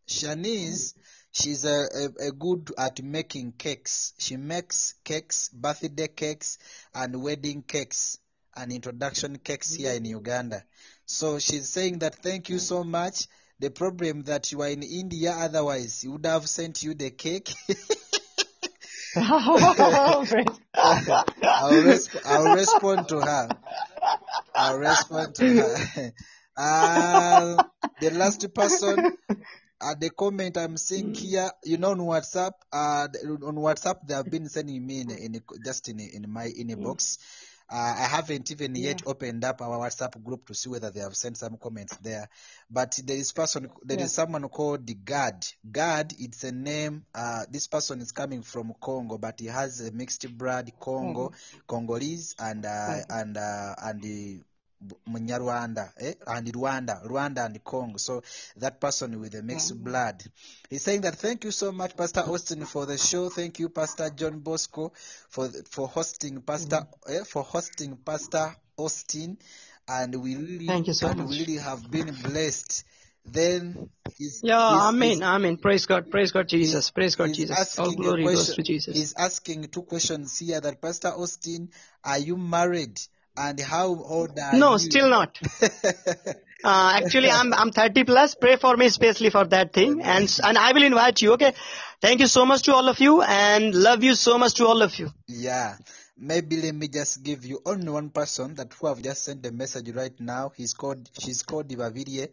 Shanice, 0.09 0.95
she's 1.31 1.65
a, 1.65 1.87
a, 1.95 2.29
a 2.29 2.33
good 2.33 2.73
at 2.77 3.01
making 3.03 3.53
cakes. 3.53 4.15
She 4.19 4.37
makes 4.37 4.95
cakes, 5.05 5.49
birthday 5.51 6.09
cakes, 6.09 6.59
and 6.93 7.23
wedding 7.23 7.63
cakes, 7.63 8.19
and 8.57 8.73
introduction 8.73 9.39
cakes 9.39 9.75
here 9.75 9.93
in 9.93 10.05
Uganda. 10.05 10.65
So 11.05 11.39
she's 11.39 11.69
saying 11.69 12.01
that 12.01 12.17
thank 12.17 12.49
you 12.49 12.59
so 12.59 12.83
much. 12.83 13.29
The 13.61 13.71
problem 13.71 14.25
that 14.25 14.51
you 14.51 14.61
are 14.63 14.69
in 14.69 14.83
India, 14.83 15.33
otherwise, 15.33 16.03
he 16.03 16.09
would 16.09 16.27
have 16.27 16.49
sent 16.49 16.83
you 16.83 16.95
the 16.95 17.11
cake. 17.11 17.55
I'll, 20.75 21.83
resp- 21.83 22.23
I'll 22.27 22.55
respond 22.55 23.09
to 23.09 23.21
her. 23.21 23.49
I'll 24.55 24.79
respond 24.79 25.35
to 25.37 25.55
her. 25.55 26.13
the 28.01 28.11
last 28.11 28.47
person, 28.55 29.05
uh, 29.81 29.95
the 29.99 30.11
comment 30.11 30.57
I'm 30.57 30.77
seeing 30.77 31.15
here, 31.15 31.51
you 31.65 31.77
know, 31.79 31.91
on 31.91 31.99
WhatsApp, 31.99 32.53
uh, 32.73 33.09
on 33.45 33.57
WhatsApp, 33.57 34.07
they 34.07 34.15
have 34.15 34.31
been 34.31 34.49
sending 34.49 34.85
me 34.87 35.01
in, 35.01 35.11
in 35.11 35.41
just 35.65 35.89
in, 35.89 36.01
in 36.01 36.31
my 36.31 36.47
inbox. 36.49 37.19
Uh, 37.69 37.97
I 37.99 38.05
haven't 38.07 38.53
even 38.53 38.77
yet 38.77 39.03
opened 39.07 39.45
up 39.45 39.61
our 39.61 39.79
WhatsApp 39.79 40.23
group 40.23 40.47
to 40.47 40.55
see 40.55 40.71
whether 40.71 40.91
they 40.91 41.01
have 41.01 41.17
sent 41.17 41.37
some 41.37 41.57
comments 41.61 41.97
there. 41.97 42.29
But 42.71 42.97
there 43.05 43.17
is 43.17 43.33
person, 43.33 43.69
there 43.83 43.99
is 43.99 44.03
Yeah. 44.13 44.23
someone 44.25 44.49
called 44.49 44.87
the 44.87 44.95
Gad. 44.95 45.45
Gad, 45.69 46.15
it's 46.17 46.45
a 46.45 46.53
name. 46.53 47.05
Uh, 47.13 47.45
this 47.51 47.67
person 47.67 48.01
is 48.01 48.13
coming 48.13 48.43
from 48.43 48.73
Congo, 48.81 49.19
but 49.19 49.41
he 49.41 49.47
has 49.47 49.81
a 49.81 49.91
mixed 49.91 50.29
blood 50.39 50.71
Congo, 50.79 51.33
Congolese, 51.67 52.37
and 52.39 52.65
uh, 52.65 53.01
and 53.11 53.37
uh, 53.37 53.75
and 53.83 54.01
the 54.01 54.43
Munyarwanda, 55.09 55.93
eh? 55.99 56.15
and 56.27 56.47
Rwanda, 56.53 57.05
Rwanda 57.07 57.47
and 57.47 57.63
Congo. 57.65 57.97
So 57.97 58.23
that 58.59 58.81
person 58.81 59.19
with 59.21 59.33
the 59.33 59.43
mixed 59.43 59.83
blood. 59.83 60.23
He's 60.69 60.83
saying 60.83 61.01
that 61.03 61.17
thank 61.17 61.45
you 61.45 61.51
so 61.51 61.73
much, 61.73 61.97
Pastor 61.97 62.21
Austin, 62.21 62.65
for 62.67 62.87
the 62.87 62.99
show. 62.99 63.29
Thank 63.31 63.59
you, 63.59 63.69
Pastor 63.69 64.11
John 64.11 64.41
Bosco, 64.41 64.93
for 65.29 65.49
for 65.71 65.89
hosting 65.89 66.41
Pastor 66.43 66.87
eh, 67.09 67.25
for 67.25 67.43
hosting 67.43 67.97
Pastor 67.97 68.55
Austin, 68.77 69.39
and 69.89 70.15
we 70.23 70.37
really 70.37 70.67
Thank 70.67 70.89
you 70.89 70.93
so 70.93 71.09
much. 71.15 71.29
we 71.29 71.39
really 71.41 71.57
have 71.57 71.91
been 71.91 72.15
blessed. 72.15 72.85
Then 73.29 73.91
he's, 74.17 74.41
Yeah, 74.45 74.71
he's- 74.71 74.83
Amen. 74.85 75.09
he's- 75.11 75.23
Amen. 75.23 75.57
Praise 75.57 75.87
God. 75.87 76.09
Praise 76.11 76.31
God, 76.31 76.49
Jesus. 76.49 76.91
Praise 76.91 77.17
God, 77.17 77.35
Jesus. 77.35 77.77
All 77.79 77.91
glory 77.93 78.23
goes 78.25 78.55
to 78.55 78.63
Jesus. 78.63 78.95
He's 78.97 79.15
asking 79.15 79.67
two 79.69 79.83
questions 79.83 80.39
here. 80.39 80.61
That 80.61 80.81
Pastor 80.81 81.09
Austin, 81.09 81.71
are 82.05 82.19
you 82.19 82.37
married? 82.37 83.01
And 83.37 83.61
how 83.61 83.89
old 83.89 84.39
are 84.39 84.55
you? 84.55 84.61
No, 84.61 84.77
still 84.77 85.11
not. 85.11 85.39
Uh, 86.65 87.01
actually, 87.01 87.31
I'm 87.31 87.55
I'm 87.55 87.71
30 87.71 88.05
plus. 88.05 88.35
Pray 88.35 88.57
for 88.57 88.77
me, 88.77 88.87
especially 88.87 89.31
for 89.31 89.45
that 89.45 89.73
thing, 89.73 90.01
and 90.03 90.41
and 90.43 90.59
I 90.59 90.73
will 90.73 90.83
invite 90.83 91.23
you. 91.23 91.35
Okay. 91.35 91.53
Thank 92.01 92.21
you 92.21 92.27
so 92.27 92.45
much 92.45 92.63
to 92.63 92.75
all 92.75 92.89
of 92.89 92.99
you, 92.99 93.23
and 93.23 93.73
love 93.73 94.03
you 94.03 94.15
so 94.15 94.37
much 94.37 94.55
to 94.55 94.67
all 94.67 94.83
of 94.83 94.99
you. 94.99 95.11
Yeah. 95.29 95.77
Maybe 96.19 96.57
let 96.57 96.75
me 96.75 96.89
just 96.89 97.23
give 97.23 97.45
you 97.45 97.61
only 97.67 97.91
one 97.91 98.09
person 98.09 98.55
that 98.55 98.73
who 98.73 98.87
have 98.87 99.03
just 99.03 99.23
sent 99.23 99.45
a 99.47 99.53
message 99.53 99.91
right 99.91 100.19
now. 100.19 100.51
He's 100.57 100.73
called 100.73 101.09
she's 101.19 101.43
called 101.43 101.69
Babirie. 101.69 102.31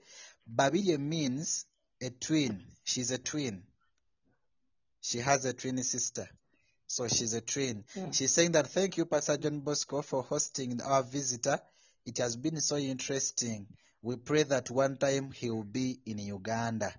Babirie 0.49 0.97
means 0.97 1.65
a 2.01 2.09
twin. 2.09 2.63
She's 2.85 3.11
a 3.11 3.17
twin. 3.17 3.63
She 5.01 5.19
has 5.19 5.43
a 5.45 5.53
twin 5.53 5.83
sister. 5.83 6.27
So 6.93 7.07
she's 7.07 7.33
a 7.33 7.41
twin. 7.41 7.85
She's 8.11 8.31
saying 8.31 8.51
that 8.51 8.67
thank 8.67 8.97
you, 8.97 9.07
Pastor 9.07 9.35
John 9.37 9.61
Bosco, 9.61 10.03
for 10.03 10.21
hosting 10.21 10.79
our 10.79 11.01
visitor. 11.01 11.59
It 12.05 12.19
has 12.19 12.35
been 12.35 12.61
so 12.61 12.77
interesting. 12.77 13.65
We 14.03 14.15
pray 14.17 14.43
that 14.43 14.69
one 14.69 14.97
time 14.97 15.31
he 15.31 15.49
will 15.49 15.63
be 15.63 15.97
in 16.05 16.19
Uganda. 16.19 16.93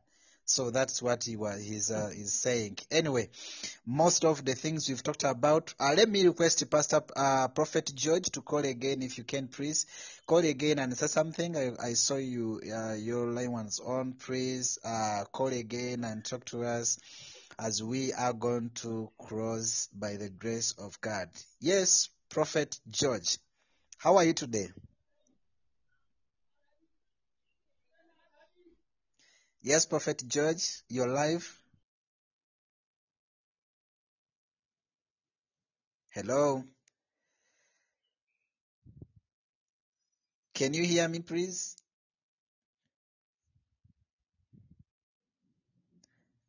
So 0.47 0.73
that's 0.73 1.01
what 1.01 1.23
he 1.23 1.37
was 1.37 1.62
he's 1.62 1.93
uh, 1.93 2.11
he's 2.12 2.33
saying. 2.33 2.79
Anyway, 2.91 3.29
most 3.87 4.25
of 4.25 4.45
the 4.45 4.57
things 4.57 4.89
we've 4.89 5.03
talked 5.03 5.23
about. 5.23 5.73
Uh, 5.79 5.95
let 5.97 6.09
me 6.09 6.27
request 6.27 6.69
Pastor 6.69 7.01
uh, 7.15 7.47
Prophet 7.47 7.93
George 7.95 8.31
to 8.33 8.43
call 8.43 8.65
again 8.65 9.01
if 9.01 9.16
you 9.16 9.23
can, 9.23 9.47
please. 9.47 9.87
Call 10.27 10.39
again 10.39 10.81
and 10.81 10.97
say 10.99 11.07
something. 11.07 11.57
I, 11.57 11.71
I 11.81 11.93
saw 11.93 12.16
you 12.16 12.61
uh, 12.75 12.95
your 12.95 13.29
line 13.29 13.53
was 13.53 13.79
on. 13.79 14.15
Please 14.15 14.77
uh, 14.85 15.23
call 15.31 15.49
again 15.53 16.03
and 16.03 16.25
talk 16.25 16.45
to 16.47 16.65
us 16.65 16.99
as 17.59 17.83
we 17.83 18.12
are 18.12 18.33
going 18.33 18.71
to 18.77 19.11
cross 19.19 19.89
by 19.93 20.16
the 20.16 20.29
grace 20.29 20.73
of 20.79 21.01
God. 21.01 21.29
Yes, 21.61 22.09
Prophet 22.31 22.79
George. 22.91 23.39
How 23.99 24.16
are 24.16 24.25
you 24.25 24.33
today? 24.33 24.69
Yes, 29.62 29.87
Prophet 29.87 30.23
George, 30.27 30.83
you're 30.89 31.09
live. 31.09 31.51
Hello. 36.12 36.62
Can 40.55 40.75
you 40.75 40.85
hear 40.85 41.09
me, 41.09 41.21
please? 41.21 41.77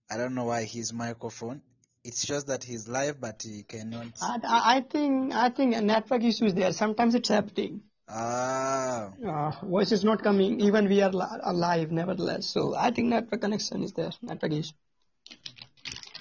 I 0.10 0.18
don't 0.18 0.36
know 0.36 0.46
why 0.46 0.64
his 0.64 0.94
microphone. 0.94 1.62
It 2.04 2.16
shows 2.16 2.46
that 2.46 2.64
he's 2.64 2.88
live, 2.88 3.20
but 3.20 3.42
he 3.42 3.64
cannot. 3.64 4.08
I, 4.22 4.38
I 4.44 4.76
I 4.78 4.82
think 4.82 5.34
I 5.34 5.50
think 5.50 5.76
a 5.76 5.82
network 5.82 6.24
issue 6.24 6.46
is 6.46 6.54
there. 6.54 6.72
Sometimes 6.72 7.16
it's 7.16 7.30
happening. 7.30 7.82
Ah, 8.08 9.10
Uh, 9.26 9.52
voice 9.66 9.92
is 9.92 10.04
not 10.04 10.22
coming. 10.22 10.62
Even 10.62 10.88
we 10.88 11.02
are 11.02 11.12
alive, 11.44 11.92
nevertheless. 11.92 12.46
So 12.46 12.76
I 12.76 12.92
think 12.92 13.08
network 13.08 13.42
connection 13.42 13.82
is 13.84 13.94
there. 13.94 14.12
Network 14.22 14.52
issue. 14.52 14.74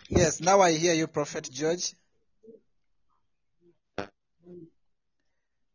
yes. 0.09 0.41
Now 0.41 0.61
I 0.63 0.73
hear 0.73 0.95
you, 0.95 1.07
Prophet 1.07 1.51
George. 1.53 1.93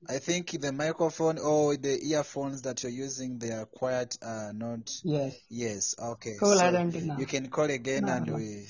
I 0.08 0.20
think 0.20 0.52
the 0.52 0.72
microphone 0.72 1.38
or 1.40 1.76
the 1.76 2.00
earphones 2.02 2.62
that 2.62 2.84
you're 2.84 2.92
using, 2.92 3.38
they 3.38 3.52
are 3.52 3.66
quiet, 3.66 4.18
uh, 4.22 4.52
not. 4.54 4.92
Yes. 5.04 5.36
Yes. 5.50 5.96
Okay. 6.00 6.36
Call 6.40 6.58
so 6.58 6.64
Argentina. 6.64 7.18
you 7.20 7.26
can 7.26 7.50
call 7.50 7.66
again 7.66 8.06
No, 8.06 8.14
and 8.14 8.28
no. 8.28 8.36
we 8.36 8.66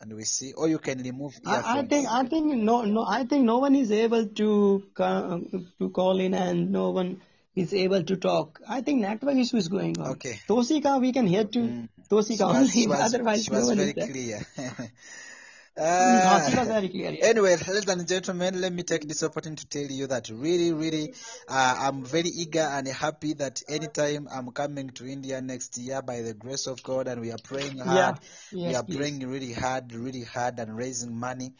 and 0.00 0.14
we 0.14 0.24
see, 0.24 0.52
or 0.52 0.68
you 0.68 0.78
can 0.78 1.02
remove 1.02 1.38
I, 1.44 1.80
I 1.80 1.82
think 1.86 2.08
I 2.08 2.24
think 2.24 2.46
no 2.54 2.82
no 2.82 3.04
I 3.06 3.24
think 3.24 3.44
no 3.44 3.58
one 3.58 3.74
is 3.76 3.92
able 3.92 4.26
to 4.26 4.84
to 4.96 5.90
call 5.92 6.18
in 6.18 6.34
and 6.34 6.72
no 6.72 6.90
one 6.90 7.20
is 7.54 7.74
able 7.74 8.02
to 8.02 8.16
talk. 8.16 8.60
I 8.66 8.80
think 8.80 9.00
network 9.02 9.36
issue 9.36 9.58
is 9.58 9.68
going 9.68 10.00
on. 10.00 10.12
Okay. 10.12 10.40
Toshika 10.48 11.00
we 11.00 11.12
can 11.12 11.26
hear 11.26 11.44
to 11.44 11.58
Mm. 11.58 11.88
Toshika 12.10 12.36
She 12.36 12.44
was, 12.44 12.72
she 12.72 12.86
was, 12.88 13.00
Otherwise 13.00 13.44
she 13.44 13.50
no 13.50 13.58
was 13.58 13.68
one 13.68 13.76
very 13.76 13.92
clear. 13.92 14.40
Toshika 15.76 16.66
very 16.66 16.88
clear. 16.88 17.12
yeah. 17.12 17.24
Anyway, 17.26 17.56
ladies 17.56 17.88
and 17.88 18.06
gentlemen, 18.06 18.60
let 18.60 18.72
me 18.72 18.82
take 18.82 19.08
this 19.08 19.22
opportunity 19.22 19.64
to 19.64 19.68
tell 19.68 19.90
you 19.90 20.06
that 20.06 20.28
really, 20.28 20.72
really, 20.72 21.14
uh, 21.48 21.76
I'm 21.78 22.04
very 22.04 22.28
eager 22.28 22.60
and 22.60 22.86
happy 22.88 23.32
that 23.34 23.62
anytime 23.68 24.28
I'm 24.30 24.50
coming 24.50 24.90
to 24.90 25.06
India 25.06 25.40
next 25.40 25.78
year 25.78 26.02
by 26.02 26.20
the 26.20 26.34
grace 26.34 26.66
of 26.66 26.82
God 26.82 27.08
and 27.08 27.20
we 27.20 27.32
are 27.32 27.38
praying 27.42 27.78
hard, 27.78 28.18
Yeah. 28.52 28.68
we 28.68 28.74
are 28.74 28.82
please. 28.84 28.96
praying 28.96 29.26
really 29.28 29.52
hard, 29.52 29.92
really 29.94 30.24
hard 30.24 30.58
and 30.58 30.76
raising 30.76 31.16
money. 31.18 31.54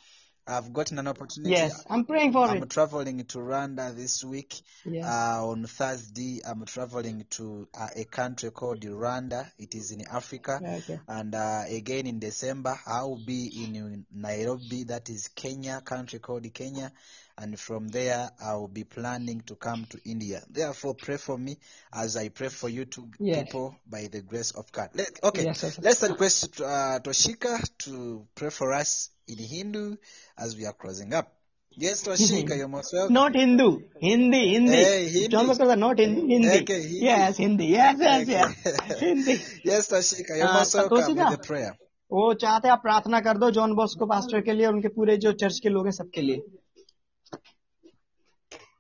I've 0.47 0.73
gotten 0.73 0.98
an 0.98 1.06
opportunity. 1.06 1.52
Yes, 1.52 1.85
I'm 1.89 2.05
praying 2.05 2.32
for 2.32 2.44
I'm 2.44 2.62
it. 2.62 2.70
traveling 2.70 3.24
to 3.24 3.39
Rwanda 3.39 3.94
this 3.94 4.24
week. 4.24 4.60
Yes. 4.85 5.05
Uh, 5.06 5.47
on 5.48 5.64
Thursday, 5.64 6.40
I'm 6.44 6.64
traveling 6.64 7.24
to 7.31 7.69
uh, 7.78 7.89
a 7.94 8.05
country 8.05 8.51
called 8.51 8.81
Rwanda. 8.81 9.48
It 9.59 9.74
is 9.77 9.93
in 9.93 10.02
Africa. 10.10 10.60
Okay. 10.60 10.98
And 11.06 11.35
uh, 11.35 11.62
again 11.69 12.06
in 12.09 12.19
December, 12.19 12.77
I 12.86 13.02
will 13.02 13.20
be 13.24 13.64
in 13.64 14.05
Nairobi, 14.12 14.85
that 14.85 15.09
is 15.10 15.28
Kenya, 15.28 15.81
country 15.81 16.19
called 16.19 16.52
Kenya. 16.52 16.90
And 17.39 17.59
from 17.59 17.89
there, 17.89 18.31
I 18.44 18.55
will 18.56 18.69
be 18.69 18.85
planning 18.85 19.40
to 19.47 19.55
come 19.55 19.86
to 19.86 19.98
India. 20.05 20.43
Therefore, 20.51 20.94
pray 20.94 21.16
for 21.16 21.39
me 21.39 21.56
as 21.93 22.16
I 22.16 22.28
pray 22.28 22.48
for 22.48 22.69
you 22.69 22.85
two 22.85 23.09
Yes. 23.19 23.44
people 23.44 23.77
by 23.89 24.09
the 24.09 24.20
grace 24.23 24.51
of 24.51 24.70
God. 24.70 24.90
Let, 24.94 25.09
okay, 25.23 25.44
yes. 25.44 25.78
let's 25.81 26.02
request 26.02 26.60
uh, 26.60 26.98
Toshika 27.02 27.59
to 27.78 28.27
pray 28.35 28.51
for 28.51 28.73
us 28.74 29.09
in 29.28 29.39
Hindu 29.39 29.97
as 30.39 30.57
we 30.57 30.66
are 30.66 30.73
closing 30.73 31.15
up. 31.15 31.32
Yes, 31.74 32.03
Toshika, 32.07 32.57
you're 32.57 32.69
most 32.69 32.93
welcome. 32.93 33.15
Not 33.15 33.35
Hindu. 33.35 33.81
Hindi, 33.99 34.55
Hindi. 34.55 34.73
Hey, 34.73 35.09
Hindi. 35.09 35.28
John 35.28 35.47
not 35.81 35.99
Hindi. 35.99 36.20
Hindi. 36.20 36.49
Okay, 36.61 36.82
Hindi. 36.82 37.05
Yes, 37.05 37.36
Hindi. 37.39 37.66
Yes, 37.66 37.97
yes, 37.99 38.28
yes. 38.28 38.66
Okay. 38.66 39.09
Hindi. 39.09 39.39
yes, 39.65 39.89
Toshika, 39.89 40.36
you're 40.36 40.49
Uh, 40.49 40.59
most 40.59 40.74
welcome 40.74 40.99
Toshika. 40.99 41.31
with 41.31 41.40
the 41.40 41.47
prayer. 41.47 41.73
वो 42.12 42.32
चाहते 42.40 42.69
आप 42.69 42.81
प्रार्थना 42.82 43.20
कर 43.27 43.39
दो 43.39 43.51
John 43.51 43.74
Bosco 43.74 44.07
pastor 44.07 44.40
के 44.47 44.53
लिए 44.53 44.66
और 44.66 44.74
उनके 44.74 44.89
पूरे 44.97 45.16
जो 45.16 45.32
चर्च 45.43 45.59
के 45.62 45.69
लोग 45.69 45.86
हैं 45.86 45.93
सबके 45.93 46.23
लिए 46.23 46.43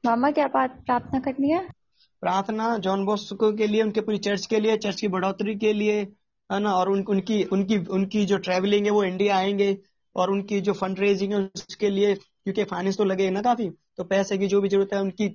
मामा 0.06 0.30
क्या 0.38 0.46
बात 0.56 0.74
प्रार्थना 0.86 1.20
करनी 1.20 1.50
है 1.50 1.60
प्रार्थना 2.20 2.76
जॉन 2.86 3.04
बॉस्को 3.04 3.52
के 3.60 3.66
लिए 3.66 3.82
उनके 3.82 4.00
पूरी 4.00 4.18
चर्च 4.26 4.46
के 4.46 4.60
लिए 4.60 4.76
चर्च 4.84 5.00
की 5.00 5.08
बढ़ोतरी 5.14 5.54
के 5.64 5.72
लिए 5.72 5.96
है 6.52 6.60
ना 6.60 6.74
और 6.74 6.90
उन, 6.90 7.04
उनकी 7.08 7.42
उनकी 7.44 7.78
उनकी 7.98 8.24
जो 8.26 8.38
ट्रैवलिंग 8.48 8.84
है 8.86 8.92
वो 8.92 9.04
इंडिया 9.04 9.36
आएँगे 9.36 9.72
और 10.16 10.30
उनकी 10.30 10.60
जो 10.60 10.72
फंड 10.72 10.98
रेजिंग 11.00 11.32
है, 11.32 11.38
उसके 11.56 11.90
लिए 11.90 12.14
क्योंकि 12.14 12.64
फाइनेंस 12.64 12.96
तो 12.98 13.04
लगे 13.04 13.30
ना 13.30 13.42
काफ़ी 13.42 13.68
तो 13.96 14.04
पैसे 14.04 14.38
की 14.38 14.46
जो 14.46 14.60
भी 14.60 14.68
ज़रूरत 14.68 14.94
है, 14.94 15.00
उनकी 15.00 15.28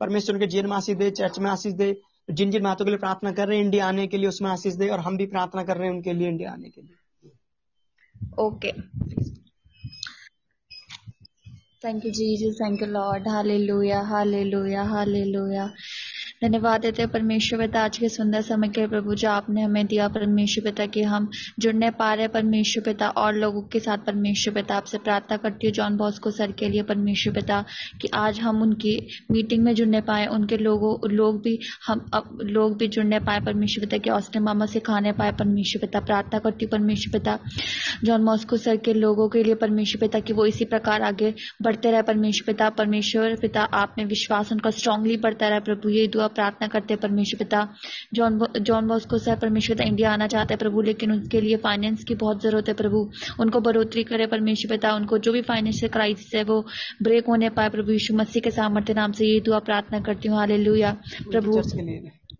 परमेश्वर 0.00 0.34
उनके 0.34 0.46
जीवन 0.46 0.68
में 0.70 0.76
आशीष 0.76 0.96
दे 0.96 1.10
चर्च 1.12 1.38
में 1.38 1.50
आशीष 1.50 1.72
दे, 1.74 1.94
जिन 2.30 2.50
जिन 2.50 2.62
बातों 2.62 2.84
के 2.84 2.90
लिए 2.90 2.98
प्रार्थना 2.98 3.32
कर 3.32 3.48
रहे 3.48 3.58
हैं 3.58 3.64
इंडिया 3.64 3.86
आने 3.88 4.06
के 4.06 4.18
लिए 4.18 4.28
उसमें 4.28 4.50
आशीष 4.50 4.74
दे, 4.74 4.88
और 4.88 5.00
हम 5.00 5.16
भी 5.16 5.26
प्रार्थना 5.26 5.62
कर 5.64 5.76
रहे 5.76 5.88
हैं 5.88 5.94
उनके 5.94 6.12
लिए 6.12 6.28
इंडिया 6.28 6.52
आने 6.52 6.70
के 6.70 6.80
लिए। 6.82 6.96
Okay 8.40 8.72
thank 11.84 12.04
you 12.06 12.10
Jesus 12.12 12.58
thank 12.60 12.82
you 12.82 12.86
Lord 12.88 13.28
hallelujah 13.28 14.00
hallelujah 14.02 14.82
hallelujah 14.84 15.64
धन्यवाद 16.44 16.80
देते 16.80 17.02
हैं 17.02 17.10
परमेश्वर 17.10 17.58
पिता, 17.58 17.80
आज 17.80 17.96
के 17.98 18.08
सुंदर 18.08 18.40
समय 18.42 18.68
के 18.68 18.86
प्रभु 18.86 19.14
जो, 19.14 19.28
आपने 19.30 19.62
हमें 19.62 19.86
दिया 19.86 20.08
परमेश्वर 20.08 20.64
पिता 20.64 20.86
कि 20.86 21.02
हम 21.02 21.28
जुड़ने 21.58 21.90
पा 21.90 22.12
रहे 22.14 22.28
परमेश्वर 22.28 22.82
पिता 22.84 23.08
और 23.10 23.34
लोगों 23.34 23.62
के 23.62 23.80
साथ 23.80 23.98
परमेश्वर 23.98 24.54
पिता। 24.54 24.74
आपसे 24.74 24.98
प्रार्थना 24.98 25.36
करती 25.36 25.66
हूँ 25.66 25.72
जॉन 25.74 25.96
बॉस्को 25.96 26.30
सर 26.30 26.52
के 26.52 26.68
लिए 26.68 26.82
परमेश्वर 26.82 27.34
पिता 27.34 27.64
कि 28.00 28.08
आज 28.14 28.40
हम 28.40 28.60
उनकी 28.62 28.92
मीटिंग 29.30 29.62
में 29.64 29.74
जुड़ने 29.74 30.00
पाए, 30.00 30.26
उनके 30.26 30.56
लोगों, 30.56 31.10
लोग 31.10 31.40
भी 31.42 31.58
हम, 31.86 32.04
अब 32.14 32.38
लोग 32.42 32.76
भी 32.78 32.88
जुड़ने 32.88 33.20
पाए 33.20 33.40
परमेश्वर 33.40 33.84
पिता 33.84 33.98
कि 33.98 34.10
ऑस्टिन 34.10 34.42
मामा 34.42 34.66
सिखाने 34.66 35.12
पाए 35.12 35.32
परमेश्वर 35.32 35.80
पिता। 35.80 36.00
प्रार्थना 36.02 36.38
करती 36.40 36.64
हूँ 36.64 36.70
परमेश्वर 36.72 37.18
पिता, 37.18 37.38
जॉन 38.04 38.22
मॉस्को 38.22 38.56
सर 38.58 38.76
के 38.84 38.94
लोगों 38.94 39.28
के 39.28 39.42
लिए 39.42 39.54
परमेश्वर 39.56 40.00
पिता 40.00 40.20
कि 40.20 40.32
वो 40.32 40.46
इसी 40.46 40.64
प्रकार 40.66 41.02
आगे 41.04 41.34
बढ़ते 41.62 41.90
रहे 41.90 42.02
परमेश्वर 42.04 42.52
पिता। 42.52 42.70
परमेश्वर 42.76 43.36
पिता, 43.36 43.62
आप 43.74 43.94
में 43.98 44.04
विश्वास 44.06 44.52
उनका 44.52 44.70
स्ट्रांगली 44.72 45.16
बढ़ता 45.18 45.48
रहे 45.48 45.60
प्रभु, 45.62 45.88
ये 45.88 46.06
दुआ 46.08 46.28
प्रार्थना 46.34 46.68
करते 46.68 46.94
हैं 46.94 47.00
परमेश्वर 47.00 47.38
पिता। 47.38 47.68
जॉन 48.14 48.38
जॉन 48.60 48.88
बॉस्को 48.88 49.18
सर 49.18 49.36
परमेश्वर 49.38 49.76
पिता 49.76 49.88
इंडिया 49.88 50.12
आना 50.12 50.26
चाहते 50.26 50.54
हैं 50.54 50.58
प्रभु 50.58 50.82
लेकिन 50.82 51.12
उनके 51.12 51.40
लिए 51.40 51.56
फाइनेंस 51.58 52.04
की 52.04 52.14
बहुत 52.16 52.42
ज़रूरत 52.42 52.68
है 52.68 52.74
प्रभु। 52.74 53.08
उनको 53.40 53.60
बढ़ोतरी 53.60 54.04
करे 54.04 54.26
परमेश्वर 54.26 54.76
पिता। 54.76 54.94
उनको 54.94 55.18
जो 55.18 55.32
भी 55.32 55.42
फाइनेंशियल 55.44 55.92
क्राइसिस 55.92 56.34
है 56.34 56.44
वो 56.44 56.60
ब्रेक 57.02 57.26
होने 57.26 57.50
पाए 57.50 57.68
प्रभु 57.70 57.92
यीशु 57.92 58.14
मसीह 58.16 58.42
के 58.42 58.50
सामर्थ्य 58.52 58.94
नाम 58.94 59.12
से। 59.12 59.26
ये 59.26 59.40
दुआ 59.40 59.58
प्रार्थना 59.60 60.00
करती 60.00 60.28
हूँ। 60.28 60.38
हाल 60.38 60.52
प्रभु। 61.30 61.60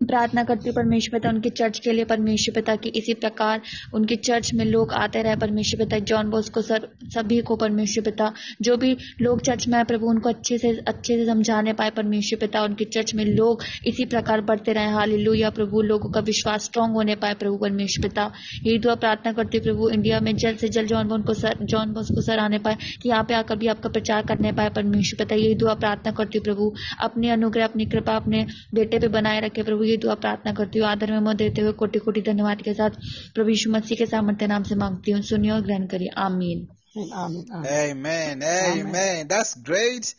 प्रार्थना 0.02 0.42
करती 0.44 0.68
हूँ, 0.68 0.74
परमेश्वर 0.76 1.18
पिता, 1.18 1.28
उनके 1.28 1.50
चर्च 1.50 1.78
के 1.78 1.92
लिए, 1.92 2.04
परमेश्वर 2.04 2.54
पिता 2.54 2.76
की 2.76 2.88
इसी 2.88 3.14
प्रकार 3.14 3.60
उनके 3.94 4.16
चर्च 4.16 4.52
में 4.54 4.64
लोग 4.64 4.92
आते 4.92 5.22
रहे, 5.22 5.36
परमेश्वर 5.36 5.84
पिता, 5.84 5.98
जॉन 5.98 6.30
बोस 6.30 6.48
को 6.50 6.62
सर, 6.62 6.88
सभी 7.14 7.40
को 7.40 7.56
परमेश्वर 7.56 8.04
पिता, 8.04 8.32
जो 8.62 8.76
भी 8.76 8.96
लोग 9.20 9.40
चर्च 9.40 9.66
में 9.68 9.78
आए, 9.78 9.84
प्रभु 9.84 10.06
उनको 10.06 10.28
अच्छे 10.28 10.58
से 10.58 10.70
अच्छे 10.88 11.16
से 11.16 11.26
समझाने 11.26 11.72
पाए, 11.72 11.90
परमेश्वर 11.90 12.38
पिता, 12.40 12.62
उनके 12.62 12.84
चर्च 12.84 13.14
में 13.14 13.24
लोग 13.24 13.62
इसी 13.86 14.04
प्रकार 14.04 14.40
बढ़ते 14.40 14.72
रहे, 14.72 14.90
हालेलुया, 14.90 15.50
प्रभु 15.50 15.82
लोगों 15.82 16.10
का 16.10 16.20
विश्वास 16.20 16.64
स्ट्रांग 16.64 16.94
होने 16.94 17.14
पाए, 17.14 17.34
प्रभु 17.34 17.56
परमेश्वर 17.56 18.08
पिता। 18.08 18.30
यही 18.64 18.78
दुआ 18.78 18.94
प्रार्थना 18.94 19.32
करती 19.32 19.58
हूँ, 19.58 19.64
प्रभु 19.64 19.88
इंडिया 19.88 20.20
में 20.20 20.34
जल्द 20.36 20.58
से 20.58 20.68
जल्द 20.68 20.88
जॉन 20.88 21.08
बोन 21.08 21.22
को 21.22 21.34
सर, 21.34 21.58
जॉन 21.62 21.92
बोस्को 21.92 22.22
सर 22.22 22.38
आने 22.38 22.58
पाए, 22.58 22.76
कि 23.02 23.08
यहाँ 23.08 23.24
पे 23.24 23.34
आकर 23.34 23.56
भी 23.56 23.66
आपका 23.66 23.88
प्रचार 23.88 24.26
करने 24.26 24.52
पाए, 24.52 24.70
परमेश्वर 24.70 25.24
पिता। 25.24 25.34
यही 25.34 25.54
दुआ 25.54 25.74
प्रार्थना 25.74 26.12
करती 26.12 26.38
हूँ, 26.38 26.44
प्रभु, 26.44 26.72
अपने 27.00 27.30
अनुग्रह, 27.30 27.64
अपनी 27.64 27.86
कृपा 27.86 28.16
अपने 28.16 28.46
बेटे 28.74 28.98
पे 28.98 29.08
बनाए 29.08 29.40
रखे, 29.40 29.62
प्रभु 29.62 29.83
ये 29.86 29.96
दुआ 30.04 30.14
प्रार्थना 30.24 30.52
करती 30.60 30.78
हूँ 30.78 30.88
आदर 30.88 31.12
में 31.12 31.18
मत 31.30 31.36
देते 31.36 31.62
हुए 31.62 31.72
कोटि 31.82 31.98
कोटि 32.06 32.22
धन्यवाद 32.30 32.62
के 32.62 32.74
साथ 32.74 33.00
प्रभु 33.34 33.48
यीशु 33.50 33.70
मसीह 33.70 33.98
के 33.98 34.06
सामर्थ्य 34.06 34.46
नाम 34.54 34.62
से 34.70 34.74
मांगती 34.84 35.12
हूँ 35.12 35.22
सुनिए 35.32 35.50
और 35.50 35.60
ग्रहण 35.66 35.86
करिए 35.94 36.08
आमीन 36.28 36.66
आमीन 36.96 37.52
आमीन 37.52 37.72
Amen. 37.92 38.42
Amen. 38.42 39.28
That's 39.28 39.54
great. 39.54 40.14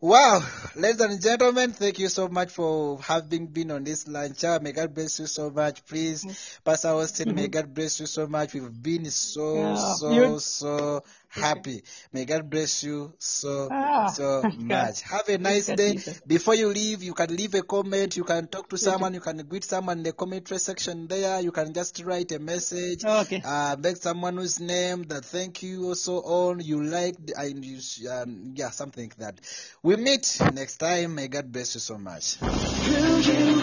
Wow, 0.00 0.44
ladies 0.76 1.00
and 1.00 1.20
gentlemen, 1.20 1.72
thank 1.72 1.98
you 1.98 2.06
so 2.08 2.28
much 2.28 2.50
for 2.50 3.00
having 3.02 3.48
been 3.48 3.72
on 3.72 3.82
this 3.82 4.06
lunch 4.06 4.44
hour. 4.44 4.60
May 4.60 4.70
God 4.70 4.94
bless 4.94 5.18
you 5.18 5.26
so 5.26 5.50
much. 5.50 5.84
Please, 5.86 6.24
Pastor 6.64 6.90
Austin, 6.90 7.34
may 7.34 7.48
God 7.48 7.74
bless 7.74 7.98
you 7.98 8.06
so 8.06 8.28
much. 8.28 8.54
We've 8.54 8.80
been 8.80 9.06
so, 9.10 9.56
Yeah, 9.56 9.94
so, 9.94 10.38
so 10.38 11.02
happy. 11.28 11.82
May 12.12 12.24
God 12.24 12.48
bless 12.50 12.82
you 12.82 13.12
so, 13.18 13.68
Ah, 13.70 14.06
so 14.06 14.42
God. 14.42 14.58
much. 14.58 15.02
Have 15.02 15.28
a 15.28 15.38
nice 15.38 15.66
day. 15.66 15.98
Before 16.26 16.54
you 16.54 16.68
leave, 16.68 17.02
you 17.02 17.14
can 17.14 17.34
leave 17.34 17.54
a 17.54 17.62
comment. 17.62 18.16
You 18.16 18.24
can 18.24 18.48
talk 18.48 18.68
to 18.70 18.78
someone. 18.78 19.14
You 19.14 19.20
can 19.20 19.38
greet 19.46 19.64
someone 19.64 19.98
in 19.98 20.04
the 20.04 20.12
commentary 20.12 20.58
section 20.60 21.06
there. 21.06 21.40
You 21.40 21.52
can 21.52 21.72
just 21.72 22.02
write 22.04 22.32
a 22.32 22.38
message 22.38 23.04
Okay. 23.04 23.42
uh, 23.44 23.76
make 23.78 23.96
someone 23.96 24.36
whose 24.36 24.60
name 24.60 25.02
that 25.04 25.24
thank 25.24 25.62
you 25.62 25.86
also 25.88 26.16
on 26.22 26.60
you 26.60 26.82
liked 26.82 27.30
and 27.36 27.64
you 27.64 27.78
um, 28.10 28.52
yeah 28.54 28.70
something 28.70 29.04
like 29.04 29.16
that 29.16 29.40
we 29.82 29.96
meet 29.96 30.38
next 30.54 30.76
time 30.78 31.14
may 31.14 31.28
god 31.28 31.50
bless 31.52 31.74
you 31.74 31.80
so 31.80 31.98
much 31.98 32.36
Through 32.36 33.18
you, 33.32 33.62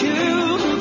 to 0.00 0.77